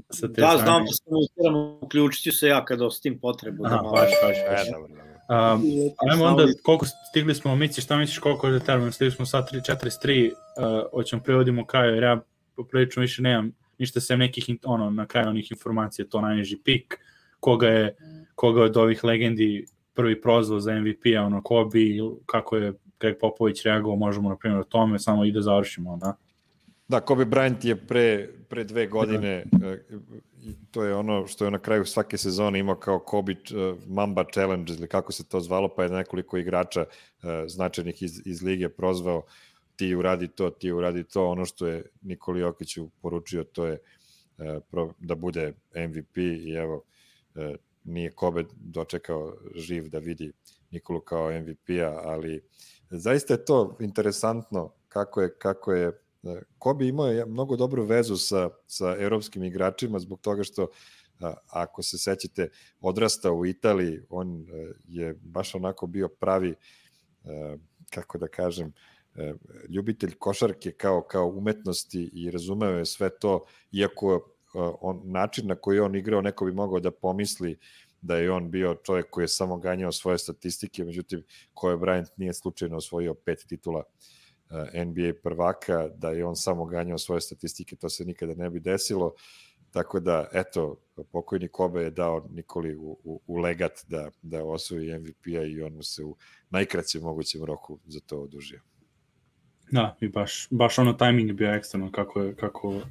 sa 0.09 0.27
te 0.27 0.41
da, 0.41 0.47
strane. 0.47 0.57
znam 0.57 0.85
da 0.85 0.91
se 0.91 1.03
mutiram, 1.07 1.77
uključit 1.81 2.23
ću 2.23 2.31
se 2.31 2.47
ja 2.47 2.65
kad 2.65 2.81
ostim 2.81 3.19
potrebu. 3.19 3.65
Aha, 3.65 3.75
da 3.75 3.81
malo... 3.81 3.95
baš, 3.95 4.09
baš, 4.23 4.37
baš. 4.49 4.67
E, 4.67 4.71
dobro, 4.71 4.87
dobro. 4.87 5.11
Um, 5.31 5.63
ajmo 6.11 6.25
onda, 6.25 6.43
koliko 6.63 6.85
stigli 7.09 7.35
smo, 7.35 7.55
Mici, 7.55 7.81
šta 7.81 7.97
misliš 7.97 8.19
koliko 8.19 8.47
je 8.47 8.59
termin? 8.59 8.91
Stigli 8.91 9.11
smo 9.11 9.25
sad 9.25 9.49
43, 9.51 10.31
uh, 10.31 10.91
hoćemo 10.91 11.21
prevodimo 11.23 11.65
kraju, 11.65 11.93
jer 11.93 12.03
ja 12.03 12.21
poprilično 12.55 13.01
više 13.01 13.21
nemam 13.21 13.51
ništa 13.81 14.01
sem 14.01 14.19
nekih, 14.19 14.49
ono, 14.63 14.89
na 14.89 15.05
kraju 15.05 15.29
onih 15.29 15.51
informacija, 15.51 16.05
to 16.09 16.21
najniži 16.21 16.57
pik, 16.63 16.99
koga 17.39 17.67
je 17.67 17.95
koga 18.35 18.63
od 18.63 18.77
ovih 18.77 19.03
legendi 19.03 19.65
prvi 19.93 20.21
prozvao 20.21 20.59
za 20.59 20.73
MVP-a, 20.79 21.21
ono, 21.23 21.41
ko 21.43 21.69
bi, 21.73 21.99
kako 22.25 22.57
je 22.57 22.73
Greg 22.99 23.17
Popović 23.19 23.63
reagovao, 23.63 23.97
možemo, 23.97 24.29
na 24.29 24.37
primjer, 24.37 24.61
o 24.61 24.63
tome, 24.63 24.99
samo 24.99 25.25
i 25.25 25.31
da 25.31 25.41
završimo, 25.41 25.97
da? 25.97 26.15
Da, 26.91 26.99
Kobe 26.99 27.25
Bryant 27.25 27.65
je 27.65 27.75
pre, 27.75 28.29
pre 28.49 28.63
dve 28.63 28.87
godine, 28.87 29.43
da. 29.51 29.77
to 30.71 30.83
je 30.83 30.95
ono 30.95 31.27
što 31.27 31.45
je 31.45 31.51
na 31.51 31.59
kraju 31.59 31.85
svake 31.85 32.17
sezone 32.17 32.59
imao 32.59 32.75
kao 32.75 32.99
Kobe 32.99 33.31
uh, 33.31 33.77
Mamba 33.87 34.25
Challenge, 34.33 34.73
ili 34.73 34.87
kako 34.87 35.11
se 35.11 35.23
to 35.23 35.39
zvalo, 35.39 35.75
pa 35.75 35.83
je 35.83 35.89
nekoliko 35.89 36.37
igrača 36.37 36.81
uh, 36.81 37.29
značajnih 37.47 38.03
iz, 38.03 38.21
iz 38.25 38.41
lige 38.43 38.69
prozvao 38.69 39.23
ti 39.75 39.95
uradi 39.95 40.27
to, 40.27 40.49
ti 40.49 40.71
uradi 40.71 41.03
to, 41.03 41.29
ono 41.29 41.45
što 41.45 41.67
je 41.67 41.83
Nikoli 42.01 42.39
Jokiću 42.39 42.89
poručio, 43.01 43.43
to 43.43 43.65
je 43.65 43.77
da 44.99 45.15
bude 45.15 45.53
MVP 45.75 46.17
i 46.17 46.51
evo, 46.51 46.83
nije 47.83 48.11
Kobe 48.11 48.43
dočekao 48.55 49.33
živ 49.55 49.89
da 49.89 49.99
vidi 49.99 50.31
Nikolu 50.71 50.99
kao 50.99 51.31
MVP-a, 51.31 52.01
ali 52.03 52.41
zaista 52.89 53.33
je 53.33 53.45
to 53.45 53.77
interesantno 53.79 54.73
kako 54.89 55.21
je, 55.21 55.35
kako 55.37 55.73
je 55.73 55.91
Kobe 56.57 56.87
imao 56.87 57.25
mnogo 57.27 57.55
dobru 57.55 57.83
vezu 57.83 58.17
sa, 58.17 58.49
sa 58.67 58.95
evropskim 58.99 59.43
igračima 59.43 59.99
zbog 59.99 60.21
toga 60.21 60.43
što 60.43 60.67
ako 61.47 61.83
se 61.83 61.97
sećate 61.97 62.49
odrastao 62.81 63.35
u 63.35 63.45
Italiji, 63.45 63.99
on 64.09 64.41
e, 64.41 64.73
je 64.87 65.13
baš 65.21 65.55
onako 65.55 65.87
bio 65.87 66.07
pravi 66.07 66.49
e, 66.49 67.57
kako 67.89 68.17
da 68.17 68.27
kažem 68.27 68.73
e, 69.15 69.33
ljubitelj 69.69 70.13
košarke 70.19 70.71
kao 70.71 71.01
kao 71.01 71.27
umetnosti 71.27 72.09
i 72.13 72.31
razumeo 72.31 72.77
je 72.77 72.85
sve 72.85 73.09
to 73.19 73.45
iako 73.71 74.31
on, 74.81 75.01
način 75.03 75.47
na 75.47 75.55
koji 75.55 75.79
on 75.79 75.95
igrao, 75.95 76.21
neko 76.21 76.45
bi 76.45 76.51
mogao 76.51 76.79
da 76.79 76.91
pomisli 76.91 77.57
da 78.01 78.17
je 78.17 78.31
on 78.31 78.51
bio 78.51 78.75
čovjek 78.83 79.09
koji 79.09 79.23
je 79.23 79.27
samo 79.27 79.57
ganjao 79.57 79.91
svoje 79.91 80.17
statistike, 80.17 80.83
međutim, 80.83 81.23
Kobe 81.53 81.75
Bryant 81.75 82.07
nije 82.17 82.33
slučajno 82.33 82.77
osvojio 82.77 83.13
pet 83.13 83.45
titula 83.47 83.83
NBA 84.85 85.13
prvaka, 85.23 85.87
da 85.95 86.09
je 86.09 86.25
on 86.25 86.35
samo 86.35 86.65
ganjao 86.65 86.97
svoje 86.97 87.21
statistike, 87.21 87.75
to 87.75 87.89
se 87.89 88.05
nikada 88.05 88.33
ne 88.35 88.49
bi 88.49 88.59
desilo, 88.59 89.13
tako 89.71 89.99
da, 89.99 90.27
eto, 90.33 90.75
pokojni 91.11 91.47
Kobe 91.47 91.81
je 91.81 91.91
dao 91.91 92.27
Nikoli 92.31 92.75
u, 92.75 92.97
u, 93.03 93.21
u 93.27 93.37
legat 93.37 93.71
da, 93.87 94.09
da 94.21 94.43
osvoji 94.43 94.99
MVP-a 94.99 95.43
i 95.43 95.61
on 95.61 95.73
mu 95.73 95.83
se 95.83 96.03
u 96.03 96.15
najkraćem 96.49 97.01
mogućem 97.01 97.43
roku 97.43 97.79
za 97.85 97.99
to 97.99 98.19
odužio. 98.21 98.61
Da, 99.71 99.97
i 100.01 100.07
baš, 100.07 100.47
baš 100.51 100.79
ono 100.79 100.93
tajming 100.93 101.27
je 101.27 101.33
bio 101.33 101.53
ekstremno 101.53 101.91
kako 101.91 102.21
je, 102.21 102.35
kako 102.35 102.81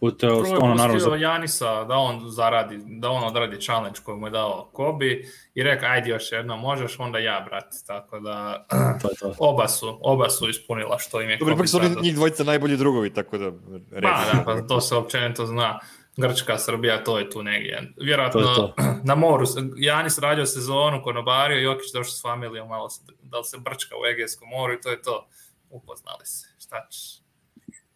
puteo, 0.00 0.42
Prvo 0.42 0.54
je 0.54 0.58
ono 0.58 0.74
naravno 0.74 1.00
za... 1.00 1.16
Janisa 1.16 1.84
da 1.84 1.94
on 1.94 2.30
zaradi, 2.30 2.80
da 2.86 3.10
on 3.10 3.24
odradi 3.24 3.60
challenge 3.60 3.98
koji 4.04 4.18
mu 4.18 4.26
je 4.26 4.30
dao 4.30 4.68
Kobi 4.72 5.28
i 5.54 5.62
rekao 5.62 5.88
ajde 5.88 6.10
još 6.10 6.32
jedno 6.32 6.56
možeš, 6.56 6.98
onda 6.98 7.18
ja 7.18 7.46
brat, 7.48 7.74
tako 7.86 8.20
da 8.20 8.66
to 9.02 9.08
to. 9.20 9.34
oba 9.38 9.68
su, 9.68 9.98
oba 10.02 10.30
su 10.30 10.48
ispunila 10.48 10.98
što 10.98 11.20
im 11.20 11.30
je 11.30 11.36
Dobro, 11.36 11.54
ipak 11.54 11.68
su 11.68 11.76
oni 11.76 11.96
njih 12.02 12.14
dvojica 12.14 12.44
najbolji 12.44 12.76
drugovi, 12.76 13.14
tako 13.14 13.38
da 13.38 13.52
Pa, 14.02 14.24
da, 14.32 14.42
pa 14.44 14.60
to 14.60 14.80
se 14.80 14.96
općenito 14.96 15.46
zna. 15.46 15.78
Grčka, 16.16 16.58
Srbija, 16.58 17.04
to 17.04 17.18
je 17.18 17.30
tu 17.30 17.42
negdje. 17.42 17.92
Vjerojatno 18.00 18.40
to 18.40 18.54
to. 18.54 18.74
na 19.04 19.14
moru. 19.14 19.46
Janis 19.76 20.18
radio 20.18 20.46
sezonu, 20.46 21.02
konobario, 21.02 21.58
Jokić 21.58 21.92
došao 21.92 22.12
s 22.12 22.22
familijom, 22.22 22.68
malo 22.68 22.90
se, 22.90 23.02
da 23.22 23.38
li 23.38 23.44
se 23.44 23.58
brčka 23.58 23.94
u 24.02 24.06
Egejskom 24.06 24.48
moru 24.48 24.72
i 24.72 24.80
to 24.80 24.90
je 24.90 25.02
to. 25.02 25.28
Upoznali 25.70 26.26
se. 26.26 26.48
Šta 26.58 26.86
ćeš? 26.90 27.27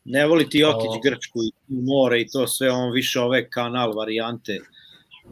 Ne 0.05 0.27
voli 0.27 0.49
ti 0.51 0.59
Jokić 0.59 0.91
o... 0.97 1.01
Grčku 1.05 1.39
i 1.69 1.83
more 1.83 2.21
i 2.21 2.29
to 2.29 2.47
sve, 2.47 2.71
on 2.71 2.93
više 2.93 3.21
ove 3.21 3.51
kanal 3.51 3.93
varijante. 3.97 4.59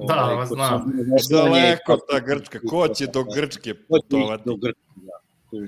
Da, 0.09 0.25
ovaj, 0.25 0.47
znam. 0.47 0.93
Daleko 1.31 1.99
ta 2.11 2.21
Grčka, 2.21 2.59
ko 2.69 2.89
će 2.89 3.07
do 3.07 3.25
Grčke 3.25 3.75
putovati? 3.75 4.43
Do 4.47 4.57
Grčke, 4.57 4.91
da. 4.97 5.59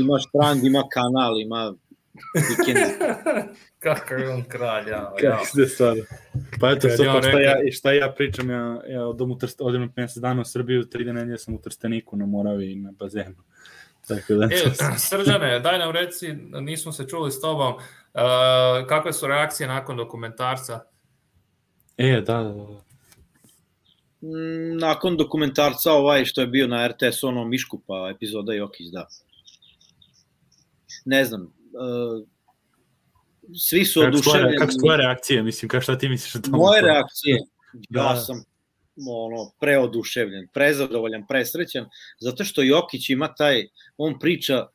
Ima 0.00 0.18
štrand, 0.18 0.64
ima 0.64 0.82
kanal, 0.92 1.40
ima 1.40 1.74
vikend. 2.34 2.86
Kako 3.84 4.14
je 4.14 4.28
on 4.28 4.44
kralj, 4.48 4.88
ja. 4.88 5.14
Kako 5.20 5.46
se 5.46 5.66
stvarno. 5.66 6.02
Pa 6.60 6.70
eto, 6.70 6.88
sad, 6.88 7.06
ja, 7.06 7.22
šta, 7.22 7.40
ja, 7.40 7.56
šta 7.72 7.92
ja 7.92 8.12
pričam, 8.16 8.50
ja, 8.50 8.82
ja 8.88 9.06
odem, 9.06 9.30
u 9.30 9.38
Trst, 9.38 9.60
odem 9.60 9.80
na 9.80 9.88
50 9.88 10.20
dana 10.20 10.40
u 10.40 10.44
Srbiju, 10.44 10.84
tri 10.84 11.04
dana 11.04 11.38
sam 11.38 11.54
u 11.54 11.60
Trsteniku, 11.62 12.16
na 12.16 12.26
Moravi 12.26 12.72
i 12.72 12.76
na 12.76 12.92
bazenu. 12.98 13.34
Tako 14.08 14.34
da... 14.34 14.44
E, 14.44 14.58
Srđane, 14.98 15.60
daj 15.60 15.78
nam 15.78 15.90
reci, 15.90 16.32
nismo 16.60 16.92
se 16.92 17.08
čuli 17.08 17.32
s 17.32 17.40
tobom, 17.40 17.74
uh, 18.14 18.86
kakve 18.88 19.12
su 19.12 19.26
reakcije 19.26 19.68
nakon 19.68 19.96
dokumentarca? 19.96 20.80
E, 21.96 22.20
da, 22.20 22.42
da, 22.42 22.52
da. 22.52 22.82
Mm, 24.22 24.78
nakon 24.78 25.16
dokumentarca 25.16 25.92
ovaj 25.92 26.24
što 26.24 26.40
je 26.40 26.46
bio 26.46 26.66
na 26.66 26.88
RTS 26.88 27.22
ono 27.22 27.44
Miškupa 27.44 28.10
epizoda 28.14 28.52
Jokić, 28.52 28.86
da. 28.86 29.06
Ne 31.04 31.24
znam, 31.24 31.42
uh, 31.42 32.28
svi 33.58 33.84
su 33.84 34.00
oduševljeni. 34.00 34.58
Kako 34.58 34.72
su 34.72 34.78
tvoje 34.78 34.96
reakcije, 34.96 35.42
mislim, 35.42 35.68
kako 35.68 35.82
šta 35.82 35.98
ti 35.98 36.08
misliš 36.08 36.34
o 36.34 36.38
tome? 36.38 36.58
Moje 36.58 36.82
reakcije, 36.82 37.38
ja 37.90 38.02
da. 38.02 38.16
sam 38.16 38.44
ono, 39.08 39.50
preoduševljen, 39.60 40.48
prezadovoljan, 40.52 41.26
presrećan, 41.26 41.86
zato 42.20 42.44
što 42.44 42.62
Jokić 42.62 43.10
ima 43.10 43.34
taj, 43.34 43.66
on 43.96 44.18
priča, 44.18 44.66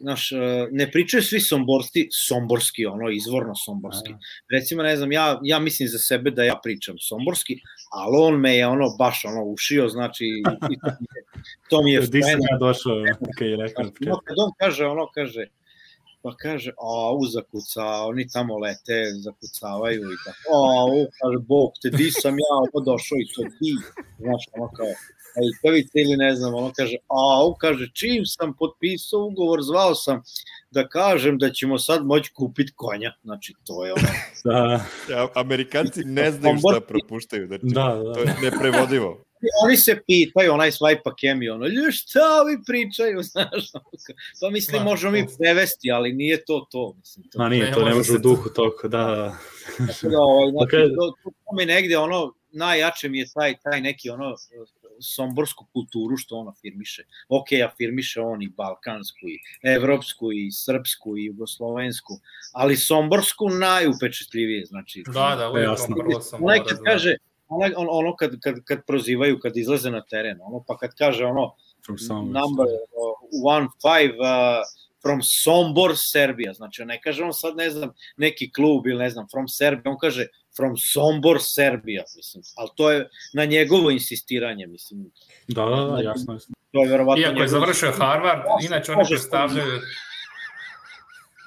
znaš, 0.00 0.32
e, 0.32 0.36
ne 0.70 0.90
pričaju 0.90 1.22
svi 1.22 1.40
somborski, 1.40 2.08
somborski, 2.12 2.86
ono, 2.86 3.10
izvorno 3.10 3.54
somborski. 3.54 4.14
Recimo, 4.50 4.82
ne 4.82 4.96
znam, 4.96 5.12
ja, 5.12 5.40
ja 5.42 5.58
mislim 5.58 5.88
za 5.88 5.98
sebe 5.98 6.30
da 6.30 6.44
ja 6.44 6.60
pričam 6.62 6.98
somborski, 6.98 7.60
ali 7.92 8.16
on 8.18 8.40
me 8.40 8.56
je 8.56 8.66
ono 8.66 8.88
baš 8.98 9.24
ono 9.24 9.44
ušio, 9.44 9.88
znači 9.88 10.24
i 10.24 10.42
to 10.42 10.68
mi 10.68 10.74
je, 10.74 10.80
to 11.70 11.82
mi 11.82 11.92
je 11.92 12.00
Di 12.12 12.22
sam 12.22 12.40
ja 12.50 12.58
došao, 12.60 12.94
okay, 12.94 13.60
rekao. 13.60 13.90
Kad 14.24 14.36
on 14.38 14.52
kaže, 14.58 14.86
ono 14.86 15.06
kaže, 15.14 15.46
pa 16.22 16.36
kaže, 16.36 16.70
a, 16.78 17.14
u 17.14 17.26
zakuca, 17.26 17.84
oni 18.10 18.28
tamo 18.28 18.58
lete, 18.58 18.98
zakucavaju 19.26 20.02
i 20.12 20.18
tako, 20.24 20.48
a, 20.56 20.84
u, 20.84 21.00
kaže, 21.18 21.38
bog 21.38 21.70
te, 21.82 21.90
di 21.90 22.10
sam 22.10 22.34
ja 22.38 22.54
ovo 22.58 22.84
došao 22.84 23.16
i 23.18 23.30
to 23.34 23.42
ti, 23.58 23.70
znaš, 24.18 24.42
ono 24.52 24.68
kao, 24.76 24.92
Ajkavica 25.40 25.90
ili 25.94 26.16
ne 26.16 26.34
znam, 26.34 26.54
ono 26.54 26.72
kaže, 26.76 26.96
a, 27.08 27.46
u, 27.46 27.54
kaže, 27.54 27.90
čim 27.94 28.26
sam 28.26 28.54
potpisao 28.58 29.26
ugovor, 29.26 29.62
zvao 29.62 29.94
sam 29.94 30.22
da 30.70 30.88
kažem 30.88 31.38
da 31.38 31.50
ćemo 31.50 31.78
sad 31.78 32.06
moći 32.06 32.32
kupiti 32.32 32.72
konja, 32.76 33.12
znači, 33.22 33.54
to 33.64 33.86
je 33.86 33.92
ono. 33.92 34.08
da. 34.44 34.80
Amerikanci 35.34 36.04
ne 36.04 36.30
znaju 36.30 36.58
šta 36.58 36.80
propuštaju, 36.80 37.46
znači, 37.46 37.64
da, 37.66 38.02
da. 38.04 38.14
to 38.14 38.20
je 38.20 38.34
neprevodivo 38.42 39.29
oni 39.64 39.76
se 39.76 40.02
pitaju, 40.06 40.52
onaj 40.52 40.70
swipe 40.70 41.12
kemi, 41.20 41.48
ono, 41.48 41.66
lju 41.66 41.92
šta 41.92 42.20
ovi 42.42 42.58
pričaju, 42.66 43.22
znaš, 43.32 43.70
to 44.40 44.50
mislim 44.50 44.82
Ma, 44.82 44.84
možemo 44.84 45.12
mi 45.12 45.26
prevesti, 45.38 45.90
ali 45.90 46.12
nije 46.12 46.44
to 46.44 46.66
to. 46.70 46.94
Mislim, 46.98 47.28
to 47.30 47.38
Ma 47.38 47.48
nije, 47.48 47.72
to 47.72 47.84
ne 47.84 47.94
može 47.94 48.12
u 48.12 48.18
duhu 48.18 48.48
toliko, 48.48 48.88
da, 48.88 49.04
da. 49.04 49.36
da 50.10 50.18
ovaj, 50.18 50.50
znači, 50.50 50.76
okay. 50.76 50.94
to, 50.96 51.14
to 51.24 51.56
mi 51.58 51.64
negde, 51.66 51.98
ono, 51.98 52.34
najjače 52.52 53.08
mi 53.08 53.18
je 53.18 53.26
taj, 53.34 53.54
taj 53.62 53.80
neki, 53.80 54.10
ono, 54.10 54.36
somborsku 55.00 55.66
kulturu 55.72 56.16
što 56.16 56.36
on 56.36 56.48
afirmiše. 56.48 57.04
Ok, 57.28 57.46
afirmiše 57.66 58.20
on 58.20 58.42
i 58.42 58.48
balkansku, 58.48 59.28
i 59.28 59.38
evropsku, 59.62 60.32
i 60.32 60.52
srpsku, 60.52 61.16
i 61.16 61.24
jugoslovensku, 61.24 62.20
ali 62.52 62.76
somborsku 62.76 63.48
najupečetljivije, 63.48 64.64
znači. 64.66 65.02
Da, 65.06 65.36
da, 65.38 65.50
uvijek 65.50 65.68
prvo 65.98 66.20
sam 66.20 66.44
Onaj 66.44 66.60
kad 66.68 66.78
kaže, 66.84 67.16
ono, 67.50 67.90
ono 67.90 68.16
kad, 68.16 68.40
kad, 68.40 68.54
kad 68.64 68.86
prozivaju, 68.86 69.38
kad 69.40 69.56
izlaze 69.56 69.90
na 69.90 70.02
teren, 70.04 70.38
ono, 70.42 70.64
pa 70.66 70.76
kad 70.76 70.90
kaže 70.98 71.24
ono, 71.24 71.54
number 72.22 72.66
uh, 72.66 73.44
one 73.44 73.66
five 73.82 74.14
uh, 74.18 74.64
from 75.02 75.20
Sombor, 75.22 75.92
Serbia, 75.96 76.52
znači 76.52 76.84
ne 76.84 77.00
kaže 77.00 77.24
on 77.24 77.34
sad, 77.34 77.56
ne 77.56 77.70
znam, 77.70 77.90
neki 78.16 78.52
klub 78.52 78.86
ili 78.86 78.98
ne 78.98 79.10
znam, 79.10 79.26
from 79.30 79.48
Serbia, 79.48 79.92
on 79.92 79.98
kaže 79.98 80.26
from 80.56 80.76
Sombor, 80.76 81.38
Serbia, 81.40 82.04
mislim. 82.16 82.42
Ali 82.56 82.68
to 82.76 82.90
je 82.90 83.08
na 83.34 83.44
njegovo 83.44 83.90
insistiranje, 83.90 84.66
mislim. 84.66 85.10
Da, 85.48 85.64
da, 85.64 85.76
da, 85.76 86.00
jasno. 86.02 86.34
jasno. 86.34 86.54
To 86.72 86.82
je 86.82 86.88
verovatno 86.88 87.22
Iako 87.22 87.42
je 87.42 87.48
završio 87.48 87.92
Harvard, 87.92 88.42
inače 88.64 88.92
oni 88.92 89.04
predstavljaju 89.08 89.80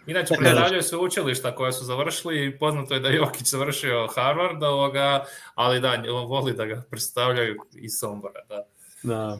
Inače, 0.07 0.33
predstavljaju 0.39 0.83
se 0.83 0.97
učilišta 0.97 1.55
koja 1.55 1.71
su 1.71 1.85
završili 1.85 2.45
i 2.45 2.57
poznato 2.57 2.93
je 2.93 2.99
da 2.99 3.09
je 3.09 3.15
Jokić 3.15 3.47
završio 3.47 4.07
Harvard, 4.15 4.63
ovoga, 4.63 5.25
ali 5.55 5.79
da, 5.79 6.03
on 6.09 6.25
voli 6.25 6.53
da 6.53 6.65
ga 6.65 6.83
predstavljaju 6.89 7.55
iz 7.73 7.91
Sombora. 7.99 8.41
Da. 8.49 8.63
Da. 9.03 9.39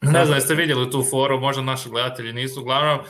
Ne 0.00 0.24
znam, 0.24 0.36
jeste 0.36 0.54
vidjeli 0.54 0.90
tu 0.90 1.04
foru, 1.10 1.40
možda 1.40 1.62
naši 1.62 1.88
gledatelji 1.88 2.32
nisu. 2.32 2.60
Uglavnom, 2.60 2.98
uh, 2.98 3.06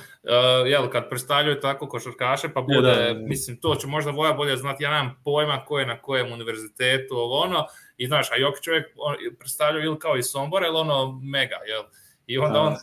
jel, 0.67 0.89
kad 0.89 1.09
predstavljaju 1.09 1.61
tako 1.61 1.89
košarkaše, 1.89 2.49
pa 2.49 2.61
bude, 2.61 2.81
da, 2.81 3.13
da. 3.13 3.21
mislim, 3.21 3.57
to 3.57 3.75
će 3.75 3.87
možda 3.87 4.11
Voja 4.11 4.33
bolje 4.33 4.57
znati, 4.57 4.85
ja 4.85 4.91
nemam 4.91 5.21
pojma 5.25 5.65
ko 5.65 5.79
je 5.79 5.87
na 5.87 5.99
kojem 6.03 6.33
univerzitetu, 6.33 7.15
ovo 7.15 7.41
ono, 7.41 7.67
i 7.97 8.07
znaš, 8.07 8.31
a 8.33 8.37
Jokić 8.37 8.65
čovjek 8.65 8.87
on, 8.97 9.15
predstavljaju 9.39 9.85
ili 9.85 9.99
kao 9.99 10.17
iz 10.17 10.27
Sombora, 10.27 10.67
ili 10.67 10.77
ono 10.77 11.21
mega, 11.23 11.57
jel? 11.67 11.83
I 12.27 12.39
onda 12.39 12.53
Da. 12.53 12.61
on, 12.61 12.77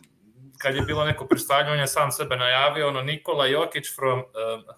kad 0.58 0.76
je 0.76 0.82
bilo 0.82 1.06
neko 1.06 1.26
predstavljanje, 1.28 1.72
on 1.72 1.80
je 1.80 1.88
sam 1.88 2.12
sebe 2.12 2.36
najavio, 2.36 2.88
ono, 2.88 3.02
Nikola 3.02 3.46
Jokić 3.46 3.86
from 3.96 4.20
um, 4.20 4.26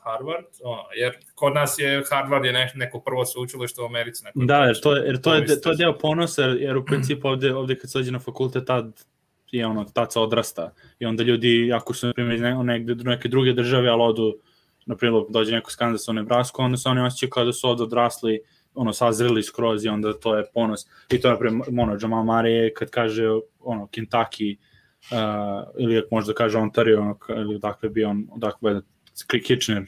Harvard, 0.03 0.45
ono, 0.63 0.83
jer 0.95 1.17
kod 1.35 1.53
nas 1.53 1.75
je 1.79 2.03
Harvard 2.09 2.45
je 2.45 2.53
ne, 2.53 2.71
neko 2.75 2.99
prvo 2.99 3.25
sveučilište 3.25 3.81
u 3.81 3.85
Americi. 3.85 4.23
Neko 4.23 4.39
Da, 4.39 4.57
jer 4.57 4.79
to, 4.81 4.95
je- 4.95 5.05
jer 5.05 5.21
to, 5.21 5.33
je, 5.35 5.61
to 5.61 5.69
je 5.69 5.75
deo 5.75 5.97
ponosa, 5.97 6.41
jer, 6.41 6.61
jer 6.61 6.77
u 6.77 6.85
principu 6.85 7.27
ovde, 7.27 7.53
ovde 7.55 7.77
kad 7.79 7.91
se 7.91 7.97
dođe 7.99 8.11
na 8.11 8.19
fakultet, 8.19 8.65
tad 8.65 9.03
je 9.51 9.65
ono, 9.67 9.83
tad 9.83 10.13
se 10.13 10.19
odrasta. 10.19 10.71
I 10.99 11.05
onda 11.05 11.23
ljudi, 11.23 11.71
ako 11.73 11.93
su, 11.93 12.07
na 12.07 12.13
primjer, 12.13 12.35
iz 12.35 12.41
ne, 12.41 12.63
negde, 12.63 12.95
neke 12.95 13.27
druge 13.27 13.53
države, 13.53 13.89
ali 13.89 14.01
odu, 14.03 14.37
na 14.85 14.95
primjer, 14.95 15.23
dođe 15.29 15.51
neko 15.51 15.71
skan 15.71 15.91
da 15.91 15.97
su 15.97 16.11
u 16.11 16.13
Nebrasku, 16.13 16.61
onda 16.61 16.77
se 16.77 16.89
oni 16.89 17.01
osjećaju 17.01 17.29
kao 17.29 17.45
da 17.45 17.53
su 17.53 17.67
ovde 17.69 17.83
odrasli, 17.83 18.39
ono, 18.75 18.93
sazreli 18.93 19.43
skroz 19.43 19.85
i 19.85 19.89
onda 19.89 20.13
to 20.13 20.35
je 20.37 20.45
ponos. 20.53 20.85
I 21.11 21.21
to 21.21 21.29
na 21.29 21.37
primjer, 21.39 21.67
ono, 21.79 21.97
Jamal 22.01 22.23
Murray 22.23 22.73
kad 22.73 22.89
kaže, 22.89 23.23
ono, 23.59 23.87
Kentucky, 23.87 24.57
uh, 25.11 25.67
ili 25.79 25.97
ako 25.97 26.07
možda 26.11 26.33
kaže 26.33 26.57
Ontario, 26.57 27.01
ono, 27.01 27.17
ili 27.29 27.55
odakle 27.55 27.89
bi 27.89 28.03
on, 28.03 28.27
odakle 28.31 28.71
je 28.71 28.81
Kitchener, 29.41 29.81
uh, 29.81 29.87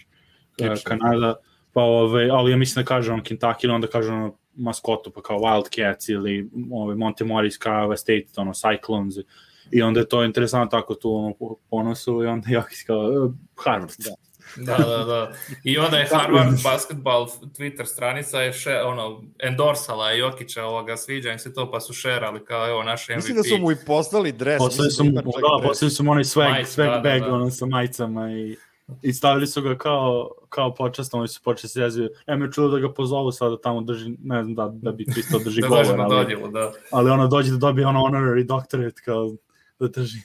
Kitchener. 0.56 0.80
Kanada, 0.84 1.36
pa 1.74 1.82
ove, 1.82 2.30
ali 2.30 2.52
ja 2.52 2.58
mislim 2.58 2.84
da 2.84 2.88
kaže 2.88 3.12
on 3.12 3.22
Kentucky 3.22 3.64
ili 3.64 3.74
onda 3.74 3.88
kaže 3.88 4.12
ono 4.12 4.36
maskotu 4.56 5.12
pa 5.12 5.22
kao 5.22 5.38
Wildcats 5.40 6.12
ili 6.12 6.50
ove, 6.72 6.96
Montemoris 6.96 7.60
Iowa 7.60 7.96
State, 7.98 8.26
ono 8.38 8.52
Cyclones 8.52 9.24
i 9.72 9.82
onda 9.82 10.00
je 10.00 10.08
to 10.08 10.24
interesantno 10.24 10.80
tako 10.80 10.96
tu 10.96 11.16
ono, 11.16 11.34
po- 11.34 11.56
ponosu 11.70 12.24
i 12.24 12.28
onda 12.28 12.50
Jokić 12.50 12.84
kao 12.88 13.04
"E, 13.04 13.30
Harvard. 13.64 13.91
Da. 14.00 14.29
Da, 14.56 14.78
da, 14.78 15.04
da. 15.04 15.32
I 15.64 15.78
onda 15.78 15.98
je 15.98 16.08
Harvard 16.12 16.64
basketball 16.64 17.28
Twitter 17.58 17.86
stranica 17.86 18.42
je 18.42 18.54
še, 18.54 18.82
ono, 18.86 19.22
endorsala 19.40 20.12
Jokića 20.12 20.66
ovoga, 20.66 20.98
sviđa 20.98 21.32
im 21.32 21.40
se 21.40 21.54
to, 21.54 21.72
pa 21.72 21.80
su 21.80 21.94
šerali 21.94 22.46
kao, 22.46 22.70
evo, 22.70 22.84
naš 22.84 23.10
MVP. 23.10 23.16
Mislim 23.16 23.38
da 23.38 23.44
su 23.44 23.58
mu 23.58 23.72
i 23.72 23.76
poslali 23.86 24.32
dres. 24.32 24.58
Poslali 24.58 24.92
su 24.92 25.04
mu, 25.04 25.12
da, 25.12 25.22
dres. 25.22 25.34
poslali 25.68 25.92
su 25.92 26.04
mu 26.04 26.12
onaj 26.12 26.24
swag, 26.24 26.50
Majice, 26.50 26.82
swag 26.82 26.86
da, 26.86 26.92
da, 26.92 27.00
bag 27.00 27.22
da. 27.22 27.34
ono 27.34 27.52
sa 27.52 27.66
majicama 27.66 28.32
i 28.32 28.56
i 29.02 29.14
stavili 29.14 29.48
su 29.48 29.62
ga 29.62 29.78
kao, 29.78 30.32
kao 30.50 30.74
počast, 30.74 31.14
oni 31.14 31.28
su 31.28 31.42
počeli 31.44 31.70
se 31.70 31.82
jezio. 31.82 32.10
Ja 32.28 32.36
me 32.36 32.52
čulo 32.52 32.68
da 32.70 32.80
ga 32.80 32.94
pozovu 32.94 33.32
sada 33.32 33.58
tamo 33.62 33.82
drži, 33.82 34.10
ne 34.24 34.44
znam 34.44 34.56
da, 34.56 34.70
da 34.74 34.92
bi 34.92 35.06
Kristo 35.06 35.40
drži 35.46 35.62
Da 35.62 35.68
dođe 35.68 35.84
govor, 35.84 35.98
na 35.98 36.04
ali, 36.04 36.16
dodjelu, 36.16 36.52
da. 36.52 36.72
ali 36.92 37.10
ono 37.10 37.28
dođe 37.28 37.52
da 37.52 37.58
dobije 37.58 37.88
ono 37.88 38.00
honorary 38.00 38.46
doctorate 38.46 39.02
kao 39.06 39.36
da 39.80 39.88
drži 39.88 40.20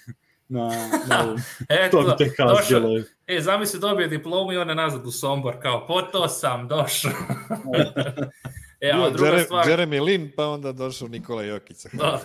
na, 0.49 0.69
na 1.09 1.37
E, 1.69 1.91
to 1.91 2.01
bi 2.01 2.07
to, 2.07 2.13
tek 2.13 2.37
kao 2.37 2.49
došao, 2.49 2.81
bilo. 2.81 3.03
e, 3.27 3.41
zamisli 3.41 3.81
dobije 3.81 4.09
diplomu 4.09 4.53
i 4.53 4.57
on 4.57 4.69
je 4.69 4.75
nazad 4.75 5.07
u 5.07 5.11
Sombor, 5.11 5.55
kao, 5.63 5.87
po 5.87 6.03
to 6.03 6.29
sam 6.29 6.69
došao. 6.69 7.13
e, 8.89 8.91
a 8.91 9.11
druga 9.11 9.31
Jere- 9.31 9.45
stvar, 9.45 9.67
Jeremy 9.67 10.05
Lin, 10.05 10.33
pa 10.37 10.47
onda 10.47 10.73
došao 10.73 11.09
Nikola 11.09 11.43
Jokić. 11.43 11.77
Da. 11.93 12.21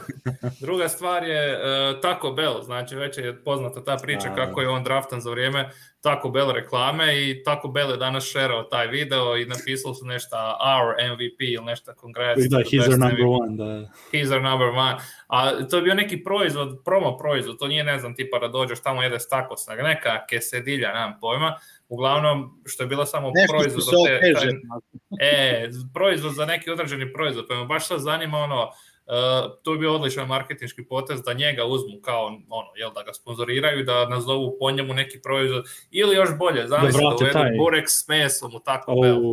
Druga 0.59 0.89
stvar 0.89 1.23
je 1.23 1.53
uh, 1.53 2.01
Taco 2.01 2.31
Bell, 2.31 2.61
znači 2.61 2.95
već 2.95 3.17
je 3.17 3.43
poznata 3.43 3.83
ta 3.83 3.97
priča 3.97 4.29
Da, 4.29 4.35
kako 4.35 4.61
je 4.61 4.69
on 4.69 4.83
draftan 4.83 5.21
za 5.21 5.31
vrijeme 5.31 5.69
Taco 6.01 6.29
Bell 6.29 6.51
reklame 6.51 7.29
i 7.29 7.43
Taco 7.43 7.67
Bell 7.67 7.91
je 7.91 7.97
danas 7.97 8.23
šerao 8.23 8.63
taj 8.63 8.87
video 8.87 9.37
i 9.37 9.45
napisali 9.45 9.95
su 9.95 10.05
nešto 10.05 10.35
our 10.37 11.11
MVP 11.11 11.39
ili 11.39 11.65
nešto 11.65 11.93
congrats. 12.01 12.41
Da, 12.49 12.57
he's 12.57 12.89
our 12.89 12.99
number 12.99 13.25
MVP. 13.25 13.41
one, 13.41 13.57
da. 13.57 13.89
He's 14.11 14.33
our 14.33 14.41
number 14.41 14.67
one. 14.67 14.97
A 15.27 15.67
to 15.67 15.75
je 15.75 15.81
bio 15.81 15.93
neki 15.93 16.23
proizvod, 16.23 16.81
promo 16.85 17.17
proizvod, 17.17 17.59
to 17.59 17.67
nije, 17.67 17.83
ne 17.83 17.99
znam, 17.99 18.15
tipa 18.15 18.39
da 18.39 18.47
dođeš 18.47 18.79
tamo 18.79 19.03
jedeš 19.03 19.29
tacos, 19.29 19.67
nego 19.67 19.81
neka 19.81 20.25
kesedilja, 20.29 20.93
nemam 20.93 21.13
pojma. 21.21 21.55
Uglavnom, 21.89 22.61
što 22.65 22.83
je 22.83 22.87
bila 22.87 23.05
samo 23.05 23.31
Nešto 23.35 23.53
proizvod 23.53 23.83
za 23.83 23.91
te, 24.07 24.33
taj- 24.33 24.49
E, 25.21 25.69
proizvod 25.93 26.33
za 26.33 26.45
neki 26.45 26.71
određeni 26.71 27.13
proizvod, 27.13 27.45
pa 27.49 27.55
me 27.55 27.65
baš 27.65 27.87
sad 27.87 27.99
zanima 27.99 28.37
ono, 28.37 28.69
uh, 29.09 29.51
to 29.63 29.71
bi 29.71 29.77
bio 29.77 29.95
odličan 29.95 30.27
marketinški 30.27 30.83
potez 30.85 31.21
da 31.21 31.33
njega 31.33 31.65
uzmu 31.65 32.01
kao 32.01 32.25
ono, 32.49 32.67
jel, 32.75 32.91
da 32.95 33.03
ga 33.03 33.13
sponzoriraju, 33.13 33.83
da 33.83 34.09
nazovu 34.09 34.57
po 34.59 34.71
njemu 34.71 34.93
neki 34.93 35.19
proizvod, 35.21 35.65
ili 35.91 36.15
još 36.15 36.29
bolje, 36.37 36.67
zamisli 36.67 37.01
da, 37.01 37.07
vrate 37.07 37.23
uvedu 37.23 37.33
taj. 37.33 37.51
burek 37.57 37.89
s 37.89 38.07
mesom 38.07 38.51
u 38.55 39.01
Bell. 39.01 39.21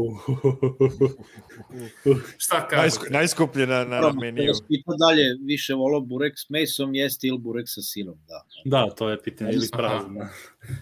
Oh. 2.06 2.16
Šta 2.38 2.56
kažete? 2.68 2.76
Najsku, 2.76 3.04
najskuplje 3.10 3.66
na, 3.66 3.84
na 3.84 4.00
Dobro, 4.00 4.20
meniju. 4.20 4.52
da 4.52 4.66
pita 4.68 4.92
dalje, 5.08 5.36
više 5.40 5.74
volo 5.74 6.00
burek 6.00 6.38
s 6.38 6.50
mesom 6.50 6.94
jeste 6.94 7.26
ili 7.26 7.38
burek 7.38 7.64
sa 7.68 7.82
sirom, 7.82 8.18
da. 8.28 8.42
Da, 8.64 8.90
to 8.94 9.08
je 9.10 9.22
pitanje, 9.22 9.50
ili 9.52 9.68
prazno. 9.72 10.26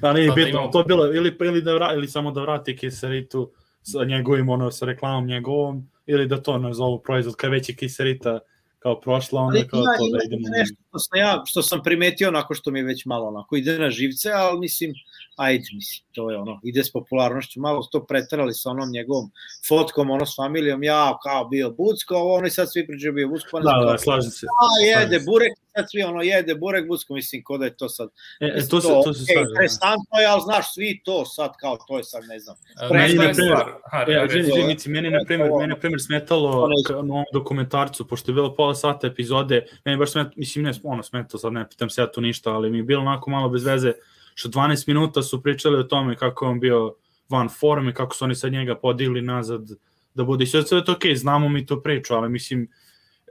Da, 0.00 0.12
nije 0.12 0.28
Pa 0.28 0.34
da 0.34 0.44
bitno, 0.44 0.60
imamo- 0.60 0.72
to 0.72 0.78
je 0.78 0.84
bilo, 0.84 1.06
ili, 1.06 1.36
ili, 1.40 1.62
da 1.62 1.74
vra, 1.74 1.92
ili 1.94 2.08
samo 2.08 2.30
da 2.30 2.40
vrati 2.40 2.76
kiseritu 2.76 3.50
sa 3.82 4.04
njegovim, 4.04 4.48
ono, 4.48 4.70
sa 4.70 4.86
reklamom 4.86 5.26
njegovom, 5.26 5.90
ili 6.06 6.26
da 6.26 6.42
to 6.42 6.58
nazovu 6.58 7.02
proizvod, 7.02 7.36
kad 7.36 7.50
već 7.50 7.68
je 7.68 7.74
kiserita 7.76 8.40
kao 8.84 9.00
prošla, 9.00 9.40
onda 9.40 9.58
Ali 9.58 9.68
kao 9.68 9.80
ima, 9.80 9.96
to 9.98 10.04
da 10.12 10.24
idemo. 10.24 10.48
nešto 10.58 10.76
što 10.88 10.98
sam, 10.98 11.18
ja, 11.18 11.42
što 11.46 11.62
sam 11.62 11.82
primetio 11.82 12.28
onako 12.28 12.54
što 12.54 12.70
mi 12.70 12.78
je 12.78 12.84
već 12.84 13.04
malo 13.04 13.26
onako 13.26 13.56
ide 13.56 13.78
na 13.78 13.90
živce, 13.90 14.30
ali 14.32 14.58
mislim, 14.60 14.92
ajde, 15.36 15.64
mislim, 15.74 16.06
to 16.12 16.30
je 16.30 16.38
ono, 16.38 16.60
ide 16.62 16.84
s 16.84 16.92
popularnošću, 16.92 17.60
malo 17.60 17.82
to 17.92 18.04
pretarali 18.06 18.54
sa 18.54 18.70
onom 18.70 18.90
njegovom 18.90 19.30
fotkom, 19.68 20.10
ono 20.10 20.26
s 20.26 20.36
familijom, 20.36 20.82
ja 20.82 21.18
kao 21.22 21.44
bio 21.44 21.70
Bucko, 21.70 22.14
ovo 22.16 22.34
ono 22.34 22.46
i 22.46 22.50
sad 22.50 22.72
svi 22.72 22.86
pričaju 22.86 23.12
bio 23.12 23.28
Bucko, 23.28 23.48
pa 23.52 23.58
ne 23.58 23.64
Da, 23.64 23.92
da, 23.92 23.98
slažem 23.98 24.30
se. 24.30 24.46
a 24.46 24.66
jede 24.86 25.00
slažem 25.06 25.20
se. 25.20 25.24
burek, 25.26 25.52
sad 25.76 25.84
svi 25.90 26.02
ono 26.02 26.22
jede 26.22 26.54
burek 26.54 26.88
Bucko, 26.88 27.14
mislim, 27.14 27.42
ko 27.44 27.58
da 27.58 27.64
je 27.64 27.76
to 27.76 27.88
sad, 27.88 28.08
E, 28.40 28.46
e, 28.46 28.68
to 28.70 28.80
se, 28.80 28.88
to 28.88 29.14
se 29.14 29.22
okej, 29.22 29.34
slažem. 29.34 29.44
da. 29.44 29.50
interesantno 29.50 30.16
je, 30.20 30.26
ali 30.26 30.42
znaš, 30.42 30.74
svi 30.74 31.00
to 31.04 31.24
sad, 31.24 31.50
kao, 31.60 31.76
to 31.88 31.96
je 31.96 32.04
sad, 32.04 32.22
ne 32.28 32.38
znam, 32.38 32.56
A, 32.76 32.92
Meni, 32.92 33.14
na 33.14 33.34
stvar? 33.34 33.72
Aha, 33.86 34.04
E, 34.08 34.88
meni, 34.88 35.10
na 35.10 35.18
primjer, 35.26 35.50
meni, 35.52 35.66
na 35.66 35.76
primjer, 35.76 36.00
smetalo 36.00 36.68
To 36.86 37.02
na 37.02 37.14
ovom 37.14 37.24
dokumentarcu, 37.32 38.08
pošto 38.08 38.30
je 38.30 38.34
bilo 38.34 38.54
pola 38.54 38.74
sata 38.74 39.06
epizode, 39.06 39.66
meni 39.84 39.98
baš 39.98 40.10
smet, 40.12 40.36
mislim, 40.36 40.64
ne, 40.64 40.72
ono, 40.82 41.02
smetalo, 41.02 41.38
sad 41.40 41.52
ne 41.52 41.68
pitam 41.68 41.90
se 41.90 42.00
ja 42.00 42.12
tu 42.12 42.20
ništa, 42.20 42.50
ali 42.54 42.70
mi 42.70 42.78
je 42.78 42.82
bilo 42.82 43.00
onako 43.00 43.30
malo 43.30 43.48
bez 43.48 43.64
veze, 43.64 43.92
što 44.34 44.48
12 44.48 44.88
minuta 44.88 45.22
su 45.22 45.42
pričali 45.42 45.78
o 45.78 45.82
tome 45.82 46.16
kako 46.16 46.46
on 46.46 46.60
bio 46.60 46.94
van 47.28 47.48
forme, 47.48 47.94
kako 47.94 48.14
su 48.14 48.24
oni 48.24 48.34
sad 48.34 48.52
njega 48.52 48.74
podigli 48.74 49.22
nazad 49.22 49.68
da 50.14 50.24
bude, 50.24 50.44
i 50.44 50.46
sve 50.46 50.62
sve 50.62 50.78
je 50.78 50.84
to 50.84 50.92
okay, 50.92 51.16
znamo 51.16 51.48
mi 51.48 51.66
tu 51.66 51.82
priču, 51.82 52.14
ali 52.14 52.28
mislim, 52.28 52.68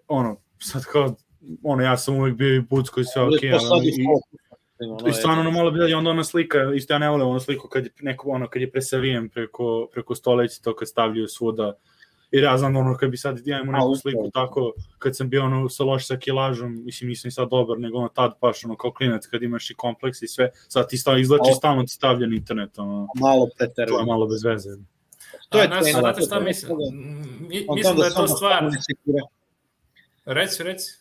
ono, 0.08 0.38
sad 0.60 0.84
kao, 0.84 1.16
ono, 1.64 1.84
ja 1.84 1.98
sam 1.98 2.16
uvek 2.16 2.36
bio 2.36 2.56
i 2.56 2.62
Bucko 2.62 3.00
i 3.00 3.04
sve 3.04 3.22
to 3.26 3.60
sad 3.60 3.72
ali, 3.72 3.88
i, 3.88 4.06
ono 4.06 5.10
I 5.10 5.14
stvarno 5.14 5.42
ono 5.42 5.52
malo 5.52 5.72
bilo 5.72 5.88
i 5.88 5.94
onda 5.94 6.10
ona 6.10 6.24
slika, 6.24 6.74
isto 6.76 6.94
ja 6.94 6.98
ne 6.98 7.10
volim 7.10 7.28
onu 7.28 7.40
sliku 7.40 7.68
kad 7.68 7.86
je 7.86 7.92
neko 8.02 8.30
ono 8.30 8.48
kad 8.48 8.62
je 8.62 8.72
presavijen 8.72 9.30
preko 9.30 9.90
preko 9.94 10.16
stoleci 10.16 10.64
to 10.64 10.76
kad 10.76 10.88
stavljaju 10.88 11.28
svuda. 11.28 11.74
I 12.34 12.40
ja 12.40 12.58
znam 12.58 12.76
ono 12.76 12.98
kad 12.98 13.10
bi 13.10 13.18
sad 13.18 13.40
ja 13.46 13.60
imao 13.60 13.74
neku 13.74 13.96
sliku 13.96 14.30
tako 14.34 14.74
kad 15.00 15.16
sam 15.16 15.30
bio 15.30 15.44
ono 15.44 15.70
sa 15.70 15.84
loš 15.84 16.08
sa 16.08 16.18
kilažom, 16.18 16.86
mislim 16.86 17.08
nisam 17.08 17.28
ni 17.28 17.32
sad 17.32 17.50
dobar, 17.50 17.80
nego 17.80 17.98
ono 17.98 18.08
tad 18.08 18.32
baš 18.42 18.66
ono 18.66 18.76
kao 18.76 18.92
klinac 18.92 19.26
kad 19.28 19.44
imaš 19.44 19.70
i 19.70 19.76
kompleks 19.76 20.22
i 20.22 20.28
sve, 20.28 20.50
sad 20.68 20.90
ti 20.90 20.98
stavlja 20.98 21.22
izlači 21.22 21.52
A, 21.52 21.54
stalno 21.54 21.84
ti 21.84 21.90
stavlja 21.90 22.28
na 22.28 22.36
internet, 22.36 22.80
ono, 22.80 23.08
malo 23.16 23.48
to 23.88 24.00
je 24.00 24.06
malo 24.06 24.28
bez 24.28 24.44
veze. 24.44 24.70
To 25.50 25.58
je 25.58 25.68
znate 25.92 26.20
to 26.20 26.26
šta 26.26 26.36
je 26.36 26.44
mislim? 26.44 26.70
toga. 26.70 26.84
Mi- 27.42 27.66
Mislim 27.70 27.98
da 27.98 28.06
je 28.06 28.12
to 28.12 28.28
stvar... 28.28 28.64
Reci, 30.26 30.64
reci. 30.64 30.92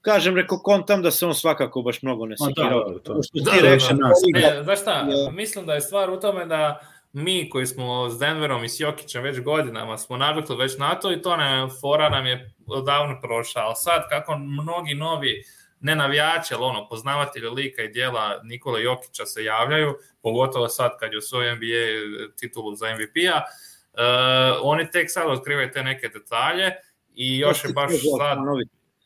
Kažem, 0.00 0.36
rekao 0.36 0.58
kontam 0.58 1.02
da 1.02 1.10
se 1.10 1.26
on 1.26 1.34
svakako 1.34 1.82
baš 1.82 2.02
mnogo 2.02 2.26
ne 2.26 2.36
da, 2.38 2.44
sekirao. 2.44 2.84
da, 2.84 2.98
to- 2.98 3.14
To 3.14 3.22
što 3.22 3.38
Da, 3.40 3.50
ti 3.50 3.58
da, 3.62 3.68
rekao, 3.68 3.88
da. 3.88 3.94
nas. 4.08 4.18
Ne, 4.34 4.62
znaš 4.62 4.80
šta, 4.80 4.92
Je. 5.00 5.30
mislim 5.32 5.66
da 5.66 5.74
je 5.74 5.80
stvar 5.80 6.10
u 6.10 6.20
tome 6.20 6.46
da 6.46 6.80
mi 7.14 7.50
koji 7.50 7.66
smo 7.66 8.10
s 8.10 8.18
Denverom 8.18 8.64
i 8.64 8.68
s 8.68 8.80
Jokićem 8.80 9.22
već 9.22 9.40
godinama 9.40 9.98
smo 9.98 10.16
navikli 10.16 10.56
već 10.56 10.78
na 10.78 10.94
to 10.94 11.12
i 11.12 11.22
to 11.22 11.36
ne, 11.36 11.68
fora 11.80 12.08
nam 12.08 12.26
je 12.26 12.54
odavno 12.66 13.20
prošla, 13.20 13.62
ali 13.62 13.74
sad 13.76 14.08
kako 14.08 14.38
mnogi 14.38 14.94
novi 14.94 15.44
ne 15.80 15.96
navijači, 15.96 16.54
ali 16.54 16.64
ono, 16.64 16.88
poznavatelji 16.88 17.48
lika 17.48 17.82
i 17.82 17.88
dijela 17.88 18.40
Nikola 18.42 18.78
Jokića 18.78 19.26
se 19.26 19.44
javljaju, 19.44 19.94
pogotovo 20.22 20.68
sad 20.68 20.98
kad 20.98 21.12
je 21.12 21.18
osvojio 21.18 21.54
NBA 21.54 22.30
titulu 22.36 22.74
za 22.74 22.94
MVP-a, 22.94 23.36
uh, 23.38 24.60
oni 24.62 24.90
tek 24.90 25.10
sad 25.10 25.30
otkrivaju 25.30 25.70
te 25.70 25.82
neke 25.82 26.08
detalje 26.08 26.72
i 27.14 27.38
još 27.38 27.64
je 27.64 27.72
baš 27.72 27.92
sad 28.18 28.38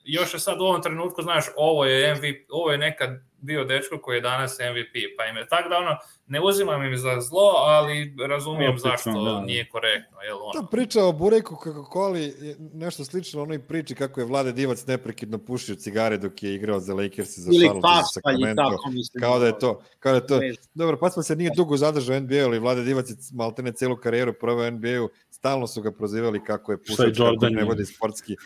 još 0.04 0.34
je 0.34 0.40
sad 0.40 0.60
u 0.60 0.64
ovom 0.64 0.82
trenutku, 0.82 1.22
znaš, 1.22 1.44
ovo 1.56 1.84
je 1.84 2.14
MVP, 2.14 2.50
ovo 2.50 2.72
je 2.72 2.78
neka 2.78 3.20
bio 3.40 3.64
dečko 3.64 3.98
koji 3.98 4.16
je 4.16 4.20
danas 4.20 4.58
MVP, 4.58 4.94
pa 5.16 5.24
im 5.24 5.36
je 5.36 5.48
tako 5.48 5.68
da 5.68 5.76
ono, 5.76 5.96
ne 6.26 6.40
uzimam 6.40 6.84
im 6.84 6.96
za 6.96 7.20
zlo, 7.20 7.52
ali 7.56 8.14
razumijem 8.28 8.72
Opično, 8.72 8.90
zašto 8.90 9.10
da. 9.24 9.40
nije 9.40 9.68
korektno, 9.68 10.20
jel 10.20 10.36
ono? 10.42 10.52
Ta 10.52 10.66
priča 10.70 11.04
o 11.04 11.12
Bureku 11.12 11.54
Coca-Coli 11.54 12.44
je 12.44 12.56
nešto 12.58 13.04
slično 13.04 13.42
onoj 13.42 13.58
priči 13.58 13.94
kako 13.94 14.20
je 14.20 14.26
Vlade 14.26 14.52
Divac 14.52 14.86
neprekidno 14.86 15.38
pušio 15.38 15.74
cigare 15.74 16.18
dok 16.18 16.42
je 16.42 16.54
igrao 16.54 16.80
za 16.80 16.94
Lakers 16.94 17.36
i 17.36 17.40
za 17.40 17.50
Ili 17.52 17.64
Charlotte 17.64 17.88
i 17.88 18.02
za 18.02 18.20
Sacramento. 18.20 18.76
Kao 19.20 19.38
da 19.38 19.46
je 19.46 19.58
to, 19.58 19.82
kao 19.98 20.12
da 20.12 20.18
je 20.18 20.26
to. 20.26 20.40
Dobro, 20.74 20.98
Pascal 20.98 21.22
se 21.22 21.36
nije 21.36 21.50
dugo 21.56 21.76
zadržao 21.76 22.16
u 22.16 22.20
NBA, 22.20 22.44
ali 22.44 22.58
Vlade 22.58 22.82
Divac 22.82 23.10
je 23.10 23.16
maltene 23.32 23.72
celu 23.72 23.96
karijeru 23.96 24.32
proveo 24.32 24.68
u 24.68 24.70
NBA-u, 24.70 25.08
stalno 25.30 25.66
su 25.66 25.82
ga 25.82 25.92
prozivali 25.92 26.44
kako 26.44 26.72
je 26.72 26.78
pušač, 26.78 26.96
kako 26.96 27.22
Jordan 27.22 27.52
ne 27.52 27.64
vodi 27.64 27.84
sportski 27.84 28.36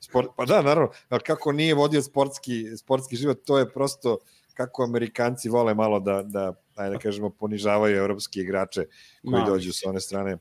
sport, 0.00 0.28
pa 0.36 0.44
da, 0.44 0.62
naravno, 0.62 0.90
ali 1.08 1.20
kako 1.20 1.52
nije 1.52 1.74
vodio 1.74 2.02
sportski, 2.02 2.76
sportski 2.76 3.16
život, 3.16 3.38
to 3.44 3.58
je 3.58 3.72
prosto 3.72 4.18
kako 4.50 4.84
Amerikanci 4.84 5.48
vole 5.48 5.74
malo 5.74 6.00
da, 6.00 6.22
da 6.24 6.52
ajde 6.74 6.92
da 6.92 7.00
kažemo, 7.00 7.30
ponižavaju 7.30 7.96
evropske 7.96 8.40
igrače 8.40 8.84
koji 9.24 9.40
Da. 9.40 9.46
dođu 9.46 9.72
sa 9.72 9.88
one 9.88 10.00
strane 10.00 10.38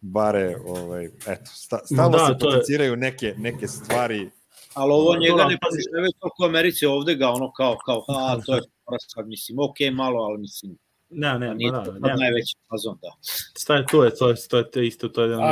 bare, 0.00 0.56
ovaj, 0.66 1.04
eto, 1.26 1.44
sta, 1.46 1.78
stalno 1.84 2.10
da, 2.10 2.26
se 2.26 2.26
to 2.28 2.46
je- 2.46 2.50
potenciraju 2.50 2.96
neke, 2.96 3.34
neke 3.38 3.68
stvari 3.68 4.30
Ali 4.74 4.92
ovo 4.92 5.12
Da, 5.12 5.18
njega 5.18 5.36
da, 5.36 5.44
ne 5.44 5.58
pazi. 5.58 5.82
poznaju 5.84 6.12
toliko 6.18 6.42
u 6.42 6.46
Americi, 6.46 6.86
ovde 6.86 7.14
ga 7.14 7.28
ono 7.28 7.52
kao, 7.52 7.78
kao, 7.86 8.04
a, 8.08 8.36
to 8.46 8.54
je 8.54 8.60
sad, 9.06 9.28
mislim, 9.28 9.58
okej 9.60 9.90
malo, 9.92 10.22
ali 10.22 10.38
mislim, 10.38 10.78
Ne, 11.10 11.38
ne, 11.38 11.54
nije 11.54 11.72
ma 11.72 11.84
to 11.84 11.92
da, 11.92 12.08
ne. 12.08 12.14
najveći 12.16 12.56
fazon, 12.70 12.98
da. 13.02 13.12
Šta 13.58 13.76
je 13.76 13.84
to 13.86 14.04
je, 14.04 14.14
to 14.14 14.28
je, 14.28 14.34
to 14.50 14.58
je 14.58 14.70
to 14.70 14.80
isto, 14.80 15.08
to 15.08 15.22
je 15.22 15.30
jedan 15.30 15.44
od 15.44 15.48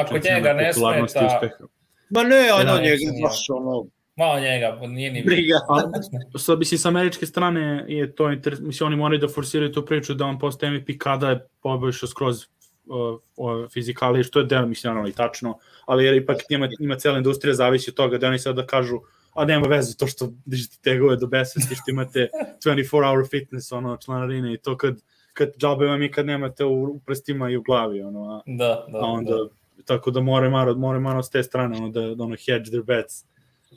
ne 0.56 0.70
popularnosti 0.74 1.18
i 1.18 1.26
uspeha. 1.26 1.64
Ma 2.10 2.22
ne, 2.22 2.52
ono 2.52 2.76
njega 2.78 3.04
baš 3.22 3.46
ono, 3.50 3.86
Malo 4.20 4.40
njega, 4.40 4.78
nije 4.86 5.12
ni 5.12 5.22
briga. 5.22 5.54
A, 5.68 6.38
sad, 6.38 6.58
mislim, 6.58 6.78
sa 6.78 6.88
američke 6.88 7.26
strane 7.26 7.84
je 7.88 8.14
to, 8.14 8.30
interes, 8.30 8.60
mislim, 8.60 8.86
oni 8.86 8.96
moraju 8.96 9.20
da 9.20 9.28
forsiraju 9.28 9.72
tu 9.72 9.84
priču 9.86 10.14
da 10.14 10.26
on 10.26 10.38
postaje 10.38 10.72
MVP 10.72 10.98
kada 10.98 11.30
je 11.30 11.46
poboljšao 11.62 12.08
skroz 12.08 12.46
uh, 12.86 13.70
fizikalije, 13.72 14.24
što 14.24 14.38
je 14.38 14.46
deo, 14.46 14.66
mislim, 14.66 14.96
ono 14.96 15.08
i 15.08 15.12
tačno, 15.12 15.58
ali 15.86 16.04
jer 16.04 16.14
ipak 16.14 16.36
njima, 16.50 16.68
njima 16.80 16.96
cela 16.96 17.18
industrija 17.18 17.54
zavisi 17.54 17.90
od 17.90 17.94
toga 17.94 18.18
da 18.18 18.28
oni 18.28 18.38
sad 18.38 18.56
da 18.56 18.66
kažu 18.66 19.00
a 19.34 19.44
nema 19.44 19.66
veze 19.66 19.96
to 19.96 20.06
što 20.06 20.32
dižete 20.44 20.76
tegove 20.82 21.16
do 21.16 21.26
besvesti, 21.26 21.74
što 21.74 21.90
imate 21.90 22.28
24 22.64 23.06
hour 23.06 23.28
fitness, 23.30 23.72
ono, 23.72 23.96
članarine 23.96 24.54
i 24.54 24.58
to 24.58 24.76
kad, 24.76 24.96
kad 25.32 25.56
džabe 25.58 25.86
vam 25.86 26.02
je 26.02 26.12
kad 26.12 26.26
nemate 26.26 26.64
u, 26.64 26.82
u 26.82 27.00
prstima 27.06 27.50
i 27.50 27.56
u 27.56 27.62
glavi, 27.62 28.02
ono, 28.02 28.34
a, 28.34 28.42
Da, 28.46 28.86
da, 28.92 28.98
a 28.98 29.06
onda, 29.06 29.34
da. 29.34 29.84
tako 29.84 30.10
da 30.10 30.20
more 30.20 30.50
malo, 30.50 30.74
more 30.74 30.98
malo 30.98 31.22
s 31.22 31.30
te 31.30 31.42
strane, 31.42 31.76
ono, 31.76 31.88
da, 31.88 32.14
da 32.14 32.24
ono, 32.24 32.36
hedge 32.36 32.70
their 32.70 32.82
bets. 32.82 33.24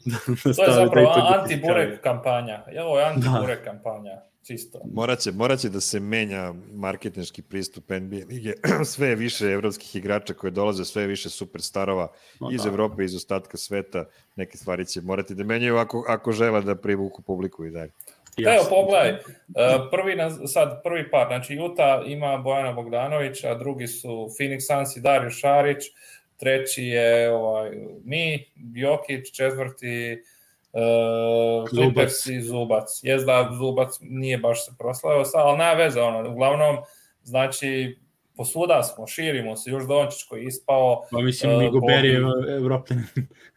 Da, 0.06 0.18
da 0.46 0.54
To 0.54 0.64
je 0.64 0.68
da 0.68 0.74
zapravo 0.74 1.08
da 1.08 1.44
anti-burek 1.44 2.02
kampanja. 2.02 2.64
Ja, 2.72 2.86
ovo 2.86 3.00
je 3.00 3.06
Da. 3.06 3.12
anti-burek 3.12 3.64
kampanja, 3.64 4.12
čisto. 4.44 4.80
Moraće, 4.94 5.32
moraće 5.32 5.70
da 5.70 5.80
se 5.80 6.00
menja 6.00 6.54
marketinški 6.74 7.42
pristup 7.42 7.90
NBA 7.92 8.18
lige. 8.30 8.54
sve 8.86 9.08
je 9.08 9.16
više 9.16 9.46
evropskih 9.46 9.96
igrača 9.96 10.34
koje 10.34 10.52
dolaze, 10.52 10.86
sve 10.86 11.02
je 11.04 11.08
više 11.08 11.30
superstarova 11.30 12.08
No, 12.40 12.50
iz 12.52 12.64
da. 12.64 12.70
Evrope, 12.70 13.04
iz 13.04 13.16
ostatka 13.16 13.58
sveta. 13.58 14.06
Neke 14.36 14.58
stvari 14.58 14.86
će 14.86 15.02
morati 15.02 15.36
da 15.36 15.44
menjaju 15.44 15.78
ako, 15.78 16.06
ako 16.08 16.32
žele 16.32 16.62
da 16.62 16.76
privuku 16.76 17.22
publiku 17.22 17.66
i 17.66 17.72
dalje. 17.72 17.92
Evo, 18.38 18.66
pogledaj, 18.70 19.10
e, 19.10 19.20
prvi, 19.92 20.16
na- 20.16 20.48
sad 20.48 20.84
prvi 20.84 21.12
par, 21.12 21.28
znači 21.28 21.60
Utah 21.62 22.02
ima 22.08 22.38
Bojana 22.38 22.74
Bogdanovića, 22.74 23.56
drugi 23.56 23.88
su 23.88 24.08
Phoenix 24.10 24.60
Suns 24.68 24.98
i 24.98 25.02
Dario 25.02 25.30
Šarić, 25.30 25.84
treći 26.44 26.84
je 26.84 27.32
ovaj, 27.32 27.72
mi, 28.04 28.46
Jokić, 28.76 29.32
četvrti 29.32 30.22
uh, 30.74 31.70
Clippers 31.70 32.26
i 32.26 32.42
Zubac. 32.42 33.00
Jes 33.04 33.24
da 33.24 33.50
Zubac 33.58 33.98
nije 34.02 34.38
baš 34.38 34.66
se 34.66 34.72
proslavio, 34.80 35.24
ali 35.34 35.58
nema 35.58 35.74
veze, 35.74 36.02
ono, 36.02 36.32
uglavnom, 36.32 36.78
znači, 37.24 37.98
posvuda 38.36 38.84
smo, 38.84 39.08
širimo 39.08 39.56
se, 39.56 39.70
još 39.70 39.88
Dončić 39.88 40.24
koji 40.24 40.42
je 40.42 40.48
ispao. 40.48 41.04
Pa 41.12 41.22
mislim, 41.22 41.52
e, 41.52 41.56
uh, 41.56 41.72
Gobert 41.72 42.04
je 42.04 42.22
Evropljan. 42.58 43.04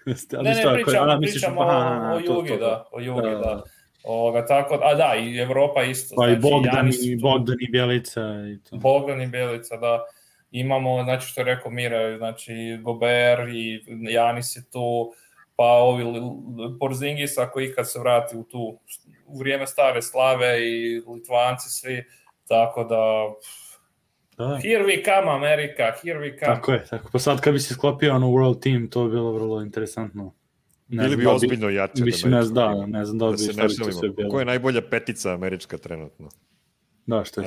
Ne, 0.07 0.15
ne, 0.55 0.85
pričamo, 0.85 1.19
pričamo 1.21 1.61
o, 1.61 2.15
o 2.15 2.19
Jugi, 2.19 2.57
da, 2.61 2.89
o 2.93 3.01
Jugi, 3.01 3.23
Da, 3.23 3.39
da. 3.39 3.63
Ovoga, 4.05 4.47
tako, 4.47 4.79
a 4.83 4.95
da, 4.95 5.15
i 5.21 5.39
Evropa 5.39 5.83
isto. 5.83 6.15
Pa 6.17 6.29
i 6.29 6.31
znači, 6.31 6.43
Bogdan, 6.43 6.77
Janis 6.77 6.97
i 7.03 7.17
Bogdan 7.17 7.57
i 7.61 7.71
Bjelica 7.71 8.21
i 8.55 8.59
to. 8.71 8.77
Bogdan 8.77 9.23
i 9.23 9.27
Bjelica, 9.27 9.77
da. 9.77 10.05
Imamo, 10.51 11.05
znači 11.05 11.27
što 11.27 11.41
je 11.41 11.45
rekao 11.45 11.71
Mira, 11.71 12.17
znači 12.19 12.53
Gober 12.83 13.39
i 13.49 13.81
Janis 14.13 14.57
je 14.57 14.63
tu, 14.73 15.13
pa 15.57 15.65
ovi 15.65 16.05
Porzingis 16.81 17.39
ako 17.39 17.61
ikad 17.61 17.91
se 17.91 17.99
vrati 17.99 18.37
u 18.37 18.45
tu 18.45 18.79
u 19.27 19.39
vrijeme 19.39 19.67
stare 19.67 20.03
slave 20.03 20.69
i 20.69 21.03
Litvanci 21.09 21.69
svi, 21.71 22.05
tako 22.49 22.85
da 22.85 22.97
Da. 24.39 24.59
here 24.63 24.85
we 24.85 25.05
come 25.05 25.31
Amerika, 25.31 25.93
here 26.03 26.19
we 26.21 26.39
come. 26.39 26.55
Tako 26.55 26.73
je, 26.73 26.85
tako. 26.91 27.09
Pa 27.13 27.19
sad 27.19 27.41
kad 27.41 27.53
bi 27.53 27.61
se 27.61 27.75
sklopio 27.75 28.15
ono 28.15 28.27
World 28.27 28.63
Team, 28.63 28.89
to 28.91 29.05
bi 29.05 29.11
bilo 29.11 29.33
vrlo 29.33 29.63
interesantno. 29.63 30.35
Bili 30.89 31.09
znam 31.09 31.17
bi 31.17 31.25
da 31.25 31.31
ozbiljno 31.33 31.69
jači 31.71 32.03
od 32.03 32.07
Mislim, 32.07 32.31
ne, 32.33 32.37
američkog 32.37 32.55
da, 32.55 32.87
ne 32.87 33.05
znam 33.05 33.19
da 33.19 33.27
Da 33.27 33.33
bi 33.33 33.39
se 33.39 33.53
ne 33.53 33.63
bi 33.63 33.69
to 33.69 33.85
sve 33.85 33.93
šalimo. 33.93 34.15
bilo. 34.15 34.31
Ko 34.31 34.39
je 34.39 34.45
najbolja 34.45 34.83
petica 34.91 35.35
američka 35.35 35.79
trenutno? 35.79 36.29
Da, 37.07 37.25
što 37.25 37.41
je. 37.41 37.47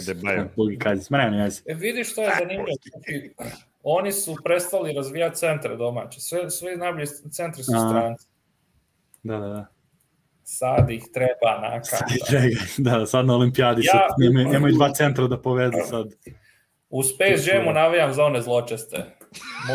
Bugi 0.56 0.78
kaže, 0.78 1.02
ma 1.10 1.18
ne, 1.18 1.32
ne, 1.32 1.38
ne, 1.38 1.50
E, 1.66 1.74
vidiš 1.74 2.12
što 2.12 2.22
je 2.24 2.30
zanimljivo, 2.40 2.78
znači, 2.92 3.34
oni 3.84 4.12
su 4.12 4.36
prestali 4.44 4.94
razvijati 4.94 5.36
centre 5.36 5.76
domaće, 5.76 6.20
sve, 6.20 6.50
sve 6.50 6.78
najbolji 6.78 7.08
centri 7.32 7.64
su 7.64 7.72
A. 7.76 7.90
stranci. 7.90 8.28
da, 9.24 9.38
da, 9.38 9.48
da. 9.48 9.66
Sad 10.44 10.90
ih 10.90 11.04
treba. 11.14 11.82
Čekaj, 12.30 12.50
da, 13.00 13.06
sad 13.06 13.26
na 13.26 13.36
olimpijadi 13.36 13.82
Ja- 13.86 13.92
sad 13.92 14.34
nemaju 14.52 14.76
dva 14.76 14.94
centra 14.94 15.28
da 15.28 15.42
povedu 15.42 15.78
sad. 15.90 16.08
U 16.90 17.04
Space 17.04 17.52
Jamu 17.54 17.74
navijam 17.74 18.14
za 18.14 18.24
one 18.24 18.42
zločeste. 18.42 19.06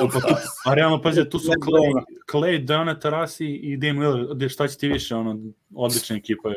Monstars. 0.01 0.43
A 0.67 0.75
realno, 0.75 1.03
pazi, 1.03 1.31
tu 1.31 1.39
su 1.39 1.51
Clay, 1.51 2.05
Clay 2.33 2.65
Dana 2.65 2.99
Tarasi 2.99 3.47
i 3.47 3.77
Dame 3.77 4.09
Lillard, 4.09 4.49
šta 4.51 4.69
će 4.69 4.79
ti 4.79 4.89
više, 4.89 5.15
ono, 5.15 5.39
odlična 5.75 6.17
ekipa 6.17 6.49
je. 6.49 6.57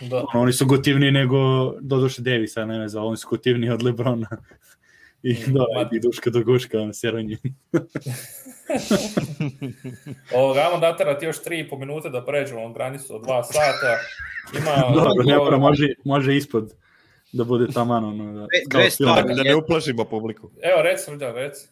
Da. 0.00 0.16
Ono, 0.16 0.42
oni 0.42 0.52
su 0.52 0.66
gotivniji 0.66 1.10
nego, 1.10 1.36
doduše 1.80 2.22
Davisa, 2.22 2.64
ne 2.64 2.78
veze, 2.78 2.98
ali 2.98 3.08
oni 3.08 3.16
su 3.16 3.28
gotivniji 3.30 3.70
od 3.70 3.82
Lebrona. 3.82 4.28
I 5.22 5.34
da, 5.34 5.88
i 5.92 6.00
duška 6.00 6.30
do 6.30 6.44
guška, 6.44 6.80
ono, 6.80 6.92
seranje. 6.92 7.36
Ovoga, 10.34 10.60
ajmo 10.60 10.78
daterati 10.80 11.26
još 11.26 11.36
3,5 11.36 11.78
minute 11.78 12.10
da 12.10 12.24
pređemo 12.24 12.72
granicu 12.72 13.16
od 13.16 13.22
2 13.22 13.42
sata. 13.44 13.96
Ima, 14.58 14.94
Dobro, 15.04 15.24
ne 15.24 15.36
mora, 15.36 15.58
može, 15.58 15.88
može 16.04 16.36
ispod 16.36 16.74
da 17.32 17.44
bude 17.44 17.72
taman, 17.72 18.04
ono, 18.04 18.24
da, 18.32 18.40
Dve- 18.40 18.46
dve 18.70 18.90
stvari. 18.90 19.34
Da 19.34 19.42
ne 19.42 19.54
uplašimo 19.54 20.04
publiku. 20.04 20.50
Evo, 20.62 20.82
reci, 20.82 21.04
Srđan, 21.04 21.34
reci. 21.34 21.68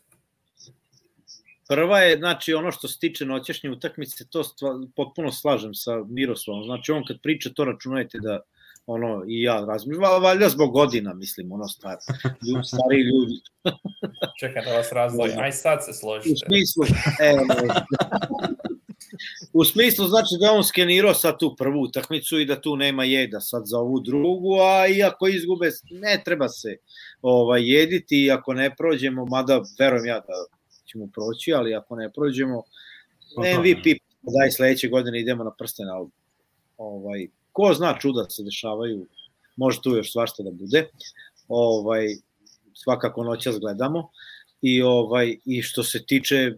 Prva 1.68 1.98
je, 1.98 2.16
znači, 2.18 2.54
ono 2.54 2.72
što 2.72 2.88
se 2.88 2.98
tiče 2.98 3.24
noćešnje 3.26 3.70
utakmice, 3.70 4.24
to 4.30 4.44
stva, 4.44 4.80
potpuno 4.96 5.32
slažem 5.32 5.74
sa 5.74 6.04
Miroslavom. 6.08 6.64
Znači, 6.64 6.92
on 6.92 7.04
kad 7.04 7.16
priča, 7.22 7.50
to 7.54 7.64
računajte 7.64 8.18
da 8.18 8.40
ono, 8.86 9.24
i 9.28 9.42
ja 9.42 9.64
razmišljam, 9.68 10.02
Va- 10.02 10.18
valjda 10.18 10.48
zbog 10.48 10.72
godina, 10.72 11.14
mislim, 11.14 11.52
ono, 11.52 11.68
star, 11.68 11.96
ljudi, 12.48 12.64
stari 12.64 13.00
ljudi. 13.00 13.40
Čekaj 14.40 14.64
da 14.64 14.72
vas 14.72 14.92
razdvojim. 14.92 15.38
Aj 15.38 15.52
sad 15.52 15.84
se 15.84 15.90
U 15.90 15.94
složite. 15.94 16.34
smislu, 16.46 16.84
e, 17.20 17.34
u 19.52 19.64
smislu, 19.64 20.06
znači 20.06 20.34
da 20.40 20.52
on 20.52 20.64
skenirao 20.64 21.14
sad 21.14 21.38
tu 21.38 21.56
prvu 21.58 21.80
utakmicu 21.80 22.38
i 22.38 22.44
da 22.46 22.60
tu 22.60 22.76
nema 22.76 23.04
jeda 23.04 23.40
sad 23.40 23.62
za 23.66 23.78
ovu 23.78 24.00
drugu, 24.00 24.54
a 24.60 24.86
i 24.86 25.02
ako 25.02 25.28
izgube, 25.28 25.70
ne 25.90 26.22
treba 26.24 26.48
se 26.48 26.76
ovaj, 27.22 27.70
jediti 27.72 28.24
i 28.24 28.30
ako 28.30 28.54
ne 28.54 28.76
prođemo, 28.76 29.26
mada 29.26 29.60
verujem 29.78 30.06
ja 30.06 30.20
da 30.20 30.55
ćemo 30.96 31.08
proći, 31.12 31.52
ali 31.52 31.74
ako 31.74 31.96
ne 31.96 32.12
prođemo, 32.12 32.62
Aha. 33.38 33.60
MVP 33.60 33.84
daj 34.22 34.50
sledeće 34.50 34.88
godine 34.88 35.20
idemo 35.20 35.44
na 35.44 35.50
prsten, 35.58 35.88
ali 35.88 36.08
ovaj, 36.76 37.28
ko 37.52 37.74
zna 37.74 37.98
čuda 37.98 38.30
se 38.30 38.42
dešavaju, 38.42 39.06
može 39.56 39.80
tu 39.82 39.90
još 39.90 40.12
svašta 40.12 40.42
da 40.42 40.50
bude. 40.50 40.88
Ovaj, 41.48 42.06
svakako 42.74 43.24
noćas 43.24 43.58
gledamo. 43.58 44.10
I 44.62 44.82
ovaj 44.82 45.36
i 45.44 45.62
što 45.62 45.82
se 45.82 46.04
tiče 46.06 46.52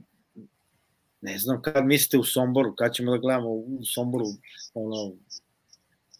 ne 1.20 1.38
znam 1.38 1.62
kad 1.62 1.84
mislite 1.84 2.18
u 2.18 2.24
Somboru, 2.24 2.74
kad 2.74 2.94
ćemo 2.94 3.10
da 3.10 3.18
gledamo 3.18 3.50
u 3.50 3.80
Somboru 3.94 4.26
ono 4.74 5.12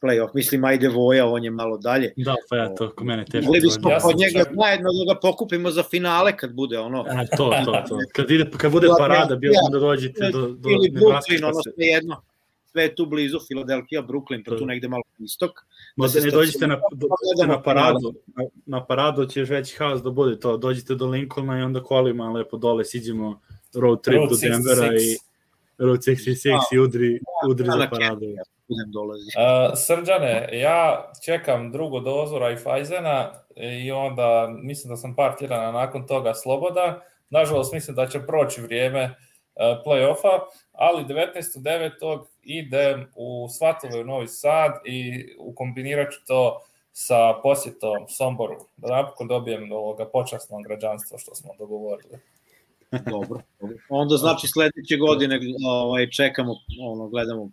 playoff, 0.03 0.29
mislim 0.35 0.65
ajde 0.65 0.89
Voja, 0.89 1.27
on 1.27 1.45
je 1.45 1.51
malo 1.51 1.79
dalje. 1.79 2.13
Da, 2.17 2.35
pa 2.51 2.57
ja, 2.57 2.75
to 2.75 2.93
kod 2.95 3.07
mene 3.07 3.25
teško. 3.25 3.47
Mogli 3.47 3.61
bismo 3.61 3.91
Ja 3.91 3.99
kod 3.99 4.17
njega 4.17 4.39
čak- 4.39 4.55
zajedno 4.61 4.89
da 4.93 5.15
ga 5.15 5.21
pokupimo 5.21 5.71
za 5.71 5.83
finale 5.83 6.37
kad 6.37 6.53
bude 6.55 6.79
ono. 6.79 7.05
E, 7.09 7.27
to, 7.37 7.51
to, 7.65 7.73
to. 7.89 7.99
Kad, 8.13 8.31
ide, 8.31 8.51
kad 8.57 8.73
bude 8.73 8.89
parada, 8.99 9.37
bilo 9.37 9.55
onda 9.67 9.79
dođete 9.79 10.31
do, 10.33 10.49
do 10.49 10.69
ili. 10.69 10.91
Brooklyn, 10.91 11.41
pa 11.41 11.47
ono 11.47 11.63
se- 11.63 11.71
sve 11.75 11.87
jedno. 11.87 12.23
Sve 12.73 12.83
je 12.83 12.95
tu 12.95 13.07
blizu, 13.07 13.39
Philadelphia, 13.49 14.03
Brooklyn, 14.03 14.45
pa 14.47 14.57
tu 14.57 14.67
negde 14.67 14.89
malo 14.89 15.03
istok. 15.19 15.51
Ma 15.97 16.09
da 16.09 16.21
ne 16.21 16.31
dođete 16.31 16.67
na, 16.67 16.81
do, 16.93 17.07
gledamo 17.35 17.53
na 17.53 17.63
paradu, 17.63 18.15
na, 18.27 18.45
na 18.67 18.85
paradu 18.85 19.27
će 19.27 19.41
još 19.41 19.49
veći 19.49 19.77
haos 19.79 20.03
da 20.03 20.11
bude 20.11 20.41
to, 20.41 20.57
dođete 20.57 20.95
do 20.95 21.07
Lincolna 21.07 21.59
i 21.59 21.63
onda 21.63 21.83
kolima 21.83 22.33
lepo 22.33 22.57
dole 22.57 22.85
siđemo 22.85 23.41
road 23.75 24.03
trip 24.03 24.17
Road 24.17 24.31
do 24.31 24.37
Denvera 24.37 24.93
66. 24.93 25.01
i, 25.01 25.19
Route 25.79 26.11
66 26.11 26.59
i 26.73 26.79
udri, 26.79 27.21
udri 27.49 27.67
za 27.67 27.77
na 27.77 27.91
paradu. 27.91 28.27
budem 28.69 28.93
dolazi. 28.93 29.25
Uh, 29.25 29.79
Srđane, 29.79 30.49
ja 30.53 31.13
čekam 31.25 31.73
drugu 31.73 32.01
dozu 32.01 32.39
Raiffeisena 32.39 33.33
i 33.57 33.93
onda 33.93 34.49
mislim 34.63 34.91
da 34.91 34.97
sam 34.97 35.17
par 35.17 35.37
tjedana 35.39 35.73
nakon 35.73 36.07
toga 36.07 36.35
slobodan. 36.35 36.95
Nažalost, 37.31 37.73
mislim 37.73 37.97
da 37.97 38.07
će 38.07 38.27
proći 38.27 38.61
vrijeme 38.61 39.05
uh, 39.05 39.13
play-offa, 39.87 40.39
ali 40.73 41.05
19.9. 41.05 42.25
idem 42.43 43.13
u 43.17 43.49
Svatove 43.59 44.01
u 44.01 44.05
Novi 44.05 44.29
Sad 44.29 44.73
i 44.85 45.27
ukombinirat 45.39 46.13
ću 46.13 46.19
to 46.27 46.61
sa 46.93 47.35
posjetom 47.43 48.09
Somboru, 48.09 48.57
da 48.77 48.97
napokon 48.97 49.29
dobijem 49.29 49.73
ovoga 49.73 50.07
počasnog 50.07 50.63
građanstva 50.63 51.19
što 51.19 51.35
smo 51.35 51.55
dogovorili. 51.59 52.19
Dobro. 53.11 53.41
Onda 53.89 54.17
znači 54.17 54.47
sledeće 54.47 54.97
godine 54.97 55.41
ovaj, 55.67 56.11
čekamo, 56.11 56.55
ono, 56.83 57.09
gledamo 57.09 57.51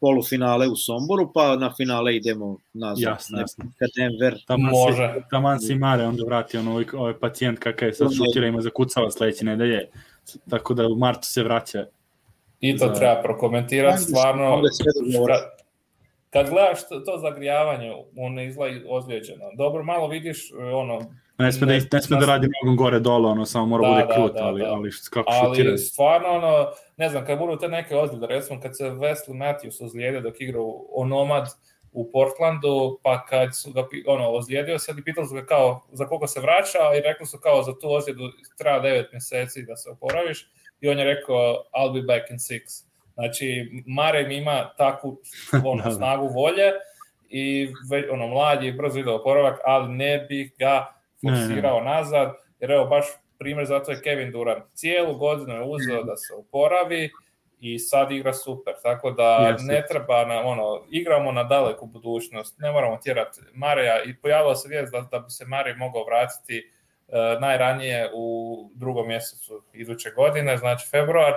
polufinale 0.00 0.68
u 0.68 0.76
Somboru, 0.76 1.32
pa 1.34 1.56
na 1.56 1.74
finale 1.76 2.16
idemo 2.16 2.56
nazad. 2.72 3.02
Jasno, 3.02 3.40
jasno. 3.40 3.64
Ka 3.78 3.86
Denver. 3.96 4.44
Taman 4.46 4.70
Može. 4.70 5.14
Si, 5.14 5.30
taman 5.30 5.60
si 5.60 5.74
Mare 5.74 6.06
onda 6.06 6.24
vrati 6.26 6.56
ono, 6.56 6.70
ovaj, 6.70 6.84
ovaj 6.92 7.14
pacijent 7.18 7.58
kakav 7.58 7.88
je 7.88 7.94
sad 7.94 8.08
šutira 8.16 8.46
ima 8.46 8.60
zakucava 8.60 9.10
sledeće 9.10 9.44
nedelje. 9.44 9.88
Tako 10.50 10.74
da 10.74 10.86
u 10.86 10.96
martu 10.96 11.26
se 11.28 11.42
vraća. 11.42 11.86
I 12.60 12.76
to 12.76 12.86
Za- 12.86 12.94
treba 12.94 13.22
prokomentirati, 13.22 14.02
stvarno. 14.02 14.62
Kad- 16.30 16.50
gledaš 16.50 16.88
to, 16.88 17.00
to 17.00 17.18
zagrijavanje, 17.18 17.92
on 18.16 18.32
ne 18.32 18.46
izgleda 18.46 18.80
ozlijeđeno. 18.88 19.44
Dobro, 19.56 19.84
malo 19.84 20.08
vidiš, 20.08 20.52
ono, 20.74 21.00
Ne 21.38 21.52
sme, 21.52 21.66
da, 21.66 21.72
ne 21.92 22.02
sme 22.02 22.16
da 22.20 22.26
radi 22.26 22.48
mnogo 22.48 22.82
gore 22.82 23.00
dole, 23.00 23.28
ono, 23.28 23.46
samo 23.46 23.66
mora 23.66 23.82
Da, 23.82 23.88
bude 23.88 24.06
da, 24.06 24.14
krut, 24.14 24.32
da, 24.34 24.44
ali, 24.44 24.60
da. 24.60 24.72
ali 24.72 24.90
kako 25.10 25.32
šutira. 25.32 25.68
ali 25.68 25.78
stvarno, 25.78 26.28
ono, 26.28 26.70
ne 26.96 27.08
znam, 27.08 27.26
kad 27.26 27.38
budu 27.38 27.56
te 27.56 27.68
neke 27.68 27.96
ozljede, 27.96 28.26
recimo 28.26 28.60
kad 28.60 28.76
se 28.76 28.84
Wesley 28.84 29.34
Matthews 29.34 29.84
ozlijedio 29.84 30.20
dok 30.20 30.40
igra 30.40 30.60
u 30.60 30.88
Onomad 30.92 31.48
u 31.92 32.10
Portlandu, 32.12 32.98
pa 33.02 33.26
kad 33.26 33.56
su 33.56 33.72
ga, 33.72 33.86
ono, 34.06 34.30
ozlijedio 34.30 34.78
se 34.78 34.94
i 34.98 35.04
pitali 35.04 35.26
su 35.26 35.34
ga 35.34 35.46
kao 35.46 35.86
za 35.92 36.06
koliko 36.06 36.26
se 36.26 36.40
vraća 36.40 36.78
i 36.98 37.00
rekli 37.00 37.26
su 37.26 37.38
kao 37.38 37.62
za 37.62 37.78
tu 37.78 37.92
ozljedu 37.92 38.22
treba 38.58 38.88
9 38.88 39.04
mjeseci 39.12 39.62
da 39.62 39.76
se 39.76 39.90
oporaviš 39.90 40.50
i 40.80 40.88
on 40.88 40.98
je 40.98 41.04
rekao 41.04 41.64
I'll 41.74 41.92
be 41.92 42.02
back 42.02 42.30
in 42.30 42.36
six. 42.36 42.84
Znači, 43.14 43.70
Marem 43.86 44.30
ima 44.30 44.70
takvu 44.76 45.20
ono, 45.64 45.82
Da, 45.82 45.88
da. 45.88 45.94
snagu 45.94 46.28
volje 46.28 46.72
i 47.28 47.68
ono, 48.12 48.26
mlad 48.26 48.62
je 48.62 48.72
brzo 48.72 48.98
ide 48.98 49.10
oporavak, 49.10 49.60
ali 49.64 49.88
ne 49.88 50.26
bih 50.28 50.52
ga 50.58 50.97
forsirao 51.22 51.80
nazad, 51.80 52.34
jer 52.60 52.70
evo 52.70 52.84
baš 52.84 53.06
primjer 53.38 53.66
zato 53.66 53.90
je 53.90 54.02
Kevin 54.02 54.30
Durant. 54.32 54.64
Cijelu 54.74 55.14
godinu 55.14 55.54
je 55.54 55.62
uzeo 55.62 56.02
da 56.02 56.16
se 56.16 56.34
oporavi 56.34 57.10
i 57.60 57.78
sad 57.78 58.12
igra 58.12 58.32
super, 58.32 58.74
tako 58.82 59.10
da 59.10 59.36
Jeste. 59.36 59.66
ne 59.66 59.84
treba 59.88 60.24
na, 60.24 60.40
ono, 60.40 60.84
igramo 60.90 61.32
na 61.32 61.44
daleku 61.44 61.86
budućnost, 61.86 62.58
ne 62.58 62.72
moramo 62.72 62.98
tjerati 63.02 63.40
Mareja 63.54 64.02
i 64.02 64.16
pojavila 64.16 64.54
se 64.54 64.68
vijest 64.68 64.92
da, 64.92 65.00
da 65.00 65.18
bi 65.18 65.30
se 65.30 65.44
Marej 65.44 65.74
mogao 65.74 66.04
vratiti 66.04 66.70
uh, 67.08 67.40
najranije 67.40 68.10
u 68.14 68.70
drugom 68.74 69.08
mjesecu 69.08 69.62
iduće 69.72 70.10
godine, 70.10 70.56
znači 70.56 70.88
februar, 70.90 71.32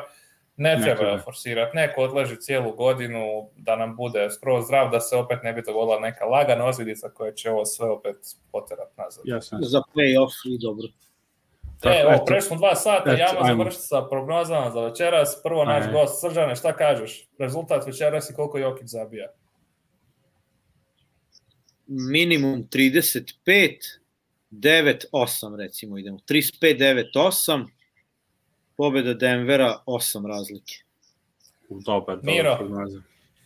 ne 0.61 0.81
treba 0.81 1.03
ga 1.03 1.21
forsirati, 1.23 1.77
neko 1.77 2.01
odleži 2.01 2.35
cijelu 2.35 2.75
godinu 2.75 3.49
da 3.55 3.75
nam 3.75 3.95
bude 3.95 4.29
skroz 4.29 4.65
zdrav, 4.65 4.91
da 4.91 4.99
se 4.99 5.15
opet 5.15 5.39
ne 5.43 5.53
bi 5.53 5.61
dogodila 5.61 5.99
neka 5.99 6.25
lagana 6.25 6.65
ozljedica 6.65 7.09
koja 7.09 7.31
će 7.31 7.51
ovo 7.51 7.65
sve 7.65 7.89
opet 7.89 8.15
poterat 8.51 8.97
nazad. 8.97 9.23
Jasno. 9.25 9.57
Za 9.61 9.81
play-off 9.95 10.31
i 10.45 10.57
dobro. 10.61 10.87
Tako, 11.79 11.95
e, 11.95 12.01
evo, 12.01 12.11
eto. 12.11 12.25
prešli 12.25 12.47
smo 12.47 12.57
dva 12.57 12.75
sata, 12.75 13.11
ja 13.11 13.27
ajmo. 13.41 13.47
završiti 13.47 13.83
sa 13.83 14.01
prognozama 14.09 14.71
za 14.71 14.81
večeras. 14.81 15.41
Prvo 15.43 15.65
naš 15.65 15.83
Ajde. 15.83 15.93
gost, 15.93 16.21
Srđane, 16.21 16.55
šta 16.55 16.75
kažeš? 16.75 17.29
Rezultat 17.39 17.87
večeras 17.87 18.29
i 18.29 18.33
koliko 18.33 18.57
Jokić 18.57 18.87
zabija? 18.87 19.27
Minimum 21.87 22.67
35, 22.69 23.77
9, 24.51 25.05
8 25.11 25.57
recimo 25.57 25.97
idemo. 25.97 26.17
35, 26.17 26.77
9, 26.77 27.05
8. 27.15 27.67
Pobjeda 28.77 29.13
Denvera, 29.13 29.83
8 29.85 30.27
razlike. 30.27 30.73
Dobar, 31.69 32.19
Miro. 32.23 32.43
dobar 32.43 32.57
prognoza. 32.57 33.01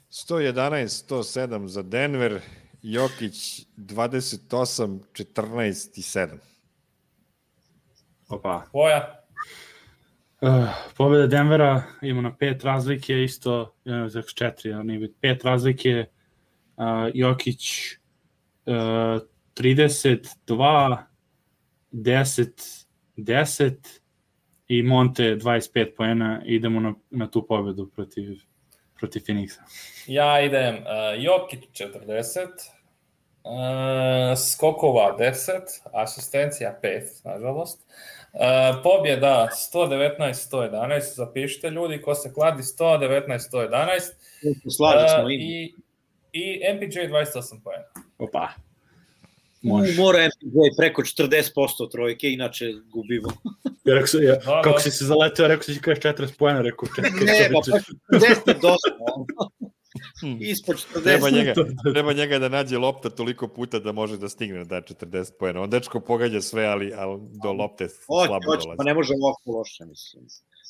111, 0.09 1.05
107 1.07 1.67
za 1.67 1.81
Denver, 1.81 2.41
Jokić 2.81 3.65
28, 3.77 4.99
14 5.13 5.99
i 5.99 6.01
7. 6.01 6.37
Opa. 8.27 8.65
Tvoja? 8.71 9.25
Uh, 10.41 10.69
pobjeda 10.97 11.27
Denvera 11.27 11.83
ima 12.01 12.21
na 12.21 12.35
pet 12.37 12.63
razlike, 12.63 13.23
isto, 13.23 13.75
ja 13.85 14.09
za 14.09 14.21
četiri, 14.21 14.73
ali 14.73 14.85
nije 14.85 14.99
bit, 14.99 15.15
pet 15.21 15.43
razlike, 15.43 16.05
uh, 16.77 16.85
Jokić 17.13 17.91
uh, 18.65 18.73
32, 19.55 20.97
10, 21.91 22.85
10 23.17 23.99
i 24.67 24.83
Monte 24.83 25.23
25 25.23 25.95
poena, 25.97 26.41
idemo 26.45 26.79
na, 26.79 26.93
na 27.09 27.27
tu 27.27 27.47
pobjedu 27.47 27.91
protiv, 27.95 28.39
protiv 28.99 29.21
Phoenixa. 29.21 29.61
Ja 30.07 30.41
idem 30.41 30.75
uh, 30.75 30.81
Jokić 31.23 31.59
40, 31.71 32.39
uh, 33.43 34.37
skokova 34.37 35.17
10, 35.19 35.61
asistencija 35.93 36.79
5, 36.83 37.01
nažalost. 37.25 37.81
Uh, 38.33 38.41
pobjeda 38.83 39.47
119-111, 39.73 40.99
zapišite 41.15 41.69
ljudi, 41.69 42.01
ko 42.01 42.15
se 42.15 42.33
kladi 42.33 42.63
119-111. 42.63 43.99
Slažem 44.77 45.09
smo 45.09 45.23
Uh, 45.23 45.31
i. 45.31 45.35
i, 45.35 45.75
I 46.33 46.73
MPJ 46.73 46.99
28 46.99 47.63
pojena. 47.63 47.85
Opa. 48.17 48.49
Može. 49.65 49.93
Mora 49.93 50.19
MPJ 50.19 50.45
preko 50.77 51.01
40% 51.01 51.51
trojke, 51.91 52.29
inače 52.29 52.65
gubimo. 52.85 53.29
Ja 53.83 53.93
rekao, 53.93 54.07
sam- 54.07 54.23
ja, 54.23 54.35
Da, 54.35 54.61
kako 54.61 54.71
da. 54.71 54.79
si 54.79 54.91
se 54.91 55.05
zaleteo, 55.05 55.47
rekao 55.47 55.63
si 55.63 55.81
kažeš 55.81 55.99
40 55.99 56.37
poena, 56.37 56.61
rekao 56.61 56.87
čekaj, 56.87 57.11
Ne, 57.11 57.49
pa 57.53 57.61
čekaj, 57.61 57.81
pa 58.11 58.17
40 58.17 58.47
je 58.47 58.53
dosta. 58.53 58.91
ono. 58.99 59.25
Ispod 60.41 60.75
40. 60.75 61.03
Treba 61.03 61.29
njega, 61.29 61.53
treba 61.93 62.13
njega 62.13 62.39
da 62.39 62.49
nađe 62.49 62.77
lopta 62.77 63.09
toliko 63.09 63.47
puta 63.47 63.79
da 63.79 63.91
može 63.91 64.17
da 64.17 64.29
stigne 64.29 64.65
da 64.65 64.75
40 64.77 65.31
poena. 65.39 65.61
On 65.61 65.69
dečko 65.69 65.99
pogađa 65.99 66.41
sve, 66.41 66.65
ali, 66.65 66.93
ali 66.95 67.19
do 67.43 67.51
lopte 67.53 67.87
slabo 67.89 68.33
hoće, 68.45 68.57
dolazi. 68.59 68.77
pa 68.77 68.83
ne 68.83 68.93
može 68.93 69.13
ovako 69.15 69.51
loše, 69.51 69.85
mislim. 69.85 70.23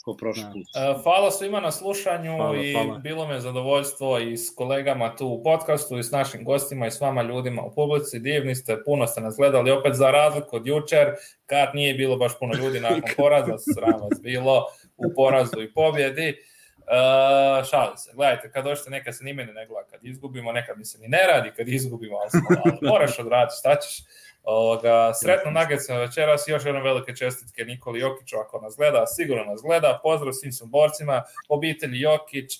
Ko 0.05 0.13
prošli 0.13 0.43
Da. 0.43 0.51
put. 0.51 0.67
Uh, 0.97 1.03
Hvala 1.03 1.31
svima 1.31 1.59
na 1.59 1.71
slušanju 1.71 2.35
Hvala, 2.35 2.57
i 2.57 2.73
hvala. 2.73 2.97
bilo 2.97 3.27
me 3.27 3.39
zadovoljstvo 3.39 4.19
i 4.19 4.37
s 4.37 4.55
kolegama 4.55 5.15
tu 5.15 5.27
u 5.27 5.43
podcastu 5.43 5.97
i 5.97 6.03
s 6.03 6.11
našim 6.11 6.43
gostima 6.43 6.87
i 6.87 6.91
s 6.91 7.01
vama 7.01 7.21
ljudima 7.21 7.61
u 7.61 7.71
publici. 7.75 8.19
Divni 8.19 8.55
ste, 8.55 8.83
puno 8.85 9.07
ste 9.07 9.21
nas 9.21 9.35
gledali 9.37 9.71
opet 9.71 9.93
za 9.93 10.11
razliku 10.11 10.55
od 10.55 10.67
jučer 10.67 11.15
kad 11.45 11.69
nije 11.73 11.93
bilo 11.93 12.17
baš 12.17 12.39
puno 12.39 12.53
ljudi 12.53 12.79
nakon 12.79 13.01
poraza, 13.17 13.57
sram 13.57 14.01
vas 14.01 14.21
bilo 14.21 14.65
u 14.97 15.13
porazu 15.15 15.61
i 15.61 15.73
pobjedi. 15.73 16.35
Uh, 16.79 17.65
šalim 17.69 17.97
se, 17.97 18.11
gledajte, 18.13 18.51
kad 18.51 18.63
dođete 18.63 18.89
neka 18.89 19.13
se 19.13 19.23
ni 19.23 19.33
mene 19.33 19.53
ne 19.53 19.65
gleda, 19.67 19.87
kad 19.91 20.05
izgubimo, 20.05 20.51
nekad 20.51 20.77
mi 20.77 20.85
se 20.85 20.99
ni 20.99 21.07
ne 21.07 21.27
radi, 21.33 21.51
kad 21.57 21.67
izgubimo, 21.67 22.17
ali, 22.17 22.29
smo, 22.29 22.41
ali 22.65 22.77
moraš 22.81 23.19
odraditi, 23.19 23.55
šta 23.59 23.75
ćeš. 23.75 23.97
Ovoga, 24.45 25.13
sretno 25.13 25.51
Nuggetsima 25.51 25.97
večeras 25.97 26.47
i 26.47 26.51
još 26.51 26.65
jednom 26.65 26.83
velike 26.83 27.15
čestitke 27.15 27.65
Nikoli 27.65 27.99
Jokiću 27.99 28.35
ako 28.37 28.61
nas 28.61 28.75
gleda, 28.77 29.05
sigurno 29.07 29.43
nas 29.43 29.61
gleda, 29.61 29.99
pozdrav 30.03 30.33
svim 30.33 30.51
sumborcima, 30.51 31.23
obitelji 31.49 31.99
Jokić, 31.99 32.55
e, 32.55 32.59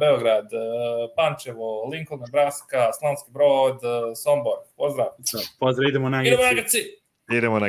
Beograd, 0.00 0.52
e, 0.52 0.58
Pančevo, 1.16 1.88
Lincoln, 1.92 2.20
Nebraska, 2.20 2.92
Slavonski 2.98 3.30
Brod, 3.32 3.76
e, 3.84 4.14
Sombor, 4.16 4.58
pozdrav. 4.76 5.06
Pozdrav, 5.58 5.88
idemo 5.88 6.08
na 6.08 6.22
Idemo 6.22 6.42
Geci. 6.42 6.54
Nuggetsi! 6.54 6.78
Idemo 7.30 7.58
na 7.58 7.68